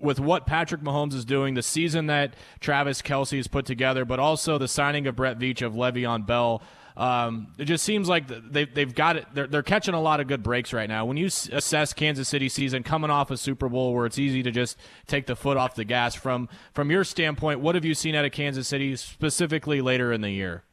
with 0.01 0.21
what 0.21 0.47
Patrick 0.47 0.81
Mahomes 0.81 1.15
is 1.15 1.25
doing, 1.25 1.55
the 1.55 1.63
season 1.63 2.07
that 2.07 2.35
Travis 2.61 3.03
Kelce 3.03 3.37
has 3.37 3.49
put 3.49 3.67
together, 3.67 4.05
but 4.05 4.21
also 4.21 4.59
the 4.59 4.69
signing 4.69 5.07
of 5.09 5.17
Brett 5.17 5.39
Veach 5.39 5.61
of 5.61 5.75
Le'Veon 5.75 6.25
Bell. 6.25 6.63
Um, 6.99 7.53
it 7.59 7.67
just 7.67 7.85
seems 7.85 8.09
like 8.09 8.27
they've, 8.27 8.75
they've 8.75 8.93
got 8.93 9.17
it. 9.17 9.27
They're, 9.33 9.47
they're 9.47 9.63
catching 9.63 9.95
a 9.95 10.01
lot 10.01 10.19
of 10.19 10.27
good 10.27 10.43
breaks 10.43 10.73
right 10.73 10.89
now. 10.89 11.05
When 11.05 11.17
you 11.17 11.27
assess 11.27 11.93
Kansas 11.93 12.29
City 12.29 12.49
season 12.49 12.83
coming 12.83 13.09
off 13.09 13.31
a 13.31 13.37
Super 13.37 13.69
Bowl 13.69 13.95
where 13.95 14.05
it's 14.05 14.19
easy 14.19 14.43
to 14.43 14.51
just 14.51 14.77
take 15.07 15.27
the 15.27 15.37
foot 15.37 15.57
off 15.57 15.77
the 15.77 15.85
gas, 15.85 16.17
from 16.17 16.49
from 16.75 16.91
your 16.91 17.05
standpoint, 17.05 17.61
what 17.61 17.77
have 17.77 17.85
you 17.85 17.95
seen 17.95 18.17
out 18.17 18.25
of 18.25 18.33
Kansas 18.33 18.67
City 18.67 18.97
specifically 18.97 19.81
later 19.81 20.13
in 20.13 20.23
the 20.23 20.31
year? 20.31 20.65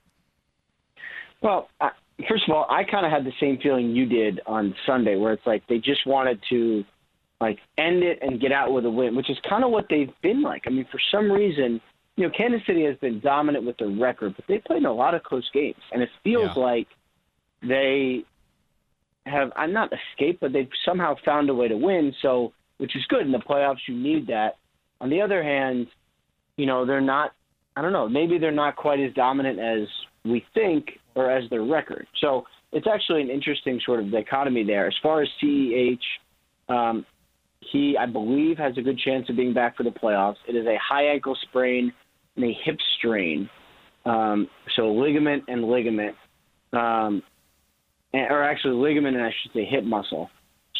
Well, 1.43 1.69
I, 1.79 1.91
first 2.27 2.49
of 2.49 2.55
all, 2.55 2.65
I 2.71 2.85
kind 2.85 3.05
of 3.05 3.11
had 3.11 3.23
the 3.23 3.33
same 3.39 3.59
feeling 3.61 3.91
you 3.91 4.07
did 4.07 4.41
on 4.47 4.73
Sunday, 4.87 5.17
where 5.17 5.31
it's 5.31 5.45
like 5.45 5.61
they 5.67 5.77
just 5.77 6.07
wanted 6.07 6.39
to 6.49 6.83
like 7.39 7.59
end 7.77 8.01
it 8.01 8.17
and 8.23 8.41
get 8.41 8.51
out 8.51 8.73
with 8.73 8.85
a 8.85 8.89
win, 8.89 9.15
which 9.15 9.29
is 9.29 9.37
kind 9.47 9.63
of 9.63 9.69
what 9.69 9.85
they've 9.91 10.13
been 10.23 10.41
like. 10.41 10.63
I 10.65 10.71
mean, 10.71 10.87
for 10.91 10.99
some 11.11 11.31
reason 11.31 11.79
you 12.17 12.25
know, 12.25 12.33
Kansas 12.35 12.61
City 12.65 12.85
has 12.85 12.95
been 12.97 13.19
dominant 13.19 13.65
with 13.65 13.77
their 13.77 13.89
record, 13.89 14.35
but 14.35 14.45
they 14.47 14.59
played 14.59 14.79
in 14.79 14.85
a 14.85 14.93
lot 14.93 15.13
of 15.13 15.23
close 15.23 15.49
games, 15.53 15.79
and 15.91 16.01
it 16.01 16.09
feels 16.23 16.51
yeah. 16.55 16.63
like 16.63 16.87
they 17.61 18.23
have 19.25 19.51
I'm 19.55 19.73
not 19.73 19.91
escaped, 19.91 20.39
but 20.39 20.53
they've 20.53 20.69
somehow 20.85 21.15
found 21.25 21.49
a 21.49 21.53
way 21.53 21.67
to 21.67 21.77
win. 21.77 22.13
So, 22.21 22.53
which 22.77 22.95
is 22.95 23.03
good 23.09 23.21
in 23.21 23.31
the 23.31 23.39
playoffs. 23.39 23.79
You 23.87 23.95
need 23.95 24.27
that. 24.27 24.57
On 25.01 25.09
the 25.09 25.21
other 25.21 25.43
hand, 25.43 25.87
you 26.57 26.65
know, 26.65 26.85
they're 26.85 27.01
not. 27.01 27.31
I 27.75 27.81
don't 27.81 27.91
know. 27.91 28.07
Maybe 28.07 28.37
they're 28.37 28.51
not 28.51 28.77
quite 28.77 29.01
as 29.01 29.13
dominant 29.13 29.59
as 29.59 29.87
we 30.23 30.45
think, 30.53 30.85
or 31.15 31.29
as 31.29 31.49
their 31.49 31.63
record. 31.63 32.07
So 32.21 32.45
it's 32.71 32.87
actually 32.87 33.21
an 33.21 33.29
interesting 33.29 33.81
sort 33.85 33.99
of 33.99 34.09
dichotomy 34.11 34.63
there. 34.63 34.87
As 34.87 34.95
far 35.03 35.21
as 35.21 35.27
CEH, 35.43 35.99
um, 36.69 37.05
he 37.59 37.97
I 37.99 38.05
believe 38.05 38.57
has 38.57 38.77
a 38.77 38.81
good 38.81 38.99
chance 38.99 39.29
of 39.29 39.35
being 39.35 39.53
back 39.53 39.75
for 39.75 39.83
the 39.83 39.89
playoffs. 39.89 40.37
It 40.47 40.55
is 40.55 40.65
a 40.65 40.77
high 40.81 41.07
ankle 41.07 41.37
sprain 41.49 41.91
and 42.35 42.45
a 42.45 42.57
hip 42.63 42.77
strain. 42.97 43.49
Um, 44.05 44.47
so 44.75 44.91
ligament 44.91 45.43
and 45.47 45.63
ligament, 45.65 46.15
um, 46.73 47.23
or 48.13 48.43
actually 48.43 48.75
ligament 48.75 49.15
and 49.15 49.25
I 49.25 49.31
should 49.41 49.53
say 49.53 49.65
hip 49.65 49.83
muscle. 49.83 50.29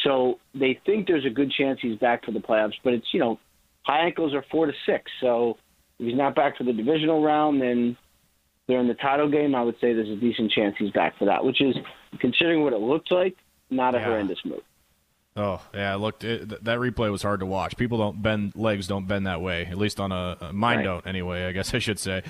So 0.03 0.39
they 0.53 0.79
think 0.85 1.07
there's 1.07 1.25
a 1.25 1.29
good 1.29 1.51
chance 1.51 1.79
he's 1.81 1.97
back 1.97 2.23
for 2.23 2.31
the 2.31 2.39
playoffs, 2.39 2.73
but 2.83 2.93
it's 2.93 3.07
you 3.11 3.19
know 3.19 3.39
high 3.83 4.05
ankles 4.05 4.33
are 4.33 4.45
four 4.51 4.67
to 4.67 4.73
six. 4.85 5.11
So 5.21 5.57
if 5.99 6.07
he's 6.07 6.17
not 6.17 6.35
back 6.35 6.57
for 6.57 6.63
the 6.63 6.73
divisional 6.73 7.23
round, 7.23 7.61
then 7.61 7.97
they're 8.67 8.79
in 8.79 8.87
the 8.87 8.95
title 8.95 9.29
game. 9.29 9.55
I 9.55 9.63
would 9.63 9.75
say 9.75 9.93
there's 9.93 10.09
a 10.09 10.19
decent 10.19 10.51
chance 10.51 10.75
he's 10.77 10.91
back 10.91 11.17
for 11.17 11.25
that, 11.25 11.43
which 11.43 11.61
is 11.61 11.75
considering 12.19 12.63
what 12.63 12.73
it 12.73 12.79
looked 12.79 13.11
like, 13.11 13.35
not 13.69 13.95
a 13.95 13.99
yeah. 13.99 14.05
horrendous 14.05 14.39
move. 14.45 14.61
Oh 15.37 15.61
yeah, 15.73 15.93
it 15.93 15.97
looked 15.97 16.23
it, 16.23 16.47
that 16.63 16.79
replay 16.79 17.11
was 17.11 17.21
hard 17.21 17.41
to 17.41 17.45
watch. 17.45 17.75
People 17.75 17.97
don't 17.97 18.21
bend 18.21 18.53
legs, 18.55 18.87
don't 18.87 19.05
bend 19.05 19.27
that 19.27 19.41
way. 19.41 19.65
At 19.65 19.77
least 19.77 19.99
on 19.99 20.13
a, 20.13 20.37
a 20.39 20.53
mine 20.53 20.77
right. 20.77 20.83
don't 20.83 21.05
anyway. 21.05 21.43
I 21.43 21.51
guess 21.51 21.73
I 21.73 21.79
should 21.79 21.99
say. 21.99 22.23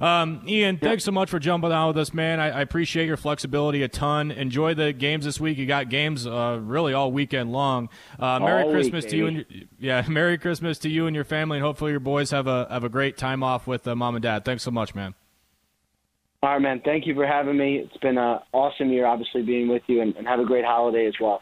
Um, 0.00 0.44
Ian, 0.46 0.76
yep. 0.76 0.82
thanks 0.82 1.02
so 1.02 1.10
much 1.10 1.28
for 1.28 1.40
jumping 1.40 1.72
on 1.72 1.88
with 1.88 1.98
us, 1.98 2.14
man. 2.14 2.38
I, 2.38 2.50
I, 2.50 2.60
appreciate 2.60 3.06
your 3.06 3.16
flexibility 3.16 3.82
a 3.82 3.88
ton. 3.88 4.30
Enjoy 4.30 4.74
the 4.74 4.92
games 4.92 5.24
this 5.24 5.40
week. 5.40 5.58
You 5.58 5.66
got 5.66 5.88
games 5.88 6.24
uh, 6.24 6.60
really 6.62 6.92
all 6.92 7.10
weekend 7.10 7.50
long. 7.50 7.88
Uh, 8.16 8.38
Merry 8.38 8.62
all 8.62 8.70
Christmas 8.70 9.04
week, 9.06 9.10
to 9.10 9.16
you 9.16 9.26
and 9.26 9.68
yeah, 9.80 10.06
Merry 10.08 10.38
Christmas 10.38 10.78
to 10.80 10.88
you 10.88 11.08
and 11.08 11.16
your 11.16 11.24
family, 11.24 11.58
and 11.58 11.64
hopefully 11.64 11.90
your 11.90 12.00
boys 12.00 12.30
have 12.30 12.46
a 12.46 12.68
have 12.70 12.84
a 12.84 12.88
great 12.88 13.16
time 13.16 13.42
off 13.42 13.66
with 13.66 13.88
uh, 13.88 13.96
mom 13.96 14.14
and 14.14 14.22
dad. 14.22 14.44
Thanks 14.44 14.62
so 14.62 14.70
much, 14.70 14.94
man. 14.94 15.16
All 16.44 16.50
right, 16.50 16.62
man. 16.62 16.80
Thank 16.84 17.08
you 17.08 17.14
for 17.16 17.26
having 17.26 17.56
me. 17.56 17.78
It's 17.78 17.96
been 17.96 18.18
an 18.18 18.38
awesome 18.52 18.90
year, 18.90 19.06
obviously, 19.06 19.42
being 19.42 19.66
with 19.66 19.82
you, 19.88 20.00
and, 20.00 20.14
and 20.14 20.28
have 20.28 20.38
a 20.38 20.44
great 20.44 20.64
holiday 20.64 21.06
as 21.06 21.14
well. 21.20 21.40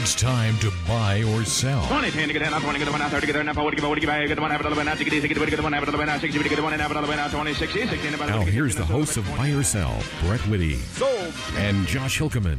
It's 0.00 0.14
time 0.14 0.56
to 0.60 0.70
buy 0.86 1.24
or 1.24 1.42
sell. 1.42 1.82
Now 8.28 8.42
here's 8.42 8.76
the 8.76 8.84
host 8.84 9.16
of 9.16 9.26
Buy 9.36 9.50
or 9.50 9.64
Sell, 9.64 10.00
Brett 10.22 10.38
Whitty. 10.46 10.76
Sold. 10.76 11.34
And 11.56 11.84
Josh 11.88 12.16
Hilkeman. 12.20 12.58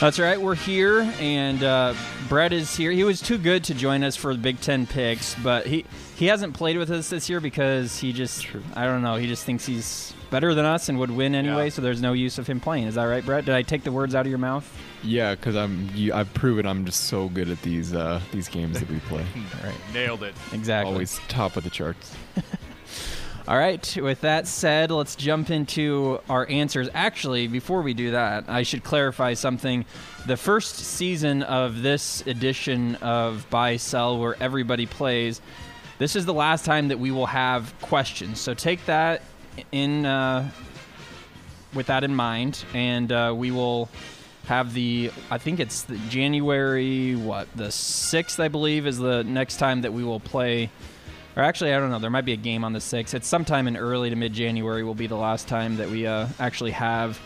That's 0.00 0.18
right. 0.18 0.40
We're 0.40 0.56
here, 0.56 1.02
and 1.20 1.62
uh, 1.62 1.94
Brett 2.28 2.52
is 2.52 2.74
here. 2.74 2.90
He 2.90 3.04
was 3.04 3.20
too 3.20 3.38
good 3.38 3.62
to 3.64 3.74
join 3.74 4.02
us 4.02 4.16
for 4.16 4.34
the 4.34 4.40
Big 4.40 4.60
Ten 4.60 4.84
picks, 4.84 5.36
but 5.36 5.64
he 5.64 5.84
he 6.16 6.26
hasn't 6.26 6.54
played 6.54 6.76
with 6.76 6.90
us 6.90 7.08
this 7.08 7.30
year 7.30 7.38
because 7.38 8.00
he 8.00 8.12
just 8.12 8.48
I 8.74 8.84
don't 8.84 9.02
know. 9.02 9.14
He 9.14 9.28
just 9.28 9.44
thinks 9.44 9.64
he's 9.64 10.12
better 10.30 10.54
than 10.54 10.64
us 10.64 10.88
and 10.88 10.98
would 10.98 11.12
win 11.12 11.36
anyway. 11.36 11.66
Yeah. 11.66 11.70
So 11.70 11.82
there's 11.82 12.02
no 12.02 12.14
use 12.14 12.36
of 12.38 12.48
him 12.48 12.58
playing. 12.58 12.88
Is 12.88 12.96
that 12.96 13.04
right, 13.04 13.24
Brett? 13.24 13.44
Did 13.44 13.54
I 13.54 13.62
take 13.62 13.84
the 13.84 13.92
words 13.92 14.16
out 14.16 14.26
of 14.26 14.30
your 14.30 14.38
mouth? 14.38 14.68
Yeah, 15.02 15.34
because 15.34 15.56
I'm 15.56 15.90
you, 15.94 16.12
I've 16.12 16.32
proven 16.34 16.66
I'm 16.66 16.84
just 16.84 17.04
so 17.04 17.28
good 17.28 17.48
at 17.48 17.62
these 17.62 17.94
uh, 17.94 18.20
these 18.32 18.48
games 18.48 18.80
that 18.80 18.90
we 18.90 18.98
play. 19.00 19.24
right, 19.64 19.74
nailed 19.92 20.22
it. 20.22 20.34
Exactly. 20.52 20.92
Always 20.92 21.20
top 21.28 21.56
of 21.56 21.64
the 21.64 21.70
charts. 21.70 22.14
All 23.48 23.56
right. 23.56 23.96
With 23.96 24.20
that 24.20 24.46
said, 24.46 24.90
let's 24.90 25.16
jump 25.16 25.48
into 25.48 26.20
our 26.28 26.46
answers. 26.50 26.90
Actually, 26.92 27.46
before 27.46 27.80
we 27.80 27.94
do 27.94 28.10
that, 28.10 28.44
I 28.46 28.62
should 28.62 28.84
clarify 28.84 29.32
something. 29.32 29.86
The 30.26 30.36
first 30.36 30.76
season 30.76 31.42
of 31.44 31.80
this 31.80 32.26
edition 32.26 32.96
of 32.96 33.46
Buy 33.48 33.78
Sell, 33.78 34.18
where 34.18 34.36
everybody 34.38 34.84
plays, 34.84 35.40
this 35.96 36.14
is 36.14 36.26
the 36.26 36.34
last 36.34 36.66
time 36.66 36.88
that 36.88 36.98
we 36.98 37.10
will 37.10 37.24
have 37.24 37.72
questions. 37.80 38.38
So 38.38 38.52
take 38.52 38.84
that 38.84 39.22
in 39.72 40.04
uh, 40.04 40.50
with 41.72 41.86
that 41.86 42.04
in 42.04 42.14
mind, 42.14 42.62
and 42.74 43.10
uh, 43.10 43.32
we 43.34 43.50
will 43.50 43.88
have 44.48 44.74
the 44.74 45.10
I 45.30 45.38
think 45.38 45.60
it's 45.60 45.82
the 45.82 45.98
January 46.08 47.14
what 47.14 47.48
the 47.54 47.70
sixth 47.70 48.40
I 48.40 48.48
believe 48.48 48.86
is 48.86 48.98
the 48.98 49.22
next 49.22 49.58
time 49.58 49.82
that 49.82 49.92
we 49.92 50.02
will 50.02 50.20
play 50.20 50.70
or 51.36 51.42
actually, 51.42 51.72
I 51.72 51.78
don't 51.78 51.90
know. 51.90 52.00
There 52.00 52.10
might 52.10 52.24
be 52.24 52.32
a 52.32 52.36
game 52.36 52.64
on 52.64 52.72
the 52.72 52.80
6th. 52.80 53.14
It's 53.14 53.28
sometime 53.28 53.68
in 53.68 53.76
early 53.76 54.10
to 54.10 54.16
mid 54.16 54.32
January 54.32 54.82
will 54.82 54.96
be 54.96 55.06
the 55.06 55.16
last 55.16 55.46
time 55.46 55.76
that 55.76 55.88
we 55.88 56.04
uh, 56.04 56.26
actually 56.40 56.72
have 56.72 57.20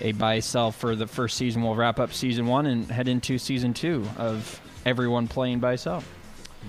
a 0.00 0.12
buy 0.12 0.40
sell 0.40 0.72
for 0.72 0.96
the 0.96 1.06
first 1.06 1.36
season. 1.36 1.62
We'll 1.62 1.74
wrap 1.74 2.00
up 2.00 2.14
season 2.14 2.46
one 2.46 2.64
and 2.64 2.90
head 2.90 3.06
into 3.06 3.36
season 3.36 3.74
two 3.74 4.08
of 4.16 4.62
everyone 4.86 5.28
playing 5.28 5.60
buy 5.60 5.76
sell. 5.76 6.02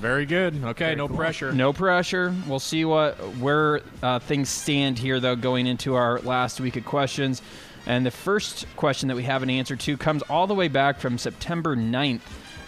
Very 0.02 0.26
good. 0.26 0.62
Okay, 0.64 0.86
Very 0.86 0.96
no 0.98 1.08
cool. 1.08 1.16
pressure. 1.16 1.54
No 1.54 1.72
pressure. 1.72 2.36
We'll 2.46 2.60
see 2.60 2.84
what 2.84 3.16
where 3.38 3.82
uh, 4.04 4.20
things 4.20 4.50
stand 4.50 5.00
here, 5.00 5.22
though, 5.22 5.38
going 5.38 5.68
into 5.68 5.96
our 5.96 6.20
last 6.20 6.60
week 6.60 6.76
of 6.76 6.84
questions. 6.84 7.42
And 7.86 8.06
the 8.06 8.12
first 8.12 8.66
question 8.76 9.08
that 9.10 9.16
we 9.16 9.24
have 9.24 9.44
an 9.44 9.50
answer 9.50 9.76
to 9.76 9.98
comes 9.98 10.22
all 10.24 10.48
the 10.48 10.54
way 10.54 10.68
back 10.68 11.00
from 11.00 11.18
September 11.18 11.76
9th 11.76 12.22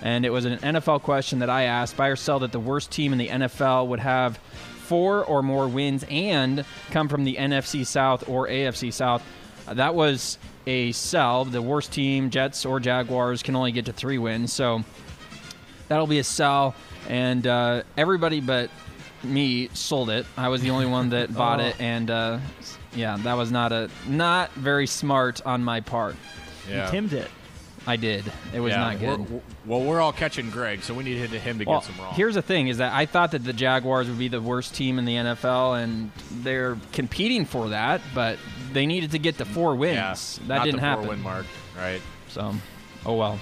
and 0.03 0.26
it 0.26 0.30
was 0.32 0.43
an 0.43 0.57
NFL 0.59 1.01
question 1.01 1.39
that 1.39 1.49
I 1.49 1.64
asked 1.64 1.95
buy 1.95 2.09
or 2.09 2.18
sell 2.18 2.39
that 2.39 2.51
the 2.51 2.59
worst 2.59 2.91
team 2.91 3.14
in 3.14 3.18
the 3.18 3.30
NFL 3.30 3.88
would 3.88 4.01
have 4.01 4.38
four 4.38 5.24
or 5.24 5.41
more 5.41 5.68
wins 5.68 6.03
and 6.09 6.66
come 6.91 7.07
from 7.07 7.24
the 7.24 7.38
NFC 7.38 7.86
South 7.86 8.28
or 8.28 8.47
AFC 8.49 8.91
South. 8.91 9.24
Uh, 9.66 9.76
that 9.76 9.95
was 9.95 10.38
a 10.68 10.91
sell. 10.91 11.45
The 11.45 11.61
worst 11.61 11.93
team, 11.93 12.30
Jets 12.30 12.66
or 12.66 12.82
Jaguars, 12.82 13.41
can 13.41 13.55
only 13.55 13.72
get 13.72 13.86
to 13.86 13.93
three 13.93 14.18
wins. 14.18 14.51
So 14.51 14.84
that'll 15.88 16.05
be 16.05 16.20
a 16.20 16.24
sell. 16.24 16.76
And 17.07 17.47
uh, 17.47 17.84
everybody 17.95 18.41
but 18.41 18.70
me 19.24 19.70
sold 19.74 20.09
it. 20.09 20.26
I 20.36 20.49
was 20.49 20.61
the 20.61 20.72
only 20.72 20.86
one 20.86 21.11
that 21.11 21.34
bought 21.34 21.61
oh. 21.61 21.68
it, 21.68 21.80
and 21.80 22.11
uh, 22.11 22.39
yeah, 22.96 23.18
that 23.20 23.34
was 23.36 23.52
not 23.52 23.72
a 23.72 23.89
not 24.08 24.52
very 24.52 24.88
smart 24.88 25.41
on 25.46 25.64
my 25.64 25.82
part. 25.82 26.16
Yeah. 26.70 26.86
You 26.86 26.91
timmed 26.91 27.14
it. 27.14 27.30
I 27.86 27.98
did. 27.98 28.24
It 28.54 28.62
was 28.62 28.72
yeah, 28.72 28.78
not 28.78 29.00
good. 29.00 29.30
We're, 29.30 29.41
well, 29.66 29.82
we're 29.82 30.00
all 30.00 30.14
catching 30.14 30.50
Greg, 30.50 30.84
so 30.84 30.94
we 30.94 31.04
need 31.04 31.16
to 31.16 31.28
hit 31.28 31.41
him 31.41 31.60
to 31.60 31.66
well, 31.66 31.82
get 31.82 31.88
some 31.88 32.04
wrong. 32.04 32.14
Here's 32.14 32.36
the 32.36 32.41
thing: 32.41 32.70
is 32.70 32.78
that 32.78 32.94
I 32.94 33.06
thought 33.06 33.32
that 33.32 33.44
the 33.44 33.52
Jaguars 33.52 34.08
would 34.08 34.18
be 34.18 34.30
the 34.30 34.41
worst 34.41 34.74
team 34.74 35.00
in 35.00 35.06
the 35.06 35.16
NFL, 35.16 35.84
and 35.84 36.12
they're 36.32 36.78
competing 36.94 37.46
for 37.46 37.70
that, 37.70 38.02
but 38.16 38.39
they 38.72 38.86
needed 38.86 39.12
to 39.12 39.20
get 39.20 39.38
the 39.38 39.46
four 39.46 39.76
wins. 39.76 40.39
Yeah, 40.41 40.48
that 40.48 40.64
didn't 40.64 40.80
happen. 40.80 41.06
Four 41.06 41.14
win 41.14 41.24
mark, 41.24 41.46
right? 41.78 42.02
So, 42.30 42.54
oh 43.06 43.16
well. 43.16 43.39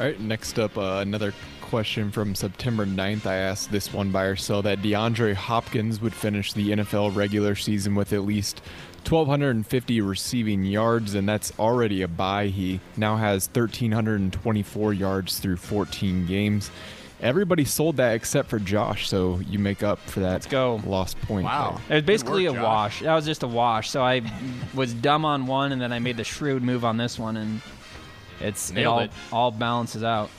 All 0.00 0.06
right. 0.06 0.18
Next 0.18 0.58
up, 0.58 0.78
uh, 0.78 1.00
another 1.02 1.34
question 1.68 2.10
from 2.10 2.34
September 2.34 2.86
9th. 2.86 3.26
I 3.26 3.36
asked 3.36 3.70
this 3.70 3.92
one 3.92 4.10
buyer 4.10 4.36
sell 4.36 4.62
that 4.62 4.78
DeAndre 4.78 5.34
Hopkins 5.34 6.00
would 6.00 6.14
finish 6.14 6.52
the 6.52 6.70
NFL 6.70 7.14
regular 7.14 7.54
season 7.54 7.94
with 7.94 8.12
at 8.12 8.22
least 8.22 8.60
1,250 9.08 10.00
receiving 10.00 10.64
yards, 10.64 11.14
and 11.14 11.28
that's 11.28 11.52
already 11.58 12.02
a 12.02 12.08
buy. 12.08 12.46
He 12.46 12.80
now 12.96 13.16
has 13.16 13.48
1,324 13.48 14.92
yards 14.94 15.38
through 15.40 15.56
14 15.58 16.26
games. 16.26 16.70
Everybody 17.20 17.64
sold 17.64 17.96
that 17.96 18.14
except 18.14 18.48
for 18.48 18.58
Josh, 18.58 19.08
so 19.08 19.40
you 19.40 19.58
make 19.58 19.82
up 19.82 19.98
for 19.98 20.20
that 20.20 20.32
Let's 20.32 20.46
go. 20.46 20.80
lost 20.86 21.20
point. 21.22 21.44
Wow. 21.44 21.80
It 21.90 21.94
was 21.94 22.02
basically 22.04 22.46
work, 22.46 22.56
a 22.56 22.60
Josh. 22.60 22.64
wash. 22.64 23.00
That 23.00 23.14
was 23.14 23.26
just 23.26 23.42
a 23.42 23.48
wash. 23.48 23.90
So 23.90 24.02
I 24.02 24.22
was 24.72 24.94
dumb 24.94 25.24
on 25.24 25.46
one, 25.46 25.72
and 25.72 25.82
then 25.82 25.92
I 25.92 25.98
made 25.98 26.16
the 26.16 26.24
shrewd 26.24 26.62
move 26.62 26.84
on 26.84 26.96
this 26.96 27.18
one, 27.18 27.36
and 27.36 27.60
it's 28.40 28.70
it 28.70 28.84
all, 28.84 29.00
it. 29.00 29.10
all 29.32 29.50
balances 29.50 30.04
out. 30.04 30.30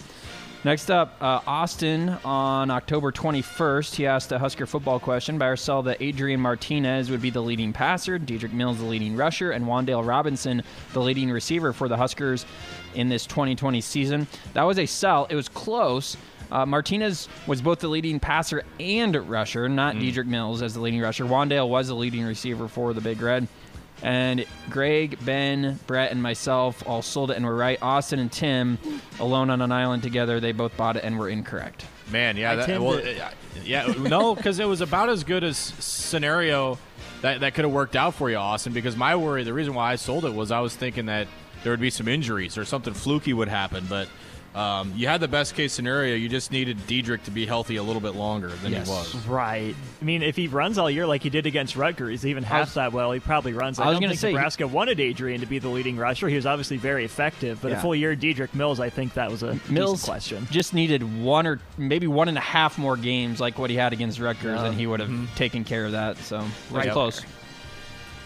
Next 0.65 0.91
up, 0.91 1.15
uh, 1.21 1.39
Austin 1.47 2.09
on 2.25 2.69
October 2.69 3.13
21st, 3.13 3.95
he 3.95 4.05
asked 4.05 4.33
a 4.33 4.39
Husker 4.39 4.65
football 4.65 4.99
question. 4.99 5.37
by 5.37 5.47
or 5.47 5.55
sell 5.55 5.81
that 5.83 6.01
Adrian 6.01 6.41
Martinez 6.41 7.09
would 7.09 7.21
be 7.21 7.29
the 7.29 7.41
leading 7.41 7.71
passer, 7.71 8.19
Dedrick 8.19 8.51
Mills 8.51 8.79
the 8.79 8.85
leading 8.85 9.15
rusher, 9.15 9.51
and 9.51 9.65
Wan'Dale 9.65 10.05
Robinson 10.05 10.61
the 10.91 10.99
leading 10.99 11.31
receiver 11.31 11.71
for 11.71 11.87
the 11.87 11.95
Huskers 11.95 12.45
in 12.93 13.07
this 13.07 13.25
2020 13.25 13.79
season. 13.79 14.27
That 14.51 14.63
was 14.63 14.79
a 14.79 14.85
sell. 14.85 15.27
It 15.29 15.35
was 15.35 15.47
close. 15.47 16.17
Uh, 16.51 16.65
Martinez 16.65 17.29
was 17.47 17.61
both 17.61 17.79
the 17.79 17.87
leading 17.87 18.19
passer 18.19 18.63
and 18.81 19.15
rusher, 19.29 19.69
not 19.69 19.95
Dedrick 19.95 20.27
Mills 20.27 20.61
as 20.61 20.73
the 20.73 20.81
leading 20.81 20.99
rusher. 20.99 21.23
Wan'Dale 21.23 21.69
was 21.69 21.87
the 21.87 21.95
leading 21.95 22.25
receiver 22.25 22.67
for 22.67 22.93
the 22.93 22.99
Big 22.99 23.21
Red. 23.21 23.47
And 24.01 24.45
Greg, 24.69 25.17
Ben, 25.25 25.79
Brett, 25.87 26.11
and 26.11 26.21
myself 26.21 26.87
all 26.87 27.01
sold 27.01 27.31
it 27.31 27.37
and 27.37 27.45
were 27.45 27.55
right. 27.55 27.77
Austin 27.81 28.19
and 28.19 28.31
Tim, 28.31 28.77
alone 29.19 29.49
on 29.49 29.61
an 29.61 29.71
island 29.71 30.03
together, 30.03 30.39
they 30.39 30.51
both 30.51 30.75
bought 30.77 30.95
it 30.95 31.03
and 31.03 31.19
were 31.19 31.29
incorrect. 31.29 31.85
Man, 32.11 32.37
yeah, 32.37 32.55
that, 32.55 32.65
tend 32.65 32.83
well, 32.83 32.99
to- 32.99 33.25
uh, 33.25 33.31
yeah, 33.63 33.85
no, 33.99 34.35
because 34.35 34.59
it 34.59 34.65
was 34.65 34.81
about 34.81 35.09
as 35.09 35.23
good 35.23 35.43
as 35.43 35.57
scenario 35.57 36.77
that 37.21 37.41
that 37.41 37.53
could 37.53 37.65
have 37.65 37.73
worked 37.73 37.95
out 37.95 38.13
for 38.13 38.29
you, 38.29 38.37
Austin. 38.37 38.73
Because 38.73 38.95
my 38.95 39.15
worry, 39.15 39.43
the 39.43 39.53
reason 39.53 39.73
why 39.73 39.91
I 39.91 39.95
sold 39.95 40.25
it 40.25 40.33
was 40.33 40.51
I 40.51 40.61
was 40.61 40.75
thinking 40.75 41.07
that 41.07 41.27
there 41.63 41.73
would 41.73 41.81
be 41.81 41.89
some 41.89 42.07
injuries 42.07 42.57
or 42.57 42.65
something 42.65 42.93
fluky 42.93 43.33
would 43.33 43.49
happen, 43.49 43.85
but. 43.89 44.07
Um, 44.55 44.93
you 44.95 45.07
had 45.07 45.21
the 45.21 45.27
best 45.27 45.53
case 45.55 45.71
scenario. 45.73 46.15
You 46.15 46.27
just 46.27 46.51
needed 46.51 46.77
Dedrick 46.87 47.23
to 47.23 47.31
be 47.31 47.45
healthy 47.45 47.75
a 47.75 47.83
little 47.83 48.01
bit 48.01 48.15
longer 48.15 48.47
than 48.49 48.71
Yes. 48.71 48.87
he 48.87 48.91
was. 48.93 49.15
Right. 49.27 49.75
I 50.01 50.03
mean, 50.03 50.23
if 50.23 50.35
he 50.35 50.47
runs 50.47 50.77
all 50.77 50.89
year 50.89 51.05
like 51.05 51.21
he 51.21 51.29
did 51.29 51.45
against 51.45 51.75
Rutgers, 51.75 52.25
even 52.25 52.43
half 52.43 52.67
was- 52.69 52.73
that 52.73 52.91
well, 52.91 53.11
he 53.11 53.19
probably 53.19 53.53
runs. 53.53 53.79
I, 53.79 53.83
I 53.83 53.87
was 53.89 53.95
don't 53.95 54.01
gonna 54.01 54.09
think 54.13 54.19
say- 54.21 54.31
Nebraska 54.33 54.67
wanted 54.67 54.99
Adrian 54.99 55.39
to 55.41 55.45
be 55.45 55.59
the 55.59 55.69
leading 55.69 55.97
rusher. 55.97 56.27
He 56.27 56.35
was 56.35 56.45
obviously 56.47 56.77
very 56.77 57.05
effective, 57.05 57.59
but 57.61 57.71
Yeah. 57.71 57.77
a 57.77 57.81
full 57.81 57.93
year 57.95 58.15
Dedrick 58.15 58.53
Mills, 58.55 58.79
I 58.79 58.89
think 58.89 59.13
that 59.13 59.29
was 59.29 59.43
a 59.43 59.59
Mills 59.69 60.03
question. 60.03 60.47
just 60.49 60.73
needed 60.73 61.21
one 61.21 61.45
or 61.45 61.59
maybe 61.77 62.07
one 62.07 62.27
and 62.27 62.37
a 62.37 62.41
half 62.41 62.77
more 62.77 62.97
games 62.97 63.39
like 63.39 63.59
what 63.59 63.69
he 63.69 63.75
had 63.75 63.93
against 63.93 64.19
Rutgers, 64.19 64.61
and 64.61 64.73
he 64.73 64.87
would 64.87 64.99
have 64.99 65.35
taken 65.35 65.63
care 65.63 65.85
of 65.85 65.91
that. 65.91 66.17
So 66.17 66.43
right 66.71 66.85
Yep. 66.85 66.93
close. 66.93 67.21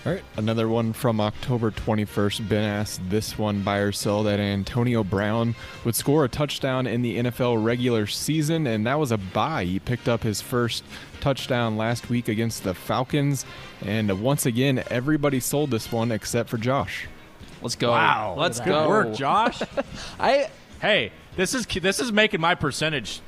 All 0.05 0.11
right, 0.11 0.23
another 0.35 0.67
one 0.67 0.91
from 0.91 1.21
October 1.21 1.71
21st. 1.71 2.49
Ben 2.49 2.63
asked 2.65 3.09
this 3.09 3.37
one 3.37 3.61
buy 3.61 3.77
or 3.77 3.93
sell 3.93 4.21
that 4.23 4.37
Antonio 4.37 5.01
Brown 5.01 5.55
would 5.85 5.95
score 5.95 6.25
a 6.25 6.29
touchdown 6.29 6.87
in 6.87 7.01
the 7.03 7.19
NFL 7.19 7.63
regular 7.63 8.05
season, 8.05 8.67
and 8.67 8.85
that 8.85 8.99
was 8.99 9.13
a 9.13 9.17
buy. 9.17 9.63
He 9.63 9.79
picked 9.79 10.09
up 10.09 10.23
his 10.23 10.41
first 10.41 10.83
touchdown 11.21 11.77
last 11.77 12.09
week 12.09 12.27
against 12.27 12.65
the 12.65 12.73
Falcons, 12.73 13.45
and 13.81 14.21
once 14.21 14.45
again, 14.45 14.83
everybody 14.89 15.39
sold 15.39 15.71
this 15.71 15.89
one 15.89 16.11
except 16.11 16.49
for 16.49 16.57
Josh. 16.57 17.07
Let's 17.61 17.75
go. 17.75 17.91
Wow, 17.91 18.35
Let's 18.37 18.59
good 18.59 18.65
go. 18.65 18.89
work, 18.89 19.13
Josh. 19.13 19.61
I 20.19 20.49
hey, 20.81 21.13
this 21.37 21.53
is 21.53 21.65
this 21.65 22.01
is 22.01 22.11
making 22.11 22.41
my 22.41 22.55
percentage 22.55 23.21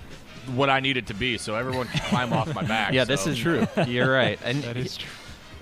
what 0.56 0.70
I 0.70 0.82
need 0.82 0.98
it 0.98 1.08
to 1.08 1.14
be, 1.14 1.38
so 1.38 1.56
everyone 1.56 1.88
can 1.88 2.02
climb 2.02 2.34
off 2.34 2.54
my 2.54 2.64
back. 2.68 2.92
yeah, 2.92 3.06
this 3.06 3.28
is 3.28 3.38
true. 3.38 3.66
You're 3.88 4.12
right. 4.12 4.38
And 4.44 4.62
That 4.66 4.76
is 4.76 4.98
true. 4.98 5.10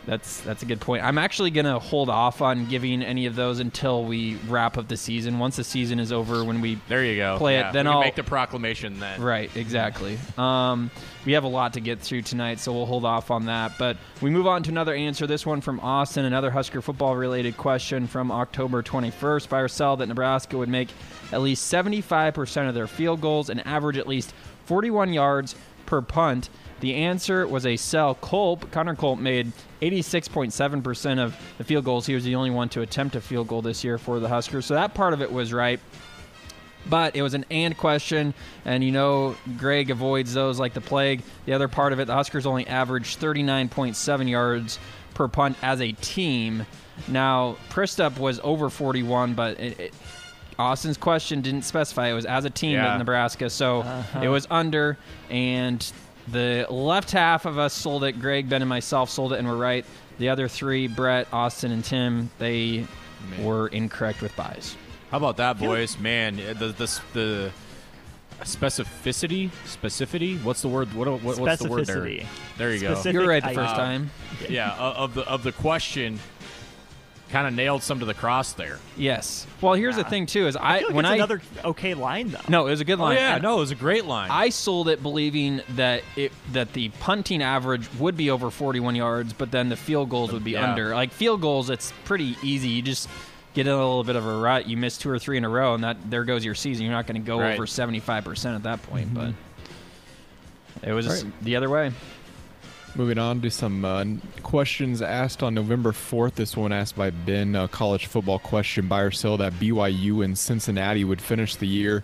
That's 0.06 0.42
that's 0.42 0.64
a 0.64 0.66
good 0.66 0.82
point. 0.82 1.04
I'm 1.04 1.18
actually 1.18 1.50
gonna 1.50 1.80
hold 1.80 2.10
off 2.10 2.42
on 2.42 2.66
giving 2.66 3.02
any 3.02 3.26
of 3.26 3.36
those 3.36 3.60
until 3.60 4.04
we 4.04 4.36
wrap 4.50 4.78
up 4.78 4.90
the 4.90 4.98
season. 4.98 5.40
Once 5.40 5.56
the 5.56 5.64
season 5.64 5.98
is 6.00 6.12
over, 6.12 6.44
when 6.44 6.60
we 6.60 6.78
There 6.90 7.06
you 7.06 7.16
go. 7.16 7.38
Play 7.38 7.58
it, 7.60 7.72
then 7.72 7.86
we 7.86 7.90
can 7.90 7.96
I'll- 7.98 8.02
make 8.02 8.16
the 8.16 8.24
proclamation 8.24 9.00
then. 9.00 9.22
Right, 9.22 9.50
exactly. 9.56 10.18
Um, 10.38 10.92
we 11.26 11.32
have 11.34 11.46
a 11.46 11.48
lot 11.48 11.74
to 11.74 11.80
get 11.80 12.00
through 12.02 12.24
tonight, 12.24 12.60
so 12.60 12.74
we'll 12.74 12.86
hold 12.86 13.06
off 13.06 13.32
on 13.32 13.46
that. 13.46 13.78
But 13.78 13.96
we 14.20 14.30
move 14.30 14.46
on 14.46 14.62
to 14.64 14.72
another 14.72 14.94
answer. 14.94 15.26
This 15.26 15.46
one 15.46 15.62
from 15.62 15.80
Austin, 15.80 16.26
another 16.26 16.52
Husker 16.52 16.82
football 16.82 17.16
related 17.16 17.56
question 17.56 18.06
from 18.08 18.30
October 18.30 18.84
21st. 18.84 19.48
By 19.48 19.60
or 19.62 19.70
sell 19.70 19.96
that 19.98 20.08
Nebraska 20.08 20.58
would 20.58 20.68
make 20.70 20.90
at 21.32 21.42
least 21.42 21.72
75% 21.74 22.68
of 22.68 22.76
their 22.76 22.88
field 22.88 23.22
goals 23.22 23.50
and 23.50 23.66
average 23.66 23.98
at 23.98 24.08
least 24.08 24.34
41 24.66 25.14
yards 25.14 25.56
per 25.94 26.02
punt. 26.02 26.50
The 26.80 26.96
answer 26.96 27.46
was 27.46 27.68
a 27.68 27.78
sell. 27.78 28.16
Culp, 28.16 28.72
Connor 28.72 28.96
Culp, 28.96 29.20
made 29.20 29.52
86.7% 29.80 31.24
of 31.24 31.38
the 31.60 31.64
field 31.64 31.86
goals. 31.86 32.08
He 32.08 32.16
was 32.16 32.24
the 32.24 32.34
only 32.34 32.50
one 32.50 32.68
to 32.70 32.82
attempt 32.82 33.16
a 33.16 33.22
field 33.22 33.48
goal 33.48 33.62
this 33.62 33.84
year 33.84 34.00
for 34.00 34.20
the 34.20 34.28
Huskers. 34.28 34.66
So 34.66 34.74
that 34.74 34.96
part 34.96 35.14
of 35.14 35.22
it 35.22 35.32
was 35.32 35.54
right. 35.54 35.80
But 36.90 37.16
it 37.16 37.22
was 37.22 37.36
an 37.36 37.46
and 37.52 37.78
question, 37.78 38.34
and 38.66 38.84
you 38.84 38.92
know 38.92 39.36
Greg 39.60 39.92
avoids 39.92 40.34
those 40.34 40.60
like 40.60 40.74
the 40.74 40.82
plague. 40.82 41.22
The 41.46 41.54
other 41.54 41.68
part 41.68 41.94
of 41.94 42.00
it, 42.00 42.06
the 42.06 42.16
Huskers 42.16 42.48
only 42.48 42.66
averaged 42.66 43.22
39.7 43.22 44.28
yards 44.28 44.80
per 45.14 45.28
punt 45.28 45.58
as 45.62 45.80
a 45.80 45.92
team. 45.92 46.66
Now, 47.08 47.58
Przystup 47.70 48.18
was 48.18 48.40
over 48.44 48.72
41, 48.72 49.36
but 49.36 49.60
it, 49.60 49.80
it, 49.80 49.94
Austin's 50.60 50.98
question 50.98 51.42
didn't 51.42 51.64
specify 51.64 52.08
it 52.10 52.14
was 52.14 52.26
as 52.26 52.46
a 52.46 52.50
team 52.50 52.74
Yeah. 52.74 52.94
at 52.94 52.98
Nebraska, 52.98 53.50
so 53.50 53.84
it 54.22 54.28
was 54.28 54.48
under. 54.52 54.98
And 55.30 55.86
the 56.28 56.66
left 56.70 57.12
half 57.12 57.46
of 57.46 57.58
us 57.58 57.74
sold 57.74 58.04
it. 58.04 58.14
Greg, 58.20 58.48
Ben, 58.50 58.62
and 58.62 58.70
myself 58.70 59.10
sold 59.10 59.34
it, 59.34 59.40
and 59.40 59.48
we're 59.48 59.56
right. 59.58 59.86
The 60.20 60.30
other 60.30 60.48
three, 60.48 60.88
Brett, 60.88 61.28
Austin, 61.34 61.72
and 61.72 61.84
Tim, 61.84 62.30
they 62.40 62.86
were 63.42 63.68
incorrect 63.70 64.22
with 64.22 64.36
buys. 64.36 64.76
How 65.12 65.18
about 65.18 65.38
that, 65.38 65.60
boys? 65.60 65.98
Man, 66.00 66.36
the 66.38 66.54
the 66.78 67.02
the 67.14 67.52
specificity, 68.42 69.50
specificity. 69.66 70.42
What's 70.44 70.62
the 70.62 70.68
word? 70.68 70.94
What, 70.94 71.08
what 71.22 71.38
what's 71.40 71.62
the 71.62 71.70
word 71.70 71.86
there? 71.86 72.08
There 72.58 72.74
you 72.74 72.80
go. 72.82 72.94
Specific 72.94 73.14
You're 73.14 73.28
right 73.28 73.44
the 73.44 73.50
I- 73.50 73.56
first 73.56 73.74
Uh, 73.74 73.78
time. 73.78 74.12
Yeah, 74.50 74.74
of 74.76 75.14
the 75.14 75.22
of 75.28 75.44
the 75.44 75.52
question, 75.52 76.20
kind 77.34 77.48
of 77.48 77.54
nailed 77.54 77.84
some 77.84 78.00
to 78.00 78.06
the 78.06 78.14
cross 78.14 78.54
there. 78.54 78.80
Yes. 78.96 79.46
Well, 79.60 79.74
here's 79.74 79.98
the 79.98 80.04
thing 80.06 80.26
too: 80.28 80.48
is 80.48 80.56
I, 80.56 80.76
I 80.76 80.80
feel 80.80 80.88
like 80.90 80.96
when 80.96 81.06
it's 81.06 81.12
I 81.12 81.16
another 81.16 81.42
okay 81.66 81.94
line 81.96 82.30
though. 82.30 82.40
no, 82.48 82.68
it 82.68 82.70
was 82.70 82.80
a 82.80 82.86
good 82.86 83.00
Oh 83.00 83.04
line. 83.04 83.18
yeah, 83.18 83.34
And 83.34 83.44
no, 83.44 83.58
it 83.58 83.60
was 83.60 83.72
a 83.72 83.76
great 83.76 84.06
line. 84.06 84.30
I 84.32 84.50
sold 84.50 84.88
it 84.88 85.02
believing 85.04 85.62
that 85.70 86.04
it 86.16 86.32
that 86.54 86.72
the 86.74 86.90
punting 87.00 87.42
average 87.42 87.90
would 88.00 88.16
be 88.16 88.30
over 88.30 88.50
41 88.52 88.96
yards, 88.96 89.34
but 89.34 89.52
then 89.52 89.68
the 89.68 89.76
field 89.76 90.10
goals 90.10 90.32
would 90.32 90.44
be 90.46 90.52
Yeah. 90.52 90.70
under. 90.72 90.94
Like 90.96 91.12
field 91.12 91.42
goals, 91.42 91.70
it's 91.70 91.92
pretty 92.06 92.38
easy. 92.44 92.70
You 92.70 92.82
just 92.82 93.10
get 93.54 93.68
in 93.68 93.74
a 93.74 93.78
little 93.78 94.04
bit 94.04 94.16
of 94.16 94.26
a 94.26 94.38
rut. 94.38 94.68
You 94.68 94.78
miss 94.78 94.98
two 94.98 95.10
or 95.10 95.20
three 95.20 95.38
in 95.38 95.44
a 95.44 95.50
row, 95.50 95.74
and 95.74 95.84
that 95.84 95.98
there 96.10 96.24
goes 96.24 96.46
your 96.46 96.56
season. 96.56 96.86
You're 96.86 96.94
not 96.94 97.08
going 97.08 97.22
to 97.22 97.26
go 97.28 97.40
Right. 97.40 97.56
over 97.56 97.66
75 97.68 98.24
percent 98.24 98.56
at 98.56 98.64
that 98.64 98.82
point, 98.84 99.14
mm-hmm. 99.14 99.32
but 100.82 100.88
it 100.88 100.94
was 100.94 101.08
All 101.08 101.14
right. 101.14 101.44
the 101.44 101.56
other 101.56 101.70
way. 101.70 101.92
Moving 102.96 103.18
on 103.18 103.42
to 103.42 103.50
some 103.50 103.84
uh, 103.84 104.06
questions 104.44 105.02
asked 105.02 105.42
on 105.42 105.56
November 105.56 105.94
4th. 105.94 106.36
This 106.36 106.56
one 106.56 106.72
asked 106.72 106.96
by 106.96 107.10
Ben, 107.10 107.56
a 107.56 107.68
college 107.68 108.06
football 108.06 108.38
question 108.38 108.88
buy 108.88 109.02
or 109.02 109.10
sell 109.10 109.36
that 109.38 109.54
BYU 109.54 110.24
and 110.24 110.38
Cincinnati 110.38 111.04
would 111.04 111.20
finish 111.20 111.56
the 111.56 111.66
year 111.66 112.04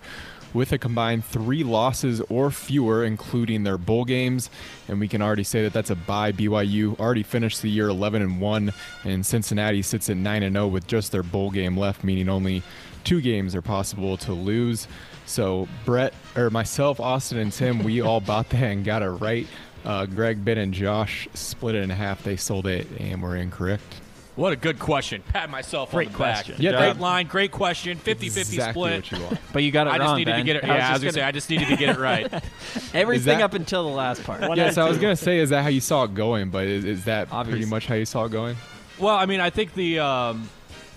with 0.51 0.71
a 0.71 0.79
combined 0.79 1.25
three 1.25 1.63
losses 1.63 2.21
or 2.21 2.49
fewer, 2.49 3.03
including 3.03 3.63
their 3.63 3.77
bowl 3.77 4.03
games. 4.03 4.49
And 4.87 4.99
we 4.99 5.07
can 5.07 5.21
already 5.21 5.43
say 5.43 5.61
that 5.61 5.73
that's 5.73 5.91
a 5.91 5.95
buy. 5.95 6.31
BYU 6.31 6.99
already 6.99 7.21
finished 7.21 7.61
the 7.61 7.69
year 7.69 7.87
11 7.89 8.23
and 8.23 8.41
1, 8.41 8.73
and 9.03 9.23
Cincinnati 9.23 9.83
sits 9.83 10.09
at 10.09 10.17
9 10.17 10.41
and 10.41 10.55
0 10.55 10.67
with 10.69 10.87
just 10.87 11.11
their 11.11 11.21
bowl 11.21 11.51
game 11.51 11.77
left, 11.77 12.03
meaning 12.03 12.29
only 12.29 12.63
two 13.03 13.21
games 13.21 13.53
are 13.53 13.61
possible 13.61 14.17
to 14.17 14.33
lose. 14.33 14.87
So 15.25 15.67
Brett 15.85 16.15
or 16.35 16.49
myself, 16.49 16.99
Austin, 16.99 17.37
and 17.37 17.53
Tim, 17.53 17.83
we 17.83 18.01
all 18.01 18.19
bought 18.19 18.49
that 18.49 18.63
and 18.63 18.83
got 18.83 19.03
it 19.03 19.09
right. 19.09 19.47
Uh, 19.85 20.05
Greg, 20.05 20.43
Ben, 20.43 20.57
and 20.57 20.73
Josh 20.73 21.27
split 21.33 21.75
it 21.75 21.83
in 21.83 21.89
half. 21.89 22.23
They 22.23 22.35
sold 22.35 22.67
it 22.67 22.87
and 22.99 23.21
were 23.21 23.35
incorrect. 23.35 24.01
what 24.35 24.51
a 24.53 24.55
good 24.55 24.77
question. 24.79 25.23
Pat 25.29 25.49
myself 25.49 25.91
Great 25.91 26.07
on 26.07 26.13
the 26.13 26.19
back. 26.19 26.35
question. 26.45 26.55
Yeah, 26.59 26.71
great 26.71 26.79
that- 26.93 26.99
line, 26.99 27.27
great 27.27 27.51
question. 27.51 27.97
50-50 27.97 28.23
exactly 28.25 28.71
split. 28.71 28.93
what 29.03 29.11
you 29.11 29.23
want. 29.25 29.39
But 29.53 29.63
you 29.63 29.71
got 29.71 29.87
it 29.87 29.91
I 29.91 29.97
just 29.97 30.07
wrong. 30.07 30.17
needed 30.17 30.31
Ben. 30.31 30.39
to 30.39 30.45
get 30.45 30.55
it. 30.57 30.63
I 30.63 30.67
Yeah, 30.67 30.73
was 30.75 30.83
I 30.83 30.91
was 30.93 31.01
just 31.01 31.15
gonna 31.15 31.23
say 31.23 31.27
I 31.27 31.31
just 31.31 31.49
needed 31.49 31.67
to 31.69 31.75
get 31.77 31.89
it 31.95 31.99
right. 31.99 32.31
everything 32.93 33.37
that- 33.39 33.43
up 33.43 33.53
until 33.53 33.83
the 33.89 33.95
last 33.95 34.23
part. 34.23 34.41
One 34.41 34.57
yes, 34.57 34.77
out 34.77 34.85
I 34.85 34.89
was 34.89 34.97
gonna 34.97 35.15
say, 35.15 35.37
is 35.39 35.49
that 35.49 35.63
how 35.63 35.69
you 35.69 35.81
saw 35.81 36.03
it 36.03 36.13
going? 36.13 36.49
But 36.49 36.67
is, 36.67 36.85
is 36.85 37.05
that 37.05 37.29
Obvious. 37.31 37.55
pretty 37.57 37.69
much 37.69 37.85
how 37.87 37.95
you 37.95 38.05
saw 38.05 38.25
it 38.25 38.31
going? 38.31 38.55
Well, 38.97 39.15
I 39.15 39.25
mean, 39.25 39.39
I 39.39 39.49
think 39.49 39.73
the 39.73 39.99
um, 39.99 40.49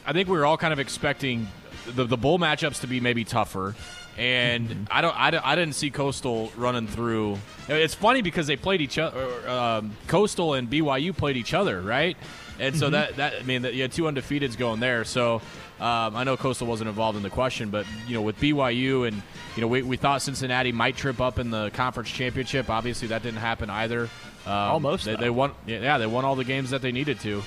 I 0.05 0.13
think 0.13 0.29
we 0.29 0.37
were 0.37 0.45
all 0.47 0.57
kind 0.59 0.73
of 0.73 0.79
expecting 0.81 1.49
the 1.87 2.05
the 2.05 2.17
bowl 2.17 2.39
matchups 2.39 2.81
to 2.83 2.87
be 2.87 3.01
maybe 3.01 3.25
tougher. 3.25 3.75
And 4.19 4.89
I 4.91 5.01
don't, 5.01 5.19
I 5.19 5.31
don't, 5.31 5.47
I 5.47 5.55
didn't 5.55 5.75
see 5.75 5.91
Coastal 5.91 6.53
running 6.57 6.87
through. 6.87 7.39
It's 7.69 7.95
funny 7.95 8.23
because 8.23 8.47
they 8.47 8.57
played 8.57 8.81
each 8.81 8.99
other. 8.99 9.49
Um, 9.49 9.97
Coastal 10.07 10.55
and 10.55 10.69
BYU 10.71 11.17
played 11.17 11.37
each 11.37 11.55
other, 11.55 11.81
right? 11.81 12.17
And 12.59 12.77
so 12.77 12.91
that 12.91 13.17
that 13.17 13.35
I 13.41 13.43
mean, 13.43 13.63
that 13.63 13.75
you 13.75 13.83
had 13.83 13.93
two 13.93 14.03
undefeateds 14.05 14.57
going 14.59 14.79
there. 14.79 15.05
So 15.05 15.37
um, 15.81 16.15
I 16.15 16.25
know 16.25 16.37
Coastal 16.37 16.67
wasn't 16.67 16.89
involved 16.89 17.17
in 17.17 17.23
the 17.23 17.31
question, 17.31 17.71
but 17.71 17.87
you 18.07 18.15
know, 18.15 18.23
with 18.23 18.39
BYU 18.39 19.09
and 19.09 19.21
you 19.57 19.61
know, 19.63 19.67
we, 19.69 19.83
we 19.83 19.97
thought 19.97 20.23
Cincinnati 20.23 20.71
might 20.73 20.97
trip 20.97 21.21
up 21.21 21.39
in 21.39 21.51
the 21.51 21.71
conference 21.71 22.11
championship. 22.11 22.71
Obviously, 22.71 23.09
that 23.09 23.23
didn't 23.23 23.41
happen 23.41 23.69
either. 23.71 24.03
Um, 24.47 24.53
Almost, 24.53 25.07
They, 25.07 25.17
they 25.17 25.31
won. 25.31 25.53
Yeah, 25.67 25.99
they 25.99 26.07
won 26.07 26.25
all 26.25 26.37
the 26.37 26.45
games 26.45 26.71
that 26.71 26.83
they 26.83 26.93
needed 26.93 27.19
to. 27.21 27.43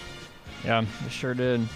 Yeah, 0.64 0.86
they 1.04 1.10
sure 1.10 1.34
did. 1.34 1.68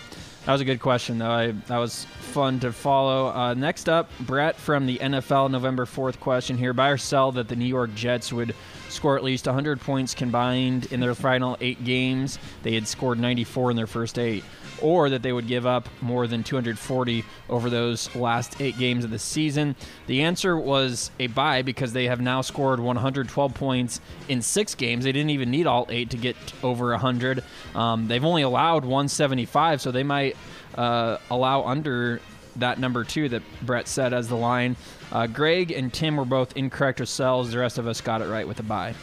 That 0.50 0.54
was 0.54 0.62
a 0.62 0.66
good 0.66 0.80
question, 0.80 1.20
though. 1.20 1.30
I, 1.30 1.52
that 1.68 1.78
was 1.78 2.06
fun 2.06 2.60
to 2.62 2.74
follow. 2.74 3.28
Uh, 3.28 3.54
next 3.54 3.88
up, 3.88 4.10
Brett 4.22 4.56
from 4.56 4.88
the 4.88 4.98
NFL 4.98 5.52
November 5.52 5.86
4th 5.86 6.20
question 6.20 6.58
here. 6.58 6.74
Buy 6.74 6.90
or 6.90 6.98
sell 6.98 7.32
that 7.34 7.50
the 7.50 7.56
New 7.56 7.68
York 7.68 7.94
Jets 7.94 8.34
would 8.34 8.56
score 8.88 9.16
at 9.16 9.24
least 9.24 9.46
100 9.46 9.80
points 9.80 10.16
combined 10.16 10.92
in 10.92 11.02
their 11.02 11.14
final 11.14 11.56
eight 11.62 11.84
games. 11.84 12.40
They 12.64 12.74
had 12.74 12.88
scored 12.88 13.20
94 13.20 13.70
in 13.70 13.78
their 13.78 13.86
first 13.86 14.18
eight. 14.18 14.44
Or 14.82 15.10
that 15.10 15.22
they 15.22 15.32
would 15.34 15.48
give 15.48 15.66
up 15.66 15.90
more 16.02 16.28
than 16.28 16.44
240 16.44 17.24
over 17.50 17.70
those 17.70 18.14
last 18.16 18.60
eight 18.62 18.78
games 18.78 19.04
of 19.04 19.12
the 19.12 19.20
season. 19.20 19.76
The 20.08 20.22
answer 20.24 20.58
was 20.58 21.12
a 21.20 21.28
buy 21.28 21.62
because 21.62 21.94
they 21.94 22.06
have 22.06 22.22
now 22.22 22.42
scored 22.42 22.80
112 22.80 23.54
points 23.54 24.02
in 24.28 24.42
six 24.42 24.76
games. 24.76 25.04
They 25.04 25.12
didn't 25.12 25.32
even 25.32 25.52
need 25.52 25.68
all 25.68 25.86
eight 25.90 26.10
to 26.12 26.18
get 26.18 26.36
over 26.64 26.90
100. 26.92 27.44
Um, 27.76 28.08
they've 28.08 28.24
only 28.24 28.42
allowed 28.42 28.84
175, 28.84 29.82
so 29.82 29.92
they 29.92 30.04
might 30.04 30.38
uh, 30.76 31.18
allow 31.30 31.64
under 31.64 32.22
that 32.56 32.80
number 32.80 33.04
two 33.04 33.30
that 33.30 33.42
Brett 33.62 33.88
said 33.88 34.14
as 34.14 34.28
the 34.28 34.36
line. 34.36 34.76
Uh, 35.12 35.28
Greg 35.28 35.72
and 35.72 35.94
Tim 35.94 36.18
were 36.18 36.26
both 36.26 36.56
incorrect 36.56 37.00
ourselves. 37.00 37.52
The 37.52 37.60
rest 37.60 37.78
of 37.78 37.88
us 37.88 38.02
got 38.02 38.22
it 38.22 38.28
right 38.28 38.48
with 38.48 38.60
a 38.60 38.64
buy. 38.64 38.96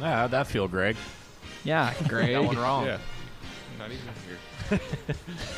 Yeah, 0.00 0.16
how'd 0.20 0.30
that 0.30 0.46
feel, 0.46 0.68
Greg? 0.68 0.96
Yeah, 1.64 1.92
Greg. 2.08 2.32
That 2.32 2.44
one 2.44 2.56
wrong. 2.56 2.86
Yeah. 2.86 2.98
Not 3.78 3.90
even 3.90 4.04
here. 4.26 4.38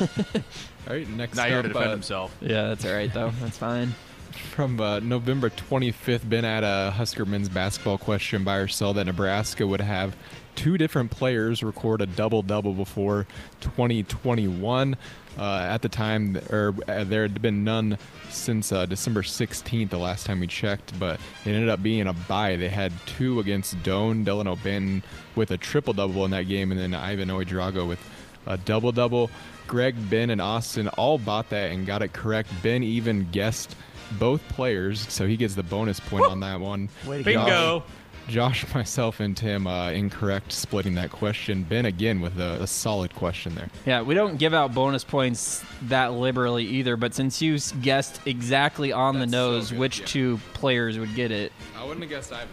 All 0.87 0.95
right, 0.95 1.07
next 1.09 1.37
Not 1.37 1.47
here 1.47 1.57
up, 1.57 1.63
to 1.63 1.67
defend 1.69 1.87
uh, 1.87 1.91
himself. 1.91 2.35
yeah, 2.41 2.69
that's 2.69 2.85
all 2.85 2.93
right 2.93 3.13
though. 3.13 3.31
That's 3.41 3.57
fine. 3.57 3.93
From 4.51 4.79
uh, 4.79 4.99
November 4.99 5.49
25th, 5.49 6.27
Ben 6.27 6.45
at 6.45 6.63
a 6.63 6.91
Husker 6.91 7.25
men's 7.25 7.49
basketball 7.49 7.97
question 7.97 8.43
by 8.45 8.55
or 8.57 8.67
sell 8.67 8.93
that 8.93 9.05
Nebraska 9.05 9.67
would 9.67 9.81
have 9.81 10.15
two 10.55 10.77
different 10.77 11.11
players 11.11 11.61
record 11.63 12.01
a 12.01 12.05
double 12.05 12.41
double 12.41 12.73
before 12.73 13.27
2021. 13.59 14.95
Uh, 15.37 15.59
at 15.71 15.81
the 15.81 15.87
time, 15.87 16.37
or 16.49 16.75
uh, 16.89 17.05
there 17.05 17.21
had 17.21 17.41
been 17.41 17.63
none 17.63 17.97
since 18.29 18.73
uh, 18.73 18.85
December 18.85 19.21
16th, 19.21 19.89
the 19.89 19.97
last 19.97 20.25
time 20.25 20.41
we 20.41 20.47
checked, 20.47 20.97
but 20.99 21.21
it 21.45 21.51
ended 21.51 21.69
up 21.69 21.81
being 21.81 22.05
a 22.07 22.11
bye. 22.11 22.57
They 22.57 22.67
had 22.67 22.91
two 23.05 23.39
against 23.39 23.81
Doane, 23.81 24.25
Dalano 24.25 24.57
Banton 24.57 25.01
with 25.37 25.51
a 25.51 25.57
triple 25.57 25.93
double 25.93 26.25
in 26.25 26.31
that 26.31 26.49
game, 26.49 26.69
and 26.73 26.79
then 26.79 26.93
Yvan 26.93 27.29
Ouedraogo 27.29 27.87
with 27.87 27.99
a 28.45 28.57
double 28.57 28.91
double. 28.91 29.29
Greg, 29.67 29.95
Ben, 30.09 30.29
and 30.29 30.41
Austin 30.41 30.87
all 30.89 31.17
bought 31.17 31.49
that 31.51 31.71
and 31.71 31.85
got 31.85 32.01
it 32.01 32.11
correct. 32.13 32.49
Ben 32.61 32.83
even 32.83 33.29
guessed 33.31 33.75
both 34.19 34.45
players, 34.49 35.07
so 35.11 35.25
he 35.25 35.37
gets 35.37 35.55
the 35.55 35.63
bonus 35.63 35.99
point 35.99 36.25
on 36.25 36.41
that 36.41 36.59
one. 36.59 36.89
Way 37.05 37.19
to 37.19 37.23
Bingo. 37.23 37.45
go. 37.45 37.83
Josh, 38.27 38.65
myself, 38.75 39.19
and 39.19 39.35
Tim 39.35 39.67
uh, 39.67 39.91
incorrect 39.91 40.51
splitting 40.51 40.95
that 40.95 41.09
question. 41.11 41.63
Ben 41.63 41.85
again 41.85 42.19
with 42.21 42.39
a, 42.39 42.61
a 42.61 42.67
solid 42.67 43.15
question 43.15 43.55
there. 43.55 43.69
Yeah, 43.85 44.01
we 44.01 44.13
don't 44.13 44.37
give 44.37 44.53
out 44.53 44.73
bonus 44.73 45.03
points 45.03 45.63
that 45.83 46.13
liberally 46.13 46.65
either, 46.65 46.97
but 46.97 47.13
since 47.13 47.41
you 47.41 47.57
guessed 47.81 48.19
exactly 48.25 48.91
on 48.91 49.17
That's 49.19 49.31
the 49.31 49.37
so 49.37 49.51
nose 49.51 49.69
good, 49.71 49.79
which 49.79 49.99
yeah. 50.01 50.05
two 50.05 50.39
players 50.53 50.99
would 50.99 51.15
get 51.15 51.31
it, 51.31 51.51
I 51.77 51.83
wouldn't 51.83 52.01
have 52.01 52.09
guessed 52.09 52.31
Yvan. 52.31 52.47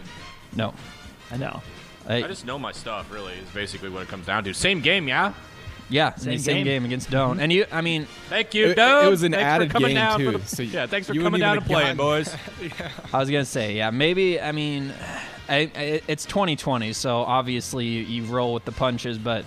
no. 0.55 0.73
I 1.31 1.37
know. 1.37 1.61
I- 2.07 2.23
I 2.23 2.27
just 2.27 2.45
know 2.45 2.57
my 2.57 2.71
stuff. 2.71 3.11
Really, 3.11 3.33
is 3.33 3.49
basically 3.49 3.89
what 3.89 4.01
it 4.01 4.07
comes 4.07 4.25
down 4.25 4.43
to. 4.45 4.53
Same 4.53 4.79
game, 4.81 5.07
yeah. 5.07 5.33
Yeah, 5.89 6.13
Same 6.15 6.37
same, 6.39 6.55
game. 6.57 6.65
game. 6.65 6.85
against 6.85 7.09
Doane. 7.09 7.39
And 7.39 7.51
you, 7.51 7.65
I 7.71 7.81
mean, 7.81 8.05
Thank 8.29 8.53
you, 8.53 8.67
It- 8.67 8.75
Doug. 8.75 9.05
it 9.05 9.09
was 9.09 9.23
an 9.23 9.31
thanks 9.31 9.43
added 9.43 9.67
for 9.69 9.73
coming 9.73 9.89
game, 9.89 9.95
down 9.95 10.19
too, 10.19 10.31
For 10.33 10.37
the, 10.37 10.47
so 10.47 10.61
yeah, 10.63 10.85
thanks 10.85 11.07
for 11.07 11.13
coming 11.15 11.39
down 11.41 11.55
even 11.57 11.63
and 11.63 11.65
playing, 11.65 11.87
have 11.87 11.97
gotten- 11.97 12.23
boys. 12.23 12.35
I 13.13 13.17
was 13.19 13.29
gonna 13.31 13.43
say, 13.45 13.75
yeah, 13.75 13.89
maybe. 13.89 14.39
I 14.39 14.51
mean, 14.51 14.93
I, 15.47 15.71
I, 15.75 16.01
it's 16.07 16.25
2020, 16.25 16.93
so 16.93 17.17
obviously 17.21 17.85
you, 17.87 18.01
you 18.03 18.23
roll 18.25 18.53
with 18.53 18.65
the 18.65 18.71
punches. 18.71 19.17
But 19.17 19.45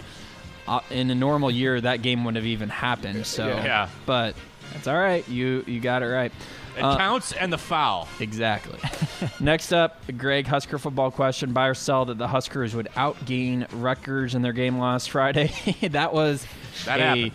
uh, 0.66 0.80
in 0.90 1.10
a 1.10 1.14
normal 1.14 1.50
year, 1.50 1.80
that 1.80 2.02
game 2.02 2.24
wouldn't 2.24 2.36
have 2.42 2.46
even 2.46 2.68
happened. 2.70 3.24
So, 3.26 3.46
Yeah. 3.46 3.88
but 4.04 4.34
that's 4.72 4.88
all 4.88 4.98
right. 4.98 5.26
You 5.28 5.62
you 5.68 5.78
got 5.80 6.02
it 6.02 6.06
right. 6.06 6.32
It 6.76 6.82
Uh, 6.82 6.96
counts 6.96 7.32
and 7.32 7.52
the 7.52 7.58
foul. 7.58 8.08
Exactly. 8.20 8.78
Next 9.40 9.72
up, 9.72 10.00
Greg 10.16 10.46
Husker 10.46 10.78
football 10.78 11.10
question: 11.10 11.52
Buy 11.52 11.66
or 11.68 11.74
sell 11.74 12.04
that 12.06 12.18
the 12.18 12.28
Huskers 12.28 12.74
would 12.74 12.88
outgain 12.96 13.66
Rutgers 13.72 14.34
in 14.34 14.42
their 14.42 14.52
game 14.52 14.78
last 14.78 15.10
Friday? 15.10 15.52
that 15.90 16.12
was 16.14 16.46
That 16.86 17.00
a, 17.00 17.02
happened. 17.04 17.32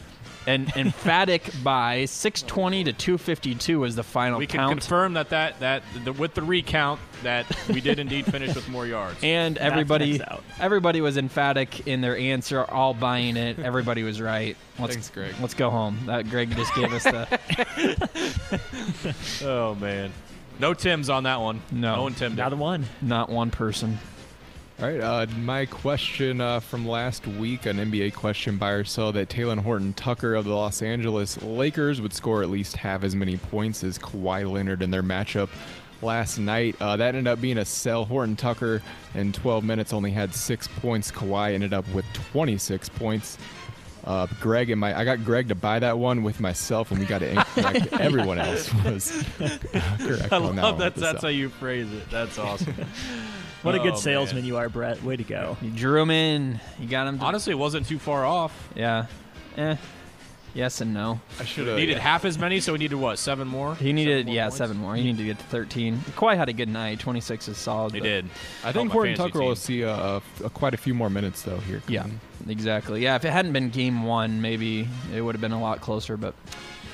An 0.48 0.72
emphatic 0.76 1.52
buy. 1.64 2.06
620 2.06 2.86
to 2.86 2.94
252 2.94 3.80
was 3.80 3.96
the 3.96 4.04
final 4.04 4.36
count. 4.36 4.40
We 4.40 4.48
can 4.48 4.60
count. 4.60 4.72
confirm 4.72 5.14
that 5.14 5.30
that 5.30 5.60
that 5.60 5.84
the, 6.04 6.14
with 6.14 6.34
the 6.34 6.42
recount 6.42 7.00
that 7.24 7.46
we 7.68 7.82
did 7.82 8.00
indeed 8.00 8.26
finish 8.26 8.56
with 8.56 8.68
more 8.70 8.88
yards. 8.88 9.20
and 9.22 9.58
everybody 9.58 10.22
everybody 10.60 11.02
was 11.02 11.18
emphatic 11.18 11.88
in 11.88 12.02
their 12.02 12.18
answer, 12.18 12.64
all 12.64 12.94
buying 12.94 13.38
it. 13.38 13.60
Everybody 13.60 14.04
was 14.04 14.22
right. 14.22 14.56
Let's, 14.80 14.94
Thanks, 14.94 15.10
Greg. 15.10 15.36
Let's 15.42 15.54
go 15.54 15.70
home. 15.70 16.00
That 16.06 16.30
Greg 16.30 16.56
just 16.56 16.74
gave 16.76 16.94
us 16.94 17.04
the 17.04 17.40
oh 19.46 19.76
man, 19.76 20.12
no 20.60 20.74
Tim's 20.74 21.10
on 21.10 21.24
that 21.24 21.42
one. 21.42 21.62
No. 21.72 21.96
no 21.96 22.04
one 22.04 22.14
Tim. 22.14 22.36
Not 22.36 22.50
did. 22.50 22.60
one. 22.60 22.86
not 23.02 23.30
one 23.30 23.52
person. 23.52 24.00
All 24.80 24.88
right, 24.88 25.02
uh, 25.02 25.26
my 25.40 25.66
question 25.66 26.40
uh, 26.40 26.60
from 26.60 26.88
last 26.88 27.26
week, 27.26 27.66
an 27.66 27.78
NBA 27.78 28.14
question 28.14 28.58
by 28.58 28.70
or 28.70 28.84
sell 28.84 29.12
that 29.12 29.28
Talen 29.28 29.58
Horton 29.58 29.94
Tucker 29.94 30.36
of 30.36 30.46
the 30.46 30.54
Los 30.54 30.84
Angeles 30.84 31.42
Lakers 31.42 32.00
would 32.00 32.14
score 32.14 32.44
at 32.44 32.52
least 32.52 32.78
half 32.78 33.04
as 33.04 33.16
many 33.16 33.38
points 33.38 33.84
as 33.84 33.98
Kawhi 33.98 34.48
Leonard 34.48 34.84
in 34.84 34.92
their 34.92 35.02
matchup 35.02 35.50
last 36.04 36.38
night. 36.38 36.76
Uh, 36.80 36.96
that 36.96 37.16
ended 37.16 37.26
up 37.26 37.42
being 37.42 37.58
a 37.58 37.66
sell. 37.66 38.06
Horton 38.06 38.36
Tucker 38.36 38.84
in 39.16 39.34
12 39.34 39.64
minutes 39.64 39.94
only 39.94 40.12
had 40.12 40.36
six 40.36 40.68
points. 40.68 41.12
Kawhi 41.12 41.56
ended 41.56 41.74
up 41.74 41.88
with 41.90 42.06
26 42.14 42.88
points. 42.90 43.40
Uh, 44.04 44.28
Greg 44.40 44.70
and 44.70 44.80
my, 44.80 44.96
I 44.96 45.04
got 45.04 45.26
Greg 45.26 45.48
to 45.48 45.56
buy 45.56 45.80
that 45.80 45.98
one 45.98 46.22
with 46.22 46.40
myself, 46.40 46.92
and 46.92 47.00
we 47.00 47.08
got 47.08 47.24
it 47.24 47.36
incorrect. 47.36 47.94
Everyone 48.00 48.38
else 48.38 48.72
was 48.84 49.26
correct 49.40 50.32
I 50.32 50.38
love 50.38 50.78
that. 50.78 50.94
the 50.94 51.02
That's 51.02 51.24
how 51.24 51.30
you 51.30 51.50
phrase 51.50 51.92
it. 51.92 52.08
That's 52.12 52.38
awesome. 52.38 52.76
What 53.68 53.76
a 53.76 53.82
Oh, 53.82 53.84
good 53.84 53.98
salesman 53.98 54.44
man. 54.44 54.46
you 54.46 54.58
are, 54.58 54.70
Brett. 54.70 55.04
Way 55.04 55.18
to 55.18 55.24
go. 55.24 55.58
You 55.62 55.70
drew 55.72 56.02
him 56.02 56.10
in. 56.10 56.60
You 56.80 56.88
got 56.88 57.06
him. 57.08 57.20
To, 57.20 57.26
Honestly, 57.26 57.52
it 57.52 57.58
wasn't 57.58 57.86
too 57.88 58.00
far 58.00 58.26
off. 58.26 58.70
yeah. 58.76 59.08
Eh. 59.58 59.76
Yes 60.54 60.82
and 60.82 60.92
no. 60.94 61.20
I 61.40 61.44
should 61.44 61.68
have 61.68 61.78
needed 61.78 61.98
half 62.00 62.26
as 62.26 62.40
many, 62.40 62.60
so 62.62 62.72
we 62.72 62.80
needed 62.80 62.96
what? 62.96 63.20
Seven 63.20 63.48
more. 63.48 63.76
He 63.76 63.94
needed, 63.94 64.26
more 64.26 64.34
yeah, 64.36 64.46
points? 64.46 64.58
seven 64.58 64.78
more. 64.78 64.96
He 64.96 65.04
needed 65.04 65.18
to 65.20 65.24
get 65.26 65.38
to 65.38 65.44
13. 65.46 65.98
Kawhi 66.16 66.36
had 66.36 66.50
a 66.50 66.54
good 66.54 66.70
night. 66.70 67.00
26 67.00 67.50
is 67.50 67.58
solid. 67.58 67.94
He 67.94 68.00
but- 68.00 68.06
did. 68.06 68.26
I 68.64 68.72
think 68.72 68.88
my 68.88 68.94
Horton 68.94 69.16
fantasy 69.18 69.32
Tucker 69.34 69.44
will 69.46 69.56
see 69.56 69.84
uh, 69.84 69.92
uh, 69.92 70.20
quite 70.56 70.74
a 70.74 70.78
few 70.78 70.96
more 70.96 71.10
minutes 71.12 71.44
though 71.44 71.58
here. 71.60 71.84
Yeah, 71.88 72.04
coming. 72.04 72.20
exactly. 72.48 73.04
Yeah, 73.04 73.16
if 73.18 73.26
it 73.26 73.32
hadn't 73.32 73.54
been 73.54 73.70
game 73.70 74.04
one, 74.04 74.42
maybe 74.42 74.88
it 75.14 75.22
would 75.22 75.36
have 75.36 75.42
been 75.42 75.52
a 75.52 75.62
lot 75.62 75.82
closer, 75.82 76.18
but 76.18 76.34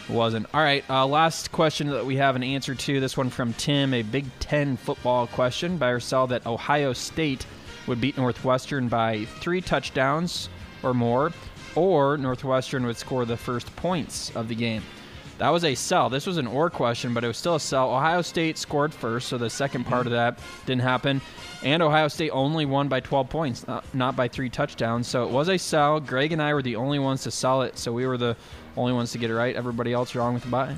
wasn't. 0.10 0.48
All 0.54 0.62
right, 0.62 0.84
uh, 0.90 1.06
last 1.06 1.52
question 1.52 1.88
that 1.90 2.06
we 2.06 2.18
have 2.18 2.36
an 2.36 2.44
answer 2.44 2.76
to. 2.76 3.00
This 3.00 3.18
one 3.18 3.30
from 3.30 3.54
Tim, 3.54 3.94
a 3.94 4.02
Big 4.02 4.26
Ten 4.40 4.78
football 4.78 5.28
question. 5.28 5.78
Buy 5.78 5.90
or 5.90 6.00
sell 6.00 6.28
that 6.28 6.46
Ohio 6.46 6.94
State 6.94 7.46
would 7.88 8.00
beat 8.00 8.18
Northwestern 8.18 8.88
by 8.88 9.26
three 9.40 9.62
touchdowns 9.62 10.50
or 10.84 10.94
more, 10.94 11.32
or 11.76 12.18
Northwestern 12.18 12.86
would 12.86 12.98
score 12.98 13.26
the 13.26 13.38
first 13.38 13.74
points 13.76 14.36
of 14.36 14.48
the 14.48 14.56
game. 14.56 14.84
That 15.44 15.50
was 15.50 15.66
a 15.66 15.76
sell. 15.76 16.10
This 16.10 16.26
was 16.26 16.38
an 16.38 16.48
or 16.48 16.70
question, 16.70 17.14
but 17.14 17.26
it 17.26 17.28
was 17.28 17.36
still 17.36 17.56
a 17.56 17.60
sell. 17.60 17.94
Ohio 17.94 18.22
State 18.22 18.58
scored 18.58 18.94
first, 18.94 19.28
so 19.28 19.38
the 19.38 19.50
second 19.50 19.84
part 19.84 20.06
of 20.06 20.14
that 20.14 20.40
didn't 20.66 20.84
happen. 20.84 21.20
And 21.64 21.84
Ohio 21.84 22.08
State 22.08 22.30
only 22.30 22.66
won 22.66 22.88
by 22.88 23.02
12 23.02 23.28
points, 23.28 23.68
not, 23.68 23.84
not 23.94 24.16
by 24.16 24.30
three 24.30 24.50
touchdowns. 24.50 25.06
So 25.06 25.26
it 25.26 25.32
was 25.32 25.50
a 25.50 25.58
sell. 25.58 26.00
Greg 26.00 26.32
and 26.32 26.42
I 26.42 26.54
were 26.54 26.62
the 26.62 26.78
only 26.78 26.98
ones 26.98 27.24
to 27.24 27.32
sell 27.32 27.64
it, 27.64 27.78
so 27.78 27.92
we 27.92 28.08
were 28.08 28.18
the 28.18 28.38
only 28.78 28.94
ones 28.94 29.12
to 29.12 29.18
get 29.18 29.32
it 29.32 29.36
right. 29.36 29.54
Everybody 29.54 29.92
else 29.92 30.16
wrong 30.16 30.34
with 30.34 30.44
the 30.44 30.50
buy. 30.50 30.78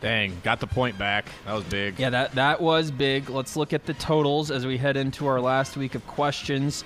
Dang, 0.00 0.36
got 0.42 0.58
the 0.58 0.66
point 0.66 0.98
back. 0.98 1.26
That 1.46 1.52
was 1.52 1.62
big. 1.62 2.00
Yeah, 2.00 2.10
that 2.10 2.32
that 2.32 2.60
was 2.60 2.90
big. 2.90 3.30
Let's 3.30 3.54
look 3.54 3.72
at 3.72 3.86
the 3.86 3.94
totals 3.94 4.50
as 4.50 4.66
we 4.66 4.76
head 4.76 4.96
into 4.96 5.28
our 5.28 5.40
last 5.40 5.76
week 5.76 5.94
of 5.94 6.04
questions. 6.08 6.82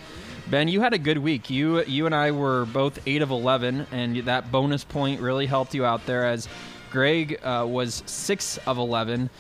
Ben, 0.51 0.69
you 0.69 0.81
had 0.81 0.93
a 0.93 0.99
good 0.99 1.19
week. 1.19 1.49
You 1.49 1.85
you 1.85 2.05
and 2.05 2.15
I 2.15 2.33
were 2.33 2.67
both 2.67 2.99
eight 3.07 3.23
of 3.23 3.31
eleven, 3.31 3.87
and 3.93 4.17
that 4.25 4.53
bonus 4.53 4.85
point 4.85 5.21
really 5.21 5.47
helped 5.47 5.75
you 5.75 5.85
out 5.85 6.05
there. 6.05 6.27
As 6.27 6.49
Greg 6.93 7.41
uh, 7.43 7.67
was 7.69 8.03
six 8.07 8.59
of 8.67 8.79
eleven. 8.79 9.31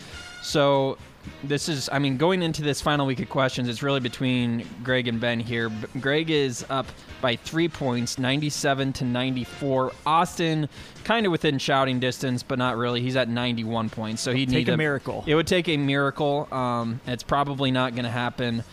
So 0.42 0.98
this 1.44 1.68
is, 1.68 1.88
I 1.92 1.98
mean, 1.98 2.16
going 2.16 2.42
into 2.42 2.62
this 2.62 2.80
final 2.80 3.06
week 3.06 3.20
of 3.20 3.28
questions, 3.28 3.68
it's 3.68 3.82
really 3.82 4.00
between 4.00 4.66
Greg 4.82 5.08
and 5.08 5.20
Ben 5.20 5.40
here. 5.40 5.70
Greg 6.00 6.30
is 6.30 6.64
up 6.68 6.86
by 7.20 7.36
three 7.36 7.68
points, 7.68 8.18
97 8.18 8.92
to 8.94 9.04
94. 9.04 9.92
Austin, 10.04 10.68
kind 11.04 11.26
of 11.26 11.32
within 11.32 11.58
shouting 11.58 12.00
distance, 12.00 12.42
but 12.42 12.58
not 12.58 12.76
really. 12.76 13.00
He's 13.00 13.16
at 13.16 13.28
91 13.28 13.90
points, 13.90 14.22
so 14.22 14.32
he'd 14.32 14.48
Take 14.48 14.66
need 14.66 14.72
a 14.72 14.76
miracle. 14.76 15.24
It 15.26 15.34
would 15.34 15.46
take 15.46 15.68
a 15.68 15.76
miracle. 15.76 16.52
Um, 16.52 17.00
it's 17.06 17.22
probably 17.22 17.70
not 17.70 17.94
going 17.94 18.04
to 18.04 18.10
happen. 18.10 18.64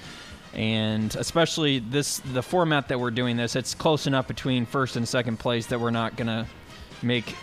And 0.54 1.16
especially 1.16 1.78
this, 1.78 2.20
the 2.20 2.42
format 2.42 2.88
that 2.88 3.00
we're 3.00 3.12
doing 3.12 3.38
this, 3.38 3.56
it's 3.56 3.76
close 3.76 4.08
enough 4.08 4.28
between 4.28 4.66
first 4.66 4.96
and 4.96 5.08
second 5.08 5.38
place 5.38 5.68
that 5.68 5.80
we're 5.80 5.92
not 5.92 6.16
going 6.16 6.28
to 6.28 6.48
make 7.04 7.36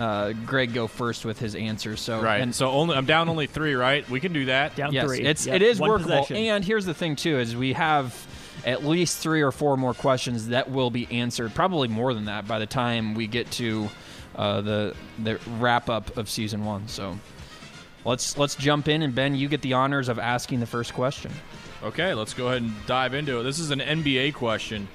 uh, 0.00 0.32
Greg 0.46 0.72
go 0.74 0.86
first 0.86 1.24
with 1.24 1.38
his 1.38 1.54
answer. 1.54 1.96
So 1.96 2.20
Right. 2.20 2.40
and 2.40 2.54
so 2.54 2.70
only 2.70 2.96
I'm 2.96 3.06
down 3.06 3.28
only 3.28 3.46
three, 3.46 3.74
right? 3.74 4.08
We 4.08 4.20
can 4.20 4.32
do 4.32 4.46
that. 4.46 4.74
Down 4.74 4.92
yes, 4.92 5.04
three. 5.06 5.20
it's 5.20 5.46
Yep, 5.46 5.56
it 5.56 5.62
is 5.62 5.78
one 5.80 5.90
workable. 5.90 6.10
possession. 6.20 6.36
And 6.36 6.64
here's 6.64 6.84
the 6.84 6.94
thing 6.94 7.16
too: 7.16 7.38
is 7.38 7.54
we 7.54 7.74
have 7.74 8.26
at 8.64 8.84
least 8.84 9.18
three 9.18 9.42
or 9.42 9.50
four 9.52 9.76
more 9.76 9.94
questions 9.94 10.48
that 10.48 10.70
will 10.70 10.90
be 10.90 11.06
answered. 11.10 11.54
Probably 11.54 11.88
more 11.88 12.14
than 12.14 12.26
that 12.26 12.46
by 12.46 12.58
the 12.58 12.66
time 12.66 13.14
we 13.14 13.26
get 13.26 13.50
to 13.52 13.88
uh, 14.36 14.60
the 14.60 14.94
the 15.22 15.38
wrap 15.58 15.88
up 15.90 16.16
of 16.16 16.28
season 16.30 16.64
one. 16.64 16.88
So 16.88 17.18
let's 18.04 18.36
let's 18.38 18.54
jump 18.54 18.88
in, 18.88 19.02
and 19.02 19.14
Ben, 19.14 19.34
you 19.34 19.48
get 19.48 19.62
the 19.62 19.74
honors 19.74 20.08
of 20.08 20.18
asking 20.18 20.60
the 20.60 20.66
first 20.66 20.94
question. 20.94 21.32
Okay, 21.82 22.14
let's 22.14 22.32
go 22.32 22.46
ahead 22.48 22.62
and 22.62 22.72
dive 22.86 23.12
into 23.14 23.40
it. 23.40 23.42
This 23.42 23.58
is 23.58 23.70
an 23.72 23.80
NBA 23.80 24.34
question. 24.34 24.86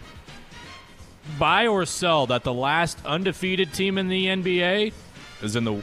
Buy 1.40 1.68
or 1.68 1.86
sell 1.86 2.28
that 2.28 2.44
the 2.44 2.54
last 2.54 2.98
undefeated 3.06 3.74
team 3.74 3.98
in 3.98 4.08
the 4.08 4.26
NBA 4.28 4.94
is 5.42 5.56
in 5.56 5.64
the 5.64 5.82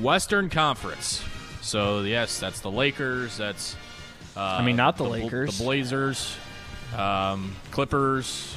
Western 0.00 0.48
Conference. 0.48 1.22
So 1.60 2.00
yes, 2.02 2.38
that's 2.38 2.60
the 2.60 2.70
Lakers. 2.70 3.36
That's 3.36 3.76
uh, 4.36 4.40
I 4.40 4.64
mean, 4.64 4.76
not 4.76 4.96
the 4.96 5.04
Bl- 5.04 5.10
Lakers. 5.10 5.58
the 5.58 5.64
Blazers, 5.64 6.36
um, 6.96 7.54
Clippers. 7.70 8.56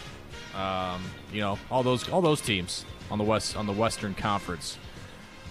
Um, 0.56 1.04
you 1.34 1.42
know 1.42 1.60
all 1.70 1.84
those 1.84 2.08
all 2.10 2.22
those 2.22 2.40
teams 2.42 2.86
on 3.12 3.18
the 3.18 3.24
west 3.24 3.56
on 3.58 3.66
the 3.66 3.74
Western 3.74 4.14
Conference. 4.14 4.78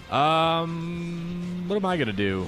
Um, 0.09 1.65
what 1.67 1.75
am 1.75 1.85
I 1.85 1.97
gonna 1.97 2.13
do? 2.13 2.47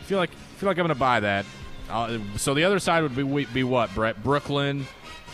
I 0.00 0.04
feel 0.04 0.18
like 0.18 0.30
I 0.30 0.58
feel 0.58 0.68
like 0.68 0.78
I'm 0.78 0.84
gonna 0.84 0.94
buy 0.94 1.20
that. 1.20 1.46
Uh, 1.88 2.18
so 2.36 2.54
the 2.54 2.64
other 2.64 2.78
side 2.78 3.02
would 3.02 3.16
be 3.16 3.44
be 3.46 3.64
what 3.64 3.94
Brett 3.94 4.22
Brooklyn, 4.22 4.86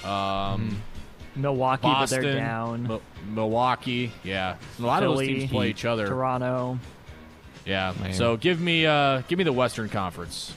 um, 0.05 0.83
Milwaukee, 1.37 1.83
Boston, 1.83 2.19
but 2.19 2.23
they're 2.25 2.35
down. 2.37 2.83
Mil- 2.85 3.03
Milwaukee. 3.29 4.13
Yeah, 4.25 4.57
a 4.79 4.83
lot 4.83 5.03
of 5.03 5.13
Philly, 5.13 5.27
those 5.27 5.39
teams 5.41 5.51
play 5.51 5.69
each 5.71 5.85
other. 5.85 6.07
Toronto. 6.07 6.79
Yeah. 7.65 7.93
Man. 8.01 8.13
So 8.13 8.37
give 8.37 8.61
me 8.61 8.87
uh 8.87 9.23
give 9.29 9.39
me 9.39 9.45
the 9.45 9.53
Western 9.53 9.89
Conference. 9.89 10.55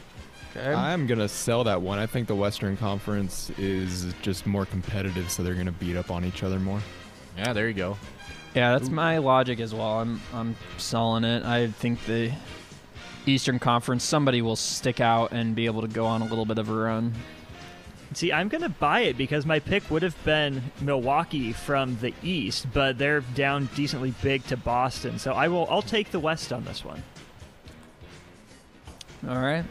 I'm 0.55 1.07
gonna 1.07 1.27
sell 1.27 1.63
that 1.65 1.81
one. 1.81 1.99
I 1.99 2.05
think 2.05 2.27
the 2.27 2.35
Western 2.35 2.75
Conference 2.75 3.49
is 3.57 4.13
just 4.21 4.45
more 4.45 4.65
competitive, 4.65 5.29
so 5.29 5.43
they're 5.43 5.53
gonna 5.55 5.71
beat 5.71 5.95
up 5.95 6.11
on 6.11 6.25
each 6.25 6.43
other 6.43 6.59
more. 6.59 6.81
Yeah, 7.37 7.53
there 7.53 7.67
you 7.67 7.73
go. 7.73 7.97
Yeah, 8.55 8.71
that's 8.77 8.89
my 8.89 9.19
logic 9.19 9.59
as 9.59 9.73
well. 9.73 9.99
I'm 9.99 10.21
I'm 10.33 10.55
selling 10.77 11.23
it. 11.23 11.43
I 11.43 11.67
think 11.67 12.03
the 12.05 12.31
Eastern 13.25 13.59
Conference 13.59 14.03
somebody 14.03 14.41
will 14.41 14.55
stick 14.55 14.99
out 14.99 15.31
and 15.31 15.55
be 15.55 15.65
able 15.67 15.81
to 15.81 15.87
go 15.87 16.05
on 16.05 16.21
a 16.21 16.25
little 16.25 16.45
bit 16.45 16.57
of 16.57 16.69
a 16.69 16.73
run. 16.73 17.13
See, 18.13 18.33
I'm 18.33 18.47
going 18.49 18.63
to 18.63 18.69
buy 18.69 19.01
it 19.01 19.17
because 19.17 19.45
my 19.45 19.59
pick 19.59 19.89
would 19.91 20.01
have 20.01 20.15
been 20.25 20.63
Milwaukee 20.81 21.53
from 21.53 21.97
the 22.01 22.13
East, 22.23 22.65
but 22.73 22.97
they're 22.97 23.21
down 23.21 23.69
decently 23.75 24.13
big 24.23 24.43
to 24.47 24.57
Boston. 24.57 25.19
So 25.19 25.33
I 25.33 25.47
will. 25.47 25.67
I'll 25.69 25.83
take 25.83 26.09
the 26.11 26.19
West 26.19 26.51
on 26.51 26.63
this 26.65 26.83
one. 26.83 27.03
All 29.27 29.37
right. 29.39 29.63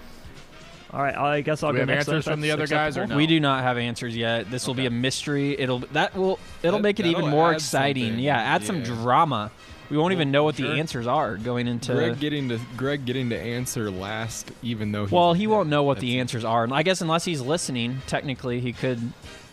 All 0.91 1.03
right, 1.03 1.15
I 1.17 1.41
guess 1.43 1.63
I'll 1.63 1.71
Do 1.73 1.81
we 1.81 1.85
go 1.85 1.93
have 1.93 1.97
next. 1.99 2.09
answers 2.09 2.25
from 2.25 2.41
the 2.41 2.49
that's 2.49 2.61
other 2.61 2.67
guys 2.67 2.97
or 2.97 3.07
no? 3.07 3.17
We 3.17 3.27
do 3.27 3.41
not 3.41 3.63
have 3.63 3.77
answers 3.77 4.17
yet. 4.17 4.51
This 4.51 4.67
will 4.67 4.73
be 4.75 4.87
a 4.87 4.91
mystery. 4.91 5.59
It'll 5.59 5.81
that 5.81 6.17
will 6.17 6.39
it'll 6.63 6.79
That- 6.79 6.83
make 6.83 6.99
it 6.99 7.05
even 7.07 7.29
more 7.29 7.53
exciting. 7.53 8.05
something. 8.05 8.25
Yeah, 8.25 8.39
add 8.41 8.65
some 8.65 8.83
drama. 8.83 9.51
We 9.91 9.97
won't 9.97 10.13
even 10.13 10.31
know 10.31 10.45
what 10.45 10.57
sure. 10.57 10.69
the 10.69 10.79
answers 10.79 11.07
are 11.07 11.37
going 11.37 11.67
into. 11.67 11.95
Greg 11.95 12.21
getting 12.21 12.49
to 12.51 12.61
Greg 12.77 13.05
getting 13.05 13.31
to 13.31 13.39
answer 13.39 13.91
last, 13.91 14.51
even 14.63 14.93
though 14.93 15.07
well, 15.11 15.33
he 15.33 15.47
won't 15.47 15.69
know 15.69 15.83
what 15.83 15.99
the 16.01 16.21
answers 16.21 16.45
are. 16.45 16.65
And 16.65 16.73
I 16.75 16.83
guess 16.83 17.01
unless 17.01 17.25
he's 17.25 17.41
listening, 17.41 18.03
technically 18.07 18.61
he 18.61 18.73
could 18.73 19.01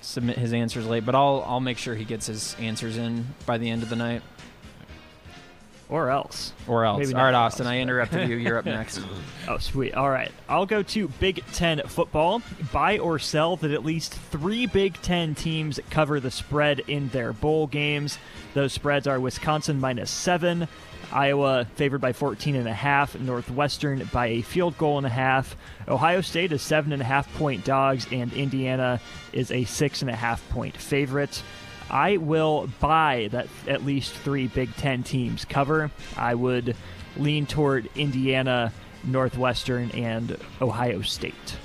submit 0.02 0.38
his 0.38 0.54
answers 0.54 0.86
late. 0.86 1.06
But 1.06 1.16
I'll 1.16 1.44
I'll 1.48 1.62
make 1.62 1.78
sure 1.78 1.96
he 1.96 2.06
gets 2.06 2.28
his 2.28 2.56
answers 2.60 2.98
in 2.98 3.28
by 3.46 3.58
the 3.58 3.70
end 3.70 3.84
of 3.84 3.90
the 3.90 3.96
night. 3.96 4.24
Or 5.90 6.10
else. 6.10 6.54
Or 6.68 6.86
else. 6.86 7.00
Maybe 7.00 7.14
All 7.14 7.24
right, 7.24 7.34
Austin, 7.34 7.66
else, 7.66 7.72
I 7.72 7.80
interrupted 7.80 8.30
you. 8.30 8.36
You're 8.38 8.58
up 8.58 8.66
next. 8.66 9.02
Oh, 9.48 9.60
sweet. 9.60 9.94
All 9.94 10.10
right. 10.10 10.32
I'll 10.50 10.66
go 10.66 10.82
to 10.82 11.08
Big 11.08 11.44
Ten 11.54 11.80
football. 11.86 12.42
Buy 12.74 12.98
or 12.98 13.20
sell 13.20 13.58
that 13.58 13.70
at 13.70 13.86
least 13.86 14.12
three 14.12 14.66
Big 14.66 15.00
Ten 15.04 15.36
teams 15.36 15.80
cover 15.92 16.20
the 16.20 16.32
spread 16.32 16.80
in 16.88 17.10
their 17.10 17.32
bowl 17.32 17.68
games. 17.68 18.18
Those 18.56 18.74
spreads 18.74 19.06
are 19.06 19.20
Wisconsin 19.20 19.80
minus 19.80 20.10
seven, 20.10 20.68
Iowa 21.12 21.66
favored 21.76 22.02
by 22.02 22.14
14 22.14 22.56
and 22.56 22.68
a 22.68 22.74
half, 22.74 23.18
Northwestern 23.20 24.10
by 24.12 24.28
a 24.28 24.42
field 24.42 24.78
goal 24.78 24.98
and 24.98 25.06
a 25.06 25.12
half. 25.12 25.56
Ohio 25.88 26.22
State 26.22 26.52
is 26.52 26.62
seven 26.62 26.92
and 26.92 27.02
a 27.02 27.06
half 27.06 27.32
point 27.36 27.64
dogs, 27.64 28.08
and 28.12 28.34
Indiana 28.34 29.00
is 29.32 29.52
a 29.52 29.66
six 29.66 30.02
and 30.02 30.10
a 30.10 30.16
half 30.16 30.48
point 30.50 30.76
favorite. 30.76 31.44
I 31.90 32.18
will 32.18 32.70
buy 32.80 33.30
that 33.32 33.48
at 33.68 33.86
least 33.86 34.14
three 34.14 34.48
Big 34.48 34.76
Ten 34.76 35.04
teams 35.04 35.46
cover. 35.46 35.92
I 36.18 36.34
would 36.36 36.76
lean 37.18 37.46
toward 37.46 37.90
Indiana, 37.96 38.74
Northwestern, 39.04 39.92
and 39.92 40.38
Ohio 40.62 41.02
State. 41.02 41.58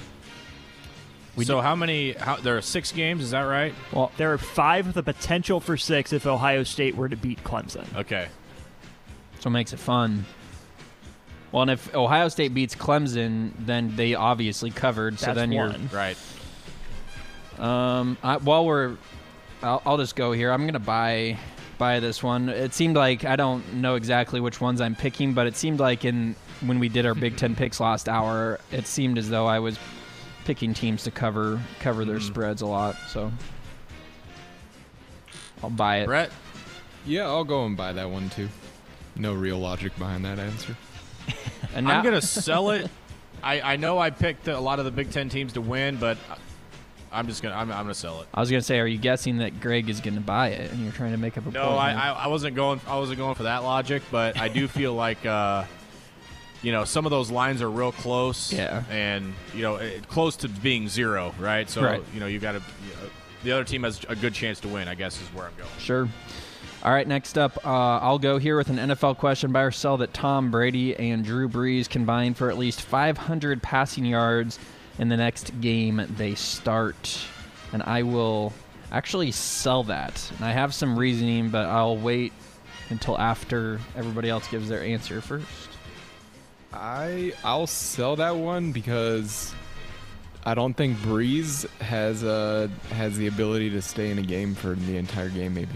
so 1.42 1.60
how 1.60 1.74
many? 1.74 2.12
How, 2.12 2.36
there 2.36 2.56
are 2.58 2.62
six 2.62 2.92
games. 2.92 3.24
Is 3.24 3.30
that 3.30 3.42
right? 3.42 3.74
Well, 3.92 4.12
There 4.18 4.32
are 4.32 4.38
five 4.38 4.86
with 4.86 4.94
the 4.96 5.02
potential 5.02 5.58
for 5.60 5.76
six 5.76 6.12
if 6.12 6.26
Ohio 6.26 6.64
State 6.64 6.96
were 6.96 7.08
to 7.08 7.16
beat 7.16 7.42
Clemson. 7.42 7.86
Okay. 7.96 8.28
so 9.40 9.48
it 9.48 9.52
makes 9.52 9.72
it 9.72 9.78
fun. 9.78 10.26
Well, 11.50 11.62
and 11.62 11.70
if 11.70 11.94
Ohio 11.94 12.28
State 12.28 12.54
beats 12.54 12.74
Clemson, 12.76 13.52
then 13.58 13.96
they 13.96 14.14
obviously 14.14 14.70
covered. 14.70 15.18
so 15.18 15.26
That's 15.26 15.36
then 15.36 15.50
you're. 15.52 15.74
Right. 15.92 16.16
Um, 17.58 18.16
I, 18.22 18.36
while 18.36 18.64
we're, 18.64 18.96
I'll, 19.62 19.82
I'll 19.84 19.98
just 19.98 20.16
go 20.16 20.32
here. 20.32 20.50
I'm 20.50 20.66
gonna 20.66 20.78
buy 20.78 21.38
buy 21.78 22.00
this 22.00 22.22
one. 22.22 22.48
It 22.48 22.74
seemed 22.74 22.96
like 22.96 23.24
I 23.24 23.36
don't 23.36 23.74
know 23.74 23.94
exactly 23.94 24.40
which 24.40 24.60
ones 24.60 24.80
I'm 24.80 24.94
picking, 24.94 25.32
but 25.32 25.46
it 25.46 25.56
seemed 25.56 25.80
like 25.80 26.04
in 26.04 26.34
when 26.60 26.78
we 26.78 26.88
did 26.88 27.06
our 27.06 27.14
Big 27.14 27.36
Ten 27.36 27.54
picks 27.54 27.80
last 27.80 28.08
hour, 28.08 28.60
it 28.70 28.86
seemed 28.86 29.18
as 29.18 29.28
though 29.28 29.46
I 29.46 29.58
was 29.58 29.78
picking 30.44 30.74
teams 30.74 31.04
to 31.04 31.10
cover 31.10 31.60
cover 31.80 32.04
their 32.04 32.18
hmm. 32.18 32.26
spreads 32.26 32.62
a 32.62 32.66
lot. 32.66 32.96
So 33.08 33.32
I'll 35.62 35.70
buy 35.70 35.98
it. 35.98 36.06
Brett. 36.06 36.30
Yeah, 37.06 37.26
I'll 37.26 37.44
go 37.44 37.64
and 37.64 37.76
buy 37.76 37.92
that 37.92 38.10
one 38.10 38.30
too. 38.30 38.48
No 39.16 39.34
real 39.34 39.58
logic 39.58 39.96
behind 39.98 40.24
that 40.24 40.38
answer. 40.38 40.76
And 41.72 41.86
now, 41.86 41.98
I'm 41.98 42.04
gonna 42.04 42.20
sell 42.20 42.70
it. 42.70 42.90
I, 43.44 43.60
I 43.60 43.76
know 43.76 43.98
I 43.98 44.10
picked 44.10 44.48
a 44.48 44.58
lot 44.58 44.80
of 44.80 44.86
the 44.86 44.90
Big 44.90 45.12
Ten 45.12 45.28
teams 45.28 45.52
to 45.52 45.60
win, 45.60 45.98
but 45.98 46.18
I'm 47.12 47.26
just 47.26 47.42
gonna 47.42 47.54
I'm, 47.54 47.70
I'm 47.72 47.82
gonna 47.84 47.94
sell 47.94 48.20
it. 48.22 48.28
I 48.32 48.40
was 48.40 48.50
gonna 48.50 48.62
say, 48.62 48.78
are 48.78 48.86
you 48.86 48.98
guessing 48.98 49.38
that 49.38 49.60
Greg 49.60 49.88
is 49.88 50.00
gonna 50.00 50.20
buy 50.20 50.48
it, 50.48 50.70
and 50.70 50.80
you're 50.82 50.92
trying 50.92 51.12
to 51.12 51.18
make 51.18 51.36
up 51.36 51.46
a 51.46 51.50
No, 51.50 51.66
point? 51.68 51.78
I. 51.80 52.10
I 52.10 52.24
I 52.24 52.26
wasn't 52.28 52.54
going 52.56 52.80
I 52.86 52.96
wasn't 52.98 53.18
going 53.18 53.34
for 53.34 53.44
that 53.44 53.64
logic, 53.64 54.02
but 54.10 54.38
I 54.38 54.48
do 54.48 54.68
feel 54.68 54.94
like 55.06 55.24
uh, 55.26 55.64
you 56.62 56.72
know 56.72 56.84
some 56.84 57.06
of 57.06 57.10
those 57.10 57.30
lines 57.30 57.62
are 57.62 57.70
real 57.70 57.92
close. 57.92 58.52
Yeah. 58.52 58.82
and 58.90 59.34
you 59.54 59.62
know 59.62 59.76
it, 59.76 60.06
close 60.08 60.36
to 60.36 60.48
being 60.48 60.88
zero, 60.88 61.34
right? 61.38 61.68
So 61.68 61.82
Right. 61.82 62.02
you 62.14 62.20
know 62.20 62.26
you 62.26 62.38
got 62.38 62.52
to. 62.52 62.58
You 62.58 62.62
know, 63.02 63.10
the 63.42 63.52
other 63.52 63.64
team 63.64 63.84
has 63.84 64.00
a 64.08 64.14
good 64.14 64.34
chance 64.34 64.60
to 64.60 64.68
win. 64.68 64.86
I 64.86 64.94
guess 64.94 65.20
is 65.20 65.26
where 65.28 65.46
I'm 65.46 65.54
going. 65.56 65.70
Sure. 65.78 66.08
All 66.82 66.92
right, 66.92 67.06
next 67.06 67.36
up, 67.36 67.58
uh, 67.66 67.98
I'll 67.98 68.18
go 68.18 68.38
here 68.38 68.56
with 68.56 68.70
an 68.70 68.76
NFL 68.76 69.18
question 69.18 69.52
buy 69.52 69.62
or 69.62 69.70
sell 69.70 69.98
that 69.98 70.14
Tom 70.14 70.50
Brady 70.50 70.96
and 70.96 71.22
Drew 71.22 71.46
Brees 71.46 71.86
combined 71.88 72.38
for 72.38 72.48
at 72.48 72.56
least 72.56 72.80
500 72.80 73.62
passing 73.62 74.06
yards 74.06 74.58
in 74.98 75.08
the 75.08 75.16
next 75.16 75.60
game 75.60 76.04
they 76.16 76.34
start. 76.34 77.18
And 77.72 77.82
I 77.82 78.02
will 78.02 78.52
actually 78.90 79.32
sell 79.32 79.84
that. 79.84 80.30
And 80.36 80.44
I 80.44 80.52
have 80.52 80.74
some 80.74 80.98
reasoning, 80.98 81.50
but 81.50 81.66
I'll 81.66 81.96
wait 81.96 82.32
until 82.90 83.18
after 83.18 83.80
everybody 83.96 84.28
else 84.28 84.48
gives 84.48 84.68
their 84.68 84.82
answer 84.82 85.20
first. 85.20 85.46
I 86.72 87.32
I'll 87.42 87.66
sell 87.66 88.16
that 88.16 88.36
one 88.36 88.72
because 88.72 89.54
I 90.44 90.54
don't 90.54 90.74
think 90.74 90.96
Brees 90.98 91.68
has 91.80 92.22
uh 92.24 92.68
has 92.90 93.16
the 93.16 93.26
ability 93.26 93.70
to 93.70 93.82
stay 93.82 94.10
in 94.10 94.18
a 94.18 94.22
game 94.22 94.54
for 94.54 94.74
the 94.74 94.96
entire 94.96 95.30
game. 95.30 95.54
Maybe. 95.54 95.74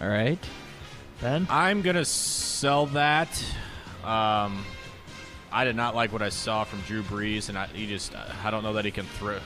All 0.00 0.08
right. 0.08 0.38
Ben? 1.20 1.46
I'm 1.50 1.82
gonna 1.82 2.04
sell 2.04 2.86
that. 2.86 3.28
Um, 4.02 4.64
I 5.52 5.64
did 5.64 5.74
not 5.76 5.94
like 5.94 6.12
what 6.12 6.22
I 6.22 6.28
saw 6.28 6.64
from 6.64 6.80
Drew 6.82 7.02
Brees, 7.02 7.48
and 7.48 7.58
I, 7.58 7.66
he 7.66 7.86
just 7.86 8.12
I 8.44 8.50
don't 8.50 8.62
know 8.62 8.74
that 8.74 8.84
he 8.84 8.90
can 8.90 9.04
throw. 9.06 9.38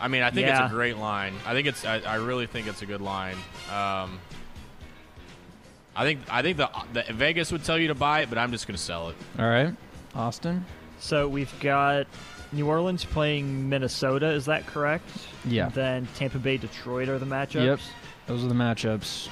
I 0.00 0.08
mean, 0.08 0.22
I 0.22 0.30
think 0.30 0.46
Yeah. 0.46 0.64
it's 0.64 0.72
a 0.72 0.74
great 0.74 0.96
line. 0.98 1.34
I 1.46 1.52
think 1.52 1.66
it's 1.66 1.84
I, 1.84 2.00
I 2.00 2.16
really 2.16 2.46
think 2.46 2.66
it's 2.66 2.82
a 2.82 2.86
good 2.86 3.00
line. 3.00 3.36
Um, 3.72 4.18
I 5.94 6.04
think 6.04 6.20
I 6.30 6.42
think 6.42 6.56
the, 6.58 6.68
the 6.92 7.04
Vegas 7.12 7.50
would 7.52 7.64
tell 7.64 7.78
you 7.78 7.88
to 7.88 7.94
buy 7.94 8.20
it, 8.20 8.28
but 8.28 8.38
I'm 8.38 8.52
just 8.52 8.66
going 8.66 8.76
to 8.76 8.82
sell 8.82 9.08
it. 9.10 9.16
All 9.38 9.48
right, 9.48 9.74
Austin. 10.14 10.64
So 10.98 11.28
we've 11.28 11.52
got 11.60 12.06
New 12.52 12.66
Orleans 12.68 13.04
playing 13.04 13.68
Minnesota. 13.68 14.28
Is 14.30 14.44
that 14.46 14.66
correct? 14.66 15.08
Yeah. 15.46 15.66
And 15.66 15.74
then 15.74 16.08
Tampa 16.16 16.38
Bay, 16.38 16.56
Detroit 16.58 17.08
are 17.08 17.18
the 17.18 17.26
matchups. 17.26 17.64
Yep. 17.64 17.80
Those 18.26 18.44
are 18.44 18.48
the 18.48 18.54
matchups. 18.54 19.28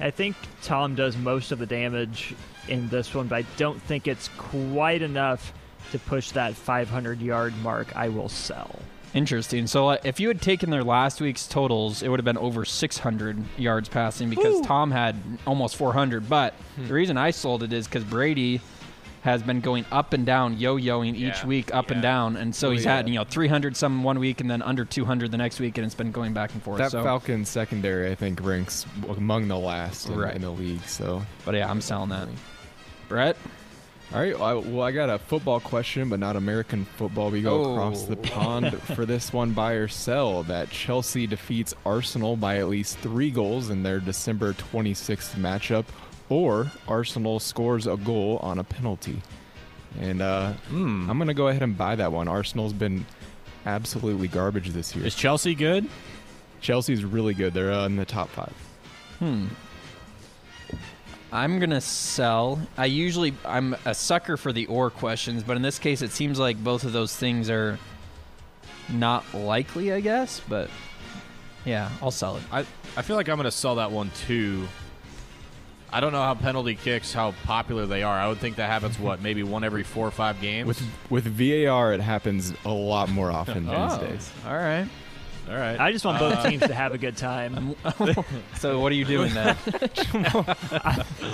I 0.00 0.10
think 0.10 0.36
Tom 0.62 0.94
does 0.94 1.16
most 1.16 1.50
of 1.52 1.58
the 1.58 1.66
damage 1.66 2.34
in 2.68 2.88
this 2.88 3.14
one, 3.14 3.26
but 3.28 3.36
I 3.36 3.46
don't 3.56 3.80
think 3.82 4.06
it's 4.08 4.28
quite 4.38 5.02
enough 5.02 5.52
to 5.92 5.98
push 5.98 6.30
that 6.32 6.54
500 6.54 7.20
yard 7.20 7.54
mark. 7.62 7.94
I 7.96 8.08
will 8.08 8.28
sell. 8.28 8.78
Interesting. 9.12 9.66
So 9.68 9.88
uh, 9.90 9.96
if 10.02 10.18
you 10.18 10.26
had 10.28 10.42
taken 10.42 10.70
their 10.70 10.82
last 10.82 11.20
week's 11.20 11.46
totals, 11.46 12.02
it 12.02 12.08
would 12.08 12.18
have 12.18 12.24
been 12.24 12.36
over 12.38 12.64
600 12.64 13.44
yards 13.56 13.88
passing 13.88 14.28
because 14.28 14.60
Tom 14.62 14.90
had 14.90 15.14
almost 15.46 15.76
400. 15.76 16.28
But 16.28 16.54
Hmm. 16.76 16.88
the 16.88 16.94
reason 16.94 17.16
I 17.16 17.30
sold 17.30 17.62
it 17.62 17.72
is 17.72 17.86
because 17.86 18.02
Brady 18.02 18.60
has 19.22 19.42
been 19.42 19.60
going 19.60 19.86
up 19.92 20.12
and 20.12 20.26
down, 20.26 20.58
yo-yoing 20.58 21.14
each 21.14 21.20
Yeah, 21.22 21.46
week, 21.46 21.72
up 21.74 21.90
and 21.90 22.02
down, 22.02 22.36
and 22.36 22.54
so 22.54 22.68
Oh, 22.68 22.70
he's 22.72 22.84
yeah. 22.84 22.96
had 22.96 23.08
you 23.08 23.14
know 23.14 23.24
300 23.24 23.74
some 23.74 24.02
one 24.02 24.18
week 24.18 24.42
and 24.42 24.50
then 24.50 24.60
under 24.60 24.84
200 24.84 25.30
the 25.30 25.38
next 25.38 25.60
week, 25.60 25.78
and 25.78 25.86
it's 25.86 25.94
been 25.94 26.10
going 26.12 26.34
back 26.34 26.52
and 26.52 26.62
forth. 26.62 26.76
That 26.76 26.90
so, 26.90 27.02
Falcons 27.02 27.48
secondary, 27.48 28.10
I 28.10 28.16
think, 28.16 28.44
ranks 28.44 28.84
among 29.16 29.48
the 29.48 29.56
last 29.58 30.10
in, 30.10 30.18
Right. 30.18 30.34
in 30.36 30.42
the 30.42 30.50
league. 30.50 30.82
So, 30.86 31.22
but 31.46 31.54
yeah, 31.54 31.70
I'm 31.70 31.80
selling 31.80 32.10
that. 32.10 32.28
Brett, 33.08 33.36
all 34.12 34.20
right. 34.20 34.38
Well 34.38 34.48
I, 34.48 34.54
well, 34.54 34.82
I 34.82 34.90
got 34.92 35.10
a 35.10 35.18
football 35.18 35.60
question, 35.60 36.08
but 36.08 36.20
not 36.20 36.36
American 36.36 36.84
football. 36.84 37.30
We 37.30 37.42
go 37.42 37.72
across 37.72 38.04
the 38.04 38.16
Oh. 38.16 38.22
pond 38.22 38.72
for 38.82 39.04
this 39.06 39.32
one. 39.32 39.52
Buy 39.52 39.72
or 39.72 39.88
sell 39.88 40.42
that 40.44 40.70
Chelsea 40.70 41.26
defeats 41.26 41.74
Arsenal 41.86 42.36
by 42.36 42.58
at 42.58 42.68
least 42.68 42.98
three 42.98 43.30
goals 43.30 43.70
in 43.70 43.82
their 43.82 44.00
December 44.00 44.52
26th 44.52 45.34
matchup, 45.36 45.84
or 46.28 46.70
Arsenal 46.88 47.40
scores 47.40 47.86
a 47.86 47.96
goal 47.96 48.38
on 48.42 48.58
a 48.58 48.64
penalty. 48.64 49.20
And 50.00 50.20
uh, 50.22 50.52
Hmm. 50.68 51.08
I'm 51.10 51.18
gonna 51.18 51.34
go 51.34 51.48
ahead 51.48 51.62
and 51.62 51.76
buy 51.78 51.94
that 51.96 52.12
one. 52.12 52.28
Arsenal's 52.28 52.72
been 52.72 53.06
absolutely 53.66 54.28
garbage 54.28 54.70
this 54.70 54.94
year. 54.94 55.06
Is 55.06 55.14
Chelsea 55.14 55.54
good? 55.54 55.86
Chelsea's 56.60 57.04
really 57.04 57.34
good. 57.34 57.52
They're 57.54 57.72
uh, 57.72 57.86
in 57.86 57.96
the 57.96 58.04
top 58.04 58.28
five. 58.30 58.52
Hmm. 59.18 59.46
I'm 61.34 61.58
gonna 61.58 61.80
sell. 61.80 62.60
I 62.78 62.86
usually 62.86 63.34
I'm 63.44 63.74
a 63.84 63.94
sucker 63.94 64.36
for 64.36 64.52
the 64.52 64.66
or 64.66 64.88
questions, 64.88 65.42
but 65.42 65.56
in 65.56 65.62
this 65.62 65.78
case, 65.80 66.00
it 66.00 66.12
seems 66.12 66.38
like 66.38 66.56
both 66.62 66.84
of 66.84 66.92
those 66.92 67.14
things 67.14 67.50
are 67.50 67.78
not 68.88 69.24
likely. 69.34 69.92
I 69.92 70.00
guess, 70.00 70.40
but 70.48 70.70
yeah, 71.64 71.90
I'll 72.00 72.10
sell 72.12 72.36
it. 72.36 72.42
I 72.52 72.60
I 72.96 73.02
feel 73.02 73.16
like 73.16 73.28
I'm 73.28 73.36
going 73.36 73.44
to 73.44 73.50
sell 73.50 73.74
that 73.76 73.90
one 73.90 74.10
too. 74.26 74.68
I 75.92 76.00
don't 76.00 76.12
know 76.12 76.22
how 76.22 76.34
penalty 76.34 76.74
kicks 76.76 77.12
how 77.12 77.32
popular 77.44 77.86
they 77.86 78.02
are. 78.02 78.16
I 78.18 78.28
would 78.28 78.38
think 78.38 78.56
that 78.56 78.68
happens 78.70 78.98
what 78.98 79.20
maybe 79.22 79.42
one 79.44 79.62
every 79.64 79.82
four 79.84 80.06
or 80.06 80.10
five 80.12 80.40
games. 80.40 80.66
With 80.68 80.82
with 81.10 81.24
VAR, 81.24 81.92
it 81.94 82.00
happens 82.00 82.52
a 82.64 82.70
lot 82.72 83.08
more 83.10 83.30
often 83.32 83.66
these 83.66 83.74
Oh, 83.76 83.98
days. 84.00 84.30
all 84.46 84.54
right. 84.54 84.86
All 85.48 85.54
right. 85.56 85.78
I 85.78 85.92
just 85.92 86.04
want 86.04 86.18
both 86.18 86.42
teams 86.46 86.62
to 86.62 86.72
have 86.74 86.94
a 86.94 86.98
good 86.98 87.16
time. 87.16 87.74
So 88.58 88.80
what 88.80 88.92
are 88.92 88.94
you 88.94 89.04
doing 89.04 89.34
then? 89.34 89.56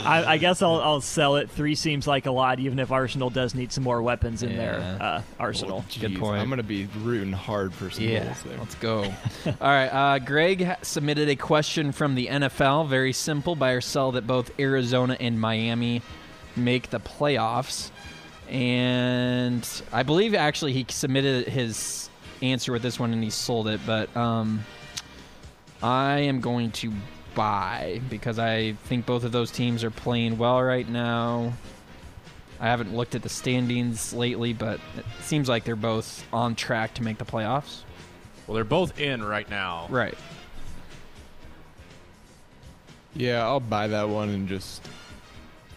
I, 0.04 0.24
I 0.26 0.38
guess 0.38 0.62
I'll, 0.62 0.80
I'll 0.80 1.00
sell 1.00 1.36
it. 1.36 1.48
Three 1.50 1.74
seems 1.76 2.06
like 2.06 2.26
a 2.26 2.30
lot, 2.30 2.58
even 2.58 2.78
if 2.80 2.90
Arsenal 2.90 3.30
does 3.30 3.54
need 3.54 3.70
some 3.70 3.84
more 3.84 4.02
weapons 4.02 4.42
in 4.42 4.56
their 4.56 4.80
uh, 5.00 5.22
arsenal. 5.38 5.84
Good 6.00 6.16
point. 6.18 6.40
I'm 6.40 6.48
gonna 6.48 6.62
be 6.64 6.88
rooting 7.02 7.32
hard 7.32 7.72
for 7.72 7.88
some 7.90 8.02
Yeah, 8.04 8.24
goals 8.24 8.42
there. 8.42 8.58
let's 8.58 8.74
go. 8.76 9.04
All 9.04 9.54
right, 9.60 9.86
uh, 9.88 10.18
Greg 10.18 10.74
submitted 10.82 11.28
a 11.28 11.36
question 11.36 11.92
from 11.92 12.14
the 12.16 12.26
NFL. 12.26 12.88
Very 12.88 13.12
simple: 13.12 13.54
buy 13.54 13.70
or 13.72 13.80
sell 13.80 14.12
that 14.12 14.26
both 14.26 14.50
Arizona 14.58 15.16
and 15.20 15.40
Miami 15.40 16.02
make 16.56 16.90
the 16.90 16.98
playoffs. 17.00 17.90
And 18.48 19.66
I 19.92 20.02
believe 20.02 20.34
actually 20.34 20.72
he 20.72 20.84
submitted 20.88 21.46
his 21.46 22.10
answer 22.42 22.72
with 22.72 22.82
this 22.82 22.98
one 22.98 23.12
and 23.12 23.22
he 23.22 23.30
sold 23.30 23.68
it. 23.68 23.80
But 23.86 24.14
um, 24.16 24.64
I 25.82 26.20
am 26.20 26.40
going 26.40 26.72
to 26.72 26.92
buy 27.34 28.00
because 28.10 28.38
I 28.38 28.72
think 28.84 29.06
both 29.06 29.24
of 29.24 29.32
those 29.32 29.50
teams 29.50 29.84
are 29.84 29.90
playing 29.90 30.38
well 30.38 30.62
right 30.62 30.88
now. 30.88 31.52
I 32.60 32.66
haven't 32.66 32.94
looked 32.94 33.14
at 33.14 33.22
the 33.22 33.28
standings 33.30 34.12
lately, 34.12 34.52
but 34.52 34.80
it 34.98 35.04
seems 35.22 35.48
like 35.48 35.64
they're 35.64 35.76
both 35.76 36.26
on 36.32 36.54
track 36.54 36.94
to 36.94 37.02
make 37.02 37.16
the 37.16 37.24
playoffs. 37.24 37.82
well, 38.46 38.54
they're 38.54 38.64
both 38.64 39.00
in 39.00 39.22
right 39.24 39.48
now. 39.48 39.86
Right. 39.88 40.18
Yeah, 43.14 43.42
I'll 43.44 43.60
buy 43.60 43.88
that 43.88 44.08
one 44.08 44.28
and 44.28 44.48
just 44.48 44.86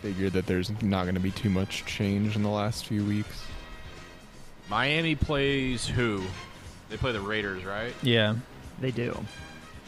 figure 0.01 0.29
that 0.31 0.45
there's 0.45 0.69
not 0.81 1.05
gonna 1.05 1.21
be 1.21 1.31
too 1.31 1.49
much 1.49 1.85
change 1.85 2.35
in 2.35 2.43
the 2.43 2.49
last 2.49 2.85
few 2.85 3.05
weeks. 3.05 3.43
Miami 4.69 5.15
plays 5.15 5.87
who? 5.87 6.23
They 6.93 6.97
play 6.97 7.11
the 7.11 7.21
Raiders, 7.21 7.65
right? 7.65 7.91
Yeah. 8.03 8.35
They 8.79 8.91
do. 8.91 9.19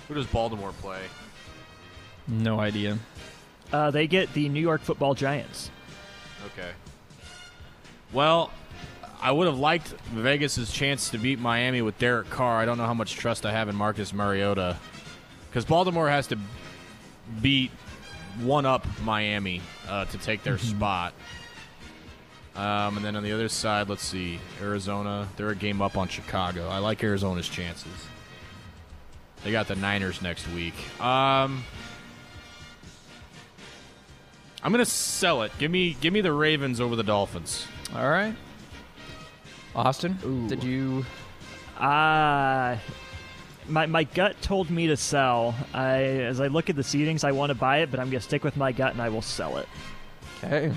Who 0.08 0.16
does 0.16 0.26
Baltimore 0.26 0.72
play? 0.82 1.02
No 2.28 2.60
idea. 2.60 2.98
Uh, 3.72 3.92
they 3.92 4.08
get 4.08 4.34
the 4.34 4.50
New 4.50 4.60
York 4.60 4.82
Football 4.82 5.14
Giants. 5.14 5.70
Okay. 6.48 6.72
Well, 8.12 8.50
I 9.22 9.32
would 9.32 9.46
have 9.46 9.60
liked 9.60 9.90
Vegas's 10.16 10.72
chance 10.72 11.12
to 11.12 11.20
beat 11.20 11.38
Miami 11.38 11.84
with 11.84 11.96
Derek 12.00 12.32
Carr. 12.32 12.58
I 12.58 12.66
don't 12.66 12.80
know 12.80 12.88
how 12.88 12.96
much 12.96 13.14
trust 13.14 13.46
I 13.46 13.52
have 13.52 13.70
in 13.70 13.76
Marcus 13.76 14.12
Mariota 14.12 14.76
because 15.48 15.64
Baltimore 15.64 16.10
has 16.10 16.26
to 16.30 16.40
beat 17.40 17.70
one 18.42 18.66
up 18.66 18.84
Miami 19.04 19.62
uh, 19.88 20.06
to 20.06 20.18
take 20.18 20.42
their 20.42 20.58
spot. 20.58 21.14
Um, 22.56 22.96
and 22.96 23.06
then 23.06 23.16
on 23.16 23.24
the 23.24 23.34
other 23.34 23.50
side, 23.50 23.90
let's 23.90 24.04
see, 24.04 24.40
Arizona. 24.62 25.28
They're 25.36 25.50
a 25.50 25.56
game 25.56 25.82
up 25.82 25.98
on 25.98 26.08
Chicago. 26.08 26.70
I 26.70 26.78
like 26.78 27.04
Arizona's 27.04 27.50
chances. 27.50 27.92
They 29.44 29.52
got 29.52 29.68
the 29.68 29.76
Niners 29.76 30.22
next 30.22 30.48
week. 30.50 30.74
Um, 31.02 31.64
I'm 34.64 34.72
gonna 34.72 34.86
sell 34.86 35.42
it. 35.44 35.52
Give 35.60 35.70
me, 35.70 35.98
give 36.00 36.14
me 36.14 36.22
the 36.22 36.32
Ravens 36.32 36.80
over 36.80 36.96
the 36.96 37.04
Dolphins. 37.04 37.68
All 37.94 38.10
right. 38.10 38.36
Austin, 39.76 40.48
did 40.48 40.64
you? 40.64 41.06
Uh, 41.78 42.78
my, 43.68 43.86
my 43.86 44.04
gut 44.06 44.42
told 44.42 44.70
me 44.70 44.88
to 44.88 44.98
sell. 44.98 45.56
I, 45.74 46.02
as 46.02 46.40
I 46.40 46.48
look 46.48 46.70
at 46.70 46.76
the 46.76 46.82
seedings, 46.82 47.24
I 47.24 47.32
want 47.34 47.50
to 47.50 47.56
buy 47.56 47.80
it, 47.80 47.92
but 47.92 48.00
I'm 48.00 48.10
going 48.10 48.22
to 48.22 48.26
stick 48.26 48.44
with 48.44 48.56
my 48.56 48.72
gut 48.72 48.94
and 48.94 49.02
I 49.02 49.10
will 49.10 49.22
sell 49.22 49.58
it. 49.58 49.68
Okay. 50.44 50.72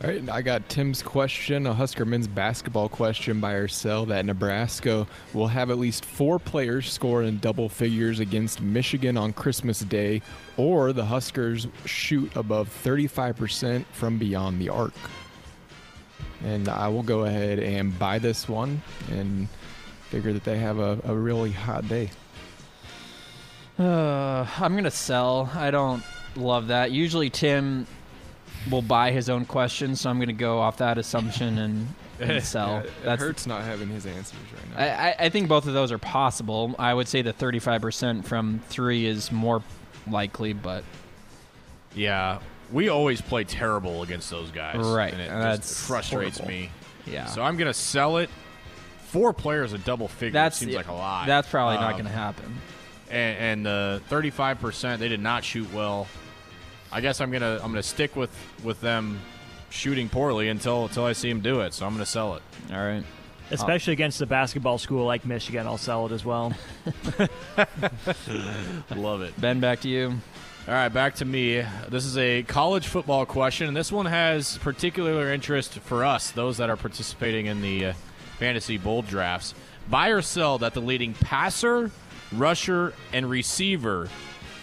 All 0.00 0.08
right, 0.08 0.30
I 0.30 0.42
got 0.42 0.68
Tim's 0.68 1.02
question, 1.02 1.66
a 1.66 1.74
Husker 1.74 2.04
men's 2.04 2.28
basketball 2.28 2.88
question 2.88 3.40
by 3.40 3.54
or 3.54 3.66
sell 3.66 4.06
that 4.06 4.24
Nebraska 4.24 5.08
will 5.34 5.48
have 5.48 5.72
at 5.72 5.78
least 5.78 6.04
four 6.04 6.38
players 6.38 6.88
score 6.92 7.24
in 7.24 7.38
double 7.38 7.68
figures 7.68 8.20
against 8.20 8.60
Michigan 8.60 9.16
on 9.16 9.32
Christmas 9.32 9.80
Day, 9.80 10.22
or 10.56 10.92
the 10.92 11.04
Huskers 11.04 11.66
shoot 11.84 12.30
above 12.36 12.68
35% 12.84 13.84
from 13.86 14.18
beyond 14.18 14.60
the 14.60 14.68
arc. 14.68 14.94
And 16.44 16.68
I 16.68 16.86
will 16.86 17.02
go 17.02 17.24
ahead 17.24 17.58
and 17.58 17.98
buy 17.98 18.20
this 18.20 18.48
one 18.48 18.80
and 19.10 19.48
figure 20.10 20.32
that 20.32 20.44
they 20.44 20.58
have 20.58 20.78
a, 20.78 21.00
a 21.06 21.14
really 21.14 21.50
hot 21.50 21.88
day. 21.88 22.10
Uh, 23.76 24.46
I'm 24.60 24.76
gonna 24.76 24.92
sell. 24.92 25.50
I 25.54 25.72
don't 25.72 26.04
love 26.36 26.68
that. 26.68 26.92
Usually 26.92 27.30
Tim 27.30 27.88
will 28.70 28.82
buy 28.82 29.10
his 29.12 29.28
own 29.28 29.44
questions, 29.44 30.00
so 30.00 30.10
I'm 30.10 30.18
gonna 30.20 30.32
go 30.32 30.58
off 30.58 30.76
that 30.78 30.98
assumption 30.98 31.58
and, 31.58 31.88
and 32.20 32.42
sell. 32.44 32.68
Yeah, 32.68 32.80
it 32.80 32.92
That's 33.04 33.22
hurts 33.22 33.46
not 33.46 33.62
having 33.62 33.88
his 33.88 34.04
answers 34.06 34.38
right 34.52 34.76
now. 34.78 34.84
I, 34.84 35.08
I- 35.10 35.16
I 35.26 35.28
think 35.28 35.48
both 35.48 35.66
of 35.66 35.74
those 35.74 35.92
are 35.92 35.98
possible. 35.98 36.74
I 36.78 36.92
would 36.94 37.08
say 37.08 37.22
the 37.22 37.32
35% 37.32 38.24
from 38.24 38.60
three 38.68 39.06
is 39.06 39.30
more 39.32 39.62
likely, 40.10 40.52
but 40.52 40.84
Yeah, 41.94 42.38
we 42.72 42.88
always 42.88 43.20
play 43.20 43.44
terrible 43.44 44.02
against 44.02 44.30
those 44.30 44.50
guys. 44.50 44.76
Right, 44.76 45.12
and 45.12 45.22
it 45.22 45.30
and 45.30 45.42
just 45.42 45.60
that's 45.62 45.86
frustrates 45.86 46.38
horrible. 46.38 46.56
me. 46.58 46.70
yeah. 47.06 47.26
So 47.26 47.42
I'm 47.42 47.56
gonna 47.56 47.74
sell 47.74 48.18
it. 48.18 48.30
Four 49.06 49.32
players 49.32 49.72
a 49.72 49.78
double 49.78 50.06
figure 50.06 50.32
that's 50.34 50.58
seems 50.58 50.74
like 50.74 50.88
a 50.88 50.92
lot. 50.92 51.26
That's 51.26 51.48
probably 51.48 51.76
not 51.76 51.86
Um, 51.86 51.92
going 51.92 52.04
to 52.04 52.10
happen. 52.10 52.58
and, 53.10 53.38
and 53.38 53.64
the 53.66 54.02
35 54.08 54.60
percent 54.60 55.00
they 55.00 55.08
did 55.08 55.20
not 55.20 55.42
shoot 55.44 55.72
well. 55.72 56.06
I 56.90 57.00
guess 57.00 57.20
I'm 57.20 57.30
gonna 57.30 57.60
I'm 57.62 57.70
gonna 57.70 57.82
stick 57.82 58.16
with 58.16 58.30
with 58.64 58.80
them 58.80 59.20
shooting 59.70 60.08
poorly 60.08 60.48
until 60.48 60.84
until 60.84 61.04
I 61.04 61.12
see 61.12 61.28
them 61.28 61.40
do 61.40 61.60
it. 61.60 61.74
So 61.74 61.86
I'm 61.86 61.92
gonna 61.92 62.06
sell 62.06 62.34
it. 62.34 62.42
All 62.72 62.78
right. 62.78 63.04
Especially 63.50 63.94
against 63.94 64.20
a 64.20 64.26
basketball 64.26 64.76
school 64.76 65.06
like 65.06 65.24
Michigan, 65.24 65.66
I'll 65.66 65.78
sell 65.78 66.04
it 66.06 66.12
as 66.12 66.22
well. 66.22 66.52
Love 68.94 69.22
it. 69.22 69.40
Ben, 69.40 69.58
back 69.58 69.80
to 69.80 69.88
you. 69.88 70.18
All 70.68 70.74
right, 70.74 70.90
back 70.90 71.14
to 71.14 71.24
me. 71.24 71.64
This 71.88 72.04
is 72.04 72.18
a 72.18 72.42
college 72.42 72.88
football 72.88 73.24
question, 73.24 73.68
and 73.68 73.74
this 73.74 73.90
one 73.90 74.04
has 74.04 74.58
particular 74.58 75.32
interest 75.32 75.78
for 75.78 76.04
us, 76.04 76.30
those 76.30 76.58
that 76.58 76.68
are 76.68 76.76
participating 76.76 77.46
in 77.46 77.62
the 77.62 77.86
uh, 77.86 77.92
fantasy 78.38 78.76
bowl 78.76 79.00
drafts. 79.00 79.54
Buy 79.88 80.08
or 80.08 80.20
sell 80.20 80.58
that 80.58 80.74
the 80.74 80.82
leading 80.82 81.14
passer, 81.14 81.90
rusher, 82.32 82.92
and 83.14 83.30
receiver 83.30 84.10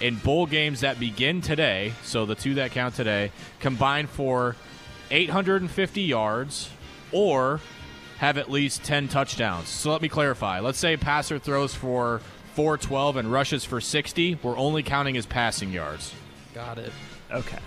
in 0.01 0.15
bowl 0.15 0.45
games 0.45 0.81
that 0.81 0.99
begin 0.99 1.41
today, 1.41 1.93
so 2.03 2.25
the 2.25 2.35
two 2.35 2.55
that 2.55 2.71
count 2.71 2.95
today, 2.95 3.31
combine 3.59 4.07
for 4.07 4.55
850 5.11 6.01
yards 6.01 6.69
or 7.11 7.61
have 8.17 8.37
at 8.37 8.49
least 8.49 8.83
10 8.83 9.07
touchdowns. 9.07 9.67
So 9.67 9.91
let 9.91 10.01
me 10.01 10.09
clarify. 10.09 10.59
Let's 10.59 10.79
say 10.79 10.97
passer 10.97 11.39
throws 11.39 11.73
for 11.73 12.21
412 12.53 13.17
and 13.17 13.31
rushes 13.31 13.65
for 13.65 13.81
60. 13.81 14.39
We're 14.41 14.57
only 14.57 14.83
counting 14.83 15.17
as 15.17 15.25
passing 15.25 15.71
yards. 15.71 16.13
Got 16.53 16.77
it. 16.77 16.91
Okay. 17.31 17.59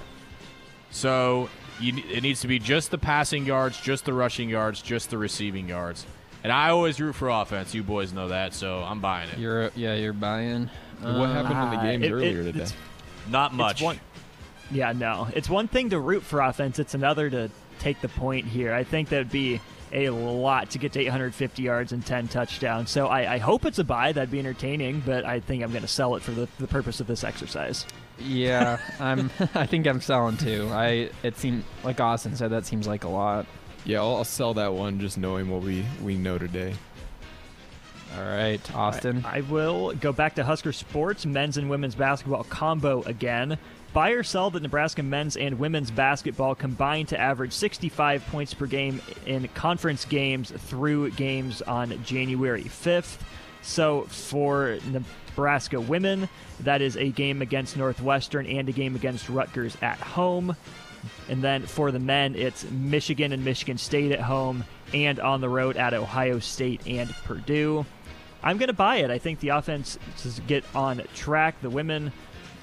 So 0.90 1.50
you, 1.80 2.02
it 2.10 2.22
needs 2.22 2.40
to 2.40 2.48
be 2.48 2.58
just 2.58 2.90
the 2.90 2.98
passing 2.98 3.44
yards, 3.44 3.80
just 3.80 4.04
the 4.04 4.12
rushing 4.12 4.48
yards, 4.48 4.80
just 4.80 5.10
the 5.10 5.18
receiving 5.18 5.68
yards. 5.68 6.06
And 6.44 6.52
I 6.52 6.70
always 6.70 7.00
root 7.00 7.14
for 7.14 7.28
offense. 7.28 7.74
You 7.74 7.82
boys 7.82 8.12
know 8.12 8.28
that, 8.28 8.54
so 8.54 8.82
I'm 8.82 9.00
buying 9.00 9.28
it. 9.30 9.38
You're 9.38 9.70
yeah, 9.74 9.94
you're 9.94 10.12
buying. 10.12 10.70
what 11.00 11.30
happened 11.30 11.58
in 11.58 11.70
the 11.70 11.76
uh, 11.78 11.82
games 11.82 12.04
it- 12.06 12.12
earlier 12.12 12.40
it- 12.40 12.44
today? 12.44 12.58
it's- 12.60 12.74
Not 13.28 13.54
much. 13.54 13.82
one- 13.82 14.00
Yeah, 14.70 14.92
no. 14.92 15.28
It's 15.34 15.48
one 15.50 15.66
thing 15.68 15.90
to 15.90 15.98
root 16.00 16.22
for 16.22 16.40
offense, 16.40 16.78
it's 16.78 16.94
another 16.94 17.28
to 17.30 17.50
take 17.80 18.00
the 18.00 18.08
point 18.08 18.46
here. 18.46 18.72
I 18.74 18.84
think 18.84 19.08
that 19.10 19.18
would 19.18 19.30
be 19.30 19.60
a 19.92 20.10
lot 20.10 20.70
to 20.70 20.78
get 20.78 20.92
to 20.92 21.00
850 21.00 21.62
yards 21.62 21.92
and 21.92 22.04
10 22.04 22.28
touchdowns. 22.28 22.90
So 22.90 23.06
I, 23.06 23.34
I 23.34 23.38
hope 23.38 23.64
it's 23.64 23.78
a 23.78 23.84
buy. 23.84 24.12
That'd 24.12 24.30
be 24.30 24.38
entertaining, 24.38 25.00
but 25.06 25.24
I 25.24 25.40
think 25.40 25.62
I'm 25.62 25.70
going 25.70 25.82
to 25.82 25.88
sell 25.88 26.14
it 26.16 26.22
for 26.22 26.32
the, 26.32 26.46
the 26.58 26.66
purpose 26.66 27.00
of 27.00 27.06
this 27.06 27.24
exercise. 27.24 27.86
Yeah, 28.18 28.78
I'm. 29.00 29.30
I 29.54 29.64
think 29.66 29.86
I'm 29.86 30.00
selling 30.00 30.36
too. 30.36 30.68
I. 30.72 31.10
It 31.22 31.36
seemed 31.38 31.64
like 31.84 32.00
Austin 32.00 32.36
said 32.36 32.50
that 32.50 32.66
seems 32.66 32.86
like 32.86 33.04
a 33.04 33.08
lot. 33.08 33.46
Yeah, 33.88 34.00
I'll, 34.00 34.16
I'll 34.16 34.24
sell 34.24 34.52
that 34.54 34.74
one 34.74 35.00
just 35.00 35.16
knowing 35.16 35.48
what 35.48 35.62
we, 35.62 35.82
we 36.02 36.14
know 36.18 36.36
today. 36.36 36.74
All 38.18 38.22
right, 38.22 38.60
Austin. 38.74 39.24
I 39.24 39.40
will 39.40 39.94
go 39.94 40.12
back 40.12 40.34
to 40.34 40.44
Husker 40.44 40.74
sports, 40.74 41.24
men's 41.24 41.56
and 41.56 41.70
women's 41.70 41.94
basketball 41.94 42.44
combo 42.44 43.00
again. 43.04 43.56
Buy 43.94 44.10
or 44.10 44.22
sell 44.22 44.50
that 44.50 44.62
Nebraska 44.62 45.02
men's 45.02 45.38
and 45.38 45.58
women's 45.58 45.90
basketball 45.90 46.54
combined 46.54 47.08
to 47.08 47.18
average 47.18 47.54
65 47.54 48.26
points 48.26 48.52
per 48.52 48.66
game 48.66 49.00
in 49.24 49.48
conference 49.48 50.04
games 50.04 50.50
through 50.50 51.12
games 51.12 51.62
on 51.62 51.98
January 52.04 52.64
5th. 52.64 53.16
So 53.62 54.02
for 54.02 54.78
Nebraska 54.90 55.80
women, 55.80 56.28
that 56.60 56.82
is 56.82 56.98
a 56.98 57.08
game 57.08 57.40
against 57.40 57.78
Northwestern 57.78 58.44
and 58.44 58.68
a 58.68 58.72
game 58.72 58.96
against 58.96 59.30
Rutgers 59.30 59.78
at 59.80 59.98
home. 59.98 60.54
And 61.28 61.42
then 61.42 61.66
for 61.66 61.90
the 61.90 61.98
men, 61.98 62.34
it's 62.34 62.64
Michigan 62.70 63.32
and 63.32 63.44
Michigan 63.44 63.78
State 63.78 64.12
at 64.12 64.20
home 64.20 64.64
and 64.94 65.20
on 65.20 65.40
the 65.40 65.48
road 65.48 65.76
at 65.76 65.94
Ohio 65.94 66.38
State 66.38 66.80
and 66.86 67.10
Purdue. 67.24 67.84
I'm 68.42 68.56
going 68.56 68.68
to 68.68 68.74
buy 68.74 68.96
it. 68.96 69.10
I 69.10 69.18
think 69.18 69.40
the 69.40 69.48
offense 69.48 69.98
get 70.46 70.64
on 70.74 71.02
track. 71.14 71.60
The 71.60 71.70
women 71.70 72.12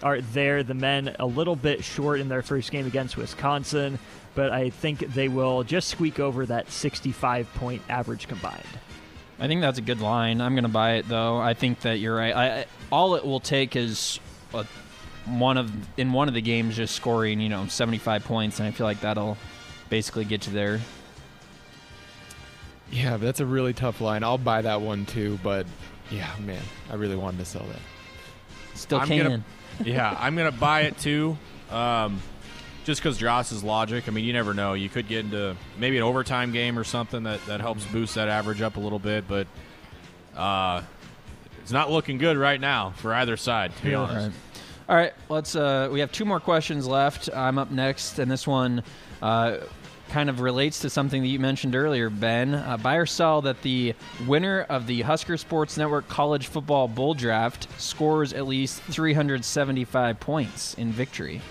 are 0.03 0.21
there, 0.21 0.63
the 0.63 0.73
men 0.73 1.15
a 1.19 1.25
little 1.25 1.55
bit 1.55 1.83
short 1.83 2.19
in 2.19 2.29
their 2.29 2.41
first 2.41 2.71
game 2.71 2.85
against 2.85 3.17
Wisconsin, 3.17 3.99
but 4.35 4.51
I 4.51 4.69
think 4.69 4.99
they 4.99 5.27
will 5.27 5.63
just 5.63 5.87
squeak 5.89 6.19
over 6.19 6.45
that 6.45 6.71
65 6.71 7.51
point 7.55 7.81
average 7.89 8.27
combined. 8.27 8.63
I 9.39 9.47
think 9.47 9.61
that's 9.61 9.79
a 9.79 9.81
good 9.81 10.01
line. 10.01 10.41
I'm 10.41 10.53
going 10.53 10.63
to 10.63 10.69
buy 10.69 10.93
it 10.93 11.09
though. 11.09 11.37
I 11.37 11.53
think 11.53 11.81
that 11.81 11.99
you're 11.99 12.15
right. 12.15 12.35
I, 12.35 12.65
all 12.91 13.15
it 13.15 13.25
will 13.25 13.39
take 13.39 13.75
is 13.75 14.19
a, 14.53 14.65
one 15.25 15.57
of 15.57 15.71
in 15.97 16.13
one 16.13 16.27
of 16.27 16.33
the 16.33 16.41
games 16.41 16.75
just 16.75 16.95
scoring, 16.95 17.39
you 17.39 17.49
know, 17.49 17.65
75 17.67 18.23
points, 18.25 18.59
and 18.59 18.67
I 18.67 18.71
feel 18.71 18.85
like 18.85 19.01
that'll 19.01 19.37
basically 19.89 20.25
get 20.25 20.47
you 20.47 20.53
there. 20.53 20.79
Yeah, 22.91 23.17
that's 23.17 23.39
a 23.39 23.45
really 23.45 23.73
tough 23.73 23.99
line. 24.01 24.23
I'll 24.23 24.37
buy 24.37 24.61
that 24.61 24.81
one 24.81 25.05
too, 25.05 25.39
but 25.43 25.65
yeah, 26.11 26.29
man, 26.39 26.61
I 26.89 26.95
really 26.95 27.15
wanted 27.15 27.39
to 27.39 27.45
sell 27.45 27.63
that. 27.63 28.77
Still 28.77 28.99
I'm 28.99 29.07
can. 29.07 29.23
gonna- 29.23 29.43
yeah, 29.83 30.15
I'm 30.19 30.35
gonna 30.35 30.51
buy 30.51 30.81
it 30.81 30.97
too. 30.97 31.37
Um, 31.71 32.21
just 32.85 33.01
because 33.01 33.17
Josh's 33.17 33.63
logic. 33.63 34.07
I 34.07 34.11
mean, 34.11 34.23
you 34.25 34.33
never 34.33 34.53
know. 34.53 34.73
You 34.73 34.89
could 34.89 35.07
get 35.07 35.25
into 35.25 35.57
maybe 35.79 35.97
an 35.97 36.03
overtime 36.03 36.51
game 36.51 36.77
or 36.77 36.83
something 36.83 37.23
that, 37.23 37.43
that 37.47 37.59
helps 37.59 37.83
boost 37.85 38.13
that 38.15 38.29
average 38.29 38.61
up 38.61 38.77
a 38.77 38.79
little 38.79 38.99
bit, 38.99 39.27
but 39.27 39.47
uh, 40.37 40.83
it's 41.63 41.71
not 41.71 41.89
looking 41.91 42.19
good 42.19 42.37
right 42.37 42.61
now 42.61 42.91
for 42.97 43.11
either 43.15 43.37
side, 43.37 43.75
to 43.77 43.83
be 43.83 43.95
All 43.95 44.05
honest. 44.05 44.27
right. 44.27 44.35
All 44.87 44.95
right, 44.95 45.13
let's. 45.29 45.55
Uh, 45.55 45.89
we 45.91 45.99
have 46.01 46.11
two 46.11 46.25
more 46.25 46.39
questions 46.39 46.85
left. 46.85 47.29
I'm 47.33 47.57
up 47.57 47.71
next, 47.71 48.19
and 48.19 48.29
this 48.29 48.45
one 48.45 48.83
uh, 49.21 49.57
kind 50.09 50.29
of 50.29 50.41
relates 50.41 50.79
to 50.81 50.89
something 50.89 51.23
that 51.23 51.27
you 51.27 51.39
mentioned 51.39 51.75
earlier, 51.75 52.11
Ben. 52.11 52.53
Uh, 52.53 52.77
buy 52.77 52.95
or 52.95 53.07
sell 53.07 53.41
that 53.41 53.61
the 53.63 53.95
winner 54.27 54.61
of 54.69 54.85
the 54.85 55.01
Husker 55.01 55.37
Sports 55.37 55.77
Network 55.77 56.07
College 56.07 56.47
Football 56.47 56.87
Bowl 56.87 57.15
Draft 57.15 57.67
scores 57.81 58.31
at 58.33 58.45
least 58.45 58.81
375 58.83 60.19
points 60.19 60.75
in 60.75 60.91
victory. 60.91 61.41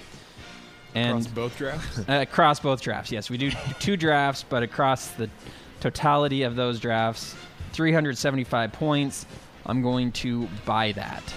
And 0.95 1.19
Across 1.19 1.27
both 1.29 1.59
drafts. 1.59 1.99
uh, 2.09 2.13
across 2.21 2.61
both 2.61 2.81
drafts, 2.83 3.11
yes, 3.11 3.29
we 3.29 3.37
do 3.37 3.51
two 3.81 3.97
drafts, 3.97 4.45
but 4.49 4.63
across 4.63 5.09
the 5.09 5.29
totality 5.81 6.45
of 6.45 6.55
those 6.55 6.79
drafts, 6.79 7.35
375 7.73 8.73
points. 8.73 9.27
I'm 9.67 9.83
going 9.83 10.13
to 10.13 10.47
buy 10.65 10.93
that. 10.93 11.35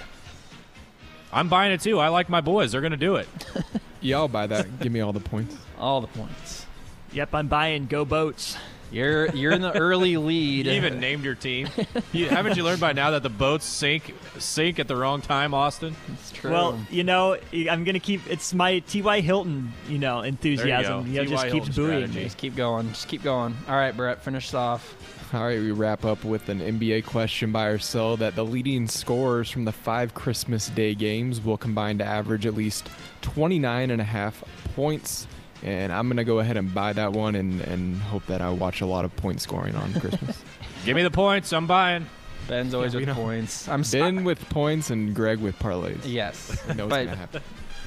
I'm 1.32 1.48
buying 1.48 1.72
it 1.72 1.80
too. 1.80 1.98
I 1.98 2.08
like 2.08 2.28
my 2.28 2.40
boys. 2.40 2.72
They're 2.72 2.80
gonna 2.80 2.96
do 2.96 3.16
it. 3.16 3.28
yeah, 4.00 4.16
I'll 4.16 4.28
buy 4.28 4.46
that. 4.46 4.80
Give 4.80 4.92
me 4.92 5.00
all 5.00 5.12
the 5.12 5.20
points. 5.20 5.56
All 5.78 6.00
the 6.00 6.06
points. 6.08 6.66
Yep, 7.12 7.34
I'm 7.34 7.48
buying 7.48 7.86
Go 7.86 8.04
Boats. 8.04 8.56
You're 8.90 9.28
you're 9.34 9.52
in 9.52 9.60
the 9.60 9.76
early 9.76 10.16
lead. 10.16 10.66
You 10.66 10.72
even 10.72 10.98
named 11.00 11.24
your 11.24 11.34
team. 11.34 11.68
You, 12.12 12.28
haven't 12.28 12.56
you 12.56 12.64
learned 12.64 12.80
by 12.80 12.92
now 12.92 13.10
that 13.10 13.22
the 13.22 13.28
boats 13.28 13.66
sink 13.66 14.14
sink 14.38 14.78
at 14.78 14.88
the 14.88 14.96
wrong 14.96 15.20
time, 15.20 15.52
Austin? 15.52 15.94
It's 16.14 16.32
true. 16.32 16.50
Well, 16.50 16.80
you 16.90 17.04
know, 17.04 17.36
I'm 17.52 17.84
gonna 17.84 18.00
keep. 18.00 18.26
It's 18.30 18.54
my 18.54 18.78
T.Y. 18.80 19.20
Hilton, 19.20 19.72
you 19.88 19.98
know, 19.98 20.22
enthusiasm. 20.22 21.04
go. 21.04 21.10
You 21.10 21.16
know, 21.18 21.24
T.Y. 21.24 21.36
just 21.36 21.52
keeps 21.52 21.76
Hilton 21.76 22.00
buoying 22.00 22.14
me. 22.14 22.24
just 22.24 22.38
keep 22.38 22.56
going. 22.56 22.88
Just 22.88 23.08
keep 23.08 23.22
going. 23.22 23.56
All 23.68 23.76
right, 23.76 23.94
Brett, 23.94 24.22
finish 24.22 24.54
off. 24.54 24.94
All 25.34 25.44
right, 25.44 25.58
we 25.60 25.72
wrap 25.72 26.04
up 26.04 26.24
with 26.24 26.48
an 26.48 26.60
NBA 26.60 27.04
question 27.04 27.52
by 27.52 27.66
or 27.66 27.78
sell 27.78 28.16
that 28.16 28.34
the 28.34 28.44
leading 28.44 28.86
scorers 28.88 29.50
from 29.50 29.64
the 29.64 29.72
five 29.72 30.14
Christmas 30.14 30.68
Day 30.70 30.94
games 30.94 31.40
will 31.40 31.56
combine 31.58 31.98
to 31.98 32.04
average 32.04 32.46
at 32.46 32.54
least 32.54 32.88
29 33.22 33.90
and 33.90 34.00
a 34.00 34.04
half 34.04 34.42
points. 34.74 35.26
And 35.62 35.92
I'm 35.92 36.06
going 36.08 36.16
to 36.18 36.24
go 36.24 36.38
ahead 36.38 36.56
and 36.56 36.72
buy 36.72 36.92
that 36.92 37.12
one 37.12 37.34
and, 37.34 37.60
and 37.62 37.96
hope 37.96 38.24
that 38.26 38.40
I 38.40 38.48
watch 38.50 38.80
a 38.80 38.86
lot 38.86 39.04
of 39.04 39.14
point 39.16 39.40
scoring 39.40 39.74
on 39.74 39.92
Christmas. 40.00 40.42
Give 40.84 40.94
me 40.96 41.02
the 41.02 41.10
points. 41.10 41.52
I'm 41.52 41.66
buying. 41.66 42.06
Ben's 42.46 42.72
always 42.72 42.94
Yeah, 42.94 43.00
with 43.00 43.08
know. 43.08 43.14
points. 43.14 43.68
I'm 43.68 43.80
s- 43.80 43.90
ben 43.92 44.24
with 44.24 44.48
points 44.48 44.90
and 44.90 45.14
Greg 45.14 45.40
with 45.40 45.58
parlays. 45.58 46.00
Yes, 46.04 46.62
I 46.68 46.74
know 46.74 46.84
it's 46.86 46.94
going 46.94 47.08
to 47.08 47.16
happen. 47.16 47.42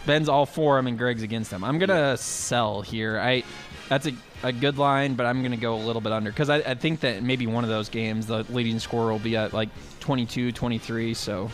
Ben's 0.06 0.30
all 0.30 0.46
for 0.46 0.78
him 0.78 0.88
and 0.88 0.98
Greg's 0.98 1.24
against 1.24 1.52
him. 1.54 1.64
I'm 1.64 1.78
gonna 1.78 2.18
sell 2.18 2.82
here. 2.82 3.20
I 3.20 3.44
that's 3.88 4.08
a, 4.08 4.14
a 4.44 4.52
good 4.52 4.78
line, 4.78 5.16
but 5.16 5.26
I'm 5.26 5.42
gonna 5.44 5.58
go 5.58 5.76
a 5.76 5.84
little 5.84 6.02
bit 6.02 6.12
under 6.12 6.32
because 6.32 6.50
I, 6.50 6.58
I 6.58 6.74
think 6.76 7.02
that 7.02 7.24
maybe 7.24 7.48
one 7.48 7.64
of 7.64 7.70
those 7.70 7.90
games 7.90 8.28
the 8.28 8.44
leading 8.50 8.80
scorer 8.80 9.12
will 9.12 9.20
be 9.20 9.36
at 9.38 9.54
like 9.54 9.70
22, 10.00 10.52
23, 10.52 11.14
so 11.14 11.50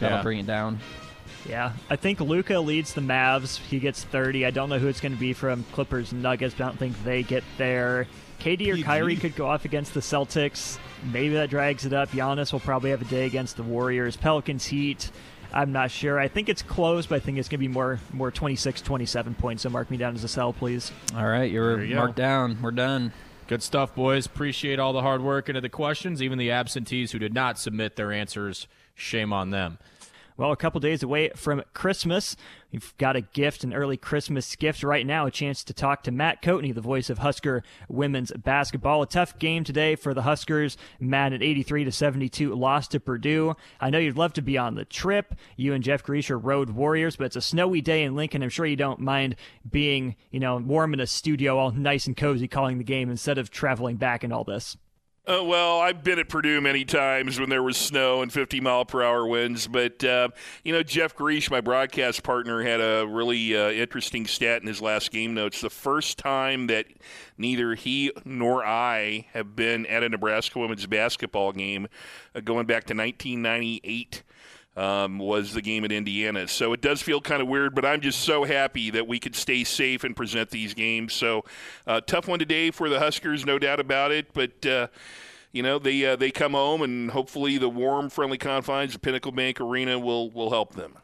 that'll 0.00 0.18
Yeah. 0.18 0.22
bring 0.22 0.38
it 0.40 0.46
down. 0.46 0.80
Yeah, 1.48 1.72
I 1.88 1.94
think 1.94 2.18
Luka 2.20 2.58
leads 2.58 2.94
the 2.94 3.00
Mavs. 3.00 3.58
He 3.58 3.78
gets 3.78 4.02
30. 4.02 4.44
I 4.44 4.50
don't 4.50 4.68
know 4.68 4.80
who 4.80 4.88
it's 4.88 5.00
going 5.00 5.12
to 5.12 5.18
be 5.18 5.32
from 5.32 5.62
Clippers 5.72 6.12
Nuggets. 6.12 6.56
But 6.58 6.64
I 6.64 6.66
don't 6.68 6.78
think 6.78 7.04
they 7.04 7.22
get 7.22 7.44
there. 7.56 8.08
KD 8.40 8.68
or 8.70 8.74
PG. 8.74 8.82
Kyrie 8.82 9.14
could 9.16 9.36
go 9.36 9.46
off 9.46 9.64
against 9.64 9.94
the 9.94 10.00
Celtics. 10.00 10.76
Maybe 11.12 11.34
that 11.34 11.48
drags 11.48 11.86
it 11.86 11.92
up. 11.92 12.10
Giannis 12.10 12.52
will 12.52 12.58
probably 12.58 12.90
have 12.90 13.00
a 13.00 13.04
day 13.04 13.26
against 13.26 13.56
the 13.56 13.62
Warriors. 13.62 14.16
Pelicans 14.16 14.66
Heat. 14.66 15.12
I'm 15.52 15.72
not 15.72 15.90
sure. 15.90 16.18
I 16.18 16.28
think 16.28 16.48
it's 16.48 16.62
close, 16.62 17.06
but 17.06 17.16
I 17.16 17.18
think 17.20 17.38
it's 17.38 17.48
going 17.48 17.58
to 17.60 17.66
be 17.66 17.72
more 17.72 17.98
more 18.12 18.30
26, 18.30 18.80
27 18.82 19.34
points. 19.34 19.62
So 19.62 19.70
mark 19.70 19.90
me 19.90 19.96
down 19.96 20.14
as 20.14 20.24
a 20.24 20.28
sell, 20.28 20.52
please. 20.52 20.92
All 21.16 21.26
right, 21.26 21.50
you're 21.50 21.76
There 21.76 21.84
you 21.84 21.94
go. 21.94 22.00
marked 22.00 22.16
down. 22.16 22.58
We're 22.62 22.70
done. 22.72 23.12
Good 23.48 23.62
stuff, 23.62 23.94
boys. 23.94 24.26
Appreciate 24.26 24.78
all 24.80 24.92
the 24.92 25.02
hard 25.02 25.22
work 25.22 25.48
into 25.48 25.60
the 25.60 25.68
questions, 25.68 26.20
even 26.20 26.36
the 26.38 26.50
absentees 26.50 27.12
who 27.12 27.18
did 27.20 27.32
not 27.32 27.58
submit 27.58 27.94
their 27.96 28.10
answers. 28.12 28.66
Shame 28.94 29.32
on 29.32 29.50
them. 29.50 29.78
Well, 30.38 30.52
a 30.52 30.56
couple 30.56 30.80
days 30.80 31.02
away 31.02 31.30
from 31.34 31.62
Christmas, 31.72 32.36
we've 32.70 32.94
got 32.98 33.16
a 33.16 33.22
gift, 33.22 33.64
an 33.64 33.72
early 33.72 33.96
Christmas 33.96 34.54
gift 34.54 34.82
right 34.82 35.06
now, 35.06 35.24
a 35.24 35.30
chance 35.30 35.64
to 35.64 35.72
talk 35.72 36.02
to 36.02 36.10
Matt 36.10 36.42
Coatney, 36.42 36.74
the 36.74 36.82
voice 36.82 37.08
of 37.08 37.18
Husker 37.18 37.62
women's 37.88 38.32
basketball. 38.32 39.00
A 39.00 39.06
tough 39.06 39.38
game 39.38 39.64
today 39.64 39.96
for 39.96 40.12
the 40.12 40.22
Huskers. 40.22 40.76
Matt 41.00 41.32
at 41.32 41.42
83 41.42 41.84
to 41.84 41.92
72 41.92 42.54
lost 42.54 42.90
to 42.90 43.00
Purdue. 43.00 43.56
I 43.80 43.88
know 43.88 43.98
you'd 43.98 44.18
love 44.18 44.34
to 44.34 44.42
be 44.42 44.58
on 44.58 44.74
the 44.74 44.84
trip. 44.84 45.34
You 45.56 45.72
and 45.72 45.82
Jeff 45.82 46.04
Griesch 46.04 46.28
are 46.28 46.38
road 46.38 46.68
warriors, 46.68 47.16
but 47.16 47.24
it's 47.24 47.36
a 47.36 47.40
snowy 47.40 47.80
day 47.80 48.02
in 48.02 48.14
Lincoln. 48.14 48.42
I'm 48.42 48.50
sure 48.50 48.66
you 48.66 48.76
don't 48.76 49.00
mind 49.00 49.36
being, 49.70 50.16
you 50.30 50.40
know, 50.40 50.58
warm 50.58 50.92
in 50.92 51.00
a 51.00 51.06
studio, 51.06 51.56
all 51.56 51.70
nice 51.70 52.06
and 52.06 52.16
cozy, 52.16 52.46
calling 52.46 52.76
the 52.76 52.84
game 52.84 53.08
instead 53.08 53.38
of 53.38 53.48
traveling 53.48 53.96
back 53.96 54.22
and 54.22 54.34
all 54.34 54.44
this. 54.44 54.76
Uh, 55.28 55.42
well, 55.42 55.80
I've 55.80 56.04
been 56.04 56.20
at 56.20 56.28
Purdue 56.28 56.60
many 56.60 56.84
times 56.84 57.40
when 57.40 57.48
there 57.48 57.62
was 57.62 57.76
snow 57.76 58.22
and 58.22 58.32
50 58.32 58.60
mile 58.60 58.84
per 58.84 59.02
hour 59.02 59.26
winds, 59.26 59.66
but 59.66 60.04
uh, 60.04 60.28
you 60.62 60.72
know 60.72 60.84
Jeff 60.84 61.16
Griesch, 61.16 61.50
my 61.50 61.60
broadcast 61.60 62.22
partner, 62.22 62.62
had 62.62 62.80
a 62.80 63.04
really 63.08 63.56
uh, 63.56 63.70
interesting 63.70 64.28
stat 64.28 64.62
in 64.62 64.68
his 64.68 64.80
last 64.80 65.10
game 65.10 65.34
notes. 65.34 65.60
The 65.60 65.68
first 65.68 66.16
time 66.16 66.68
that 66.68 66.86
neither 67.36 67.74
he 67.74 68.12
nor 68.24 68.64
I 68.64 69.26
have 69.32 69.56
been 69.56 69.84
at 69.86 70.04
a 70.04 70.08
Nebraska 70.08 70.60
women's 70.60 70.86
basketball 70.86 71.50
game, 71.50 71.88
uh, 72.36 72.40
going 72.40 72.66
back 72.66 72.84
to 72.84 72.94
1998. 72.94 74.22
Um, 74.76 75.18
was 75.18 75.52
the 75.52 75.62
game 75.62 75.84
at 75.84 75.92
Indiana. 75.92 76.46
So 76.48 76.72
it 76.72 76.80
does 76.80 77.02
feel 77.02 77.20
kind 77.20 77.40
of 77.40 77.48
weird, 77.48 77.74
but 77.74 77.84
I'm 77.84 78.00
just 78.00 78.20
so 78.20 78.44
happy 78.44 78.90
that 78.90 79.06
we 79.06 79.18
could 79.18 79.34
stay 79.34 79.64
safe 79.64 80.04
and 80.04 80.14
present 80.14 80.50
these 80.50 80.74
games. 80.74 81.14
So 81.14 81.44
uh, 81.86 82.00
tough 82.00 82.28
one 82.28 82.38
today 82.38 82.70
for 82.70 82.88
the 82.88 82.98
Huskers, 82.98 83.46
no 83.46 83.58
doubt 83.58 83.80
about 83.80 84.12
it. 84.12 84.32
But 84.34 84.66
uh, 84.66 84.88
you 85.52 85.62
know 85.62 85.78
they 85.78 86.04
uh, 86.04 86.16
they 86.16 86.30
come 86.30 86.52
home, 86.52 86.82
and 86.82 87.10
hopefully 87.10 87.56
the 87.56 87.70
warm, 87.70 88.10
friendly 88.10 88.38
confines 88.38 88.94
of 88.94 89.02
Pinnacle 89.02 89.32
Bank 89.32 89.60
Arena 89.60 89.98
will 89.98 90.30
will 90.30 90.50
help 90.50 90.74
them. 90.74 90.98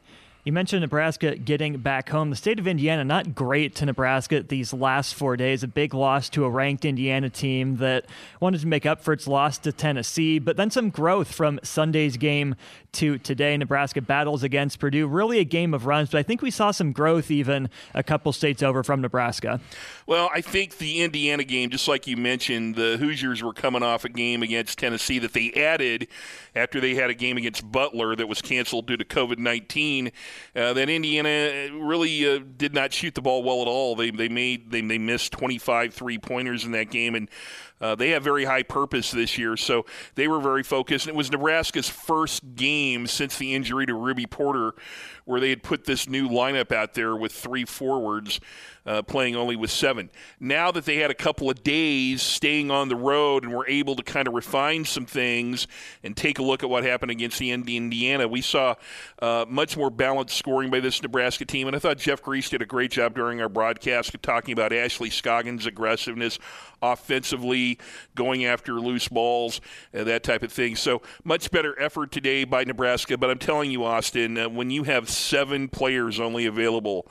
You 0.45 0.51
mentioned 0.51 0.81
Nebraska 0.81 1.37
getting 1.37 1.77
back 1.77 2.09
home. 2.09 2.29
The 2.29 2.35
state 2.35 2.59
of 2.59 2.67
Indiana, 2.67 3.05
not 3.05 3.33
great 3.33 3.75
to 3.75 3.85
Nebraska 3.85 4.43
these 4.43 4.73
last 4.73 5.15
four 5.15 5.37
days. 5.37 5.63
A 5.63 5.69
big 5.69 5.93
loss 5.93 6.27
to 6.31 6.43
a 6.43 6.49
ranked 6.49 6.83
Indiana 6.83 7.29
team 7.29 7.77
that 7.77 8.07
wanted 8.41 8.59
to 8.59 8.67
make 8.67 8.85
up 8.85 8.99
for 8.99 9.13
its 9.13 9.25
loss 9.25 9.57
to 9.59 9.71
Tennessee, 9.71 10.39
but 10.39 10.57
then 10.57 10.69
some 10.69 10.89
growth 10.89 11.33
from 11.33 11.61
Sunday's 11.63 12.17
game 12.17 12.55
to 12.91 13.17
today. 13.19 13.55
Nebraska 13.55 14.01
battles 14.01 14.43
against 14.43 14.79
Purdue. 14.79 15.07
Really 15.07 15.39
a 15.39 15.45
game 15.45 15.73
of 15.73 15.85
runs, 15.85 16.09
but 16.09 16.17
I 16.17 16.23
think 16.23 16.41
we 16.41 16.51
saw 16.51 16.71
some 16.71 16.91
growth 16.91 17.31
even 17.31 17.69
a 17.93 18.03
couple 18.03 18.33
states 18.33 18.61
over 18.61 18.83
from 18.83 18.99
Nebraska. 18.99 19.61
Well, 20.05 20.29
I 20.33 20.41
think 20.41 20.77
the 20.77 21.01
Indiana 21.01 21.45
game, 21.45 21.69
just 21.69 21.87
like 21.87 22.05
you 22.05 22.17
mentioned, 22.17 22.75
the 22.75 22.97
Hoosiers 22.97 23.41
were 23.41 23.53
coming 23.53 23.81
off 23.81 24.03
a 24.03 24.09
game 24.09 24.43
against 24.43 24.77
Tennessee 24.77 25.19
that 25.19 25.31
they 25.31 25.53
added 25.53 26.09
after 26.53 26.81
they 26.81 26.95
had 26.95 27.09
a 27.09 27.13
game 27.13 27.37
against 27.37 27.71
Butler 27.71 28.13
that 28.17 28.27
was 28.27 28.41
canceled 28.41 28.87
due 28.87 28.97
to 28.97 29.05
COVID 29.05 29.37
19 29.37 30.11
uh, 30.55 30.73
that 30.73 30.89
Indiana 30.89 31.69
really 31.73 32.27
uh, 32.27 32.39
did 32.57 32.73
not 32.73 32.93
shoot 32.93 33.15
the 33.15 33.21
ball 33.21 33.43
well 33.43 33.61
at 33.61 33.67
all. 33.67 33.95
They 33.95 34.11
they 34.11 34.29
made 34.29 34.71
they 34.71 34.81
they 34.81 34.97
missed 34.97 35.31
25 35.33 35.93
three 35.93 36.17
pointers 36.17 36.65
in 36.65 36.71
that 36.71 36.89
game, 36.91 37.15
and 37.15 37.29
uh, 37.81 37.95
they 37.95 38.11
have 38.11 38.23
very 38.23 38.45
high 38.45 38.63
purpose 38.63 39.11
this 39.11 39.37
year, 39.37 39.57
so 39.57 39.85
they 40.15 40.27
were 40.27 40.39
very 40.39 40.63
focused. 40.63 41.05
And 41.07 41.13
it 41.13 41.17
was 41.17 41.31
Nebraska's 41.31 41.89
first 41.89 42.55
game 42.55 43.07
since 43.07 43.37
the 43.37 43.53
injury 43.53 43.85
to 43.85 43.93
Ruby 43.93 44.25
Porter, 44.25 44.73
where 45.25 45.39
they 45.39 45.49
had 45.49 45.63
put 45.63 45.85
this 45.85 46.07
new 46.07 46.29
lineup 46.29 46.71
out 46.71 46.93
there 46.93 47.15
with 47.15 47.31
three 47.31 47.65
forwards 47.65 48.39
uh, 48.85 49.01
playing 49.01 49.35
only 49.35 49.55
with 49.55 49.71
seven. 49.71 50.09
Now 50.39 50.71
that 50.71 50.85
they 50.85 50.97
had 50.97 51.09
a 51.09 51.15
couple 51.15 51.49
of 51.49 51.63
days 51.63 52.21
staying 52.21 52.69
on 52.69 52.89
the 52.89 52.95
road 52.95 53.43
and 53.43 53.53
were 53.53 53.67
able 53.67 53.95
to 53.95 54.03
kind 54.03 54.27
of 54.27 54.33
refine 54.33 54.85
some 54.85 55.05
things 55.05 55.67
and 56.03 56.17
take 56.17 56.39
a 56.39 56.43
look 56.43 56.63
at 56.63 56.69
what 56.69 56.83
happened 56.83 57.11
against 57.11 57.39
the 57.39 57.51
Indiana, 57.51 58.27
we 58.27 58.41
saw 58.41 58.75
uh, 59.21 59.45
much 59.47 59.77
more 59.77 59.89
balanced 59.89 60.37
scoring 60.37 60.69
by 60.69 60.79
this 60.79 61.01
Nebraska 61.01 61.45
team. 61.45 61.67
And 61.67 61.75
I 61.75 61.79
thought 61.79 61.97
Jeff 61.97 62.21
Griesch 62.21 62.49
did 62.49 62.61
a 62.61 62.65
great 62.65 62.91
job 62.91 63.15
during 63.15 63.41
our 63.41 63.49
broadcast 63.49 64.15
talking 64.21 64.51
about 64.53 64.73
Ashley 64.73 65.09
Scoggin's 65.09 65.65
aggressiveness 65.65 66.39
offensively, 66.83 67.79
going 68.13 68.45
after 68.45 68.73
loose 68.73 69.07
balls, 69.07 69.61
uh, 69.97 70.03
that 70.03 70.23
type 70.23 70.43
of 70.43 70.51
thing. 70.51 70.75
So 70.75 71.01
much 71.23 71.49
better 71.49 71.79
effort 71.79 72.11
today 72.11 72.43
by 72.43 72.63
Nebraska. 72.63 73.17
But 73.17 73.31
I'm 73.31 73.39
telling 73.39 73.71
you, 73.71 73.83
Austin, 73.83 74.37
uh, 74.37 74.49
when 74.49 74.69
you 74.69 74.83
have 74.83 75.09
seven 75.09 75.69
players 75.69 76.19
only 76.19 76.45
available, 76.45 77.09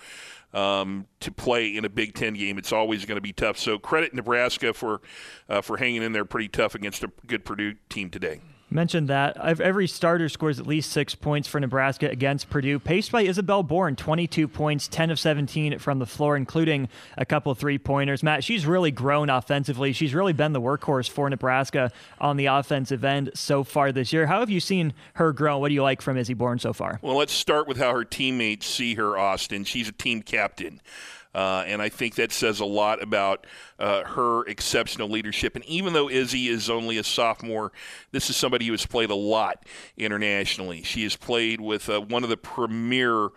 um, 0.54 1.06
to 1.20 1.32
play 1.32 1.74
in 1.74 1.86
a 1.86 1.88
Big 1.88 2.14
Ten 2.14 2.34
game. 2.34 2.58
It's 2.58 2.72
always 2.72 3.06
going 3.06 3.16
to 3.16 3.22
be 3.22 3.32
tough. 3.32 3.56
So 3.56 3.78
credit 3.78 4.12
Nebraska 4.12 4.74
for 4.74 5.00
uh, 5.48 5.62
for 5.62 5.78
hanging 5.78 6.02
in 6.02 6.12
there 6.12 6.26
pretty 6.26 6.48
tough 6.48 6.74
against 6.74 7.02
a 7.02 7.10
good 7.26 7.46
Purdue 7.46 7.76
team 7.88 8.10
today 8.10 8.42
mentioned 8.72 9.08
that 9.08 9.36
every 9.36 9.86
starter 9.86 10.28
scores 10.28 10.58
at 10.58 10.66
least 10.66 10.90
six 10.90 11.14
points 11.14 11.46
for 11.48 11.60
Nebraska 11.60 12.08
against 12.08 12.50
Purdue, 12.50 12.78
paced 12.78 13.12
by 13.12 13.22
Isabelle 13.22 13.62
Bourne, 13.62 13.96
22 13.96 14.48
points, 14.48 14.88
10 14.88 15.10
of 15.10 15.18
17 15.18 15.78
from 15.78 15.98
the 15.98 16.06
floor, 16.06 16.36
including 16.36 16.88
a 17.16 17.24
couple 17.24 17.54
three 17.54 17.78
pointers. 17.78 18.22
Matt, 18.22 18.44
she's 18.44 18.66
really 18.66 18.90
grown 18.90 19.30
offensively. 19.30 19.92
She's 19.92 20.14
really 20.14 20.32
been 20.32 20.52
the 20.52 20.60
workhorse 20.60 21.08
for 21.08 21.28
Nebraska 21.28 21.92
on 22.20 22.36
the 22.36 22.46
offensive 22.46 23.04
end 23.04 23.30
so 23.34 23.64
far 23.64 23.92
this 23.92 24.12
year. 24.12 24.26
How 24.26 24.40
have 24.40 24.50
you 24.50 24.60
seen 24.60 24.94
her 25.14 25.32
grow? 25.32 25.58
What 25.58 25.68
do 25.68 25.74
you 25.74 25.82
like 25.82 26.02
from 26.02 26.16
Izzy 26.16 26.34
Bourne 26.34 26.58
so 26.58 26.72
far? 26.72 26.98
Well, 27.02 27.16
let's 27.16 27.32
start 27.32 27.68
with 27.68 27.76
how 27.76 27.92
her 27.94 28.04
teammates 28.04 28.66
see 28.66 28.94
her, 28.94 29.16
Austin. 29.18 29.64
She's 29.64 29.88
a 29.88 29.92
team 29.92 30.22
captain. 30.22 30.80
Uh, 31.34 31.64
and 31.66 31.80
I 31.80 31.88
think 31.88 32.16
that 32.16 32.30
says 32.32 32.60
a 32.60 32.64
lot 32.64 33.02
about 33.02 33.46
uh, 33.78 34.04
her 34.04 34.44
exceptional 34.46 35.08
leadership. 35.08 35.56
And 35.56 35.64
even 35.64 35.92
though 35.92 36.10
Izzy 36.10 36.48
is 36.48 36.68
only 36.68 36.98
a 36.98 37.04
sophomore, 37.04 37.72
this 38.10 38.28
is 38.28 38.36
somebody 38.36 38.66
who 38.66 38.72
has 38.72 38.84
played 38.84 39.10
a 39.10 39.14
lot 39.14 39.64
internationally. 39.96 40.82
She 40.82 41.04
has 41.04 41.16
played 41.16 41.60
with 41.60 41.88
uh, 41.88 42.00
one 42.00 42.22
of 42.22 42.30
the 42.30 42.36
premier 42.36 43.30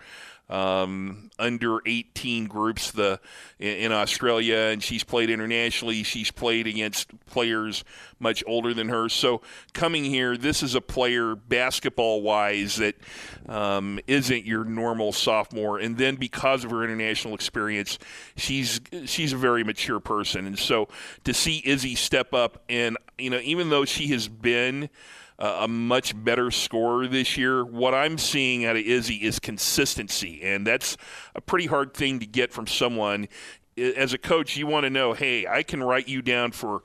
um, 0.50 1.32
under 1.40 1.80
18 1.86 2.46
groups 2.46 2.92
the 2.92 3.20
in, 3.60 3.92
Australia, 3.92 4.70
and 4.72 4.84
she's 4.84 5.04
played 5.04 5.30
internationally. 5.30 6.04
She's 6.04 6.30
played 6.32 6.68
against 6.68 7.10
players 7.26 7.84
much 8.20 8.44
older 8.46 8.74
than 8.74 8.90
her. 8.90 9.10
So 9.10 9.42
coming 9.74 10.04
here, 10.04 10.38
this 10.38 10.62
is 10.62 10.76
a 10.76 10.82
player 10.82 11.36
basketball 11.36 12.22
wise 12.22 12.76
that 12.76 12.96
um, 13.50 14.00
not 14.08 14.46
your 14.46 14.64
normal 14.64 15.12
sophomore. 15.12 15.80
And 15.80 15.98
then 15.98 16.16
because 16.16 16.64
of 16.64 16.72
her 16.72 16.84
international 16.84 17.34
experience, 17.34 17.98
she's 18.36 18.82
she's 19.06 19.34
a 19.34 19.38
very 19.38 19.64
mature 19.64 20.00
person. 20.00 20.46
And 20.46 20.60
so 20.60 20.90
to 21.24 21.34
see 21.34 21.62
Izzy 21.66 21.96
step 21.96 22.34
up, 22.34 22.64
and 22.70 22.98
you 23.18 23.30
know, 23.30 23.40
even 23.44 23.70
though 23.70 23.86
she 23.86 24.08
has 24.08 24.28
been 24.28 24.90
uh, 25.40 25.60
a 25.62 25.68
much 25.68 26.14
better 26.24 26.52
scorer 26.52 27.08
this 27.08 27.38
year. 27.38 27.66
What 27.66 27.94
I'm 27.94 28.18
seeing 28.18 28.66
out 28.66 28.76
of 28.76 28.84
Izzy 28.84 29.16
is 29.16 29.40
consistency, 29.40 30.42
and 30.44 30.66
that's 30.66 30.98
a 31.36 31.42
pretty 31.42 31.66
hard 31.68 31.94
thing 31.94 32.20
to 32.20 32.26
get 32.26 32.54
from 32.54 32.68
someone. 32.68 33.28
As 33.78 34.14
a 34.14 34.18
coach, 34.18 34.56
you 34.56 34.68
want 34.68 34.86
to 34.86 34.90
know, 34.90 35.14
hey, 35.14 35.46
I 35.48 35.64
can 35.64 35.84
write 35.84 36.08
you 36.08 36.22
down 36.22 36.52
for 36.54 36.84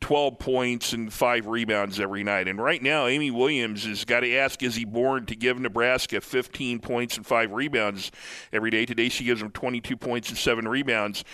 12 0.00 0.38
points 0.38 0.92
and 0.92 1.12
five 1.12 1.46
rebounds 1.46 1.98
every 1.98 2.22
night. 2.22 2.46
And 2.48 2.60
right 2.62 2.82
now, 2.82 3.06
Amy 3.06 3.30
Williams 3.30 3.84
has 3.84 4.04
got 4.04 4.20
to 4.20 4.36
ask 4.36 4.62
Izzy 4.62 4.84
Bourne 4.84 5.26
to 5.26 5.34
give 5.34 5.58
Nebraska 5.58 6.20
15 6.20 6.78
points 6.78 7.16
and 7.16 7.26
five 7.26 7.52
rebounds 7.52 8.12
every 8.52 8.70
day. 8.70 8.86
Today, 8.86 9.08
she 9.08 9.24
gives 9.24 9.40
them 9.40 9.50
22 9.50 9.96
points 9.96 10.28
and 10.28 10.38
seven 10.38 10.68
rebounds. 10.68 11.24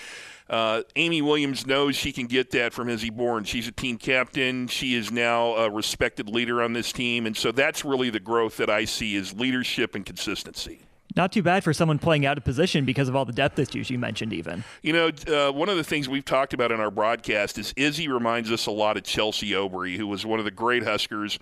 Uh, 0.48 0.82
Amy 0.96 1.22
Williams 1.22 1.66
knows 1.66 1.96
she 1.96 2.12
can 2.12 2.26
get 2.26 2.50
that 2.50 2.74
from 2.74 2.88
Izzy 2.88 3.10
Bourne. 3.10 3.44
She's 3.44 3.66
a 3.66 3.72
team 3.72 3.96
captain. 3.96 4.68
She 4.68 4.94
is 4.94 5.10
now 5.10 5.54
a 5.54 5.70
respected 5.70 6.28
leader 6.28 6.62
on 6.62 6.74
this 6.74 6.92
team, 6.92 7.26
and 7.26 7.36
so 7.36 7.50
that's 7.50 7.84
really 7.84 8.10
the 8.10 8.20
growth 8.20 8.58
that 8.58 8.68
I 8.68 8.84
see 8.84 9.16
is 9.16 9.32
leadership 9.32 9.94
and 9.94 10.04
consistency. 10.04 10.83
Not 11.16 11.32
too 11.32 11.42
bad 11.42 11.62
for 11.62 11.72
someone 11.72 11.98
playing 11.98 12.26
out 12.26 12.38
of 12.38 12.44
position 12.44 12.84
because 12.84 13.08
of 13.08 13.14
all 13.14 13.24
the 13.24 13.32
depth 13.32 13.58
issues 13.58 13.88
you 13.88 13.98
mentioned, 13.98 14.32
even. 14.32 14.64
You 14.82 14.92
know, 14.92 15.10
uh, 15.28 15.52
one 15.52 15.68
of 15.68 15.76
the 15.76 15.84
things 15.84 16.08
we've 16.08 16.24
talked 16.24 16.52
about 16.52 16.72
in 16.72 16.80
our 16.80 16.90
broadcast 16.90 17.56
is 17.58 17.72
Izzy 17.76 18.08
reminds 18.08 18.50
us 18.50 18.66
a 18.66 18.72
lot 18.72 18.96
of 18.96 19.04
Chelsea 19.04 19.50
Aubry, 19.50 19.96
who 19.96 20.06
was 20.06 20.26
one 20.26 20.38
of 20.40 20.44
the 20.44 20.50
great 20.50 20.82
Huskers 20.82 21.38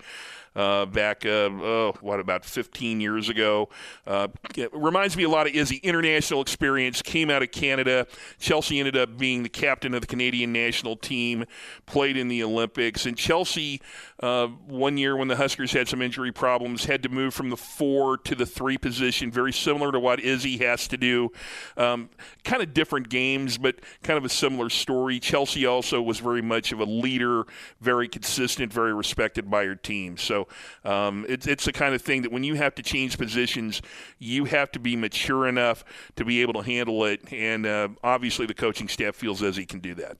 uh, 0.55 0.85
back, 0.85 1.25
uh, 1.25 1.49
oh, 1.49 1.95
what, 2.01 2.19
about 2.19 2.45
15 2.45 3.01
years 3.01 3.29
ago. 3.29 3.69
Uh, 4.05 4.27
reminds 4.71 5.17
me 5.17 5.23
a 5.23 5.29
lot 5.29 5.47
of 5.47 5.53
Izzy. 5.53 5.77
International 5.77 6.41
experience, 6.41 7.01
came 7.01 7.29
out 7.29 7.41
of 7.41 7.51
Canada. 7.51 8.07
Chelsea 8.39 8.79
ended 8.79 8.95
up 8.95 9.17
being 9.17 9.43
the 9.43 9.49
captain 9.49 9.93
of 9.93 10.01
the 10.01 10.07
Canadian 10.07 10.53
national 10.53 10.95
team, 10.95 11.45
played 11.85 12.17
in 12.17 12.27
the 12.27 12.43
Olympics. 12.43 13.05
And 13.05 13.17
Chelsea, 13.17 13.81
uh, 14.19 14.47
one 14.47 14.97
year 14.97 15.15
when 15.15 15.27
the 15.27 15.35
Huskers 15.35 15.71
had 15.71 15.87
some 15.87 16.01
injury 16.01 16.31
problems, 16.31 16.85
had 16.85 17.03
to 17.03 17.09
move 17.09 17.33
from 17.33 17.49
the 17.49 17.57
four 17.57 18.17
to 18.19 18.35
the 18.35 18.45
three 18.45 18.77
position, 18.77 19.31
very 19.31 19.53
similar 19.63 19.91
to 19.91 19.99
what 19.99 20.19
Izzy 20.19 20.57
has 20.57 20.87
to 20.89 20.97
do. 20.97 21.31
Um, 21.77 22.09
kind 22.43 22.61
of 22.61 22.73
different 22.73 23.09
games, 23.09 23.57
but 23.57 23.79
kind 24.03 24.17
of 24.17 24.25
a 24.25 24.29
similar 24.29 24.69
story. 24.69 25.19
Chelsea 25.19 25.65
also 25.65 26.01
was 26.01 26.19
very 26.19 26.41
much 26.41 26.71
of 26.71 26.79
a 26.79 26.85
leader, 26.85 27.45
very 27.81 28.07
consistent, 28.07 28.71
very 28.71 28.93
respected 28.93 29.49
by 29.49 29.65
her 29.65 29.75
team. 29.75 30.17
So 30.17 30.47
um, 30.83 31.25
it's 31.29 31.47
it's 31.47 31.65
the 31.65 31.73
kind 31.73 31.95
of 31.95 32.01
thing 32.01 32.21
that 32.23 32.31
when 32.31 32.43
you 32.43 32.55
have 32.55 32.75
to 32.75 32.83
change 32.83 33.17
positions, 33.17 33.81
you 34.19 34.45
have 34.45 34.71
to 34.73 34.79
be 34.79 34.95
mature 34.95 35.47
enough 35.47 35.83
to 36.15 36.25
be 36.25 36.41
able 36.41 36.53
to 36.53 36.61
handle 36.61 37.05
it. 37.05 37.21
And 37.31 37.65
uh, 37.65 37.89
obviously, 38.03 38.45
the 38.45 38.53
coaching 38.53 38.87
staff 38.87 39.15
feels 39.15 39.41
as 39.41 39.55
he 39.55 39.65
can 39.65 39.79
do 39.79 39.95
that. 39.95 40.17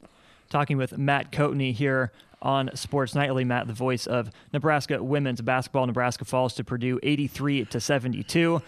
Talking 0.50 0.78
with 0.78 0.98
Matt 0.98 1.32
Coatney 1.32 1.74
here 1.74 2.12
on 2.44 2.70
Sports 2.76 3.16
Nightly. 3.16 3.44
Matt, 3.44 3.68
the 3.68 3.74
voice 3.74 4.06
of 4.06 4.30
Nebraska 4.52 5.02
women's 5.02 5.42
basketball. 5.42 5.88
Nebraska 5.88 6.26
falls 6.26 6.54
to 6.56 6.64
Purdue 6.64 7.00
83 7.02 7.66
to 7.66 7.80
72. 7.80 8.62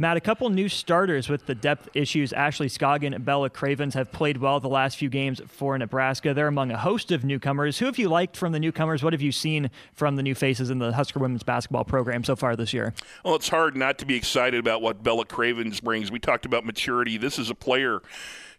Matt, 0.00 0.16
a 0.16 0.20
couple 0.20 0.48
new 0.48 0.70
starters 0.70 1.28
with 1.28 1.44
the 1.44 1.54
depth 1.54 1.90
issues. 1.92 2.32
Ashley 2.32 2.68
Scoggin 2.68 3.14
and 3.14 3.22
Bella 3.22 3.50
Cravens 3.50 3.92
have 3.92 4.10
played 4.10 4.38
well 4.38 4.58
the 4.58 4.66
last 4.66 4.96
few 4.96 5.10
games 5.10 5.42
for 5.46 5.76
Nebraska. 5.76 6.32
They're 6.32 6.46
among 6.46 6.70
a 6.70 6.78
host 6.78 7.12
of 7.12 7.22
newcomers. 7.22 7.80
Who 7.80 7.84
have 7.84 7.98
you 7.98 8.08
liked 8.08 8.34
from 8.34 8.52
the 8.52 8.58
newcomers? 8.58 9.02
What 9.02 9.12
have 9.12 9.20
you 9.20 9.30
seen 9.30 9.70
from 9.92 10.16
the 10.16 10.22
new 10.22 10.34
faces 10.34 10.70
in 10.70 10.78
the 10.78 10.94
Husker 10.94 11.18
women's 11.18 11.42
basketball 11.42 11.84
program 11.84 12.24
so 12.24 12.34
far 12.34 12.56
this 12.56 12.72
year? 12.72 12.94
Well, 13.26 13.34
it's 13.34 13.50
hard 13.50 13.76
not 13.76 13.98
to 13.98 14.06
be 14.06 14.14
excited 14.14 14.58
about 14.58 14.80
what 14.80 15.02
Bella 15.02 15.26
Cravens 15.26 15.80
brings. 15.80 16.10
We 16.10 16.18
talked 16.18 16.46
about 16.46 16.64
maturity. 16.64 17.18
This 17.18 17.38
is 17.38 17.50
a 17.50 17.54
player 17.54 18.00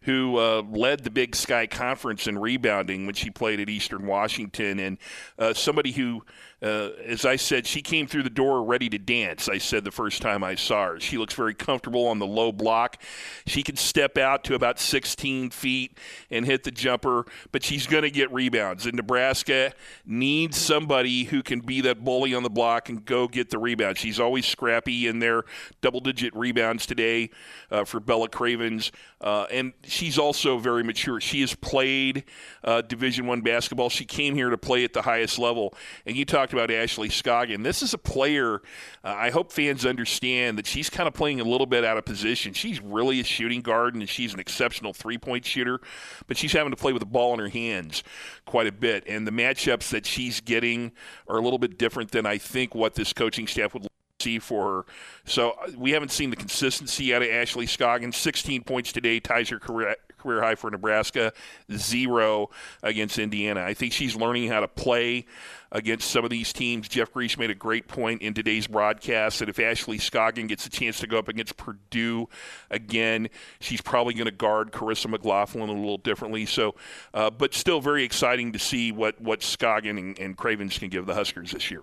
who 0.03 0.37
uh, 0.37 0.61
led 0.69 1.03
the 1.03 1.09
Big 1.09 1.35
Sky 1.35 1.65
Conference 1.65 2.27
in 2.27 2.37
rebounding 2.37 3.07
when 3.07 3.15
she 3.15 3.31
played 3.31 3.59
at 3.59 3.69
Eastern 3.69 4.05
Washington, 4.05 4.79
and 4.79 4.97
uh, 5.37 5.53
somebody 5.53 5.91
who 5.91 6.23
uh, 6.61 6.89
as 7.05 7.25
I 7.25 7.37
said, 7.37 7.65
she 7.65 7.81
came 7.81 8.05
through 8.05 8.21
the 8.21 8.29
door 8.29 8.63
ready 8.63 8.87
to 8.89 8.99
dance. 8.99 9.49
I 9.49 9.57
said 9.57 9.83
the 9.83 9.91
first 9.91 10.21
time 10.21 10.43
I 10.43 10.53
saw 10.53 10.87
her. 10.87 10.99
She 10.99 11.17
looks 11.17 11.33
very 11.33 11.55
comfortable 11.55 12.07
on 12.07 12.19
the 12.19 12.27
low 12.27 12.51
block. 12.51 13.01
She 13.47 13.63
can 13.63 13.75
step 13.75 14.15
out 14.15 14.43
to 14.43 14.53
about 14.53 14.79
16 14.79 15.49
feet 15.49 15.97
and 16.29 16.45
hit 16.45 16.63
the 16.63 16.69
jumper, 16.69 17.25
but 17.51 17.63
she's 17.63 17.87
going 17.87 18.03
to 18.03 18.11
get 18.11 18.31
rebounds. 18.31 18.85
And 18.85 18.95
Nebraska 18.95 19.73
needs 20.05 20.57
somebody 20.57 21.23
who 21.23 21.41
can 21.41 21.61
be 21.61 21.81
that 21.81 22.03
bully 22.03 22.35
on 22.35 22.43
the 22.43 22.49
block 22.49 22.89
and 22.89 23.03
go 23.03 23.27
get 23.27 23.49
the 23.49 23.57
rebound. 23.57 23.97
She's 23.97 24.19
always 24.19 24.45
scrappy 24.45 25.07
in 25.07 25.17
their 25.17 25.45
double 25.81 25.99
digit 25.99 26.35
rebounds 26.35 26.85
today 26.85 27.31
uh, 27.71 27.85
for 27.85 27.99
Bella 27.99 28.29
Cravens. 28.29 28.91
Uh, 29.19 29.45
and 29.51 29.73
she's 29.83 30.19
also 30.19 30.59
very 30.59 30.83
mature. 30.83 31.19
She 31.21 31.41
has 31.41 31.55
played 31.55 32.23
uh, 32.63 32.81
Division 32.81 33.25
One 33.25 33.41
basketball. 33.41 33.89
She 33.89 34.05
came 34.05 34.35
here 34.35 34.49
to 34.51 34.57
play 34.57 34.83
at 34.83 34.93
the 34.93 35.01
highest 35.01 35.39
level. 35.39 35.73
And 36.05 36.15
you 36.15 36.25
talked 36.51 36.71
about 36.71 36.75
Ashley 36.75 37.09
Scoggin. 37.09 37.63
This 37.63 37.81
is 37.81 37.93
a 37.93 37.97
player. 37.97 38.61
Uh, 39.03 39.15
I 39.17 39.29
hope 39.29 39.51
fans 39.51 39.85
understand 39.85 40.57
that 40.57 40.67
she's 40.67 40.89
kind 40.89 41.07
of 41.07 41.13
playing 41.13 41.39
a 41.39 41.43
little 41.43 41.65
bit 41.65 41.85
out 41.85 41.97
of 41.97 42.05
position. 42.05 42.53
She's 42.53 42.81
really 42.81 43.19
a 43.19 43.23
shooting 43.23 43.61
guard 43.61 43.95
and 43.95 44.07
she's 44.07 44.33
an 44.33 44.39
exceptional 44.39 44.93
three 44.93 45.17
point 45.17 45.45
shooter, 45.45 45.79
but 46.27 46.37
she's 46.37 46.51
having 46.51 46.71
to 46.71 46.75
play 46.75 46.91
with 46.91 47.01
the 47.01 47.05
ball 47.05 47.33
in 47.33 47.39
her 47.39 47.49
hands 47.49 48.03
quite 48.45 48.67
a 48.67 48.71
bit. 48.71 49.05
And 49.07 49.25
the 49.25 49.31
matchups 49.31 49.89
that 49.89 50.05
she's 50.05 50.41
getting 50.41 50.91
are 51.27 51.37
a 51.37 51.41
little 51.41 51.59
bit 51.59 51.77
different 51.77 52.11
than 52.11 52.25
I 52.25 52.37
think 52.37 52.75
what 52.75 52.95
this 52.95 53.13
coaching 53.13 53.47
staff 53.47 53.73
would 53.73 53.87
see 54.19 54.39
for 54.39 54.67
her. 54.67 54.85
So 55.25 55.51
uh, 55.51 55.71
we 55.77 55.91
haven't 55.91 56.11
seen 56.11 56.29
the 56.29 56.35
consistency 56.35 57.13
out 57.13 57.21
of 57.21 57.29
Ashley 57.29 57.65
Scoggins. 57.65 58.17
16 58.17 58.63
points 58.63 58.91
today 58.91 59.19
ties 59.19 59.49
her 59.49 59.59
career, 59.59 59.95
career 60.21 60.41
high 60.41 60.55
for 60.55 60.69
Nebraska, 60.69 61.33
zero 61.71 62.49
against 62.83 63.19
Indiana. 63.19 63.61
I 63.61 63.73
think 63.73 63.93
she's 63.93 64.15
learning 64.15 64.49
how 64.49 64.59
to 64.59 64.67
play 64.67 65.25
against 65.71 66.11
some 66.11 66.23
of 66.23 66.29
these 66.29 66.51
teams. 66.51 66.87
Jeff 66.87 67.13
Griesch 67.13 67.37
made 67.37 67.49
a 67.49 67.55
great 67.55 67.87
point 67.87 68.21
in 68.21 68.33
today's 68.33 68.67
broadcast 68.67 69.39
that 69.39 69.49
if 69.49 69.59
Ashley 69.59 69.97
Scoggin 69.97 70.47
gets 70.47 70.65
a 70.65 70.69
chance 70.69 70.99
to 70.99 71.07
go 71.07 71.17
up 71.17 71.29
against 71.29 71.57
Purdue 71.57 72.27
again, 72.69 73.29
she's 73.59 73.81
probably 73.81 74.13
going 74.13 74.25
to 74.25 74.31
guard 74.31 74.71
Karissa 74.71 75.09
McLaughlin 75.09 75.69
a 75.69 75.73
little 75.73 75.97
differently. 75.97 76.45
So, 76.45 76.75
uh, 77.13 77.29
but 77.29 77.53
still 77.53 77.79
very 77.79 78.03
exciting 78.03 78.51
to 78.51 78.59
see 78.59 78.91
what 78.91 79.19
what 79.21 79.41
Scoggin 79.41 79.97
and, 79.97 80.19
and 80.19 80.37
Cravens 80.37 80.77
can 80.77 80.89
give 80.89 81.05
the 81.05 81.13
Huskers 81.13 81.51
this 81.51 81.71
year. 81.71 81.81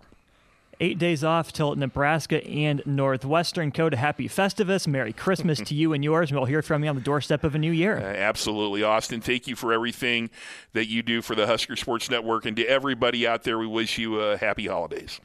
Eight 0.80 0.98
days 0.98 1.24
off 1.24 1.52
till 1.52 1.74
Nebraska 1.74 2.44
and 2.46 2.82
Northwestern. 2.86 3.72
Code 3.72 3.94
Happy 3.94 4.28
Festivus. 4.28 4.86
Merry 4.86 5.12
Christmas 5.12 5.60
to 5.66 5.74
you 5.74 5.92
and 5.92 6.04
yours. 6.04 6.30
And 6.30 6.38
we'll 6.38 6.46
hear 6.46 6.62
from 6.62 6.84
you 6.84 6.90
on 6.90 6.94
the 6.94 7.02
doorstep 7.02 7.42
of 7.42 7.56
a 7.56 7.58
new 7.58 7.72
year. 7.72 7.98
Uh, 7.98 8.02
absolutely. 8.02 8.84
Austin, 8.84 9.20
thank 9.20 9.48
you 9.48 9.56
for 9.56 9.72
everything 9.72 10.30
that 10.74 10.86
you 10.86 11.02
do 11.02 11.20
for 11.20 11.34
the 11.34 11.46
Husker 11.46 11.74
Sports 11.74 12.08
Network. 12.08 12.46
And 12.46 12.56
to 12.56 12.64
everybody 12.64 13.26
out 13.26 13.42
there, 13.42 13.58
we 13.58 13.66
wish 13.66 13.98
you 13.98 14.20
uh, 14.20 14.36
happy 14.36 14.68
holidays. 14.68 15.20